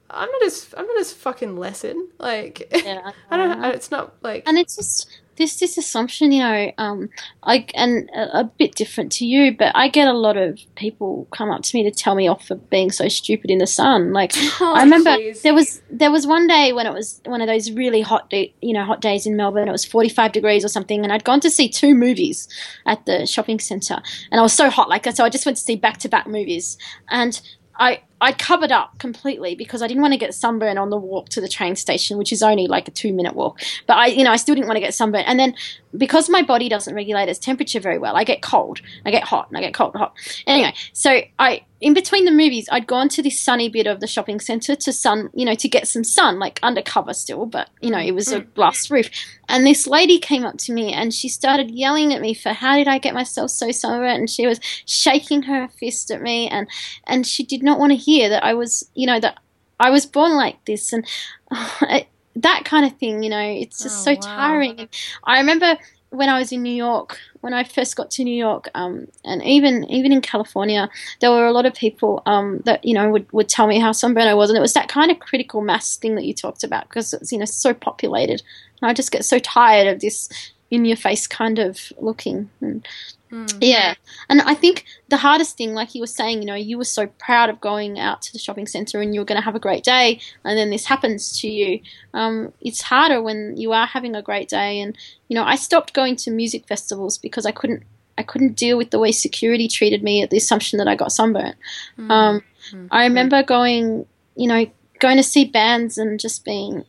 I'm 0.10 0.30
not 0.30 0.44
as, 0.44 0.74
I'm 0.76 0.86
not 0.86 1.00
as 1.00 1.14
fucking 1.14 1.56
lesson. 1.56 2.10
Like, 2.18 2.68
yeah. 2.84 3.12
I 3.32 3.38
don't, 3.38 3.64
it's 3.66 3.92
not 3.92 4.16
like. 4.22 4.44
And 4.46 4.58
it's 4.58 4.76
just, 4.76 5.22
this 5.38 5.60
this 5.60 5.78
assumption, 5.78 6.32
you 6.32 6.40
know, 6.44 6.72
um, 6.78 7.10
I 7.44 7.66
and 7.76 8.10
a, 8.14 8.40
a, 8.40 8.44
bit 8.44 8.76
different 8.76 9.12
to 9.14 9.26
you, 9.26 9.56
but 9.56 9.72
I 9.76 9.88
get 9.88 10.08
a 10.08 10.14
lot 10.14 10.36
of 10.36 10.60
people 10.76 11.28
come 11.32 11.52
up 11.52 11.62
to 11.64 11.78
me 11.78 11.84
to 11.84 11.92
tell 11.92 12.16
me 12.16 12.28
off 12.28 12.46
for 12.48 12.56
being 12.56 12.92
so 12.92 13.08
stupid 13.08 13.52
in 13.52 13.60
the 13.60 13.68
sun. 13.68 14.14
Like 14.14 14.34
oh, 14.60 14.74
I 14.76 14.84
remember 14.84 15.16
geez. 15.16 15.44
there 15.44 15.54
was 15.54 15.82
there 15.90 16.12
was 16.12 16.28
one 16.28 16.48
day 16.48 16.74
when 16.74 16.86
it 16.88 16.94
was 16.94 17.22
one 17.26 17.42
of 17.42 17.48
those 17.48 17.72
really 17.72 18.02
hot, 18.02 18.30
day, 18.30 18.54
you 18.62 18.74
know, 18.74 18.84
hot 18.84 19.00
days 19.00 19.26
in 19.26 19.36
Melbourne. 19.36 19.68
It 19.68 19.72
was 19.72 19.86
forty 19.86 20.10
five 20.10 20.32
degrees 20.32 20.66
or 20.66 20.70
something, 20.70 21.04
and 21.04 21.14
I'd 21.14 21.24
gone 21.24 21.40
to 21.42 21.50
see 21.50 21.70
two 21.70 21.94
movies 21.94 22.48
at 22.86 23.06
the 23.06 23.26
shopping 23.26 23.60
centre, 23.60 24.02
and 24.32 24.40
I 24.40 24.44
was 24.44 24.54
so 24.54 24.70
hot, 24.70 24.90
like 24.90 25.06
so 25.14 25.24
I 25.24 25.30
just 25.30 25.46
went 25.46 25.58
to 25.58 25.64
see 25.64 25.76
back 25.76 25.98
to 26.00 26.10
back 26.10 26.28
movies, 26.28 26.78
and 27.10 27.40
I 27.80 28.02
I 28.20 28.32
covered 28.32 28.72
up 28.72 28.98
completely 29.00 29.56
because 29.56 29.82
I 29.82 29.88
didn't 29.88 30.02
want 30.02 30.14
to 30.14 30.18
get 30.18 30.34
sunburn 30.34 30.78
on 30.78 30.90
the 30.90 30.98
walk 30.98 31.30
to 31.30 31.42
the 31.42 31.48
train 31.48 31.76
station, 31.76 32.18
which 32.18 32.32
is 32.32 32.42
only 32.42 32.68
like 32.68 32.88
a 32.88 32.92
two 32.92 33.14
minute 33.14 33.36
walk. 33.36 33.60
But 33.86 33.98
I, 33.98 34.08
you 34.08 34.24
know, 34.24 34.32
I 34.32 34.38
still 34.38 34.56
didn't 34.56 34.68
want 34.68 34.78
to 34.78 34.82
get 34.82 34.94
sunburn. 34.94 35.24
And 35.28 35.40
then 35.40 35.56
because 35.96 36.30
my 36.30 36.42
body 36.42 36.70
doesn't 36.70 36.94
regulate 36.94 37.30
its 37.30 37.40
temperature 37.40 37.80
very 37.80 37.98
well, 37.98 38.16
I 38.16 38.24
get 38.24 38.42
cold, 38.42 38.82
I 39.06 39.12
get 39.12 39.24
hot, 39.24 39.50
and 39.50 39.58
I 39.58 39.62
get 39.62 39.74
cold, 39.74 39.96
hot. 39.96 40.14
Anyway, 40.46 40.74
so 40.94 41.22
I 41.40 41.64
in 41.80 41.94
between 41.94 42.26
the 42.26 42.32
movies, 42.32 42.68
I'd 42.72 42.88
gone 42.88 43.08
to 43.10 43.22
this 43.22 43.40
sunny 43.40 43.70
bit 43.70 43.86
of 43.86 44.00
the 44.00 44.08
shopping 44.08 44.40
center 44.40 44.76
to 44.76 44.92
sun, 44.92 45.30
you 45.34 45.46
know, 45.46 45.54
to 45.54 45.70
get 45.70 45.88
some 45.88 46.04
sun, 46.04 46.40
like 46.40 46.60
undercover 46.64 47.14
still, 47.14 47.46
but 47.46 47.70
you 47.82 47.92
know, 47.92 48.00
it 48.00 48.16
was 48.16 48.32
a 48.32 48.42
mm. 48.42 48.54
glass 48.56 48.90
roof. 48.90 49.10
And 49.48 49.66
this 49.66 49.86
lady 49.86 50.18
came 50.18 50.44
up 50.44 50.58
to 50.60 50.74
me 50.74 50.92
and 50.92 51.14
she 51.14 51.30
started 51.30 51.70
yelling 51.70 52.14
at 52.14 52.22
me 52.22 52.34
for 52.34 52.52
how 52.52 52.78
did 52.78 52.88
I 52.88 52.98
get 52.98 53.14
myself 53.14 53.52
so 53.52 53.70
sunburnt? 53.70 54.20
And 54.20 54.30
she 54.30 54.48
was 54.48 54.60
shaking 54.86 55.44
her 55.44 55.68
fist 55.68 56.10
at 56.10 56.22
me, 56.22 56.50
and 56.50 56.68
and 57.06 57.28
she 57.28 57.44
did 57.44 57.62
not 57.62 57.80
want 57.80 57.92
to 57.92 57.98
hear 58.08 58.30
that 58.30 58.44
I 58.44 58.54
was, 58.54 58.90
you 58.96 59.06
know, 59.06 59.20
that 59.20 59.38
I 59.80 59.90
was 59.90 60.06
born 60.06 60.34
like 60.36 60.64
this, 60.66 60.94
and 60.94 61.06
uh, 61.52 62.00
that 62.38 62.64
kind 62.66 62.86
of 62.86 62.98
thing. 62.98 63.22
You 63.24 63.30
know, 63.30 63.40
it's 63.40 63.84
just 63.84 64.00
oh, 64.00 64.04
so 64.06 64.14
wow. 64.14 64.36
tiring. 64.38 64.80
And 64.80 64.90
I 65.26 65.40
remember 65.40 65.78
when 66.10 66.30
I 66.30 66.40
was 66.40 66.52
in 66.52 66.64
New 66.64 66.74
York, 66.74 67.20
when 67.42 67.54
I 67.54 67.64
first 67.66 67.98
got 67.98 68.10
to 68.12 68.24
New 68.24 68.36
York, 68.36 68.70
um, 68.76 69.08
and 69.26 69.44
even 69.44 69.84
even 69.92 70.12
in 70.14 70.22
California, 70.22 70.90
there 71.20 71.32
were 71.32 71.46
a 71.46 71.52
lot 71.52 71.66
of 71.66 71.74
people 71.74 72.24
um, 72.26 72.62
that 72.66 72.84
you 72.86 72.94
know 72.94 73.10
would, 73.10 73.32
would 73.34 73.50
tell 73.50 73.68
me 73.68 73.80
how 73.80 73.92
sunburned 73.92 74.30
I 74.30 74.34
was, 74.34 74.50
and 74.50 74.58
it 74.58 74.62
was 74.62 74.74
that 74.74 74.88
kind 74.88 75.12
of 75.12 75.20
critical 75.20 75.62
mass 75.62 75.98
thing 75.98 76.16
that 76.16 76.26
you 76.26 76.34
talked 76.34 76.64
about 76.64 76.88
because 76.88 77.14
it's 77.14 77.32
you 77.32 77.38
know 77.38 77.46
so 77.46 77.74
populated, 77.74 78.42
and 78.82 78.90
I 78.90 78.94
just 78.94 79.12
get 79.12 79.26
so 79.26 79.40
tired 79.40 79.88
of 79.88 80.00
this 80.00 80.30
in 80.70 80.86
your 80.86 80.98
face 80.98 81.28
kind 81.28 81.60
of 81.60 81.92
looking. 81.98 82.50
And 82.62 82.88
Mm. 83.32 83.58
Yeah. 83.62 83.96
And 84.30 84.42
I 84.42 84.54
think 84.54 84.86
the 85.10 85.18
hardest 85.18 85.58
thing, 85.58 85.74
like 85.74 85.94
you 85.96 86.02
were 86.02 86.08
saying, 86.08 86.42
you 86.42 86.46
know, 86.46 86.56
you 86.56 86.78
were 86.78 86.84
so 86.84 87.08
proud 87.08 87.50
of 87.50 87.60
going 87.60 88.00
out 88.00 88.22
to 88.24 88.34
the 88.34 88.40
shopping 88.40 88.68
center 88.68 89.02
and 89.02 89.14
you 89.14 89.22
were 89.22 89.26
going 89.26 89.40
to 89.40 89.46
have 89.46 89.56
a 89.56 89.60
great 89.60 89.84
day, 89.84 90.20
and 90.44 90.58
then 90.58 90.70
this 90.70 90.86
happens 90.86 91.40
to 91.42 91.48
you. 91.48 91.82
Um, 92.14 92.54
it's 92.62 92.82
harder 92.82 93.22
when 93.22 93.58
you 93.58 93.74
are 93.74 93.86
having 93.86 94.16
a 94.16 94.22
great 94.22 94.50
day. 94.50 94.80
And, 94.80 94.98
you 95.28 95.36
know, 95.36 95.44
I 95.44 95.56
stopped 95.56 95.94
going 95.94 96.16
to 96.18 96.32
music 96.32 96.68
festivals 96.68 97.18
because 97.18 97.46
I 97.46 97.52
couldn't. 97.52 97.84
I 98.20 98.24
couldn't 98.24 98.56
deal 98.56 98.80
with 98.80 98.90
the 98.90 98.98
way 98.98 99.12
security 99.12 99.68
treated 99.68 100.02
me 100.02 100.24
at 100.24 100.32
the 100.32 100.38
assumption 100.38 100.80
that 100.80 100.88
I 100.88 100.96
got 100.96 101.12
sunburnt. 101.12 101.56
Mm. 102.00 102.10
Um, 102.10 102.44
mm. 102.72 102.88
I 102.90 103.04
remember 103.04 103.44
going, 103.44 104.08
you 104.36 104.48
know, 104.48 104.66
going 104.98 105.18
to 105.18 105.24
see 105.24 105.46
bands 105.46 106.00
and 106.00 106.20
just 106.20 106.44
being, 106.44 106.84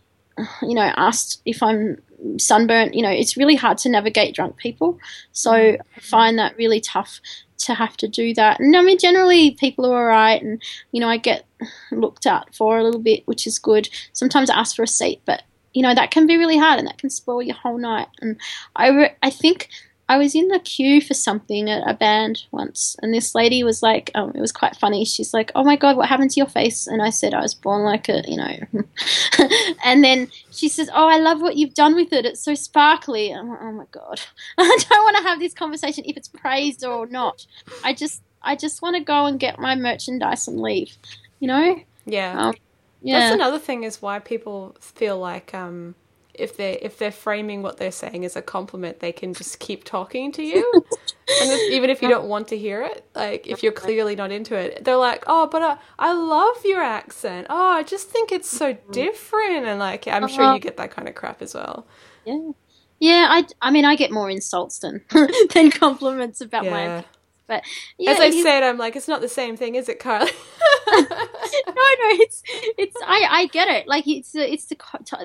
you 0.62 0.74
know, 0.74 0.92
asked 0.96 1.42
if 1.44 1.62
I'm 1.62 2.00
sunburnt, 2.36 2.94
you 2.94 3.02
know, 3.02 3.10
it's 3.10 3.36
really 3.36 3.54
hard 3.54 3.78
to 3.78 3.88
navigate 3.88 4.34
drunk 4.34 4.56
people. 4.56 4.98
So 5.32 5.52
mm. 5.52 5.80
I 5.96 6.00
find 6.00 6.38
that 6.38 6.56
really 6.56 6.80
tough 6.80 7.20
to 7.58 7.74
have 7.74 7.96
to 7.98 8.08
do 8.08 8.34
that. 8.34 8.60
And 8.60 8.76
I 8.76 8.82
mean, 8.82 8.98
generally 8.98 9.52
people 9.52 9.86
are 9.86 10.10
alright, 10.10 10.42
and 10.42 10.62
you 10.92 11.00
know, 11.00 11.08
I 11.08 11.16
get 11.16 11.44
looked 11.90 12.26
at 12.26 12.54
for 12.54 12.78
a 12.78 12.84
little 12.84 13.00
bit, 13.00 13.26
which 13.26 13.46
is 13.46 13.58
good. 13.58 13.88
Sometimes 14.12 14.50
I 14.50 14.58
ask 14.58 14.76
for 14.76 14.82
a 14.82 14.88
seat, 14.88 15.20
but 15.24 15.42
you 15.74 15.82
know, 15.82 15.94
that 15.94 16.10
can 16.10 16.26
be 16.26 16.36
really 16.36 16.58
hard, 16.58 16.78
and 16.78 16.88
that 16.88 16.98
can 16.98 17.10
spoil 17.10 17.42
your 17.42 17.56
whole 17.56 17.78
night. 17.78 18.08
And 18.20 18.40
I, 18.74 18.88
re- 18.88 19.16
I 19.22 19.30
think 19.30 19.68
I 20.08 20.16
was 20.16 20.34
in 20.34 20.48
the 20.48 20.58
queue 20.58 21.02
for 21.02 21.12
something 21.12 21.68
at 21.68 21.88
a 21.88 21.92
band 21.92 22.44
once, 22.50 22.96
and 23.02 23.12
this 23.12 23.34
lady 23.34 23.62
was 23.62 23.82
like, 23.82 24.10
um, 24.14 24.32
it 24.34 24.40
was 24.40 24.52
quite 24.52 24.74
funny. 24.74 25.04
She's 25.04 25.34
like, 25.34 25.52
"Oh 25.54 25.64
my 25.64 25.76
god, 25.76 25.96
what 25.96 26.08
happened 26.08 26.30
to 26.30 26.40
your 26.40 26.46
face?" 26.46 26.86
And 26.86 27.02
I 27.02 27.10
said, 27.10 27.34
"I 27.34 27.42
was 27.42 27.54
born 27.54 27.84
like 27.84 28.08
a, 28.08 28.22
you 28.26 28.36
know." 28.36 28.56
and 29.84 30.02
then 30.02 30.28
she 30.50 30.68
says, 30.68 30.88
"Oh, 30.94 31.08
I 31.08 31.18
love 31.18 31.42
what 31.42 31.56
you've 31.56 31.74
done 31.74 31.94
with 31.94 32.12
it. 32.12 32.24
It's 32.24 32.40
so 32.40 32.54
sparkly." 32.54 33.30
I'm 33.30 33.48
like, 33.50 33.58
"Oh 33.60 33.72
my 33.72 33.84
god, 33.90 34.20
I 34.58 34.78
don't 34.88 35.04
want 35.04 35.16
to 35.18 35.22
have 35.24 35.40
this 35.40 35.52
conversation 35.52 36.04
if 36.06 36.16
it's 36.16 36.28
praised 36.28 36.84
or 36.84 37.06
not. 37.06 37.46
I 37.84 37.92
just, 37.92 38.22
I 38.42 38.56
just 38.56 38.80
want 38.80 38.96
to 38.96 39.00
go 39.00 39.26
and 39.26 39.38
get 39.38 39.58
my 39.58 39.74
merchandise 39.74 40.48
and 40.48 40.60
leave." 40.60 40.96
You 41.40 41.48
know? 41.48 41.80
Yeah. 42.06 42.48
Um, 42.48 42.54
yeah. 43.02 43.20
That's 43.20 43.34
another 43.34 43.58
thing 43.58 43.84
is 43.84 44.02
why 44.02 44.18
people 44.18 44.74
feel 44.80 45.18
like 45.18 45.54
um 45.54 45.94
if 46.38 46.56
they 46.56 46.74
if 46.80 46.98
they're 46.98 47.12
framing 47.12 47.62
what 47.62 47.76
they're 47.76 47.90
saying 47.90 48.24
as 48.24 48.36
a 48.36 48.42
compliment, 48.42 49.00
they 49.00 49.12
can 49.12 49.34
just 49.34 49.58
keep 49.58 49.84
talking 49.84 50.32
to 50.32 50.42
you, 50.42 50.70
and 50.74 51.50
if, 51.52 51.72
even 51.72 51.90
if 51.90 52.00
you 52.02 52.08
don't 52.08 52.28
want 52.28 52.48
to 52.48 52.58
hear 52.58 52.82
it, 52.82 53.04
like 53.14 53.46
if 53.46 53.62
you're 53.62 53.72
clearly 53.72 54.16
not 54.16 54.30
into 54.30 54.54
it, 54.54 54.84
they're 54.84 54.96
like, 54.96 55.24
"Oh, 55.26 55.46
but 55.46 55.62
uh, 55.62 55.76
I 55.98 56.12
love 56.12 56.56
your 56.64 56.82
accent. 56.82 57.46
Oh, 57.50 57.70
I 57.70 57.82
just 57.82 58.08
think 58.08 58.32
it's 58.32 58.48
so 58.48 58.74
mm-hmm. 58.74 58.92
different." 58.92 59.66
And 59.66 59.78
like, 59.78 60.06
I'm 60.08 60.28
sure 60.28 60.54
you 60.54 60.60
get 60.60 60.76
that 60.76 60.90
kind 60.90 61.08
of 61.08 61.14
crap 61.14 61.42
as 61.42 61.54
well. 61.54 61.86
Yeah, 62.24 62.50
yeah. 63.00 63.26
I 63.30 63.46
I 63.60 63.70
mean, 63.70 63.84
I 63.84 63.96
get 63.96 64.10
more 64.10 64.30
insults 64.30 64.78
than 64.78 65.04
than 65.54 65.70
compliments 65.70 66.40
about 66.40 66.64
yeah. 66.64 66.70
my. 66.70 67.04
But 67.46 67.62
yeah, 67.98 68.10
as 68.10 68.20
I 68.20 68.30
said, 68.30 68.62
I'm 68.62 68.76
like, 68.76 68.94
it's 68.94 69.08
not 69.08 69.22
the 69.22 69.28
same 69.28 69.56
thing, 69.56 69.74
is 69.74 69.88
it, 69.88 69.98
Carly? 69.98 70.30
no, 70.92 71.00
no, 71.00 72.08
it's 72.20 72.42
it's. 72.46 72.96
I 73.06 73.26
I 73.30 73.46
get 73.46 73.68
it. 73.68 73.88
Like 73.88 74.06
it's 74.06 74.32
the 74.32 74.52
it's 74.52 74.66
the 74.66 74.76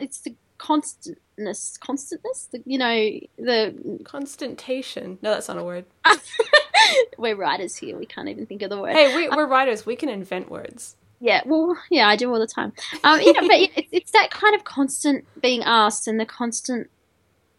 it's 0.02 0.22
the 0.22 0.34
constantness, 0.64 1.78
constantness. 1.78 2.48
The, 2.52 2.64
you 2.66 2.78
know 2.78 3.20
the 3.38 4.00
constantation. 4.06 5.20
No, 5.22 5.32
that's 5.32 5.48
not 5.48 5.58
a 5.58 5.64
word. 5.64 5.86
we're 7.18 7.36
writers 7.36 7.76
here. 7.76 7.98
We 7.98 8.06
can't 8.06 8.30
even 8.30 8.46
think 8.46 8.62
of 8.62 8.70
the 8.70 8.80
word. 8.80 8.94
Hey, 8.94 9.16
we, 9.16 9.30
we're 9.30 9.48
writers. 9.48 9.86
We 9.86 9.96
can 9.96 10.10
invent 10.10 10.50
words. 10.50 10.96
Yeah, 11.20 11.42
well, 11.46 11.78
yeah, 11.90 12.08
I 12.08 12.16
do 12.16 12.32
all 12.32 12.40
the 12.40 12.48
time. 12.48 12.74
Um, 13.04 13.20
you 13.22 13.34
know, 13.34 13.48
but 13.48 13.58
it's, 13.78 13.90
it's 13.92 14.12
that 14.12 14.32
kind 14.32 14.56
of 14.56 14.64
constant 14.64 15.26
being 15.42 15.64
asked 15.64 16.08
and 16.08 16.20
the 16.20 16.26
constant. 16.26 16.90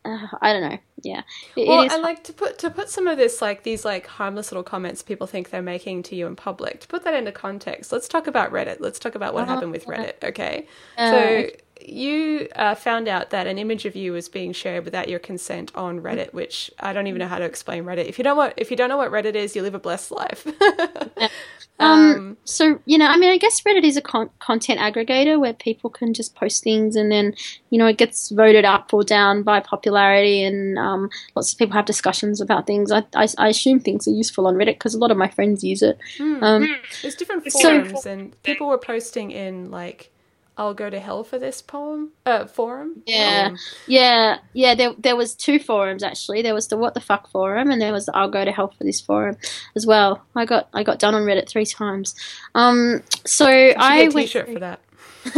Uh, 0.04 0.26
I 0.42 0.52
don't 0.52 0.70
know. 0.70 0.78
Yeah. 1.02 1.22
It, 1.56 1.68
well, 1.68 1.82
it 1.82 1.92
and 1.92 2.02
like 2.02 2.24
to 2.24 2.32
put 2.32 2.58
to 2.58 2.70
put 2.70 2.90
some 2.90 3.06
of 3.06 3.16
this 3.16 3.40
like 3.40 3.62
these 3.62 3.84
like 3.84 4.06
harmless 4.06 4.50
little 4.50 4.62
comments 4.62 5.02
people 5.02 5.26
think 5.26 5.50
they're 5.50 5.62
making 5.62 6.02
to 6.04 6.16
you 6.16 6.26
in 6.26 6.36
public. 6.36 6.80
To 6.80 6.88
put 6.88 7.04
that 7.04 7.14
into 7.14 7.32
context, 7.32 7.90
let's 7.92 8.08
talk 8.08 8.26
about 8.26 8.52
Reddit. 8.52 8.80
Let's 8.80 8.98
talk 8.98 9.14
about 9.14 9.32
what 9.32 9.44
uh, 9.44 9.46
happened 9.46 9.72
with 9.72 9.86
Reddit. 9.86 10.22
Okay. 10.22 10.66
Uh, 10.98 11.10
so 11.10 11.46
you 11.86 12.48
uh, 12.56 12.74
found 12.74 13.08
out 13.08 13.30
that 13.30 13.46
an 13.46 13.58
image 13.58 13.84
of 13.84 13.94
you 13.94 14.12
was 14.12 14.28
being 14.28 14.52
shared 14.52 14.84
without 14.84 15.08
your 15.08 15.18
consent 15.18 15.70
on 15.74 16.00
Reddit, 16.00 16.32
which 16.32 16.70
I 16.80 16.92
don't 16.92 17.06
even 17.06 17.18
know 17.18 17.28
how 17.28 17.38
to 17.38 17.44
explain 17.44 17.84
Reddit. 17.84 18.06
If 18.06 18.18
you 18.18 18.24
don't 18.24 18.36
what 18.36 18.54
if 18.56 18.70
you 18.70 18.76
don't 18.76 18.88
know 18.88 18.96
what 18.96 19.10
Reddit 19.10 19.34
is, 19.34 19.54
you 19.54 19.62
live 19.62 19.74
a 19.74 19.78
blessed 19.78 20.10
life. 20.10 20.46
um, 21.78 21.90
um, 21.90 22.36
so 22.44 22.80
you 22.86 22.96
know, 22.96 23.06
I 23.06 23.16
mean, 23.16 23.30
I 23.30 23.38
guess 23.38 23.60
Reddit 23.62 23.84
is 23.84 23.96
a 23.96 24.02
con- 24.02 24.30
content 24.38 24.80
aggregator 24.80 25.38
where 25.38 25.52
people 25.52 25.90
can 25.90 26.14
just 26.14 26.34
post 26.34 26.62
things, 26.64 26.96
and 26.96 27.12
then 27.12 27.34
you 27.70 27.78
know 27.78 27.86
it 27.86 27.98
gets 27.98 28.30
voted 28.30 28.64
up 28.64 28.94
or 28.94 29.04
down 29.04 29.42
by 29.42 29.60
popularity, 29.60 30.42
and 30.42 30.78
um, 30.78 31.10
lots 31.34 31.52
of 31.52 31.58
people 31.58 31.74
have 31.74 31.84
discussions 31.84 32.40
about 32.40 32.66
things. 32.66 32.90
I, 32.90 33.04
I, 33.14 33.28
I 33.36 33.48
assume 33.48 33.80
things 33.80 34.08
are 34.08 34.12
useful 34.12 34.46
on 34.46 34.54
Reddit 34.54 34.76
because 34.76 34.94
a 34.94 34.98
lot 34.98 35.10
of 35.10 35.16
my 35.16 35.28
friends 35.28 35.62
use 35.62 35.82
it. 35.82 35.98
Mm. 36.18 36.78
There's 37.02 37.14
different 37.14 37.50
forums, 37.50 38.02
so, 38.02 38.10
and 38.10 38.42
people 38.42 38.68
were 38.68 38.78
posting 38.78 39.30
in 39.30 39.70
like 39.70 40.10
I'll 40.56 40.74
go 40.74 40.88
to 40.88 41.00
hell 41.00 41.24
for 41.24 41.38
this 41.38 41.60
poem 41.60 42.12
uh, 42.24 42.46
forum. 42.46 43.02
Yeah, 43.06 43.48
um, 43.50 43.58
yeah, 43.86 44.38
yeah. 44.52 44.74
There, 44.74 44.92
there 44.98 45.16
was 45.16 45.34
two 45.34 45.58
forums 45.58 46.02
actually. 46.02 46.42
There 46.42 46.54
was 46.54 46.68
the 46.68 46.76
What 46.76 46.94
the 46.94 47.00
Fuck 47.00 47.28
forum, 47.30 47.70
and 47.70 47.82
there 47.82 47.92
was 47.92 48.06
the 48.06 48.16
I'll 48.16 48.30
go 48.30 48.44
to 48.44 48.52
hell 48.52 48.68
for 48.76 48.84
this 48.84 49.00
forum 49.00 49.36
as 49.74 49.86
well. 49.86 50.24
I 50.36 50.44
got 50.44 50.68
I 50.72 50.84
got 50.84 50.98
done 50.98 51.14
on 51.14 51.22
Reddit 51.22 51.48
three 51.48 51.66
times. 51.66 52.14
Um, 52.54 53.02
so 53.26 53.46
I 53.46 54.08
went 54.08 54.28
t-shirt 54.28 54.48
for 54.52 54.60
that. 54.60 54.80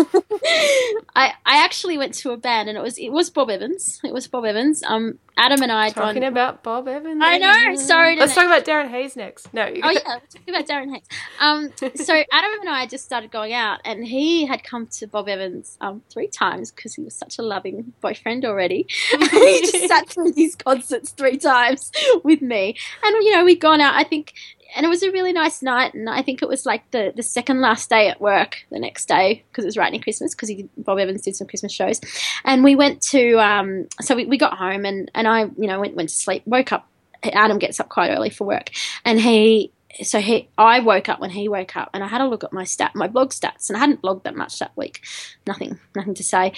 I 1.14 1.32
I 1.44 1.64
actually 1.64 1.98
went 1.98 2.14
to 2.14 2.32
a 2.32 2.36
band 2.36 2.68
and 2.68 2.76
it 2.76 2.80
was 2.80 2.98
it 2.98 3.10
was 3.10 3.30
Bob 3.30 3.50
Evans. 3.50 4.00
It 4.04 4.12
was 4.12 4.26
Bob 4.26 4.44
Evans. 4.44 4.82
Um, 4.82 5.18
Adam 5.38 5.62
and 5.62 5.70
I 5.70 5.90
talking 5.90 6.24
about 6.24 6.62
Bob 6.62 6.88
Evans. 6.88 7.20
I 7.22 7.36
know. 7.38 7.76
Sorry. 7.76 8.16
Let's 8.16 8.34
talk 8.34 8.46
about 8.46 8.64
Darren 8.64 8.88
Hayes 8.88 9.16
next. 9.16 9.52
No. 9.52 9.64
oh 9.64 9.70
yeah, 9.70 9.82
we're 9.84 9.92
talking 9.94 10.54
about 10.54 10.66
Darren 10.66 10.90
Hayes. 10.92 11.04
Um, 11.40 11.72
so 11.94 12.14
Adam 12.32 12.60
and 12.60 12.68
I 12.70 12.86
just 12.86 13.04
started 13.04 13.30
going 13.30 13.52
out, 13.52 13.80
and 13.84 14.04
he 14.04 14.46
had 14.46 14.64
come 14.64 14.86
to 14.98 15.06
Bob 15.06 15.28
Evans 15.28 15.76
um 15.80 16.02
three 16.10 16.28
times 16.28 16.72
because 16.72 16.94
he 16.94 17.02
was 17.02 17.14
such 17.14 17.38
a 17.38 17.42
loving 17.42 17.92
boyfriend 18.00 18.44
already. 18.44 18.86
he 19.10 19.60
just 19.60 19.88
sat 19.88 20.08
through 20.08 20.32
these 20.32 20.56
concerts 20.56 21.10
three 21.10 21.36
times 21.36 21.92
with 22.24 22.40
me, 22.40 22.76
and 23.02 23.24
you 23.24 23.32
know 23.32 23.44
we'd 23.44 23.60
gone 23.60 23.80
out. 23.80 23.94
I 23.94 24.04
think 24.04 24.32
and 24.74 24.84
it 24.84 24.88
was 24.88 25.02
a 25.02 25.10
really 25.10 25.32
nice 25.32 25.62
night. 25.62 25.94
And 25.94 26.08
I 26.08 26.22
think 26.22 26.42
it 26.42 26.48
was 26.48 26.66
like 26.66 26.90
the, 26.90 27.12
the 27.14 27.22
second 27.22 27.60
last 27.60 27.88
day 27.88 28.08
at 28.08 28.20
work 28.20 28.58
the 28.70 28.78
next 28.78 29.06
day 29.06 29.44
because 29.50 29.64
it 29.64 29.68
was 29.68 29.76
right 29.76 29.90
near 29.92 30.00
Christmas 30.00 30.34
because 30.34 30.50
Bob 30.76 30.98
Evans 30.98 31.22
did 31.22 31.36
some 31.36 31.46
Christmas 31.46 31.72
shows. 31.72 32.00
And 32.44 32.64
we 32.64 32.76
went 32.76 33.00
to, 33.02 33.38
um, 33.38 33.86
so 34.00 34.16
we, 34.16 34.26
we 34.26 34.38
got 34.38 34.56
home 34.56 34.84
and, 34.84 35.10
and 35.14 35.28
I, 35.28 35.42
you 35.42 35.66
know, 35.66 35.80
went, 35.80 35.94
went 35.94 36.08
to 36.08 36.14
sleep, 36.14 36.42
woke 36.46 36.72
up. 36.72 36.88
Adam 37.22 37.58
gets 37.58 37.80
up 37.80 37.88
quite 37.88 38.10
early 38.10 38.30
for 38.30 38.44
work 38.44 38.70
and 39.04 39.20
he, 39.20 39.72
so 40.02 40.20
he, 40.20 40.48
I 40.58 40.80
woke 40.80 41.08
up 41.08 41.20
when 41.20 41.30
he 41.30 41.48
woke 41.48 41.76
up, 41.76 41.90
and 41.92 42.02
I 42.02 42.08
had 42.08 42.20
a 42.20 42.28
look 42.28 42.44
at 42.44 42.52
my 42.52 42.64
stat, 42.64 42.92
my 42.94 43.08
blog 43.08 43.30
stats, 43.30 43.68
and 43.68 43.76
I 43.76 43.80
hadn't 43.80 44.02
blogged 44.02 44.24
that 44.24 44.36
much 44.36 44.58
that 44.58 44.76
week, 44.76 45.04
nothing, 45.46 45.78
nothing 45.94 46.14
to 46.14 46.22
say, 46.22 46.52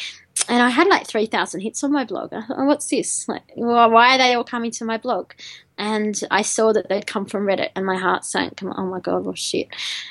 and 0.49 0.63
I 0.63 0.71
had 0.71 0.89
like 0.89 1.07
three 1.07 1.27
thousand 1.27 1.61
hits 1.61 1.83
on 1.85 1.93
my 1.93 2.05
blog. 2.05 2.33
I 2.33 2.43
thought, 2.43 2.59
oh, 2.59 2.65
what's 2.65 2.89
this? 2.89 3.29
Like, 3.29 3.43
well, 3.57 3.91
why 3.91 4.15
are 4.15 4.19
they 4.19 4.35
all 4.35 4.45
coming 4.45 4.71
to 4.73 4.85
my 4.85 4.99
blog? 4.99 5.33
and 5.79 6.21
I 6.31 6.43
saw 6.43 6.73
that 6.73 6.89
they'd 6.89 7.07
come 7.07 7.25
from 7.25 7.47
Reddit, 7.47 7.71
and 7.77 7.87
my 7.87 7.97
heart 7.97 8.25
sank. 8.25 8.61
oh 8.63 8.87
my 8.87 8.99
god, 8.99 9.27
oh 9.27 9.35
shit. 9.35 9.69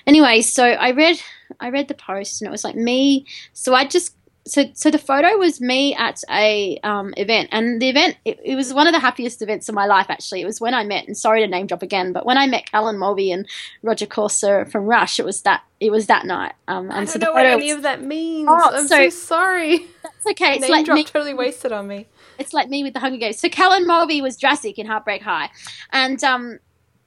Anyway, 0.08 0.42
so 0.42 0.64
I 0.64 0.92
read 0.92 1.22
I 1.60 1.70
read 1.70 1.90
the 1.90 1.94
post, 1.94 2.42
and 2.42 2.48
it 2.48 2.52
was 2.52 2.64
like 2.64 2.76
me. 2.76 3.26
So 3.54 3.76
I 3.76 3.86
just 3.86 4.16
so 4.48 4.66
so 4.74 4.90
the 4.90 4.98
photo 4.98 5.38
was 5.38 5.62
me 5.62 5.94
at 5.96 6.24
a 6.30 6.80
um, 6.84 7.14
event, 7.18 7.50
and 7.52 7.82
the 7.82 7.90
event 7.90 8.18
it, 8.26 8.40
it, 8.44 8.56
was 8.56 8.74
one 8.74 8.88
of 8.88 8.94
the 8.94 9.00
happiest 9.00 9.42
events 9.42 9.70
of 9.70 9.76
my 9.76 9.86
life. 9.86 10.08
Actually, 10.10 10.42
it 10.42 10.46
was 10.46 10.60
when 10.60 10.74
I 10.74 10.84
met, 10.84 11.06
and 11.06 11.18
sorry 11.18 11.42
to 11.42 11.48
name 11.48 11.68
drop 11.68 11.84
again, 11.84 12.14
but 12.14 12.26
when 12.26 12.38
I 12.38 12.48
met 12.48 12.72
Callan 12.72 12.98
Mulvey 12.98 13.32
and 13.32 13.48
Rodger 13.84 14.06
Corser 14.06 14.70
from 14.72 14.86
Rush, 14.86 15.20
it 15.20 15.26
was 15.26 15.42
that 15.44 15.64
it 15.80 15.92
was 15.92 16.08
that 16.08 16.26
night. 16.26 16.54
Um, 16.68 16.90
I 16.92 16.96
don't 16.96 17.08
so 17.08 17.20
know 17.20 17.34
what 17.34 17.46
any 17.46 17.68
was, 17.68 17.76
of 17.76 17.82
that 17.84 18.02
means. 18.02 18.48
Oh, 18.50 18.72
I'm 18.74 18.88
so, 18.88 18.96
so 18.96 19.10
sorry. 19.10 19.86
That's 20.04 20.26
okay. 20.32 20.54
It's 20.54 20.62
name 20.62 20.72
like 20.72 20.86
drop 20.86 20.96
me, 20.96 21.04
totally 21.04 21.34
wasted 21.34 21.72
on 21.72 21.88
me. 21.88 22.08
It's 22.40 22.54
like 22.54 22.70
me 22.70 22.84
with 22.84 22.94
the 22.94 23.00
Hunger 23.00 23.18
Games. 23.18 23.40
So 23.40 23.50
Callan 23.50 23.86
Mulvey 23.86 24.22
was 24.22 24.38
Drazic 24.38 24.76
in 24.76 24.86
Heartbreak 24.86 25.22
High, 25.22 25.50
and 25.92 26.24
um, 26.24 26.60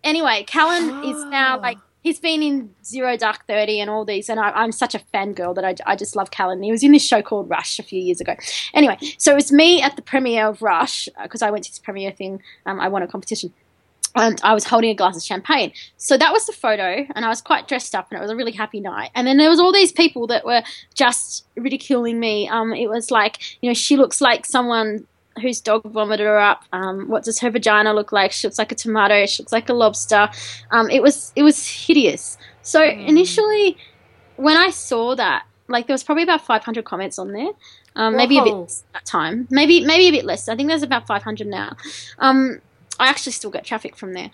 anyway, 0.04 0.44
Callan 0.46 1.04
is 1.04 1.24
now 1.24 1.58
like 1.60 1.78
he's 2.02 2.18
been 2.18 2.42
in 2.42 2.74
Zero 2.84 3.16
Dark 3.16 3.46
Thirty 3.46 3.80
and 3.80 3.90
all 3.90 4.04
these, 4.04 4.28
and 4.28 4.40
I, 4.40 4.64
am 4.64 4.72
such 4.72 4.94
a 4.94 5.00
fangirl 5.12 5.54
that 5.54 5.64
I, 5.64 5.74
I 5.86 5.96
just 5.96 6.16
love 6.16 6.30
Callan. 6.30 6.62
He 6.62 6.70
was 6.70 6.82
in 6.82 6.92
this 6.92 7.04
show 7.04 7.22
called 7.22 7.48
Rush 7.48 7.78
a 7.78 7.82
few 7.82 8.00
years 8.00 8.20
ago. 8.20 8.34
Anyway, 8.74 8.98
so 9.18 9.32
it 9.32 9.36
was 9.36 9.52
me 9.52 9.82
at 9.82 9.96
the 9.96 10.02
premiere 10.02 10.48
of 10.48 10.62
Rush 10.62 11.08
because 11.22 11.42
uh, 11.42 11.46
I 11.46 11.50
went 11.50 11.64
to 11.64 11.70
this 11.70 11.78
premiere 11.78 12.12
thing. 12.12 12.42
Um, 12.66 12.80
I 12.80 12.88
won 12.88 13.02
a 13.02 13.06
competition. 13.06 13.52
And 14.16 14.40
I 14.42 14.54
was 14.54 14.64
holding 14.64 14.90
a 14.90 14.94
glass 14.94 15.16
of 15.16 15.22
champagne. 15.22 15.72
So 15.96 16.18
that 16.18 16.32
was 16.32 16.44
the 16.44 16.52
photo, 16.52 17.06
and 17.14 17.24
I 17.24 17.28
was 17.28 17.40
quite 17.40 17.68
dressed 17.68 17.94
up, 17.94 18.10
and 18.10 18.18
it 18.18 18.20
was 18.20 18.32
a 18.32 18.34
really 18.34 18.50
happy 18.50 18.80
night. 18.80 19.10
And 19.14 19.24
then 19.24 19.36
there 19.36 19.48
was 19.48 19.60
all 19.60 19.72
these 19.72 19.92
people 19.92 20.26
that 20.26 20.44
were 20.44 20.62
just 20.94 21.46
ridiculing 21.54 22.18
me. 22.18 22.48
Um, 22.48 22.72
it 22.72 22.88
was 22.88 23.12
like, 23.12 23.38
you 23.62 23.70
know, 23.70 23.74
she 23.74 23.96
looks 23.96 24.20
like 24.20 24.46
someone 24.46 25.06
whose 25.40 25.60
dog 25.60 25.84
vomited 25.84 26.26
her 26.26 26.38
up. 26.38 26.64
Um, 26.72 27.08
what 27.08 27.24
does 27.24 27.38
her 27.40 27.50
vagina 27.50 27.94
look 27.94 28.12
like? 28.12 28.32
She 28.32 28.46
looks 28.46 28.58
like 28.58 28.72
a 28.72 28.74
tomato. 28.74 29.26
She 29.26 29.42
looks 29.42 29.52
like 29.52 29.68
a 29.68 29.72
lobster. 29.72 30.28
Um, 30.70 30.90
it 30.90 31.02
was 31.02 31.32
it 31.36 31.42
was 31.42 31.66
hideous. 31.66 32.38
So 32.62 32.80
mm. 32.80 33.06
initially, 33.06 33.76
when 34.36 34.56
I 34.56 34.70
saw 34.70 35.14
that, 35.16 35.46
like 35.68 35.86
there 35.86 35.94
was 35.94 36.04
probably 36.04 36.24
about 36.24 36.44
500 36.44 36.84
comments 36.84 37.18
on 37.18 37.32
there. 37.32 37.50
Um, 37.96 38.16
maybe 38.16 38.38
a 38.38 38.44
bit 38.44 38.54
less 38.54 38.84
that 38.92 39.04
time. 39.04 39.48
Maybe 39.50 39.84
maybe 39.84 40.08
a 40.08 40.12
bit 40.12 40.24
less. 40.24 40.48
I 40.48 40.56
think 40.56 40.68
there's 40.68 40.82
about 40.82 41.06
500 41.06 41.46
now. 41.46 41.76
Um, 42.18 42.60
I 42.98 43.08
actually 43.08 43.32
still 43.32 43.50
get 43.50 43.64
traffic 43.64 43.96
from 43.96 44.14
there. 44.14 44.30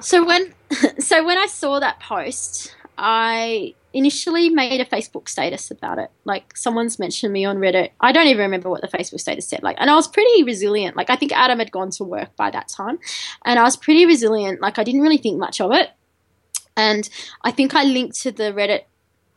So 0.00 0.24
when 0.24 0.54
so 0.98 1.24
when 1.24 1.38
I 1.38 1.46
saw 1.46 1.80
that 1.80 2.00
post, 2.00 2.74
I 3.04 3.74
initially 3.92 4.48
made 4.48 4.80
a 4.80 4.84
Facebook 4.84 5.28
status 5.28 5.72
about 5.72 5.98
it. 5.98 6.08
Like 6.24 6.56
someone's 6.56 7.00
mentioned 7.00 7.32
me 7.32 7.44
on 7.44 7.58
Reddit. 7.58 7.90
I 8.00 8.12
don't 8.12 8.28
even 8.28 8.42
remember 8.42 8.70
what 8.70 8.80
the 8.80 8.86
Facebook 8.86 9.18
status 9.18 9.46
said. 9.46 9.64
Like, 9.64 9.76
and 9.80 9.90
I 9.90 9.96
was 9.96 10.06
pretty 10.06 10.44
resilient. 10.44 10.96
Like, 10.96 11.10
I 11.10 11.16
think 11.16 11.32
Adam 11.32 11.58
had 11.58 11.72
gone 11.72 11.90
to 11.90 12.04
work 12.04 12.34
by 12.36 12.50
that 12.52 12.68
time, 12.68 13.00
and 13.44 13.58
I 13.58 13.64
was 13.64 13.76
pretty 13.76 14.06
resilient. 14.06 14.60
Like, 14.60 14.78
I 14.78 14.84
didn't 14.84 15.00
really 15.00 15.18
think 15.18 15.38
much 15.38 15.60
of 15.60 15.72
it, 15.72 15.90
and 16.76 17.10
I 17.42 17.50
think 17.50 17.74
I 17.74 17.82
linked 17.82 18.20
to 18.20 18.30
the 18.30 18.52
Reddit. 18.52 18.84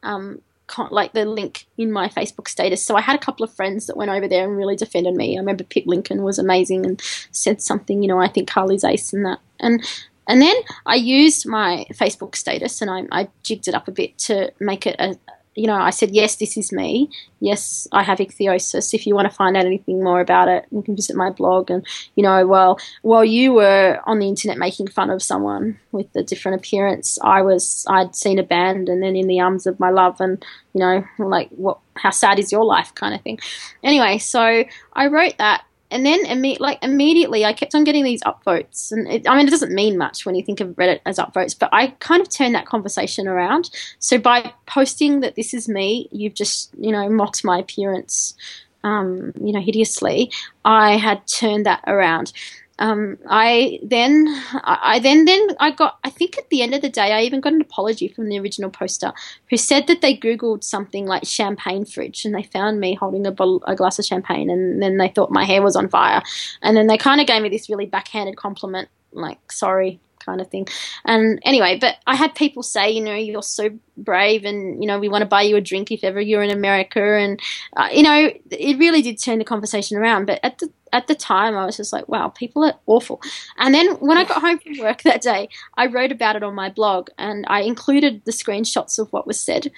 Um, 0.04 0.42
like 0.90 1.14
the 1.14 1.26
link 1.26 1.68
in 1.78 1.92
my 1.92 2.08
Facebook 2.10 2.48
status. 2.48 2.84
So 2.84 2.96
I 2.96 3.02
had 3.02 3.16
a 3.16 3.24
couple 3.24 3.44
of 3.44 3.54
friends 3.54 3.86
that 3.86 3.96
went 3.96 4.10
over 4.10 4.28
there 4.28 4.46
and 4.46 4.58
really 4.58 4.76
defended 4.76 5.14
me. 5.14 5.38
I 5.38 5.40
remember 5.40 5.64
Pip 5.64 5.84
Lincoln 5.86 6.24
was 6.24 6.40
amazing 6.40 6.88
and 6.88 7.00
said 7.32 7.62
something, 7.62 8.02
you 8.02 8.08
know, 8.08 8.20
I 8.20 8.28
think 8.28 8.50
Carly's 8.50 8.84
ace 8.84 9.14
and 9.14 9.24
that. 9.26 9.40
And 9.60 9.86
and 10.28 10.42
then 10.42 10.56
I 10.86 10.96
used 10.96 11.48
my 11.48 11.86
Facebook 11.94 12.36
status 12.36 12.82
and 12.82 12.90
I, 12.90 13.04
I 13.12 13.28
jigged 13.44 13.68
it 13.68 13.76
up 13.76 13.88
a 13.88 13.92
bit 13.92 14.18
to 14.20 14.52
make 14.60 14.86
it 14.88 14.96
a, 15.00 15.18
you 15.56 15.68
know, 15.68 15.76
I 15.76 15.92
said, 15.92 16.12
yes, 16.12 16.36
this 16.36 16.58
is 16.58 16.74
me. 16.74 17.10
Yes, 17.40 17.88
I 17.94 18.04
have 18.04 18.18
ichthyosis. 18.18 18.94
If 18.94 19.08
you 19.08 19.16
want 19.16 19.30
to 19.30 19.34
find 19.34 19.56
out 19.56 19.66
anything 19.66 20.04
more 20.04 20.20
about 20.20 20.50
it, 20.50 20.66
you 20.70 20.82
can 20.82 20.98
visit 20.98 21.16
my 21.16 21.30
blog. 21.30 21.72
And, 21.72 21.86
you 22.16 22.24
know, 22.24 22.46
well, 22.46 22.78
while 23.04 23.24
you 23.24 23.54
were 23.54 24.02
on 24.06 24.20
the 24.20 24.28
internet 24.28 24.58
making 24.58 24.88
fun 24.88 25.10
of 25.10 25.24
someone 25.24 25.80
with 25.94 26.14
a 26.16 26.24
different 26.24 26.60
appearance, 26.60 27.18
I 27.24 27.42
was, 27.42 27.86
I'd 27.88 28.16
seen 28.16 28.38
a 28.38 28.44
band 28.44 28.90
and 28.90 29.02
then 29.02 29.16
in 29.16 29.28
the 29.28 29.40
arms 29.40 29.66
of 29.66 29.80
my 29.80 29.92
love 29.92 30.20
and, 30.20 30.44
you 30.74 30.82
know, 30.82 31.06
like, 31.20 31.50
what, 31.52 31.80
how 31.96 32.10
sad 32.10 32.38
is 32.38 32.52
your 32.52 32.66
life 32.66 32.94
kind 32.94 33.16
of 33.16 33.22
thing. 33.22 33.40
Anyway, 33.82 34.18
so 34.18 34.66
I 34.94 35.08
wrote 35.08 35.38
that 35.38 35.64
and 35.92 36.06
then 36.06 36.26
imme- 36.26 36.60
like 36.60 36.80
immediately 36.82 37.46
I 37.46 37.54
kept 37.54 37.76
on 37.76 37.84
getting 37.84 38.04
these 38.04 38.22
upvotes, 38.24 38.92
and 38.92 39.08
it, 39.08 39.28
I 39.28 39.36
mean 39.38 39.48
it 39.48 39.52
doesn't 39.52 39.74
mean 39.74 39.98
much 39.98 40.26
when 40.26 40.36
you 40.36 40.44
think 40.44 40.60
of 40.60 40.70
Reddit 40.70 41.00
as 41.06 41.18
upvotes, 41.18 41.58
but 41.58 41.70
I 41.72 41.88
kind 42.00 42.22
of 42.22 42.30
turned 42.30 42.56
that 42.56 42.66
conversation 42.66 43.28
around. 43.28 43.70
So 44.00 44.18
by 44.18 44.54
posting 44.66 45.20
that 45.22 45.36
this 45.36 45.54
is 45.54 45.70
me, 45.70 46.10
you've 46.12 46.34
just 46.34 46.72
you 46.80 46.92
know 46.92 47.10
mocked 47.10 47.44
my 47.44 47.60
appearance, 47.60 48.36
um, 48.84 49.32
you 49.42 49.54
know 49.54 49.62
hideously. 49.62 50.32
I 50.64 50.98
had 50.98 51.26
turned 51.28 51.66
that 51.66 51.84
around 51.88 52.34
um, 52.78 53.18
I 53.30 53.80
then, 53.84 54.28
I 54.64 55.00
then, 55.00 55.24
then 55.24 55.48
I 55.60 55.72
got. 55.72 55.98
I 56.04 56.10
think 56.10 56.38
at 56.38 56.50
the 56.50 56.62
end 56.62 56.74
of 56.74 56.82
the 56.82 56.90
day, 56.90 57.14
I 57.14 57.22
even 57.22 57.40
got 57.40 57.54
an 57.54 57.62
apology 57.62 58.10
from 58.10 58.28
the 58.28 58.38
original 58.38 58.70
poster, 58.70 59.14
who 59.50 59.56
said 59.56 59.88
that 59.88 60.02
they 60.02 60.18
googled 60.18 60.64
something 60.64 61.06
like 61.06 61.26
champagne 61.26 61.86
fridge, 61.86 62.26
and 62.26 62.36
they 62.36 62.44
found 62.44 62.82
me 62.82 62.94
holding 62.94 63.26
a, 63.26 63.32
bottle, 63.32 63.64
a 63.66 63.76
glass 63.76 63.98
of 63.98 64.06
champagne, 64.06 64.50
and 64.50 64.82
then 64.82 64.98
they 64.98 65.08
thought 65.08 65.32
my 65.32 65.46
hair 65.46 65.62
was 65.62 65.78
on 65.78 65.88
fire, 65.88 66.22
and 66.62 66.76
then 66.76 66.88
they 66.88 66.98
kind 66.98 67.22
of 67.22 67.28
gave 67.28 67.42
me 67.42 67.48
this 67.48 67.70
really 67.70 67.86
backhanded 67.86 68.36
compliment, 68.36 68.90
like 69.14 69.52
"sorry, 69.52 70.02
kind 70.26 70.42
of 70.42 70.50
thing. 70.50 70.68
And 71.06 71.40
anyway, 71.44 71.78
but 71.80 71.96
I 72.08 72.16
had 72.16 72.36
people 72.36 72.64
say, 72.64 72.90
you 72.92 73.02
know, 73.02 73.14
you're 73.14 73.44
so 73.44 73.70
brave, 73.98 74.44
and 74.46 74.82
you 74.82 74.88
know, 74.88 75.00
we 75.00 75.10
want 75.10 75.22
to 75.22 75.28
buy 75.28 75.44
you 75.44 75.56
a 75.56 75.62
drink 75.62 75.92
if 75.92 76.04
ever 76.04 76.20
you're 76.20 76.44
in 76.44 76.52
America, 76.52 77.02
and 77.02 77.40
uh, 77.78 77.90
you 77.92 78.04
know, 78.04 78.32
it 78.52 78.78
really 78.78 79.02
did 79.02 79.22
turn 79.22 79.40
the 79.40 79.46
conversation 79.46 79.98
around. 79.98 80.26
But 80.26 80.40
at 80.44 80.58
the 80.60 80.70
at 80.94 81.08
the 81.08 81.16
time, 81.16 81.58
I 81.58 81.66
was 81.66 81.78
just 81.78 81.92
like, 81.94 82.08
wow, 82.08 82.30
people 82.30 82.64
are 82.64 82.76
awful. 82.86 83.22
And 83.58 83.74
then 83.74 83.96
when 83.96 84.18
I 84.18 84.24
got 84.24 84.42
home 84.42 84.60
from 84.60 84.78
work 84.80 85.02
that 85.04 85.22
day, 85.22 85.50
I 85.76 85.88
wrote 85.88 86.12
about 86.12 86.36
it 86.36 86.44
on 86.44 86.56
my 86.56 86.70
blog, 86.70 87.10
and 87.18 87.46
I 87.48 87.62
included 87.62 88.24
the 88.26 88.32
screenshots 88.32 88.98
of 89.00 89.12
what 89.12 89.28
was 89.28 89.40
said. 89.40 89.72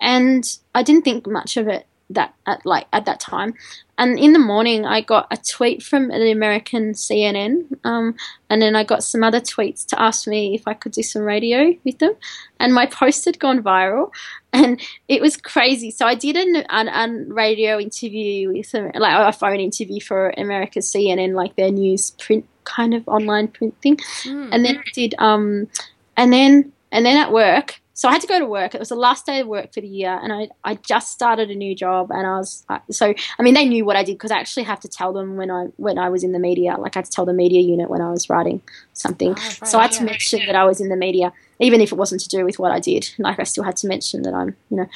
and 0.00 0.44
I 0.74 0.82
didn't 0.82 1.04
think 1.04 1.26
much 1.26 1.56
of 1.56 1.68
it 1.68 1.86
that 2.10 2.34
at 2.46 2.64
like 2.64 2.86
at 2.92 3.04
that 3.04 3.20
time. 3.20 3.54
And 3.98 4.18
in 4.18 4.32
the 4.32 4.38
morning, 4.38 4.86
I 4.86 5.00
got 5.00 5.26
a 5.30 5.36
tweet 5.36 5.82
from 5.82 6.10
an 6.10 6.22
American 6.22 6.92
CNN, 6.92 7.76
um, 7.84 8.14
and 8.48 8.62
then 8.62 8.76
I 8.76 8.84
got 8.84 9.02
some 9.02 9.24
other 9.24 9.40
tweets 9.40 9.84
to 9.86 10.00
ask 10.00 10.26
me 10.26 10.54
if 10.54 10.68
I 10.68 10.74
could 10.74 10.92
do 10.92 11.02
some 11.02 11.22
radio 11.22 11.74
with 11.84 11.98
them. 11.98 12.12
And 12.60 12.72
my 12.72 12.86
post 12.86 13.24
had 13.24 13.38
gone 13.38 13.62
viral, 13.62 14.10
and 14.52 14.80
it 15.08 15.20
was 15.20 15.36
crazy. 15.36 15.90
So 15.90 16.06
I 16.06 16.14
did 16.14 16.36
an, 16.36 16.64
an, 16.70 16.88
an 16.88 17.32
radio 17.32 17.78
interview 17.78 18.52
with 18.52 18.70
them, 18.70 18.90
like 18.94 19.28
a 19.28 19.36
phone 19.36 19.60
interview 19.60 20.00
for 20.00 20.32
America's 20.36 20.92
CNN, 20.92 21.34
like 21.34 21.56
their 21.56 21.72
news 21.72 22.12
print 22.12 22.46
kind 22.64 22.94
of 22.94 23.06
online 23.08 23.48
print 23.48 23.74
thing. 23.82 23.96
Mm. 24.24 24.50
And 24.52 24.64
then 24.64 24.78
I 24.78 24.90
did, 24.94 25.14
um, 25.18 25.68
and 26.16 26.32
then 26.32 26.72
and 26.92 27.04
then 27.04 27.16
at 27.16 27.32
work, 27.32 27.80
so 27.98 28.08
I 28.08 28.12
had 28.12 28.20
to 28.20 28.28
go 28.28 28.38
to 28.38 28.46
work. 28.46 28.76
It 28.76 28.78
was 28.78 28.90
the 28.90 28.94
last 28.94 29.26
day 29.26 29.40
of 29.40 29.48
work 29.48 29.74
for 29.74 29.80
the 29.80 29.88
year, 29.88 30.20
and 30.22 30.32
I, 30.32 30.50
I 30.62 30.76
just 30.76 31.10
started 31.10 31.50
a 31.50 31.54
new 31.56 31.74
job. 31.74 32.12
And 32.12 32.28
I 32.28 32.38
was 32.38 32.64
so 32.92 33.12
I 33.40 33.42
mean 33.42 33.54
they 33.54 33.64
knew 33.64 33.84
what 33.84 33.96
I 33.96 34.04
did 34.04 34.12
because 34.12 34.30
I 34.30 34.38
actually 34.38 34.62
have 34.62 34.78
to 34.80 34.88
tell 34.88 35.12
them 35.12 35.36
when 35.36 35.50
I 35.50 35.64
when 35.78 35.98
I 35.98 36.08
was 36.08 36.22
in 36.22 36.30
the 36.30 36.38
media. 36.38 36.76
Like 36.78 36.96
I 36.96 37.00
had 37.00 37.06
to 37.06 37.10
tell 37.10 37.26
the 37.26 37.32
media 37.32 37.60
unit 37.60 37.90
when 37.90 38.00
I 38.00 38.12
was 38.12 38.30
writing 38.30 38.62
something. 38.92 39.30
Oh, 39.30 39.32
right, 39.32 39.66
so 39.66 39.80
I 39.80 39.82
had 39.82 39.92
to 39.92 40.04
mention 40.04 40.46
that 40.46 40.54
I 40.54 40.64
was 40.64 40.80
in 40.80 40.90
the 40.90 40.96
media, 40.96 41.32
even 41.58 41.80
if 41.80 41.90
it 41.90 41.96
wasn't 41.96 42.20
to 42.20 42.28
do 42.28 42.44
with 42.44 42.60
what 42.60 42.70
I 42.70 42.78
did. 42.78 43.10
Like 43.18 43.40
I 43.40 43.42
still 43.42 43.64
had 43.64 43.76
to 43.78 43.88
mention 43.88 44.22
that 44.22 44.32
I'm 44.32 44.54
you 44.70 44.76
know 44.76 44.88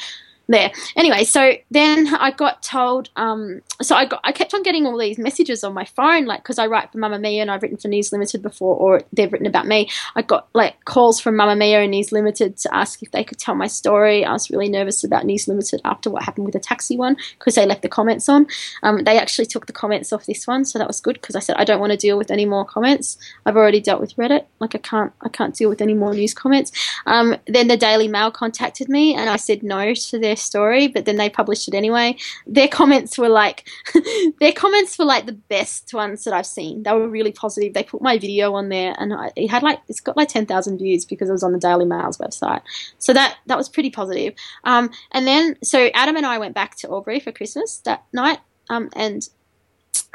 there. 0.48 0.70
Anyway, 0.96 1.24
so 1.24 1.52
then 1.70 2.14
I 2.14 2.30
got 2.30 2.62
told. 2.62 3.10
Um, 3.16 3.62
so 3.80 3.96
I 3.96 4.06
got 4.06 4.20
I 4.24 4.32
kept 4.32 4.54
on 4.54 4.62
getting 4.62 4.86
all 4.86 4.98
these 4.98 5.18
messages 5.18 5.64
on 5.64 5.74
my 5.74 5.84
phone, 5.84 6.26
like 6.26 6.42
because 6.42 6.58
I 6.58 6.66
write 6.66 6.92
for 6.92 6.98
Mamamia 6.98 7.40
and 7.40 7.50
I've 7.50 7.62
written 7.62 7.78
for 7.78 7.88
News 7.88 8.12
Limited 8.12 8.42
before, 8.42 8.76
or 8.76 9.02
they've 9.12 9.32
written 9.32 9.46
about 9.46 9.66
me. 9.66 9.88
I 10.14 10.22
got 10.22 10.48
like 10.54 10.84
calls 10.84 11.20
from 11.20 11.36
Mamamia 11.36 11.82
and 11.82 11.90
News 11.90 12.12
Limited 12.12 12.56
to 12.58 12.74
ask 12.74 13.02
if 13.02 13.10
they 13.10 13.24
could 13.24 13.38
tell 13.38 13.54
my 13.54 13.66
story. 13.66 14.24
I 14.24 14.32
was 14.32 14.50
really 14.50 14.68
nervous 14.68 15.04
about 15.04 15.24
News 15.24 15.48
Limited 15.48 15.80
after 15.84 16.10
what 16.10 16.22
happened 16.22 16.46
with 16.46 16.54
the 16.54 16.60
taxi 16.60 16.96
one 16.96 17.16
because 17.38 17.54
they 17.54 17.66
left 17.66 17.82
the 17.82 17.88
comments 17.88 18.28
on. 18.28 18.46
Um, 18.82 19.04
they 19.04 19.18
actually 19.18 19.46
took 19.46 19.66
the 19.66 19.72
comments 19.72 20.12
off 20.12 20.26
this 20.26 20.46
one, 20.46 20.64
so 20.64 20.78
that 20.78 20.88
was 20.88 21.00
good 21.00 21.20
because 21.20 21.36
I 21.36 21.40
said 21.40 21.56
I 21.56 21.64
don't 21.64 21.80
want 21.80 21.92
to 21.92 21.98
deal 21.98 22.18
with 22.18 22.30
any 22.30 22.44
more 22.44 22.64
comments. 22.64 23.18
I've 23.46 23.56
already 23.56 23.80
dealt 23.80 24.00
with 24.00 24.16
Reddit. 24.16 24.46
Like 24.60 24.74
I 24.74 24.78
can't 24.78 25.12
I 25.22 25.28
can't 25.28 25.54
deal 25.54 25.68
with 25.68 25.80
any 25.80 25.94
more 25.94 26.12
news 26.12 26.34
comments. 26.34 26.72
Um, 27.06 27.36
then 27.46 27.68
the 27.68 27.76
Daily 27.76 28.08
Mail 28.08 28.30
contacted 28.30 28.88
me 28.88 29.14
and 29.14 29.28
I 29.28 29.36
said 29.36 29.62
no 29.62 29.94
to 29.94 30.18
their 30.18 30.36
story, 30.42 30.88
but 30.88 31.04
then 31.04 31.16
they 31.16 31.28
published 31.28 31.68
it 31.68 31.74
anyway. 31.74 32.16
Their 32.46 32.68
comments 32.68 33.18
were 33.18 33.28
like, 33.28 33.68
their 34.40 34.52
comments 34.52 34.98
were 34.98 35.04
like 35.04 35.26
the 35.26 35.32
best 35.32 35.92
ones 35.94 36.24
that 36.24 36.34
I've 36.34 36.46
seen. 36.46 36.82
They 36.82 36.92
were 36.92 37.08
really 37.08 37.32
positive. 37.32 37.74
They 37.74 37.84
put 37.84 38.02
my 38.02 38.18
video 38.18 38.54
on 38.54 38.68
there, 38.68 38.94
and 38.98 39.12
I, 39.12 39.30
it 39.36 39.48
had 39.48 39.62
like 39.62 39.80
it's 39.88 40.00
got 40.00 40.16
like 40.16 40.28
ten 40.28 40.46
thousand 40.46 40.78
views 40.78 41.04
because 41.04 41.28
it 41.28 41.32
was 41.32 41.42
on 41.42 41.52
the 41.52 41.58
Daily 41.58 41.84
Mail's 41.84 42.18
website. 42.18 42.62
So 42.98 43.12
that 43.12 43.36
that 43.46 43.58
was 43.58 43.68
pretty 43.68 43.90
positive. 43.90 44.34
Um, 44.64 44.90
and 45.12 45.26
then 45.26 45.56
so 45.62 45.90
Adam 45.94 46.16
and 46.16 46.26
I 46.26 46.38
went 46.38 46.54
back 46.54 46.76
to 46.78 46.90
Albury 46.90 47.20
for 47.20 47.32
Christmas 47.32 47.78
that 47.84 48.04
night, 48.12 48.38
um, 48.68 48.90
and 48.94 49.28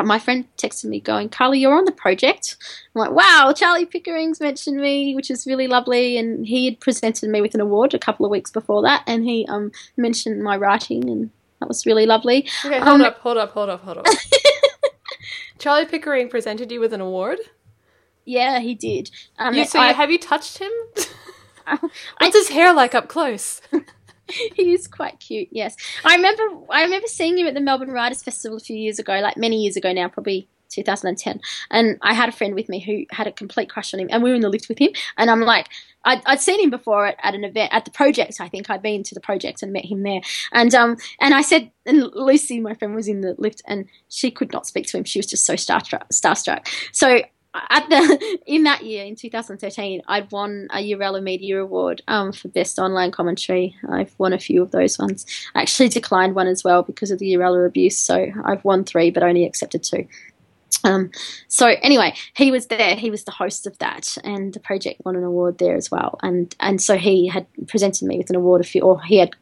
my 0.05 0.19
friend 0.19 0.45
texted 0.57 0.85
me 0.85 0.99
going, 0.99 1.29
Carly, 1.29 1.59
you're 1.59 1.75
on 1.75 1.85
the 1.85 1.91
project. 1.91 2.57
I'm 2.95 2.99
like, 2.99 3.11
wow, 3.11 3.53
Charlie 3.55 3.85
Pickering's 3.85 4.39
mentioned 4.39 4.79
me, 4.79 5.15
which 5.15 5.31
is 5.31 5.47
really 5.47 5.67
lovely. 5.67 6.17
And 6.17 6.45
he 6.45 6.65
had 6.65 6.79
presented 6.79 7.29
me 7.29 7.41
with 7.41 7.55
an 7.55 7.61
award 7.61 7.93
a 7.93 7.99
couple 7.99 8.25
of 8.25 8.31
weeks 8.31 8.51
before 8.51 8.83
that, 8.83 9.03
and 9.07 9.23
he 9.23 9.45
um, 9.49 9.71
mentioned 9.95 10.43
my 10.43 10.55
writing, 10.55 11.09
and 11.09 11.31
that 11.59 11.67
was 11.67 11.85
really 11.85 12.05
lovely. 12.05 12.47
Okay, 12.63 12.79
hold 12.79 13.01
um, 13.01 13.07
up, 13.07 13.19
hold 13.19 13.37
up, 13.37 13.51
hold 13.51 13.69
up, 13.69 13.83
hold 13.83 13.97
up. 13.97 14.05
Charlie 15.57 15.85
Pickering 15.85 16.29
presented 16.29 16.71
you 16.71 16.79
with 16.79 16.93
an 16.93 17.01
award? 17.01 17.39
Yeah, 18.25 18.59
he 18.59 18.75
did. 18.75 19.09
Um, 19.39 19.55
you, 19.55 19.65
so 19.65 19.79
I, 19.79 19.93
have 19.93 20.11
you 20.11 20.19
touched 20.19 20.59
him? 20.59 20.71
What's 21.65 21.89
I, 22.19 22.29
his 22.31 22.49
hair 22.49 22.73
like 22.73 22.93
up 22.93 23.07
close? 23.07 23.61
he 24.55 24.73
is 24.73 24.87
quite 24.87 25.19
cute. 25.19 25.49
Yes, 25.51 25.75
I 26.03 26.15
remember. 26.15 26.43
I 26.69 26.83
remember 26.83 27.07
seeing 27.07 27.37
him 27.37 27.47
at 27.47 27.53
the 27.53 27.61
Melbourne 27.61 27.91
Writers 27.91 28.23
Festival 28.23 28.57
a 28.57 28.61
few 28.61 28.77
years 28.77 28.99
ago, 28.99 29.19
like 29.19 29.37
many 29.37 29.61
years 29.63 29.75
ago 29.75 29.93
now, 29.93 30.07
probably 30.07 30.47
2010. 30.69 31.39
And 31.71 31.97
I 32.01 32.13
had 32.13 32.29
a 32.29 32.31
friend 32.31 32.55
with 32.55 32.69
me 32.69 32.79
who 32.79 33.05
had 33.15 33.27
a 33.27 33.31
complete 33.31 33.69
crush 33.69 33.93
on 33.93 33.99
him, 33.99 34.07
and 34.11 34.23
we 34.23 34.29
were 34.29 34.35
in 34.35 34.41
the 34.41 34.49
lift 34.49 34.69
with 34.69 34.79
him. 34.79 34.91
And 35.17 35.29
I'm 35.29 35.41
like, 35.41 35.67
I'd, 36.05 36.21
I'd 36.25 36.41
seen 36.41 36.61
him 36.61 36.69
before 36.69 37.07
at, 37.07 37.17
at, 37.21 37.35
an 37.35 37.43
event 37.43 37.73
at 37.73 37.85
the 37.85 37.91
project. 37.91 38.39
I 38.39 38.47
think 38.47 38.69
I'd 38.69 38.81
been 38.81 39.03
to 39.03 39.15
the 39.15 39.21
project 39.21 39.61
and 39.61 39.73
met 39.73 39.85
him 39.85 40.03
there. 40.03 40.21
And 40.51 40.73
um, 40.75 40.97
and 41.19 41.33
I 41.33 41.41
said, 41.41 41.71
and 41.85 42.03
Lucy, 42.13 42.59
my 42.59 42.73
friend, 42.73 42.95
was 42.95 43.07
in 43.07 43.21
the 43.21 43.35
lift, 43.37 43.61
and 43.65 43.85
she 44.09 44.31
could 44.31 44.51
not 44.53 44.65
speak 44.65 44.87
to 44.87 44.97
him. 44.97 45.03
She 45.03 45.19
was 45.19 45.25
just 45.25 45.45
so 45.45 45.55
starstruck. 45.55 46.07
starstruck. 46.13 46.67
So 46.91 47.21
at 47.69 47.89
the 47.89 48.39
in 48.45 48.63
that 48.63 48.83
year 48.83 49.05
in 49.05 49.15
2013 49.15 50.01
i'd 50.07 50.31
won 50.31 50.67
a 50.71 50.77
Eirella 50.77 51.21
media 51.21 51.61
award 51.61 52.01
um, 52.07 52.31
for 52.31 52.47
best 52.49 52.79
online 52.79 53.11
commentary 53.11 53.75
i've 53.89 54.13
won 54.17 54.33
a 54.33 54.39
few 54.39 54.61
of 54.61 54.71
those 54.71 54.97
ones 54.97 55.25
i 55.55 55.61
actually 55.61 55.89
declined 55.89 56.35
one 56.35 56.47
as 56.47 56.63
well 56.63 56.83
because 56.83 57.11
of 57.11 57.19
the 57.19 57.33
Eirella 57.33 57.65
abuse 57.65 57.97
so 57.97 58.27
i've 58.45 58.63
won 58.63 58.83
three 58.83 59.11
but 59.11 59.23
only 59.23 59.45
accepted 59.45 59.83
two 59.83 60.07
um, 60.83 61.11
so 61.47 61.67
anyway, 61.81 62.13
he 62.35 62.51
was 62.51 62.67
there. 62.67 62.95
He 62.95 63.09
was 63.09 63.23
the 63.23 63.31
host 63.31 63.67
of 63.67 63.77
that, 63.79 64.17
and 64.23 64.53
the 64.53 64.59
project 64.59 65.01
won 65.05 65.15
an 65.15 65.23
award 65.23 65.57
there 65.57 65.75
as 65.75 65.89
well. 65.89 66.19
And 66.21 66.53
and 66.59 66.81
so 66.81 66.97
he 66.97 67.27
had 67.27 67.47
presented 67.67 68.05
me 68.05 68.17
with 68.17 68.29
an 68.29 68.35
award 68.35 68.61
a 68.61 68.63
few, 68.63 68.81
or 68.81 69.01
he 69.01 69.17
had 69.17 69.35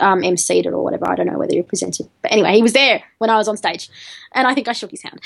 um, 0.00 0.20
MC'd 0.20 0.66
it 0.66 0.72
or 0.72 0.82
whatever. 0.82 1.08
I 1.08 1.14
don't 1.14 1.26
know 1.26 1.38
whether 1.38 1.54
he 1.54 1.62
presented, 1.62 2.08
but 2.22 2.32
anyway, 2.32 2.54
he 2.54 2.62
was 2.62 2.72
there 2.72 3.02
when 3.18 3.30
I 3.30 3.36
was 3.36 3.48
on 3.48 3.56
stage, 3.56 3.90
and 4.32 4.46
I 4.46 4.54
think 4.54 4.68
I 4.68 4.72
shook 4.72 4.90
his 4.90 5.02
hand. 5.02 5.20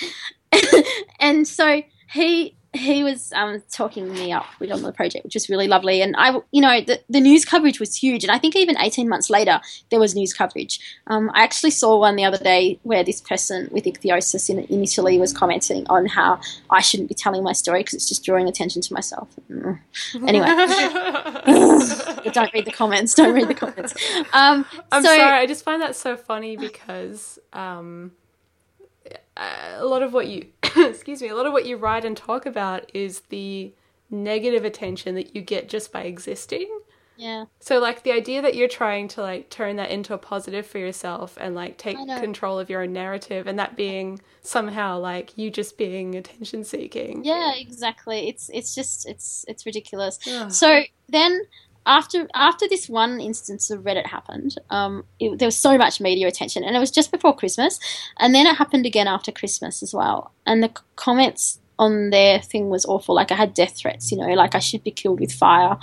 and 1.21 1.47
so 1.47 1.83
he 2.15 2.57
he 2.73 3.05
was 3.05 3.33
um, 3.35 3.63
talking 3.71 4.13
me 4.13 4.33
up 4.33 4.47
with 4.59 4.73
on 4.73 4.83
the 4.83 4.93
project, 4.93 5.25
which 5.25 5.35
was 5.35 5.49
really 5.49 5.69
lovely. 5.69 6.03
And 6.03 6.17
I, 6.19 6.41
you 6.51 6.61
know, 6.61 6.81
the, 6.81 7.01
the 7.09 7.21
news 7.21 7.45
coverage 7.45 7.79
was 7.79 7.95
huge. 7.95 8.25
And 8.25 8.33
I 8.33 8.39
think 8.39 8.57
even 8.57 8.77
18 8.77 9.09
months 9.09 9.31
later, 9.31 9.61
there 9.91 10.01
was 10.01 10.17
news 10.17 10.33
coverage. 10.33 10.81
Um, 11.07 11.31
I 11.35 11.45
actually 11.45 11.71
saw 11.71 11.99
one 12.01 12.17
the 12.17 12.25
other 12.25 12.39
day 12.39 12.81
where 12.83 13.05
this 13.05 13.21
person 13.21 13.69
with 13.71 13.85
ichthyosis 13.85 14.51
in, 14.51 14.59
in 14.65 14.83
Italy 14.83 15.19
was 15.19 15.33
commenting 15.33 15.87
on 15.89 16.07
how 16.07 16.41
I 16.69 16.81
shouldn't 16.81 17.09
be 17.09 17.15
telling 17.15 17.45
my 17.45 17.53
story 17.53 17.81
because 17.81 17.95
it's 17.95 18.09
just 18.09 18.25
drawing 18.25 18.49
attention 18.49 18.83
to 18.83 18.93
myself. 18.93 19.29
Mm. 19.49 19.79
Anyway, 20.27 20.47
don't 22.33 22.53
read 22.53 22.65
the 22.65 22.75
comments. 22.75 23.15
Don't 23.15 23.35
read 23.35 23.47
the 23.47 23.55
comments. 23.55 23.95
Um, 24.33 24.67
I'm 24.91 25.05
so, 25.05 25.15
sorry. 25.15 25.39
I 25.39 25.47
just 25.47 25.65
find 25.65 25.81
that 25.81 25.95
so 25.95 26.17
funny 26.17 26.57
because. 26.57 27.39
Um 27.53 28.13
Uh, 29.37 29.75
a 29.77 29.85
lot 29.85 30.03
of 30.03 30.13
what 30.13 30.29
you 30.29 30.47
excuse 30.77 31.21
me 31.21 31.29
a 31.29 31.35
lot 31.35 31.47
of 31.47 31.53
what 31.53 31.67
you 31.67 31.77
write 31.77 32.05
and 32.05 32.17
talk 32.17 32.47
about 32.47 32.89
is 32.95 33.21
the 33.31 33.73
negative 34.11 34.65
attention 34.65 35.15
that 35.17 35.35
you 35.35 35.43
get 35.43 35.69
just 35.69 35.93
by 35.93 36.03
existing. 36.03 36.69
Yeah. 37.17 37.45
So 37.61 37.79
like 37.79 38.03
the 38.03 38.13
idea 38.13 38.43
that 38.43 38.55
you're 38.57 38.69
trying 38.69 39.09
to 39.09 39.23
like 39.23 39.49
turn 39.49 39.77
that 39.77 39.91
into 39.91 40.15
a 40.15 40.19
positive 40.19 40.67
for 40.67 40.79
yourself 40.79 41.39
and 41.41 41.55
like 41.55 41.79
take 41.79 41.97
control 41.97 42.59
of 42.59 42.69
your 42.69 42.83
own 42.83 42.93
narrative 42.93 43.47
and 43.47 43.59
that 43.59 43.77
being 43.77 44.21
somehow 44.43 44.99
like 44.99 45.37
you 45.37 45.51
just 45.51 45.79
being 45.79 46.17
attention 46.17 46.65
seeking. 46.65 47.25
Yeah 47.25 47.53
exactly. 47.57 48.29
It's 48.29 48.51
it's 48.53 48.75
just 48.75 49.09
it's 49.09 49.45
it's 49.49 49.65
ridiculous. 49.65 50.19
So 50.49 50.83
then 51.09 51.41
after 51.87 52.29
after 52.35 52.69
this 52.69 52.89
one 52.89 53.21
instance 53.21 53.71
of 53.71 53.83
Reddit 53.83 54.07
happened, 54.07 54.57
um, 54.71 55.05
it, 55.21 55.39
there 55.39 55.49
was 55.49 55.57
so 55.57 55.77
much 55.77 56.01
media 56.01 56.29
attention, 56.29 56.65
and 56.65 56.77
it 56.77 56.81
was 56.81 56.91
just 56.91 57.13
before 57.13 57.37
Christmas, 57.37 57.79
and 58.19 58.35
then 58.35 58.47
it 58.47 58.57
happened 58.57 58.87
again 58.87 59.09
after 59.09 59.33
Christmas 59.33 59.83
as 59.83 59.93
well. 59.95 60.33
And 60.47 60.63
the 60.63 60.73
comments 60.97 61.61
on 61.79 62.11
their 62.11 62.41
thing 62.41 62.69
was 62.69 62.85
awful. 62.87 63.15
Like 63.15 63.33
I 63.33 63.35
had 63.35 63.55
death 63.55 63.77
threats, 63.77 64.13
you 64.13 64.19
know, 64.19 64.29
like 64.35 64.55
I 64.55 64.61
should 64.61 64.85
be 64.85 64.91
killed 64.91 65.21
with 65.21 65.33
fire. 65.33 65.77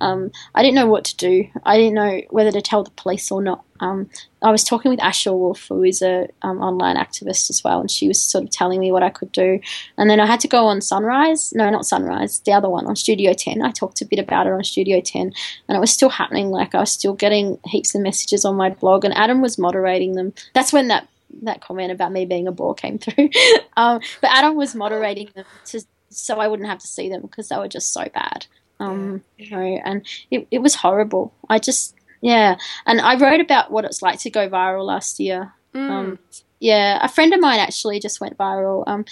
Um, 0.00 0.32
I 0.54 0.62
didn't 0.62 0.74
know 0.74 0.86
what 0.86 1.04
to 1.04 1.16
do. 1.16 1.48
I 1.64 1.76
didn't 1.76 1.94
know 1.94 2.22
whether 2.30 2.50
to 2.50 2.60
tell 2.60 2.82
the 2.82 2.90
police 2.90 3.30
or 3.30 3.40
not. 3.40 3.64
Um, 3.78 4.10
I 4.42 4.50
was 4.50 4.64
talking 4.64 4.90
with 4.90 5.00
Asher 5.00 5.32
Wolf, 5.32 5.66
who 5.68 5.82
is 5.84 6.02
a 6.02 6.28
um, 6.42 6.60
online 6.60 6.96
activist 6.96 7.50
as 7.50 7.62
well, 7.64 7.80
and 7.80 7.90
she 7.90 8.08
was 8.08 8.20
sort 8.20 8.44
of 8.44 8.50
telling 8.50 8.80
me 8.80 8.90
what 8.90 9.04
I 9.04 9.10
could 9.10 9.30
do. 9.30 9.60
And 9.96 10.10
then 10.10 10.18
I 10.18 10.26
had 10.26 10.40
to 10.40 10.48
go 10.48 10.66
on 10.66 10.80
Sunrise. 10.80 11.52
No, 11.52 11.70
not 11.70 11.86
Sunrise. 11.86 12.40
The 12.40 12.52
other 12.52 12.68
one 12.68 12.86
on 12.86 12.96
Studio 12.96 13.32
10. 13.32 13.62
I 13.62 13.70
talked 13.70 14.00
a 14.00 14.04
bit 14.04 14.18
about 14.18 14.46
it 14.46 14.52
on 14.52 14.64
Studio 14.64 15.00
10, 15.00 15.32
and 15.68 15.76
it 15.76 15.80
was 15.80 15.92
still 15.92 16.10
happening. 16.10 16.50
Like 16.50 16.74
I 16.74 16.80
was 16.80 16.90
still 16.90 17.14
getting 17.14 17.58
heaps 17.64 17.94
of 17.94 18.02
messages 18.02 18.44
on 18.44 18.56
my 18.56 18.70
blog, 18.70 19.04
and 19.04 19.16
Adam 19.16 19.40
was 19.40 19.58
moderating 19.58 20.14
them. 20.14 20.32
That's 20.52 20.72
when 20.72 20.88
that 20.88 21.08
that 21.42 21.60
comment 21.60 21.92
about 21.92 22.12
me 22.12 22.24
being 22.26 22.46
a 22.46 22.52
bore 22.52 22.74
came 22.74 22.98
through. 22.98 23.30
um, 23.76 24.00
but 24.20 24.30
Adam 24.30 24.56
was 24.56 24.74
moderating 24.74 25.28
them 25.34 25.44
to, 25.66 25.82
so 26.10 26.38
I 26.38 26.48
wouldn't 26.48 26.68
have 26.68 26.78
to 26.80 26.86
see 26.86 27.08
them 27.08 27.22
because 27.22 27.48
they 27.48 27.56
were 27.56 27.68
just 27.68 27.92
so 27.92 28.08
bad. 28.14 28.46
Um, 28.80 29.22
you 29.38 29.50
know, 29.50 29.80
and 29.84 30.04
it, 30.30 30.46
it 30.50 30.58
was 30.58 30.74
horrible. 30.74 31.32
I 31.48 31.58
just, 31.58 31.94
yeah. 32.20 32.56
And 32.84 33.00
I 33.00 33.16
wrote 33.16 33.40
about 33.40 33.70
what 33.70 33.84
it's 33.84 34.02
like 34.02 34.18
to 34.20 34.30
go 34.30 34.48
viral 34.48 34.84
last 34.84 35.20
year. 35.20 35.52
Mm. 35.74 35.90
Um, 35.90 36.18
yeah, 36.62 37.04
a 37.04 37.08
friend 37.08 37.34
of 37.34 37.40
mine 37.40 37.58
actually 37.58 37.98
just 37.98 38.20
went 38.20 38.38
viral. 38.38 38.84
Um, 38.86 39.04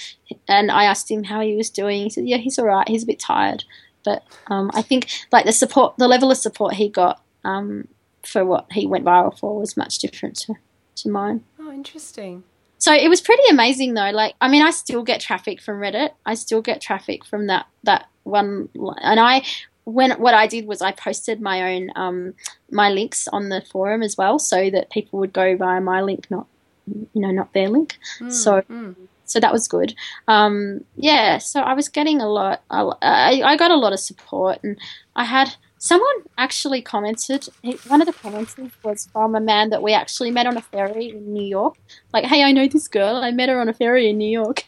and 0.47 0.71
I 0.71 0.85
asked 0.85 1.11
him 1.11 1.25
how 1.25 1.41
he 1.41 1.57
was 1.57 1.69
doing. 1.69 2.05
He 2.05 2.11
said, 2.11 2.29
"Yeah, 2.29 2.37
he's 2.37 2.61
all 2.61 2.67
right. 2.67 2.89
He's 2.89 3.03
a 3.03 3.07
bit 3.07 3.19
tired, 3.19 3.65
but 4.05 4.23
um, 4.47 4.71
I 4.73 4.83
think 4.83 5.09
like 5.33 5.47
the 5.47 5.53
support, 5.53 5.97
the 5.99 6.07
level 6.07 6.31
of 6.31 6.37
support 6.37 6.75
he 6.75 6.89
got 6.89 7.21
um, 7.43 7.89
for 8.23 8.45
what 8.45 8.67
he 8.71 8.87
went 8.87 9.05
viral 9.05 9.37
for 9.37 9.59
was 9.59 9.77
much 9.77 9.99
different 9.99 10.37
to, 10.43 10.55
to 10.95 11.09
mine." 11.09 11.43
Oh, 11.71 11.73
interesting. 11.73 12.43
So 12.79 12.93
it 12.93 13.09
was 13.09 13.21
pretty 13.21 13.43
amazing 13.51 13.95
though. 13.95 14.11
Like, 14.11 14.35
I 14.41 14.49
mean, 14.49 14.63
I 14.63 14.71
still 14.71 15.05
get 15.05 15.21
traffic 15.21 15.61
from 15.61 15.77
Reddit. 15.77 16.11
I 16.27 16.35
still 16.35 16.63
get 16.63 16.81
traffic 16.81 17.25
from 17.25 17.47
that 17.47 17.67
that 17.85 18.09
one, 18.25 18.69
and 19.03 19.21
I 19.21 19.43
when 19.85 20.13
what 20.13 20.35
I 20.35 20.47
did 20.47 20.67
was 20.67 20.83
I 20.83 20.93
posted 20.93 21.41
my 21.41 21.75
own 21.75 21.91
um, 21.95 22.35
my 22.71 22.91
links 22.91 23.29
on 23.29 23.51
the 23.51 23.61
forum 23.61 24.03
as 24.03 24.17
well, 24.17 24.39
so 24.39 24.71
that 24.71 24.91
people 24.91 25.21
would 25.21 25.33
go 25.33 25.57
via 25.57 25.81
my 25.81 26.01
link, 26.01 26.29
not 26.31 26.47
you 26.87 27.21
know 27.21 27.31
not 27.31 27.53
their 27.53 27.69
link. 27.69 27.99
Mm, 28.19 28.33
so 28.33 28.63
mm. 28.63 28.97
so 29.27 29.39
that 29.39 29.53
was 29.53 29.69
good. 29.69 29.95
Um, 30.27 30.85
yeah, 30.97 31.39
so 31.39 31.61
I 31.61 31.75
was 31.75 31.89
getting 31.89 32.21
a 32.21 32.29
lot. 32.29 32.63
I, 32.71 33.43
I 33.45 33.57
got 33.57 33.71
a 33.71 33.77
lot 33.77 33.93
of 33.93 34.01
support, 34.01 34.59
and 34.65 34.77
I 35.15 35.25
had 35.25 35.55
someone 35.81 36.15
actually 36.37 36.83
commented. 36.83 37.49
One 37.89 38.01
of 38.01 38.07
the 38.07 38.13
comments 38.13 38.55
was 38.85 39.09
from 39.13 39.35
a 39.35 39.41
man 39.41 39.71
that 39.71 39.83
we 39.83 39.93
actually 39.95 40.31
met 40.31 40.47
on 40.47 40.57
a 40.57 40.61
ferry 40.61 41.09
in 41.09 41.33
New 41.33 41.43
York. 41.43 41.77
Like, 42.13 42.27
hey, 42.27 42.45
I 42.45 42.53
know 42.53 42.69
this 42.69 42.87
girl. 42.87 43.17
I 43.17 43.33
met 43.33 43.49
her 43.49 43.59
on 43.59 43.69
a 43.69 43.73
ferry 43.73 44.09
in 44.11 44.19
New 44.19 44.31
York. 44.31 44.65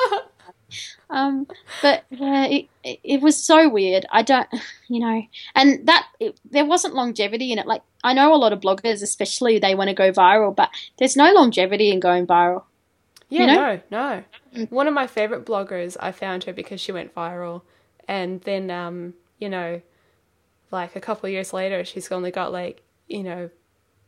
um, 1.10 1.46
but 1.80 2.04
yeah, 2.10 2.46
it, 2.46 2.68
it, 2.82 3.00
it 3.04 3.20
was 3.22 3.36
so 3.42 3.68
weird. 3.68 4.06
I 4.10 4.22
don't, 4.22 4.48
you 4.88 4.98
know, 5.00 5.22
and 5.54 5.86
that 5.86 6.08
it, 6.18 6.38
there 6.50 6.64
wasn't 6.66 6.94
longevity 6.94 7.52
in 7.52 7.58
it. 7.58 7.66
Like, 7.66 7.82
I 8.02 8.12
know 8.12 8.34
a 8.34 8.36
lot 8.36 8.52
of 8.52 8.60
bloggers, 8.60 9.02
especially 9.02 9.60
they 9.60 9.76
want 9.76 9.88
to 9.88 9.94
go 9.94 10.10
viral, 10.10 10.54
but 10.54 10.68
there's 10.98 11.16
no 11.16 11.32
longevity 11.32 11.92
in 11.92 12.00
going 12.00 12.26
viral. 12.26 12.64
Yeah, 13.28 13.40
You 13.40 13.46
know? 13.46 13.80
no, 13.90 14.24
no. 14.56 14.66
One 14.70 14.88
of 14.88 14.94
my 14.94 15.06
favorite 15.06 15.46
bloggers, 15.46 15.96
I 16.00 16.10
found 16.10 16.44
her 16.44 16.52
because 16.52 16.80
she 16.80 16.90
went 16.90 17.14
viral, 17.14 17.62
and 18.08 18.40
then, 18.42 18.70
um, 18.70 19.14
you 19.38 19.48
know, 19.48 19.80
like 20.74 20.94
a 20.96 21.00
couple 21.00 21.26
of 21.26 21.32
years 21.32 21.52
later, 21.54 21.84
she's 21.84 22.12
only 22.12 22.30
got 22.30 22.52
like, 22.52 22.82
you 23.08 23.22
know, 23.22 23.48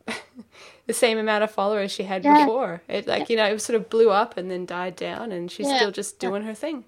the 0.87 0.93
same 0.93 1.17
amount 1.17 1.43
of 1.43 1.51
followers 1.51 1.91
she 1.91 2.03
had 2.03 2.23
Yeah. 2.23 2.45
before. 2.45 2.81
It 2.87 3.07
like, 3.07 3.29
you 3.29 3.37
know, 3.37 3.45
it 3.45 3.59
sort 3.61 3.75
of 3.75 3.89
blew 3.89 4.09
up 4.11 4.37
and 4.37 4.49
then 4.51 4.65
died 4.65 4.95
down, 4.95 5.31
and 5.31 5.51
she's 5.51 5.67
Yeah. 5.67 5.77
still 5.77 5.91
just 5.91 6.19
doing 6.19 6.43
her 6.43 6.53
thing. 6.53 6.85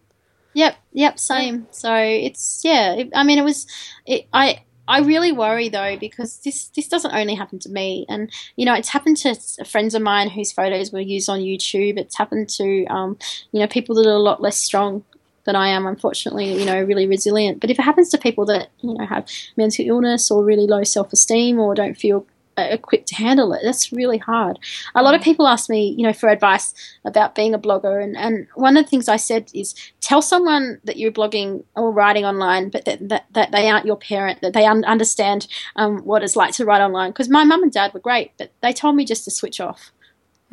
Yep, 0.53 0.75
yep, 0.93 1.19
same. 1.19 1.67
So 1.71 1.93
it's 1.95 2.61
yeah. 2.63 2.93
It, 2.95 3.09
I 3.15 3.23
mean, 3.23 3.37
it 3.39 3.43
was. 3.43 3.67
It, 4.05 4.27
I 4.33 4.63
I 4.87 5.01
really 5.01 5.31
worry 5.31 5.69
though 5.69 5.95
because 5.97 6.39
this 6.39 6.69
this 6.69 6.87
doesn't 6.87 7.13
only 7.13 7.35
happen 7.35 7.59
to 7.59 7.69
me, 7.69 8.05
and 8.09 8.31
you 8.55 8.65
know, 8.65 8.73
it's 8.73 8.89
happened 8.89 9.17
to 9.17 9.35
friends 9.65 9.93
of 9.93 10.01
mine 10.01 10.29
whose 10.29 10.51
photos 10.51 10.91
were 10.91 10.99
used 11.01 11.29
on 11.29 11.39
YouTube. 11.39 11.97
It's 11.99 12.17
happened 12.17 12.49
to 12.57 12.85
um, 12.87 13.17
you 13.51 13.59
know 13.59 13.67
people 13.67 13.95
that 13.95 14.07
are 14.07 14.11
a 14.13 14.17
lot 14.19 14.41
less 14.41 14.57
strong 14.57 15.03
than 15.49 15.55
I 15.55 15.69
am. 15.69 15.87
Unfortunately, 15.87 16.53
you 16.59 16.65
know, 16.65 16.79
really 16.83 17.07
resilient. 17.07 17.59
But 17.59 17.71
if 17.71 17.79
it 17.79 17.81
happens 17.81 18.09
to 18.09 18.19
people 18.19 18.45
that 18.45 18.69
you 18.81 18.93
know 18.93 19.05
have 19.05 19.27
mental 19.57 19.83
illness 19.85 20.29
or 20.29 20.43
really 20.45 20.67
low 20.67 20.83
self 20.83 21.11
esteem 21.11 21.59
or 21.59 21.73
don't 21.73 21.95
feel 21.95 22.27
uh, 22.55 22.67
equipped 22.69 23.07
to 23.07 23.15
handle 23.15 23.51
it, 23.53 23.61
that's 23.63 23.91
really 23.91 24.19
hard. 24.19 24.59
A 24.93 25.01
lot 25.01 25.15
of 25.15 25.21
people 25.21 25.47
ask 25.47 25.67
me, 25.71 25.95
you 25.97 26.05
know, 26.05 26.13
for 26.13 26.29
advice 26.29 26.75
about 27.03 27.33
being 27.33 27.55
a 27.55 27.59
blogger, 27.59 28.03
and, 28.03 28.15
and 28.15 28.47
one 28.53 28.77
of 28.77 28.85
the 28.85 28.89
things 28.89 29.09
I 29.09 29.15
said 29.15 29.49
is 29.55 29.73
tell 30.01 30.21
someone 30.21 30.79
that 30.83 30.97
you're 30.97 31.11
blogging 31.11 31.63
or 31.75 31.91
writing 31.91 32.25
online, 32.25 32.69
but 32.69 32.85
that, 32.85 33.09
that, 33.09 33.25
that 33.31 33.51
they 33.51 33.69
aren't 33.69 33.87
your 33.87 33.97
parent, 33.97 34.41
that 34.41 34.53
they 34.53 34.65
un- 34.65 34.85
understand 34.85 35.47
um, 35.75 35.99
what 36.05 36.21
it's 36.23 36.35
like 36.35 36.53
to 36.53 36.65
write 36.65 36.81
online. 36.81 37.09
Because 37.09 37.29
my 37.29 37.43
mum 37.43 37.63
and 37.63 37.71
dad 37.71 37.93
were 37.93 37.99
great, 37.99 38.33
but 38.37 38.51
they 38.61 38.71
told 38.71 38.95
me 38.95 39.03
just 39.03 39.23
to 39.25 39.31
switch 39.31 39.59
off. 39.59 39.91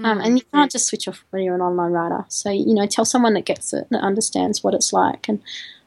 Um, 0.05 0.21
and 0.21 0.39
you 0.39 0.45
can't 0.53 0.71
just 0.71 0.87
switch 0.87 1.09
off 1.09 1.25
when 1.31 1.43
you're 1.43 1.55
an 1.55 1.63
online 1.63 1.93
writer. 1.93 2.25
So, 2.29 2.51
you 2.51 2.75
know, 2.75 2.87
tell 2.87 3.05
someone 3.05 3.35
that 3.35 3.47
gets 3.47 3.73
it, 3.73 3.87
that 3.91 4.03
understands 4.03 4.63
what 4.63 4.75
it's 4.75 4.93
like. 4.93 5.29
And 5.29 5.41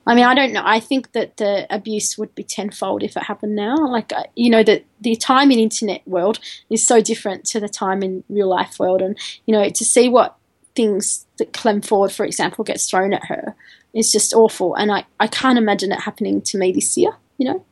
I 0.07 0.15
mean, 0.15 0.25
I 0.25 0.33
don't 0.33 0.51
know. 0.51 0.63
I 0.65 0.79
think 0.79 1.11
that 1.11 1.37
the 1.37 1.67
abuse 1.69 2.17
would 2.17 2.33
be 2.33 2.43
tenfold 2.43 3.03
if 3.03 3.15
it 3.15 3.23
happened 3.23 3.55
now. 3.55 3.75
Like, 3.75 4.11
uh, 4.11 4.23
you 4.35 4.49
know, 4.49 4.63
that 4.63 4.83
the 4.99 5.15
time 5.15 5.51
in 5.51 5.59
internet 5.59 6.07
world 6.07 6.39
is 6.71 6.85
so 6.85 7.01
different 7.01 7.45
to 7.45 7.59
the 7.59 7.69
time 7.69 8.01
in 8.01 8.23
real 8.29 8.47
life 8.47 8.79
world. 8.79 9.01
And, 9.01 9.15
you 9.45 9.53
know, 9.53 9.69
to 9.69 9.85
see 9.85 10.09
what 10.09 10.35
things 10.75 11.27
that 11.37 11.53
Clem 11.53 11.81
Ford, 11.81 12.11
for 12.11 12.25
example, 12.25 12.63
gets 12.63 12.89
thrown 12.89 13.13
at 13.13 13.25
her 13.25 13.55
is 13.93 14.11
just 14.11 14.33
awful. 14.33 14.73
And 14.75 14.91
I, 14.91 15.05
I 15.19 15.27
can't 15.27 15.57
imagine 15.57 15.91
it 15.91 15.99
happening 15.99 16.41
to 16.41 16.57
me 16.57 16.71
this 16.71 16.97
year, 16.97 17.11
you 17.37 17.45
know? 17.45 17.65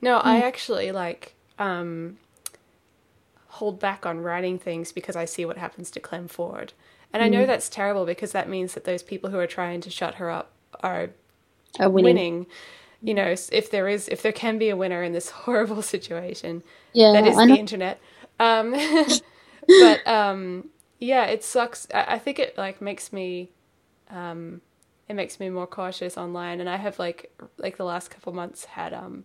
No, 0.00 0.18
I 0.18 0.40
Mm. 0.40 0.42
actually 0.42 0.92
like 0.92 1.34
um, 1.58 2.18
hold 3.54 3.80
back 3.80 4.06
on 4.06 4.20
writing 4.20 4.58
things 4.58 4.92
because 4.92 5.16
I 5.16 5.26
see 5.26 5.44
what 5.46 5.58
happens 5.58 5.90
to 5.92 6.00
Clem 6.00 6.28
Ford. 6.28 6.72
And 7.12 7.22
I 7.22 7.28
Mm. 7.28 7.30
know 7.30 7.46
that's 7.46 7.68
terrible 7.70 8.06
because 8.06 8.32
that 8.32 8.48
means 8.48 8.74
that 8.74 8.84
those 8.84 9.02
people 9.02 9.30
who 9.30 9.38
are 9.38 9.46
trying 9.48 9.80
to 9.82 9.90
shut 9.90 10.16
her 10.16 10.30
up 10.30 10.52
are 10.82 11.10
A 11.80 11.90
winning. 11.90 12.24
winning. 12.24 12.46
You 13.02 13.14
know, 13.14 13.26
if 13.52 13.70
there 13.70 13.88
is, 13.88 14.08
if 14.08 14.22
there 14.22 14.32
can 14.32 14.58
be 14.58 14.70
a 14.70 14.76
winner 14.76 15.02
in 15.02 15.12
this 15.12 15.30
horrible 15.46 15.82
situation, 15.82 16.62
Yeah, 16.94 17.12
that 17.12 17.26
is 17.26 17.42
I 17.42 17.44
the 17.44 17.58
internet. 17.58 18.00
Um, 18.40 18.74
but 19.78 20.06
um, 20.06 20.70
yeah, 21.00 21.26
it 21.26 21.44
sucks. 21.44 21.86
I, 21.94 22.14
I 22.16 22.18
think 22.20 22.38
it 22.38 22.58
like 22.58 22.80
makes 22.82 23.12
me, 23.12 23.52
um, 24.10 24.62
it 25.08 25.14
makes 25.14 25.40
me 25.40 25.50
more 25.50 25.66
cautious 25.68 26.18
online. 26.18 26.60
And 26.60 26.70
I 26.70 26.76
have 26.76 26.98
like 26.98 27.32
like 27.58 27.76
the 27.78 27.84
last 27.84 28.10
couple 28.10 28.32
months 28.32 28.66
had 28.66 28.94
um, 28.94 29.24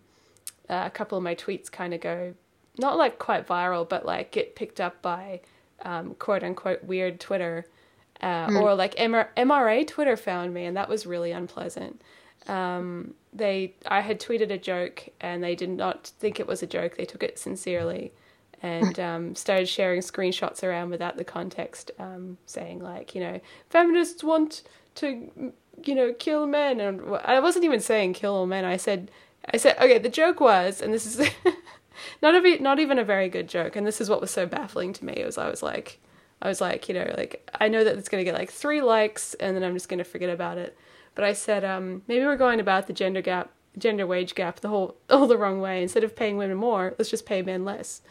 uh, 0.68 0.84
a 0.86 0.90
couple 0.90 1.18
of 1.18 1.24
my 1.24 1.34
tweets 1.36 1.70
kind 1.70 1.94
of 1.94 2.00
go 2.00 2.34
not 2.80 2.96
like 2.98 3.18
quite 3.18 3.46
viral, 3.46 3.88
but 3.88 4.04
like 4.04 4.32
get 4.32 4.56
picked 4.56 4.80
up 4.80 5.00
by 5.02 5.40
um, 5.82 6.14
quote 6.14 6.42
unquote 6.42 6.82
weird 6.84 7.20
Twitter. 7.20 7.66
Uh, 8.22 8.48
Or 8.60 8.74
like 8.74 8.94
MR- 8.96 9.28
MRA 9.36 9.86
Twitter 9.86 10.16
found 10.16 10.52
me, 10.52 10.66
and 10.66 10.76
that 10.76 10.88
was 10.88 11.06
really 11.06 11.32
unpleasant. 11.32 12.02
Um, 12.48 13.14
they, 13.32 13.74
I 13.86 14.00
had 14.00 14.20
tweeted 14.20 14.50
a 14.50 14.58
joke, 14.58 15.08
and 15.20 15.42
they 15.42 15.54
did 15.54 15.70
not 15.70 16.08
think 16.20 16.38
it 16.40 16.46
was 16.46 16.62
a 16.62 16.66
joke. 16.66 16.96
They 16.96 17.04
took 17.06 17.22
it 17.22 17.38
sincerely, 17.38 18.12
and 18.62 18.98
um, 19.08 19.34
started 19.34 19.68
sharing 19.68 20.00
screenshots 20.02 20.62
around 20.62 20.90
without 20.90 21.16
the 21.16 21.24
context, 21.24 21.92
um, 21.98 22.36
saying 22.46 22.80
like, 22.80 23.14
you 23.14 23.20
know, 23.22 23.40
feminists 23.70 24.22
want 24.22 24.62
to, 24.96 25.52
you 25.84 25.94
know, 25.94 26.12
kill 26.12 26.46
men, 26.46 26.78
and 26.80 27.00
I 27.24 27.40
wasn't 27.40 27.64
even 27.64 27.80
saying 27.80 28.12
kill 28.14 28.34
all 28.34 28.46
men. 28.46 28.64
I 28.66 28.76
said, 28.76 29.10
I 29.52 29.56
said, 29.56 29.76
okay, 29.78 29.98
the 29.98 30.10
joke 30.10 30.40
was, 30.40 30.82
and 30.82 30.92
this 30.92 31.06
is 31.06 31.26
not 32.22 32.34
a 32.34 32.40
bit, 32.40 32.60
not 32.60 32.78
even 32.78 32.98
a 32.98 33.04
very 33.04 33.28
good 33.28 33.48
joke, 33.48 33.76
and 33.76 33.86
this 33.86 34.00
is 34.00 34.08
what 34.10 34.20
was 34.20 34.30
so 34.30 34.46
baffling 34.46 34.92
to 34.94 35.04
me. 35.04 35.14
It 35.14 35.26
was 35.26 35.38
I 35.38 35.48
was 35.48 35.62
like, 35.62 36.00
I 36.42 36.48
was 36.48 36.60
like, 36.60 36.88
you 36.88 36.94
know, 36.94 37.12
like 37.16 37.48
I 37.60 37.68
know 37.68 37.84
that 37.84 37.96
it's 37.98 38.08
gonna 38.08 38.24
get 38.24 38.34
like 38.34 38.50
three 38.50 38.82
likes, 38.82 39.34
and 39.34 39.56
then 39.56 39.62
I'm 39.64 39.74
just 39.74 39.88
gonna 39.88 40.04
forget 40.04 40.30
about 40.30 40.58
it. 40.58 40.76
But 41.14 41.24
I 41.24 41.32
said, 41.32 41.64
um, 41.64 42.02
maybe 42.08 42.24
we're 42.24 42.36
going 42.36 42.60
about 42.60 42.86
the 42.86 42.92
gender 42.92 43.20
gap, 43.20 43.50
gender 43.76 44.06
wage 44.06 44.34
gap, 44.34 44.60
the 44.60 44.68
whole 44.68 44.96
all 45.10 45.26
the 45.26 45.36
wrong 45.38 45.60
way. 45.60 45.82
Instead 45.82 46.04
of 46.04 46.14
paying 46.16 46.36
women 46.36 46.56
more, 46.56 46.94
let's 46.98 47.10
just 47.10 47.26
pay 47.26 47.42
men 47.42 47.64
less. 47.64 48.02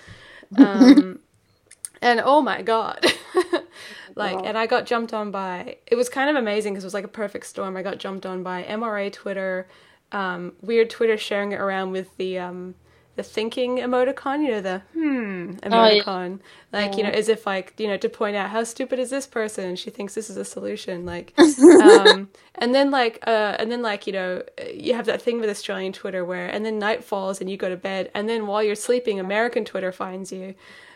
Um, 0.57 1.19
and 2.01 2.21
oh 2.23 2.41
my 2.41 2.61
god, 2.61 3.05
like, 4.15 4.35
Wow. 4.37 4.43
and 4.45 4.57
I 4.57 4.65
got 4.67 4.85
jumped 4.85 5.13
on 5.13 5.31
by. 5.31 5.77
It 5.87 5.95
was 5.95 6.09
kind 6.09 6.29
of 6.29 6.35
amazing 6.35 6.73
because 6.73 6.83
it 6.83 6.87
was 6.87 6.93
like 6.93 7.03
a 7.05 7.07
perfect 7.09 7.45
storm. 7.45 7.77
I 7.77 7.81
got 7.83 7.97
jumped 7.99 8.25
on 8.25 8.43
by 8.43 8.63
MRA 8.63 9.11
Twitter, 9.11 9.67
um, 10.11 10.53
weird 10.61 10.89
Twitter 10.89 11.17
sharing 11.17 11.51
it 11.51 11.59
around 11.59 11.91
with 11.91 12.15
the 12.17 12.39
um, 12.39 12.75
the 13.19 13.23
thinking 13.23 13.77
emoticon. 13.77 14.41
You 14.43 14.51
know 14.51 14.61
the 14.61 14.79
hmm 14.93 15.53
Oh, 15.71 15.87
yeah. 15.87 16.03
emoticon, 16.03 16.39
like 16.73 16.97
you 16.97 17.03
know, 17.03 17.09
as 17.09 17.29
if 17.29 17.45
like 17.45 17.73
you 17.77 17.87
know 17.87 17.97
to 17.97 18.09
point 18.09 18.35
out 18.35 18.49
how 18.49 18.63
stupid 18.63 18.99
is 18.99 19.09
this 19.09 19.27
person. 19.27 19.75
She 19.75 19.89
thinks 19.91 20.15
this 20.15 20.29
is 20.29 20.37
a 20.37 20.45
solution. 20.45 21.05
Like, 21.05 21.33
um, 21.79 22.29
and 22.55 22.73
then 22.75 22.91
like 22.91 23.19
uh, 23.27 23.55
and 23.59 23.71
then 23.71 23.81
like 23.81 24.07
you 24.07 24.13
know 24.13 24.43
you 24.73 24.93
have 24.95 25.05
that 25.07 25.21
thing 25.21 25.39
with 25.41 25.49
Australian 25.49 25.93
Twitter 25.93 26.23
where 26.25 26.47
and 26.47 26.65
then 26.65 26.79
night 26.79 27.03
falls 27.03 27.41
and 27.41 27.49
you 27.49 27.57
go 27.57 27.69
to 27.69 27.77
bed 27.77 28.11
and 28.15 28.27
then 28.29 28.47
while 28.47 28.63
you're 28.63 28.75
sleeping, 28.75 29.19
American 29.19 29.65
Twitter 29.65 29.91
finds 29.91 30.31
you. 30.31 30.55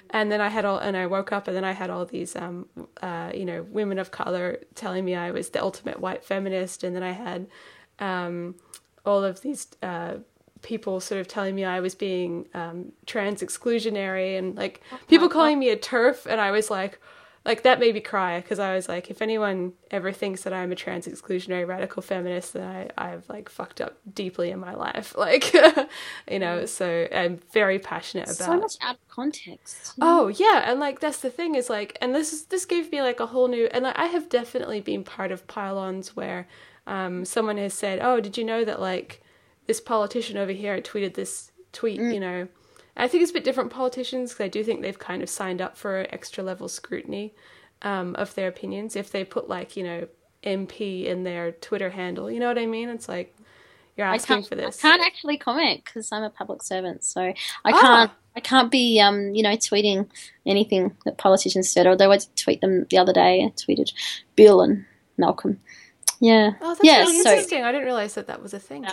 And 0.09 0.31
then 0.31 0.41
I 0.41 0.49
had 0.49 0.63
all, 0.65 0.77
and 0.77 0.95
I 0.95 1.07
woke 1.07 1.31
up, 1.31 1.47
and 1.47 1.57
then 1.57 1.63
I 1.63 1.71
had 1.71 1.89
all 1.89 2.05
these, 2.05 2.35
um, 2.35 2.67
uh, 3.01 3.31
you 3.33 3.45
know, 3.45 3.63
women 3.63 3.97
of 3.97 4.11
color 4.11 4.59
telling 4.75 5.03
me 5.05 5.15
I 5.15 5.31
was 5.31 5.49
the 5.49 5.63
ultimate 5.63 5.99
white 5.99 6.23
feminist, 6.23 6.83
and 6.83 6.95
then 6.95 7.01
I 7.01 7.13
had, 7.13 7.47
um, 7.99 8.55
all 9.05 9.23
of 9.23 9.41
these 9.41 9.67
uh, 9.81 10.15
people 10.63 10.99
sort 10.99 11.21
of 11.21 11.27
telling 11.27 11.53
me 11.53 11.63
I 11.63 11.79
was 11.79 11.93
being 11.93 12.47
um, 12.53 12.91
trans 13.05 13.43
exclusionary, 13.43 14.37
and 14.37 14.55
like 14.55 14.81
people 15.07 15.29
calling 15.29 15.59
me 15.59 15.69
a 15.69 15.77
TERF, 15.77 16.25
and 16.25 16.41
I 16.41 16.51
was 16.51 16.71
like, 16.71 16.99
like 17.45 17.63
that 17.63 17.79
made 17.79 17.93
me 17.93 17.99
cry 17.99 18.39
because 18.39 18.57
I 18.57 18.73
was 18.73 18.87
like, 18.87 19.11
if 19.11 19.21
anyone 19.21 19.73
ever 19.91 20.13
thinks 20.13 20.43
that 20.43 20.53
I'm 20.53 20.71
a 20.71 20.75
trans 20.75 21.07
exclusionary 21.07 21.67
radical 21.67 22.01
feminist, 22.01 22.53
then 22.53 22.63
I 22.63 22.89
I've 22.97 23.27
like 23.27 23.49
fucked 23.49 23.81
up 23.81 23.97
deeply 24.13 24.49
in 24.49 24.59
my 24.59 24.73
life, 24.73 25.15
like, 25.17 25.53
you 26.29 26.39
know. 26.39 26.65
So 26.65 27.07
I'm 27.13 27.39
very 27.51 27.79
passionate 27.79 28.27
about 28.27 28.37
So 28.37 28.57
much 28.57 28.75
out 28.81 28.95
of 28.95 29.07
context. 29.09 29.93
Oh 29.99 30.27
yeah, 30.29 30.63
and 30.65 30.79
like 30.79 31.01
that's 31.01 31.19
the 31.19 31.29
thing 31.29 31.55
is 31.55 31.69
like, 31.69 31.97
and 32.01 32.15
this 32.15 32.31
is 32.31 32.45
this 32.45 32.65
gave 32.65 32.91
me 32.91 33.01
like 33.01 33.19
a 33.19 33.27
whole 33.27 33.49
new, 33.49 33.67
and 33.71 33.83
like 33.83 33.97
I 33.97 34.05
have 34.05 34.29
definitely 34.29 34.79
been 34.79 35.03
part 35.03 35.31
of 35.31 35.45
pylons 35.47 36.15
where 36.15 36.47
um, 36.87 37.25
someone 37.25 37.57
has 37.57 37.73
said, 37.73 37.99
"Oh, 38.01 38.21
did 38.21 38.37
you 38.37 38.45
know 38.45 38.63
that 38.63 38.79
like 38.79 39.21
this 39.67 39.81
politician 39.81 40.37
over 40.37 40.51
here 40.51 40.79
tweeted 40.81 41.13
this 41.15 41.51
tweet?" 41.71 41.99
You 41.99 42.19
know, 42.19 42.47
I 42.97 43.07
think 43.07 43.21
it's 43.23 43.31
a 43.31 43.33
bit 43.35 43.43
different 43.43 43.71
politicians 43.71 44.31
because 44.31 44.45
I 44.45 44.49
do 44.49 44.63
think 44.63 44.81
they've 44.81 44.97
kind 44.99 45.21
of 45.23 45.29
signed 45.29 45.61
up 45.61 45.77
for 45.77 46.05
extra 46.11 46.43
level 46.43 46.67
scrutiny 46.67 47.33
um, 47.81 48.15
of 48.15 48.33
their 48.35 48.47
opinions 48.47 48.95
if 48.95 49.11
they 49.11 49.23
put 49.23 49.49
like 49.49 49.75
you 49.77 49.83
know 49.83 50.07
MP 50.43 51.05
in 51.05 51.23
their 51.23 51.51
Twitter 51.53 51.89
handle. 51.89 52.29
You 52.29 52.39
know 52.39 52.47
what 52.47 52.57
I 52.57 52.65
mean? 52.65 52.89
It's 52.89 53.07
like 53.09 53.35
you're 53.95 54.07
asking 54.07 54.43
for 54.43 54.55
this. 54.55 54.83
I 54.83 54.89
can't 54.89 55.01
actually 55.01 55.37
comment 55.37 55.83
because 55.85 56.11
I'm 56.11 56.23
a 56.23 56.29
public 56.29 56.63
servant, 56.63 57.03
so 57.03 57.21
I 57.21 57.35
Ah. 57.65 57.81
can't. 57.81 58.11
I 58.35 58.39
can't 58.39 58.71
be, 58.71 58.99
um, 58.99 59.35
you 59.35 59.43
know, 59.43 59.51
tweeting 59.51 60.09
anything 60.43 60.97
that 61.05 61.19
politicians 61.19 61.69
said. 61.69 61.85
Although 61.85 62.11
I 62.11 62.17
did 62.17 62.35
tweet 62.35 62.61
them 62.61 62.87
the 62.89 62.97
other 62.97 63.13
day. 63.13 63.43
I 63.45 63.49
tweeted 63.49 63.93
Bill 64.35 64.61
and 64.61 64.85
Malcolm. 65.17 65.59
Yeah. 66.19 66.53
Oh, 66.59 66.69
that's 66.69 66.79
yeah, 66.83 67.01
really 67.01 67.21
so- 67.21 67.29
interesting. 67.29 67.63
I 67.63 67.71
didn't 67.71 67.85
realize 67.85 68.15
that 68.15 68.25
that 68.25 68.41
was 68.41 68.55
a 68.55 68.59
thing. 68.59 68.87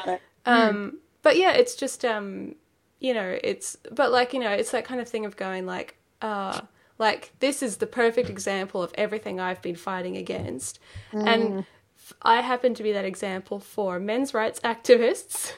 Um, 0.51 0.99
but 1.23 1.37
yeah, 1.37 1.53
it's 1.53 1.75
just 1.75 2.05
um, 2.05 2.55
you 2.99 3.15
know, 3.15 3.39
it's 3.43 3.77
but 3.93 4.13
like 4.13 4.33
you 4.33 4.41
know, 4.41 4.51
it's 4.51 4.71
that 4.73 4.85
kind 4.85 5.01
of 5.01 5.09
thing 5.09 5.25
of 5.27 5.37
going 5.37 5.67
like, 5.67 5.97
uh, 6.23 6.61
like 6.99 7.33
this 7.41 7.63
is 7.63 7.79
the 7.79 7.87
perfect 7.87 8.29
example 8.29 8.83
of 8.83 8.93
everything 8.97 9.41
I've 9.41 9.63
been 9.63 9.77
fighting 9.77 10.17
against, 10.17 10.79
and 11.13 11.65
f- 11.97 12.15
I 12.23 12.41
happen 12.41 12.75
to 12.75 12.83
be 12.83 12.93
that 12.93 13.05
example 13.05 13.61
for 13.61 13.99
men's 14.01 14.35
rights 14.35 14.61
activists, 14.61 15.53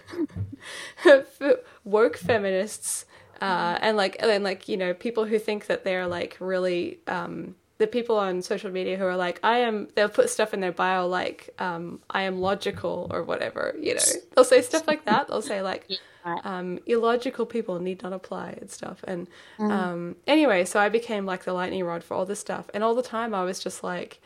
for 0.97 1.61
woke 1.85 2.17
feminists, 2.17 3.07
uh, 3.41 3.79
and 3.81 3.97
like 3.97 4.17
and 4.21 4.45
like 4.45 4.69
you 4.69 4.77
know 4.77 4.95
people 4.95 5.25
who 5.25 5.39
think 5.39 5.67
that 5.67 5.85
they're 5.85 6.07
like 6.07 6.37
really 6.41 7.01
um, 7.09 7.57
the 7.83 7.89
people 7.89 8.17
on 8.17 8.41
social 8.43 8.71
media 8.71 8.97
who 8.97 9.05
are 9.05 9.17
like 9.17 9.41
I 9.43 9.59
am 9.59 9.89
they'll 9.97 10.09
put 10.09 10.31
stuff 10.31 10.55
in 10.55 10.61
their 10.61 10.71
bio 10.71 11.09
like 11.09 11.51
um, 11.59 11.99
I 12.09 12.23
am 12.23 12.39
logical 12.39 13.09
or 13.13 13.25
whatever 13.25 13.75
you 13.77 13.97
know? 13.97 14.01
They'll 14.35 14.45
say 14.45 14.63
stuff 14.63 14.87
like 14.87 15.05
that. 15.07 15.27
They'll 15.27 15.43
say 15.43 15.63
like 15.63 15.91
um, 16.45 16.79
illogical 16.87 17.45
people 17.45 17.81
need 17.81 18.05
not 18.05 18.13
apply 18.13 18.57
and 18.61 18.71
stuff. 18.71 19.03
And 19.05 19.27
um, 19.59 20.15
anyway 20.29 20.65
so 20.65 20.79
I 20.79 20.89
became 20.89 21.27
like 21.27 21.43
the 21.43 21.53
lightning 21.53 21.83
rod 21.85 22.05
for 22.05 22.15
all 22.15 22.25
this 22.25 22.39
stuff. 22.39 22.71
And 22.73 22.85
all 22.85 22.95
the 22.95 23.03
time 23.03 23.35
I 23.35 23.43
was 23.43 23.59
just 23.59 23.83
like 23.83 24.21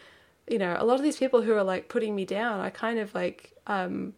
you 0.47 0.59
know 0.59 0.77
a 0.79 0.85
lot 0.85 0.97
of 0.97 1.03
these 1.03 1.17
people 1.17 1.41
who 1.41 1.55
are 1.55 1.65
like 1.65 1.89
putting 1.89 2.15
me 2.15 2.27
down 2.27 2.61
I 2.61 2.69
kind 2.69 2.99
of 2.99 3.15
like 3.15 3.55
um, 3.67 4.13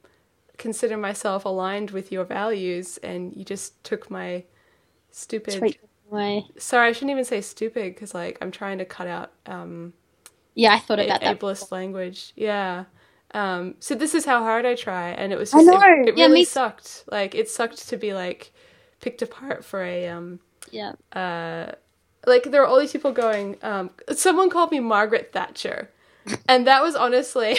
consider 0.56 0.97
myself 0.97 1.44
aligned 1.44 1.93
with 1.93 2.10
your 2.10 2.24
values 2.24 2.98
and 3.05 3.36
you 3.36 3.44
just 3.44 3.85
took 3.85 4.10
my 4.10 4.43
stupid 5.12 5.59
Treat 5.60 5.78
away. 6.10 6.47
sorry 6.59 6.89
i 6.89 6.93
shouldn't 6.93 7.10
even 7.10 7.24
say 7.24 7.40
stupid 7.40 7.94
because 7.94 8.14
like 8.14 8.39
i'm 8.40 8.51
trying 8.51 8.78
to 8.78 8.85
cut 8.85 9.06
out 9.06 9.32
um 9.47 9.93
Yeah, 10.55 10.74
I 10.74 10.78
thought 10.78 10.98
a- 10.98 11.05
about 11.06 11.20
that. 11.20 11.39
ableist 11.40 11.70
language 11.72 12.32
yeah 12.36 12.85
um 13.35 13.74
so 13.80 13.94
this 13.94 14.14
is 14.14 14.24
how 14.24 14.43
hard 14.43 14.64
i 14.66 14.74
try 14.74 15.10
and 15.10 15.32
it 15.32 15.39
was 15.39 15.51
just 15.52 15.68
I 15.68 15.70
know. 15.72 16.02
it, 16.02 16.09
it 16.10 16.16
Yeah, 16.18 16.24
really 16.26 16.40
me- 16.40 16.44
sucked 16.44 17.05
like 17.10 17.35
it 17.35 17.48
sucked 17.51 17.89
to 17.89 17.97
be 17.97 18.14
like 18.14 18.52
picked 19.01 19.22
apart 19.22 19.64
for 19.64 19.82
a 19.82 20.09
um 20.09 20.40
Yeah. 20.70 20.93
uh 21.12 21.72
like 22.26 22.44
there 22.51 22.60
were 22.62 22.66
all 22.66 22.80
these 22.80 22.93
people 22.93 23.12
going 23.12 23.56
um 23.62 23.90
someone 24.12 24.51
called 24.51 24.70
me 24.72 24.80
margaret 24.80 25.30
thatcher 25.32 25.90
and 26.48 26.66
that 26.66 26.82
was 26.82 26.94
honestly 26.97 27.59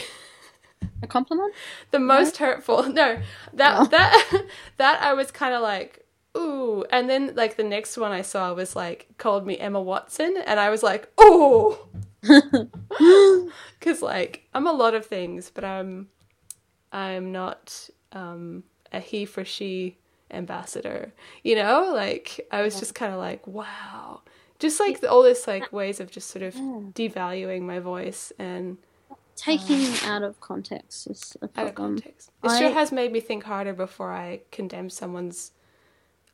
A 1.01 1.07
compliment? 1.07 1.53
the 1.91 1.99
most 1.99 2.37
hurtful 2.37 2.83
no 2.91 3.19
that 3.53 3.75
Oh. 3.79 3.85
that 3.85 4.43
that 4.77 5.01
i 5.01 5.13
was 5.13 5.31
kind 5.31 5.53
of 5.53 5.61
like 5.61 6.05
ooh. 6.39 6.85
And 6.91 7.09
then 7.09 7.33
like 7.35 7.57
the 7.57 7.63
next 7.63 7.97
one 7.97 8.11
i 8.11 8.21
saw 8.21 8.53
was 8.53 8.75
like 8.75 9.07
called 9.17 9.45
me 9.45 9.57
emma 9.57 9.81
watson 9.81 10.35
and 10.45 10.59
i 10.59 10.69
was 10.69 10.83
like 10.83 11.09
ooh. 11.21 11.77
Because 13.79 14.01
like 14.01 14.43
i'm 14.53 14.67
a 14.67 14.73
lot 14.73 14.93
of 14.93 15.05
things 15.05 15.51
but 15.53 15.63
i'm 15.63 16.07
i'm 16.91 17.31
not 17.31 17.89
um 18.11 18.63
a 18.91 18.99
he 18.99 19.25
for 19.25 19.45
she 19.45 19.97
ambassador 20.31 21.13
you 21.43 21.55
know? 21.55 21.91
Like 21.93 22.39
i 22.51 22.61
was 22.61 22.79
just 22.79 22.95
kind 22.95 23.13
of 23.13 23.19
like 23.19 23.45
wow. 23.47 24.21
Just 24.59 24.79
like 24.81 25.01
all 25.09 25.23
this 25.23 25.47
like 25.47 25.71
ways 25.71 26.01
of 26.01 26.11
just 26.11 26.29
sort 26.29 26.43
of 26.43 26.53
devaluing 26.53 27.61
my 27.61 27.79
voice 27.79 28.33
and 28.37 28.77
Taking 29.37 29.87
out 30.03 30.21
of 30.21 30.41
context 30.41 31.07
is 31.07 31.37
a 31.41 31.45
Uh, 31.45 31.61
out 31.61 31.67
of 31.67 31.75
context. 31.75 32.29
It 32.43 32.57
sure 32.59 32.71
has 32.71 32.91
made 32.91 33.13
me 33.13 33.21
think 33.21 33.45
harder 33.45 33.71
before 33.71 34.11
I 34.11 34.41
condemn 34.51 34.89
someone's 34.89 35.53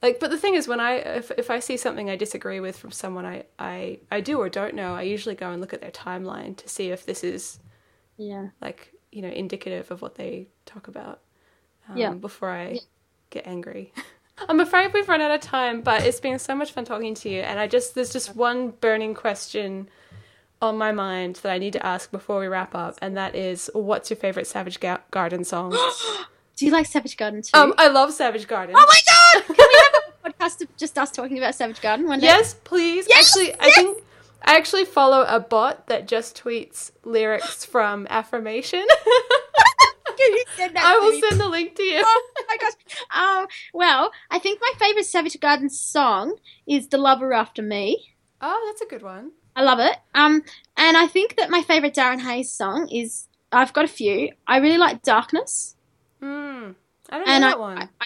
like 0.01 0.19
but 0.19 0.29
the 0.29 0.37
thing 0.37 0.55
is 0.55 0.67
when 0.67 0.79
I 0.79 0.93
if 0.95 1.31
if 1.31 1.49
I 1.49 1.59
see 1.59 1.77
something 1.77 2.09
I 2.09 2.15
disagree 2.15 2.59
with 2.59 2.77
from 2.77 2.91
someone 2.91 3.25
I 3.25 3.43
I 3.59 3.99
I 4.11 4.21
do 4.21 4.37
or 4.39 4.49
don't 4.49 4.75
know, 4.75 4.93
I 4.95 5.01
usually 5.03 5.35
go 5.35 5.49
and 5.51 5.61
look 5.61 5.73
at 5.73 5.81
their 5.81 5.91
timeline 5.91 6.55
to 6.57 6.69
see 6.69 6.89
if 6.91 7.05
this 7.05 7.23
is 7.23 7.59
Yeah. 8.17 8.49
like, 8.61 8.93
you 9.11 9.21
know, 9.21 9.29
indicative 9.29 9.91
of 9.91 10.01
what 10.01 10.15
they 10.15 10.47
talk 10.65 10.87
about. 10.87 11.21
Um, 11.89 11.97
Yeah. 11.97 12.11
before 12.13 12.49
I 12.51 12.79
get 13.29 13.45
angry. 13.47 13.93
I'm 14.49 14.59
afraid 14.59 14.93
we've 14.93 15.07
run 15.07 15.21
out 15.21 15.31
of 15.31 15.39
time, 15.39 15.81
but 15.81 16.03
it's 16.03 16.19
been 16.19 16.39
so 16.39 16.53
much 16.55 16.73
fun 16.73 16.83
talking 16.85 17.15
to 17.15 17.29
you 17.29 17.39
and 17.41 17.57
I 17.59 17.67
just 17.67 17.95
there's 17.95 18.11
just 18.11 18.35
one 18.35 18.71
burning 18.71 19.13
question 19.13 19.89
on 20.61 20.77
my 20.77 20.91
mind 20.91 21.35
that 21.43 21.51
I 21.51 21.57
need 21.57 21.73
to 21.73 21.85
ask 21.85 22.11
before 22.11 22.39
we 22.39 22.47
wrap 22.47 22.73
up, 22.73 22.97
and 23.01 23.15
that 23.17 23.35
is, 23.35 23.69
what's 23.73 24.09
your 24.09 24.15
favorite 24.17 24.47
Savage 24.47 24.79
Ga- 24.79 25.01
Garden 25.11 25.43
song? 25.43 25.71
Do 26.55 26.65
you 26.65 26.71
like 26.71 26.85
Savage 26.85 27.17
Garden 27.17 27.41
too? 27.41 27.51
Um, 27.57 27.73
I 27.77 27.89
love 27.89 28.13
Savage 28.13 28.47
Garden. 28.47 28.73
oh 28.77 28.85
my 28.87 28.99
god! 29.05 29.45
Can 29.55 29.67
we 29.67 29.79
have 29.83 29.93
a 30.07 30.11
podcast 30.39 30.61
of 30.61 30.75
just 30.77 30.97
us 30.97 31.11
talking 31.11 31.37
about 31.37 31.55
Savage 31.55 31.81
Garden 31.81 32.07
one 32.07 32.19
day? 32.19 32.27
yes, 32.27 32.53
please. 32.63 33.05
Yes, 33.09 33.27
actually, 33.35 33.53
I 33.59 33.71
think 33.71 34.03
I 34.43 34.55
actually 34.57 34.85
follow 34.85 35.23
a 35.27 35.39
bot 35.39 35.87
that 35.87 36.07
just 36.07 36.41
tweets 36.41 36.91
lyrics 37.03 37.65
from 37.65 38.07
Affirmation. 38.09 38.85
Can 40.17 40.17
you 40.33 40.43
send 40.55 40.75
that 40.75 40.85
I 40.85 40.97
will 40.99 41.11
me? 41.11 41.21
send 41.21 41.39
the 41.39 41.47
link 41.47 41.75
to 41.75 41.83
you. 41.83 42.01
Oh 42.05 42.31
my 42.47 42.57
gosh. 42.57 42.73
Um, 43.41 43.47
well, 43.73 44.11
I 44.29 44.39
think 44.39 44.59
my 44.61 44.71
favorite 44.79 45.05
Savage 45.05 45.39
Garden 45.39 45.69
song 45.69 46.35
is 46.67 46.87
The 46.87 46.97
Lover 46.97 47.33
After 47.33 47.61
Me. 47.61 48.13
Oh, 48.41 48.63
that's 48.67 48.81
a 48.81 48.85
good 48.85 49.01
one. 49.03 49.31
I 49.55 49.63
love 49.63 49.79
it. 49.79 49.95
Um, 50.13 50.43
and 50.77 50.97
I 50.97 51.07
think 51.07 51.37
that 51.37 51.49
my 51.49 51.61
favorite 51.61 51.95
Darren 51.95 52.19
Hayes 52.21 52.51
song 52.51 52.89
is 52.89 53.27
I've 53.51 53.71
got 53.73 53.85
a 53.85 53.89
few. 53.89 54.31
I 54.45 54.57
really 54.57 54.77
like 54.77 55.01
Darkness. 55.01 55.75
Hmm. 56.21 56.71
I 57.09 57.17
don't 57.19 57.27
And 57.27 57.41
know 57.41 57.47
I- 57.47 57.51
that 57.51 57.59
one. 57.59 57.77
I, 57.77 57.83
I 58.01 58.05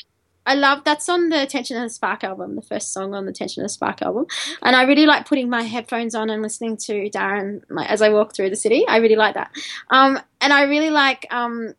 love 0.56 0.84
that's 0.84 1.10
on 1.10 1.30
the 1.30 1.46
Tension 1.46 1.78
and 1.78 1.86
the 1.86 1.94
Spark 1.94 2.24
album, 2.24 2.56
the 2.56 2.62
first 2.62 2.94
song 2.94 3.14
on 3.14 3.26
the 3.26 3.32
Tension 3.32 3.62
and 3.62 3.66
the 3.66 3.74
Spark 3.74 4.02
album. 4.02 4.26
And 4.62 4.76
I 4.76 4.84
really 4.84 5.06
like 5.06 5.28
putting 5.28 5.50
my 5.50 5.64
headphones 5.64 6.16
on 6.16 6.30
and 6.30 6.42
listening 6.42 6.78
to 6.78 7.10
Darren 7.10 7.62
like, 7.70 7.90
as 7.90 8.02
I 8.02 8.10
walk 8.10 8.36
through 8.36 8.50
the 8.50 8.56
city. 8.56 8.86
I 8.88 8.98
really 8.98 9.16
like 9.16 9.36
that. 9.36 9.52
Um, 9.90 10.20
and 10.42 10.54
I 10.54 10.64
really 10.64 10.90
like 10.90 11.28
um, 11.32 11.74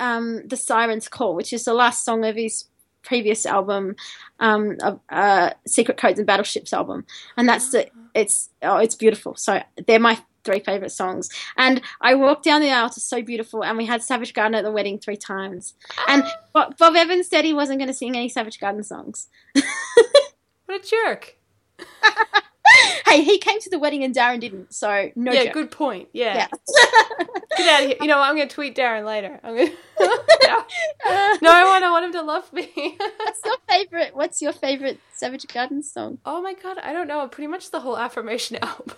um, 0.00 0.46
the 0.46 0.56
Siren's 0.56 1.08
Call, 1.08 1.34
which 1.34 1.52
is 1.52 1.64
the 1.64 1.74
last 1.74 2.04
song 2.04 2.24
of 2.24 2.36
his 2.36 2.64
previous 3.02 3.46
album, 3.46 3.96
um, 4.40 4.78
uh, 5.08 5.50
Secret 5.66 5.96
Codes 5.96 6.18
and 6.18 6.26
Battleships 6.26 6.72
album. 6.72 7.04
And 7.36 7.48
that's 7.48 7.70
the 7.70 7.88
it's 8.14 8.50
oh 8.62 8.76
it's 8.76 8.94
beautiful. 8.94 9.34
So 9.36 9.62
they're 9.86 9.98
my 9.98 10.18
three 10.44 10.60
favorite 10.60 10.92
songs. 10.92 11.28
And 11.56 11.80
I 12.00 12.14
walked 12.14 12.44
down 12.44 12.60
the 12.60 12.70
aisle 12.70 12.90
to 12.90 13.00
So 13.00 13.22
Beautiful, 13.22 13.64
and 13.64 13.78
we 13.78 13.86
had 13.86 14.02
Savage 14.02 14.34
Garden 14.34 14.54
at 14.54 14.64
the 14.64 14.72
wedding 14.72 14.98
three 14.98 15.16
times. 15.16 15.74
And 16.08 16.24
Bob, 16.52 16.76
Bob 16.78 16.96
Evans 16.96 17.28
said 17.28 17.44
he 17.44 17.54
wasn't 17.54 17.78
going 17.78 17.88
to 17.88 17.94
sing 17.94 18.16
any 18.16 18.28
Savage 18.28 18.58
Garden 18.60 18.82
songs. 18.82 19.28
What 20.72 20.86
a 20.86 20.88
jerk. 20.88 21.36
hey, 23.12 23.24
he 23.24 23.38
came 23.38 23.60
to 23.60 23.70
the 23.70 23.78
wedding 23.78 24.04
and 24.04 24.14
Darren 24.14 24.40
didn't, 24.40 24.74
so 24.74 25.10
no 25.14 25.32
yeah, 25.32 25.44
joke. 25.44 25.54
good 25.54 25.70
point. 25.70 26.08
Yeah. 26.12 26.34
Yeah. 26.34 26.46
Get 27.56 27.68
out 27.68 27.82
of 27.82 27.88
here. 27.88 27.96
You 28.00 28.06
know 28.06 28.18
what? 28.18 28.28
I'm 28.28 28.36
going 28.36 28.48
to 28.48 28.54
tweet 28.54 28.76
Darren 28.76 29.04
later. 29.04 29.38
I'm 29.42 29.56
gonna... 29.56 29.70
no. 29.70 29.76
no, 31.42 31.50
I 31.50 31.64
want, 31.64 31.84
I 31.84 31.90
want 31.90 32.04
him 32.06 32.12
to 32.12 32.22
love 32.22 32.52
me. 32.52 32.70
What's 32.74 33.40
your 33.44 33.56
favorite? 33.68 34.16
What's 34.16 34.42
your 34.42 34.52
favorite 34.52 35.00
Savage 35.14 35.46
Garden 35.48 35.82
song? 35.82 36.18
oh 36.24 36.40
my 36.42 36.54
god, 36.54 36.78
I 36.78 36.92
don't 36.92 37.06
know. 37.08 37.26
Pretty 37.28 37.48
much 37.48 37.70
the 37.70 37.80
whole 37.80 37.98
Affirmation 37.98 38.56
album. 38.62 38.96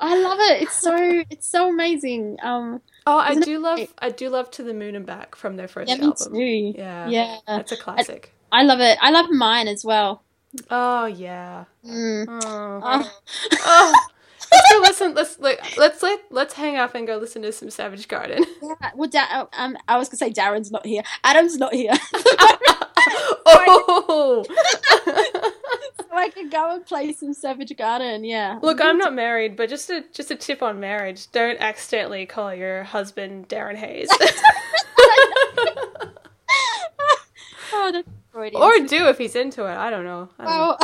I 0.00 0.20
love 0.20 0.38
it. 0.40 0.62
It's 0.62 0.80
so 0.80 1.24
it's 1.30 1.48
so 1.48 1.70
amazing. 1.70 2.36
Um, 2.42 2.80
Oh, 3.06 3.18
I 3.18 3.30
Isn't 3.30 3.44
it 3.44 3.46
do 3.46 3.58
love? 3.60 3.94
I 3.98 4.10
do 4.10 4.28
love 4.28 4.50
To 4.52 4.64
the 4.64 4.74
Moon 4.74 4.96
and 4.96 5.06
Back 5.06 5.36
from 5.36 5.56
their 5.56 5.68
first 5.68 5.88
yeah, 5.88 6.04
album. 6.04 6.34
too. 6.34 6.72
Yeah. 6.76 7.08
Yeah, 7.08 7.38
That's 7.46 7.70
a 7.70 7.76
classic. 7.76 8.34
I 8.50 8.62
love 8.64 8.80
it. 8.80 8.98
I 9.00 9.10
love 9.10 9.30
mine 9.30 9.68
as 9.68 9.84
well. 9.84 10.22
Oh 10.70 11.06
yeah. 11.06 11.64
Mm. 11.84 12.26
Oh. 12.28 12.80
Oh. 12.82 13.20
Oh. 13.52 14.06
Let's 14.52 14.72
go 14.72 14.78
listen. 14.80 15.14
Let's 15.14 15.38
like, 15.38 15.76
let's 15.76 16.02
let 16.02 16.20
let's 16.30 16.54
hang 16.54 16.76
up 16.76 16.94
and 16.94 17.06
go 17.06 17.16
listen 17.16 17.42
to 17.42 17.52
some 17.52 17.70
Savage 17.70 18.08
Garden. 18.08 18.44
Yeah, 18.62 18.90
well, 18.94 19.08
da- 19.08 19.46
um, 19.56 19.76
I 19.86 19.96
was 19.96 20.08
gonna 20.08 20.18
say 20.18 20.30
Darren's 20.32 20.70
not 20.70 20.84
here. 20.84 21.02
Adam's 21.24 21.56
not 21.56 21.72
here, 21.72 21.92
oh. 23.46 24.44
so 24.48 26.06
I 26.12 26.28
can 26.30 26.48
go 26.48 26.74
and 26.74 26.84
play 26.84 27.12
some 27.12 27.32
Savage 27.32 27.76
Garden. 27.76 28.24
Yeah. 28.24 28.58
Look, 28.62 28.80
I'm 28.80 28.98
not 28.98 29.14
married, 29.14 29.56
but 29.56 29.68
just 29.68 29.88
a 29.90 30.04
just 30.12 30.30
a 30.30 30.36
tip 30.36 30.62
on 30.62 30.80
marriage: 30.80 31.30
don't 31.32 31.60
accidentally 31.60 32.26
call 32.26 32.54
your 32.54 32.82
husband 32.84 33.48
Darren 33.48 33.76
Hayes, 33.76 34.08
oh, 37.72 38.02
Freudian. 38.36 38.62
or 38.62 38.78
do 38.86 39.08
if 39.08 39.16
he's 39.18 39.34
into 39.34 39.64
it. 39.64 39.74
I 39.76 39.88
don't 39.90 40.04
know. 40.04 40.28
I 40.38 40.44
don't 40.44 40.54
know. 40.54 40.76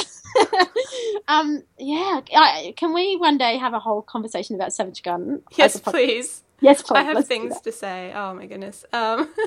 well, 0.59 0.67
um, 1.29 1.63
yeah. 1.79 2.21
I, 2.35 2.73
can 2.77 2.95
we 2.95 3.17
one 3.17 3.37
day 3.37 3.59
have 3.59 3.75
a 3.75 3.79
whole 3.79 4.01
conversation 4.03 4.57
about 4.57 4.73
Savage 4.73 5.03
Garden? 5.03 5.43
yes, 5.57 5.75
As 5.75 5.81
a 5.81 5.85
pod- 5.85 5.93
please. 5.95 6.43
Yes, 6.61 6.81
please. 6.83 6.97
I 6.97 7.03
have 7.03 7.17
Let's 7.17 7.29
things 7.29 7.61
to 7.61 7.73
say. 7.73 8.13
Oh 8.15 8.35
my 8.35 8.47
goodness. 8.47 8.85
Um. 8.93 9.29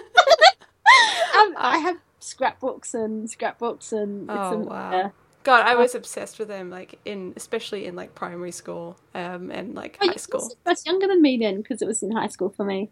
Um, 1.35 1.53
I 1.57 1.79
have 1.79 1.97
scrapbooks 2.19 2.93
and 2.93 3.29
scrapbooks 3.29 3.91
and. 3.91 4.29
Oh, 4.31 4.57
wow. 4.59 4.91
yeah. 4.91 5.09
God, 5.43 5.65
I 5.65 5.75
was 5.75 5.93
obsessed 5.95 6.39
with 6.39 6.47
them, 6.47 6.69
like 6.69 6.97
in 7.05 7.33
especially 7.35 7.85
in 7.87 7.95
like 7.95 8.15
primary 8.15 8.51
school, 8.51 8.97
um, 9.13 9.51
and 9.51 9.75
like 9.75 9.97
Oh, 10.01 10.07
high 10.07 10.15
school. 10.15 10.49
much 10.65 10.85
younger 10.85 11.07
than 11.07 11.21
me 11.21 11.37
then, 11.37 11.57
because 11.57 11.81
it 11.81 11.87
was 11.87 12.01
in 12.03 12.11
high 12.11 12.27
school 12.29 12.49
for 12.55 12.63
me. 12.63 12.89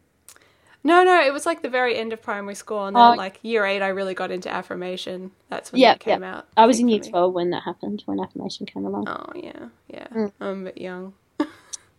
No, 0.85 1.03
no, 1.03 1.22
it 1.26 1.31
was 1.31 1.45
like 1.45 1.61
the 1.61 1.69
very 1.69 1.95
end 1.97 2.11
of 2.11 2.22
primary 2.22 2.55
school, 2.55 2.85
and 2.85 2.95
then 2.95 3.01
Oh. 3.01 3.14
like 3.15 3.39
year 3.41 3.65
eight, 3.65 3.81
I 3.81 3.88
really 3.88 4.14
got 4.14 4.31
into 4.31 4.49
affirmation. 4.51 5.31
That's 5.49 5.72
when 5.72 5.80
Yeah, 5.81 5.93
it 5.93 5.99
came 6.01 6.23
out. 6.23 6.45
I 6.57 6.65
was 6.65 6.80
in 6.80 6.89
year 6.89 6.99
twelve 6.99 7.34
when 7.34 7.51
that 7.51 7.64
happened, 7.64 8.03
when 8.05 8.19
affirmation 8.19 8.65
came 8.65 8.85
along. 8.85 9.07
Oh 9.07 9.31
yeah, 9.34 9.68
yeah. 9.88 10.07
Mm. 10.07 10.31
I'm 10.41 10.61
a 10.61 10.65
bit 10.65 10.77
young. 10.80 11.14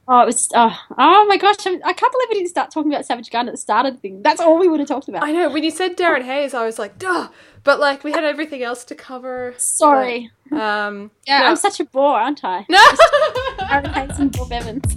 Oh, 0.06 0.20
it 0.20 0.27
was. 0.27 0.51
Oh, 0.55 0.78
oh 0.98 1.24
my 1.27 1.39
gosh! 1.39 1.66
I'm, 1.66 1.77
I 1.82 1.94
can 1.94 2.06
not 2.09 2.12
believe 2.12 2.28
we 2.28 2.35
didn't 2.35 2.51
start 2.51 2.70
talking 2.70 2.93
about 2.93 3.06
Savage 3.06 3.31
Garden 3.31 3.48
at 3.48 3.52
the 3.55 3.56
start 3.59 3.86
of 3.86 3.94
the 3.94 4.01
thing. 4.01 4.20
That's 4.20 4.39
all 4.39 4.59
we 4.59 4.69
would 4.69 4.78
have 4.78 4.86
talked 4.86 5.09
about. 5.09 5.23
I 5.24 5.32
know. 5.32 5.48
When 5.48 5.65
you 5.65 5.70
said 5.70 5.97
Darren 5.97 6.24
Hayes, 6.24 6.52
I 6.52 6.66
was 6.66 6.78
like, 6.78 6.98
duh. 6.98 7.28
But 7.62 7.81
like, 7.81 8.05
we 8.05 8.12
had 8.12 8.23
everything 8.23 8.62
else 8.62 8.85
to 8.85 8.94
cover. 8.94 9.55
Sorry. 9.56 10.31
But, 10.51 10.61
um, 10.61 11.11
yeah, 11.27 11.39
no. 11.40 11.47
I'm 11.47 11.56
such 11.56 11.81
a 11.81 11.86
bore, 11.86 12.20
aren't 12.20 12.44
I? 12.44 12.66
No. 12.69 12.78
Darren 13.61 13.94
Hayes 13.94 14.19
and 14.19 14.31
Bob 14.31 14.52
Evans. 14.52 14.94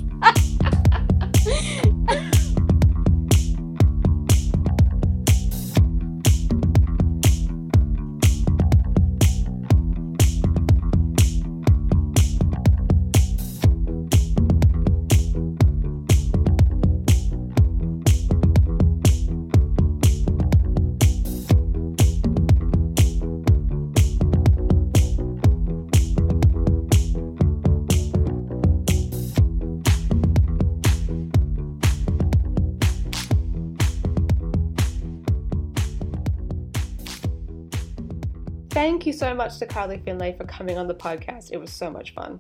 So 39.27 39.35
much 39.35 39.57
to 39.57 39.65
Carly 39.65 39.97
Findlay 39.97 40.37
for 40.37 40.45
coming 40.45 40.77
on 40.77 40.87
the 40.87 40.95
podcast. 40.95 41.51
It 41.51 41.57
was 41.57 41.73
so 41.73 41.91
much 41.91 42.13
fun. 42.13 42.39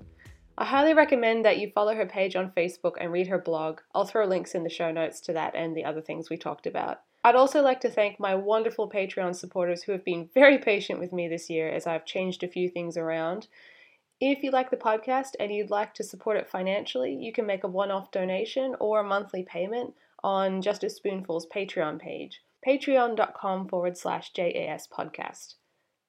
I 0.57 0.63
highly 0.63 0.93
recommend 0.93 1.43
that 1.43 1.57
you 1.57 1.69
follow 1.75 1.93
her 1.93 2.05
page 2.05 2.33
on 2.37 2.53
Facebook 2.55 2.93
and 2.97 3.11
read 3.11 3.27
her 3.27 3.37
blog. 3.37 3.81
I'll 3.93 4.05
throw 4.05 4.25
links 4.25 4.55
in 4.55 4.63
the 4.63 4.69
show 4.69 4.89
notes 4.89 5.19
to 5.21 5.33
that 5.33 5.53
and 5.53 5.75
the 5.75 5.83
other 5.83 5.99
things 5.99 6.29
we 6.29 6.37
talked 6.37 6.65
about. 6.65 7.01
I'd 7.25 7.35
also 7.35 7.61
like 7.61 7.81
to 7.81 7.89
thank 7.89 8.21
my 8.21 8.35
wonderful 8.35 8.89
Patreon 8.89 9.35
supporters 9.35 9.83
who 9.83 9.91
have 9.91 10.05
been 10.05 10.29
very 10.33 10.59
patient 10.59 11.01
with 11.01 11.11
me 11.11 11.27
this 11.27 11.49
year 11.49 11.67
as 11.67 11.85
I've 11.85 12.05
changed 12.05 12.41
a 12.41 12.47
few 12.47 12.69
things 12.69 12.95
around. 12.95 13.47
If 14.21 14.41
you 14.41 14.51
like 14.51 14.71
the 14.71 14.77
podcast 14.77 15.31
and 15.41 15.51
you'd 15.51 15.69
like 15.69 15.93
to 15.95 16.05
support 16.05 16.37
it 16.37 16.49
financially, 16.49 17.13
you 17.13 17.33
can 17.33 17.45
make 17.45 17.65
a 17.65 17.67
one 17.67 17.91
off 17.91 18.11
donation 18.11 18.77
or 18.79 19.01
a 19.01 19.03
monthly 19.03 19.43
payment 19.43 19.93
on 20.23 20.61
Just 20.61 20.85
a 20.85 20.89
Spoonful's 20.89 21.47
Patreon 21.47 21.99
page, 21.99 22.43
patreon.com 22.65 23.67
forward 23.67 23.97
slash 23.97 24.31
JAS 24.31 24.87
podcast. 24.87 25.55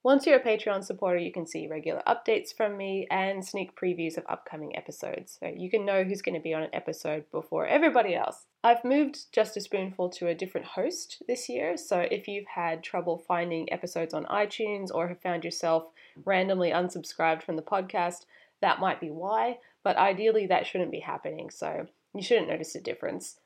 Once 0.05 0.27
you're 0.27 0.39
a 0.39 0.43
Patreon 0.43 0.85
supporter, 0.85 1.19
you 1.19 1.33
can 1.33 1.45
see 1.45 1.67
regular 1.67 2.01
updates 2.07 2.57
from 2.57 2.77
me 2.77 3.07
and 3.11 3.45
sneak 3.45 3.75
previews 3.75 4.17
of 4.17 4.25
upcoming 4.29 4.77
episodes. 4.77 5.37
So 5.41 5.53
you 5.55 5.69
can 5.69 5.85
know 5.85 6.05
who's 6.05 6.23
going 6.23 6.37
to 6.37 6.41
be 6.41 6.55
on 6.55 6.63
an 6.63 6.71
episode 6.73 7.25
before 7.33 7.67
everybody 7.67 8.15
else. 8.15 8.47
I've 8.63 8.85
moved 8.85 9.33
Just 9.33 9.57
a 9.57 9.61
Spoonful 9.61 10.11
to 10.11 10.29
a 10.29 10.37
different 10.37 10.69
host 10.69 11.23
this 11.27 11.49
year, 11.49 11.77
so 11.77 11.99
if 11.99 12.29
you've 12.29 12.47
had 12.47 12.85
trouble 12.85 13.19
finding 13.19 13.73
episodes 13.73 14.15
on 14.15 14.25
iTunes 14.27 14.91
or 14.95 15.09
have 15.09 15.21
found 15.21 15.45
yourself 15.45 15.89
randomly 16.25 16.71
unsubscribed 16.71 17.43
from 17.43 17.57
the 17.57 17.63
podcast, 17.63 18.25
that 18.61 18.81
might 18.81 19.01
be 19.01 19.11
why, 19.11 19.59
but 19.83 19.97
ideally 19.97 20.47
that 20.47 20.67
shouldn't 20.67 20.93
be 20.93 21.01
happening, 21.01 21.51
so 21.51 21.87
you 22.15 22.23
shouldn't 22.23 22.49
notice 22.49 22.75
a 22.77 22.81
difference. 22.81 23.41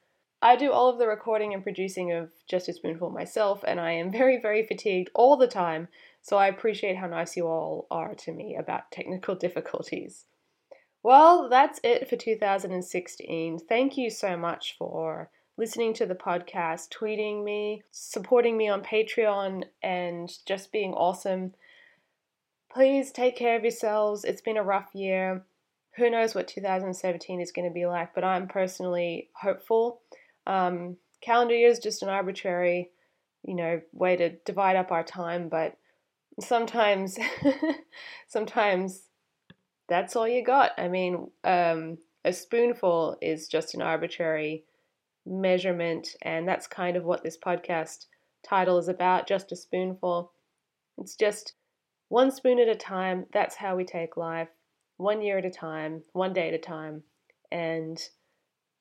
I 0.45 0.57
do 0.57 0.73
all 0.73 0.89
of 0.89 0.99
the 0.99 1.07
recording 1.07 1.55
and 1.55 1.63
producing 1.63 2.11
of 2.11 2.31
Just 2.49 2.69
a 2.69 2.73
Spoonful 2.73 3.11
myself, 3.11 3.63
and 3.67 3.79
I 3.79 3.93
am 3.93 4.11
very, 4.19 4.41
very 4.41 4.67
fatigued 4.67 5.09
all 5.15 5.37
the 5.37 5.47
time, 5.47 5.89
so 6.23 6.37
I 6.37 6.47
appreciate 6.47 6.97
how 6.97 7.09
nice 7.09 7.37
you 7.37 7.47
all 7.47 7.87
are 7.91 8.15
to 8.15 8.33
me 8.33 8.57
about 8.57 8.91
technical 8.93 9.35
difficulties. 9.47 10.25
Well, 11.03 11.49
that's 11.49 11.81
it 11.83 12.09
for 12.09 12.17
2016. 12.17 13.59
Thank 13.69 13.99
you 13.99 14.09
so 14.09 14.37
much 14.37 14.77
for 14.79 15.31
listening 15.59 15.93
to 15.95 16.07
the 16.07 16.15
podcast, 16.15 16.91
tweeting 16.91 17.43
me, 17.43 17.83
supporting 17.91 18.57
me 18.57 18.69
on 18.69 18.83
Patreon, 18.83 19.65
and 19.83 20.33
just 20.47 20.71
being 20.71 20.95
awesome. 20.95 21.55
Please 22.73 23.11
take 23.11 23.37
care 23.37 23.57
of 23.57 23.63
yourselves. 23.63 24.25
It's 24.25 24.41
been 24.41 24.57
a 24.57 24.63
rough 24.63 24.95
year. 24.95 25.45
Who 25.97 26.09
knows 26.09 26.35
what 26.37 26.49
2017 26.49 27.41
is 27.41 27.53
going 27.53 27.69
to 27.69 27.75
be 27.75 27.85
like, 27.85 28.15
but 28.15 28.25
I'm 28.25 28.47
personally 28.47 29.29
hopeful. 29.35 30.01
Um, 30.47 30.97
calendar 31.21 31.55
year 31.55 31.69
is 31.69 31.81
just 31.81 32.03
an 32.03 32.09
arbitrary, 32.09 32.91
you 33.45 33.55
know, 33.55 33.81
way 33.93 34.17
to 34.17 34.31
divide 34.47 34.77
up 34.77 34.91
our 34.91 35.05
time, 35.05 35.49
but 35.49 35.77
sometimes 36.43 37.19
sometimes 38.29 39.03
that's 39.89 40.17
all 40.17 40.29
you 40.29 40.45
got. 40.45 40.73
I 40.79 40.89
mean, 40.89 41.31
um, 41.45 41.99
a 42.25 42.33
spoonful 42.33 43.17
is 43.21 43.49
just 43.49 43.75
an 43.75 43.83
arbitrary 43.83 44.65
measurement, 45.27 46.17
and 46.23 46.47
that's 46.47 46.67
kind 46.67 46.97
of 46.97 47.05
what 47.05 47.23
this 47.23 47.39
podcast 47.39 48.07
title 48.43 48.79
is 48.79 48.89
about 48.89 49.29
just 49.29 49.53
a 49.53 49.57
spoonful. 49.57 50.33
It's 50.99 51.17
just 51.17 51.55
one 52.09 52.31
spoon 52.31 52.59
at 52.59 52.69
a 52.69 52.75
time. 52.75 53.27
That's 53.33 53.57
how 53.57 53.77
we 53.77 53.85
take 53.85 54.17
life, 54.17 54.49
one 54.97 55.23
year 55.23 55.39
at 55.39 55.45
a 55.45 55.51
time, 55.51 56.03
one 56.13 56.33
day 56.33 56.49
at 56.49 56.55
a 56.55 56.59
time. 56.59 57.03
And 57.51 58.01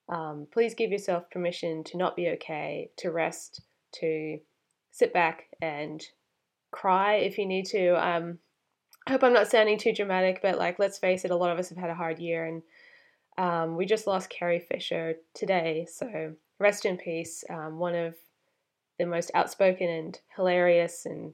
um, 0.09 0.47
please 0.51 0.75
give 0.75 0.91
yourself 0.91 1.29
permission 1.29 1.83
to 1.85 1.97
not 1.97 2.15
be 2.15 2.29
okay, 2.29 2.89
to 2.97 3.11
rest, 3.11 3.61
to 3.95 4.39
sit 4.91 5.13
back 5.13 5.47
and 5.61 6.05
cry 6.71 7.15
if 7.15 7.37
you 7.37 7.45
need 7.45 7.65
to. 7.67 7.89
Um, 7.95 8.39
I 9.07 9.11
hope 9.11 9.23
I'm 9.23 9.33
not 9.33 9.49
sounding 9.49 9.77
too 9.77 9.93
dramatic, 9.93 10.41
but 10.41 10.57
like, 10.57 10.79
let's 10.79 10.97
face 10.97 11.25
it, 11.25 11.31
a 11.31 11.35
lot 11.35 11.51
of 11.51 11.59
us 11.59 11.69
have 11.69 11.77
had 11.77 11.89
a 11.89 11.95
hard 11.95 12.19
year, 12.19 12.45
and 12.45 12.61
um, 13.37 13.75
we 13.75 13.85
just 13.85 14.07
lost 14.07 14.29
Carrie 14.29 14.59
Fisher 14.59 15.15
today. 15.33 15.87
So 15.91 16.35
rest 16.59 16.85
in 16.85 16.97
peace. 16.97 17.43
Um, 17.49 17.79
one 17.79 17.95
of 17.95 18.15
the 18.99 19.05
most 19.05 19.31
outspoken 19.33 19.89
and 19.89 20.19
hilarious 20.35 21.05
and 21.05 21.33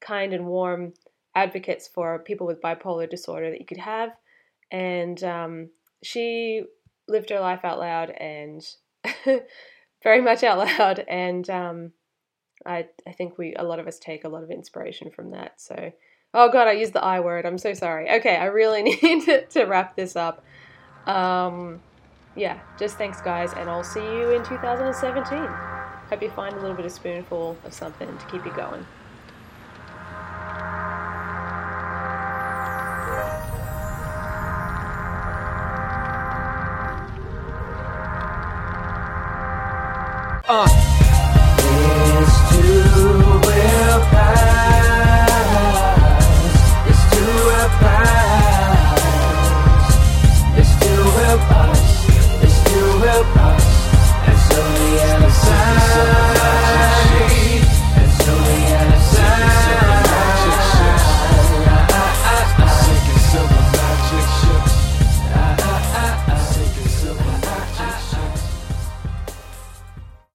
kind 0.00 0.32
and 0.32 0.46
warm 0.46 0.94
advocates 1.34 1.86
for 1.86 2.18
people 2.20 2.46
with 2.46 2.62
bipolar 2.62 3.08
disorder 3.08 3.50
that 3.50 3.60
you 3.60 3.66
could 3.66 3.78
have, 3.78 4.10
and 4.70 5.22
um, 5.24 5.70
she 6.02 6.64
lived 7.06 7.30
her 7.30 7.40
life 7.40 7.64
out 7.64 7.78
loud 7.78 8.10
and 8.10 8.66
very 10.02 10.20
much 10.20 10.42
out 10.42 10.58
loud, 10.58 11.04
and 11.08 11.50
um, 11.50 11.92
I 12.66 12.86
I 13.06 13.12
think 13.12 13.38
we 13.38 13.54
a 13.54 13.62
lot 13.62 13.78
of 13.78 13.86
us 13.86 13.98
take 13.98 14.24
a 14.24 14.28
lot 14.28 14.42
of 14.42 14.50
inspiration 14.50 15.10
from 15.10 15.30
that. 15.30 15.60
So, 15.60 15.92
oh 16.34 16.50
god, 16.50 16.68
I 16.68 16.72
used 16.72 16.92
the 16.92 17.02
I 17.02 17.20
word. 17.20 17.46
I'm 17.46 17.58
so 17.58 17.74
sorry. 17.74 18.10
Okay, 18.10 18.36
I 18.36 18.46
really 18.46 18.82
need 19.02 19.24
to, 19.24 19.46
to 19.46 19.64
wrap 19.64 19.96
this 19.96 20.16
up. 20.16 20.44
Um, 21.06 21.80
yeah, 22.36 22.60
just 22.78 22.96
thanks, 22.98 23.20
guys, 23.20 23.52
and 23.54 23.68
I'll 23.68 23.84
see 23.84 24.00
you 24.00 24.30
in 24.30 24.44
2017. 24.44 25.38
Hope 26.08 26.22
you 26.22 26.30
find 26.30 26.54
a 26.54 26.60
little 26.60 26.76
bit 26.76 26.84
of 26.84 26.92
spoonful 26.92 27.56
of 27.64 27.72
something 27.74 28.06
to 28.16 28.26
keep 28.26 28.44
you 28.44 28.52
going. 28.54 28.86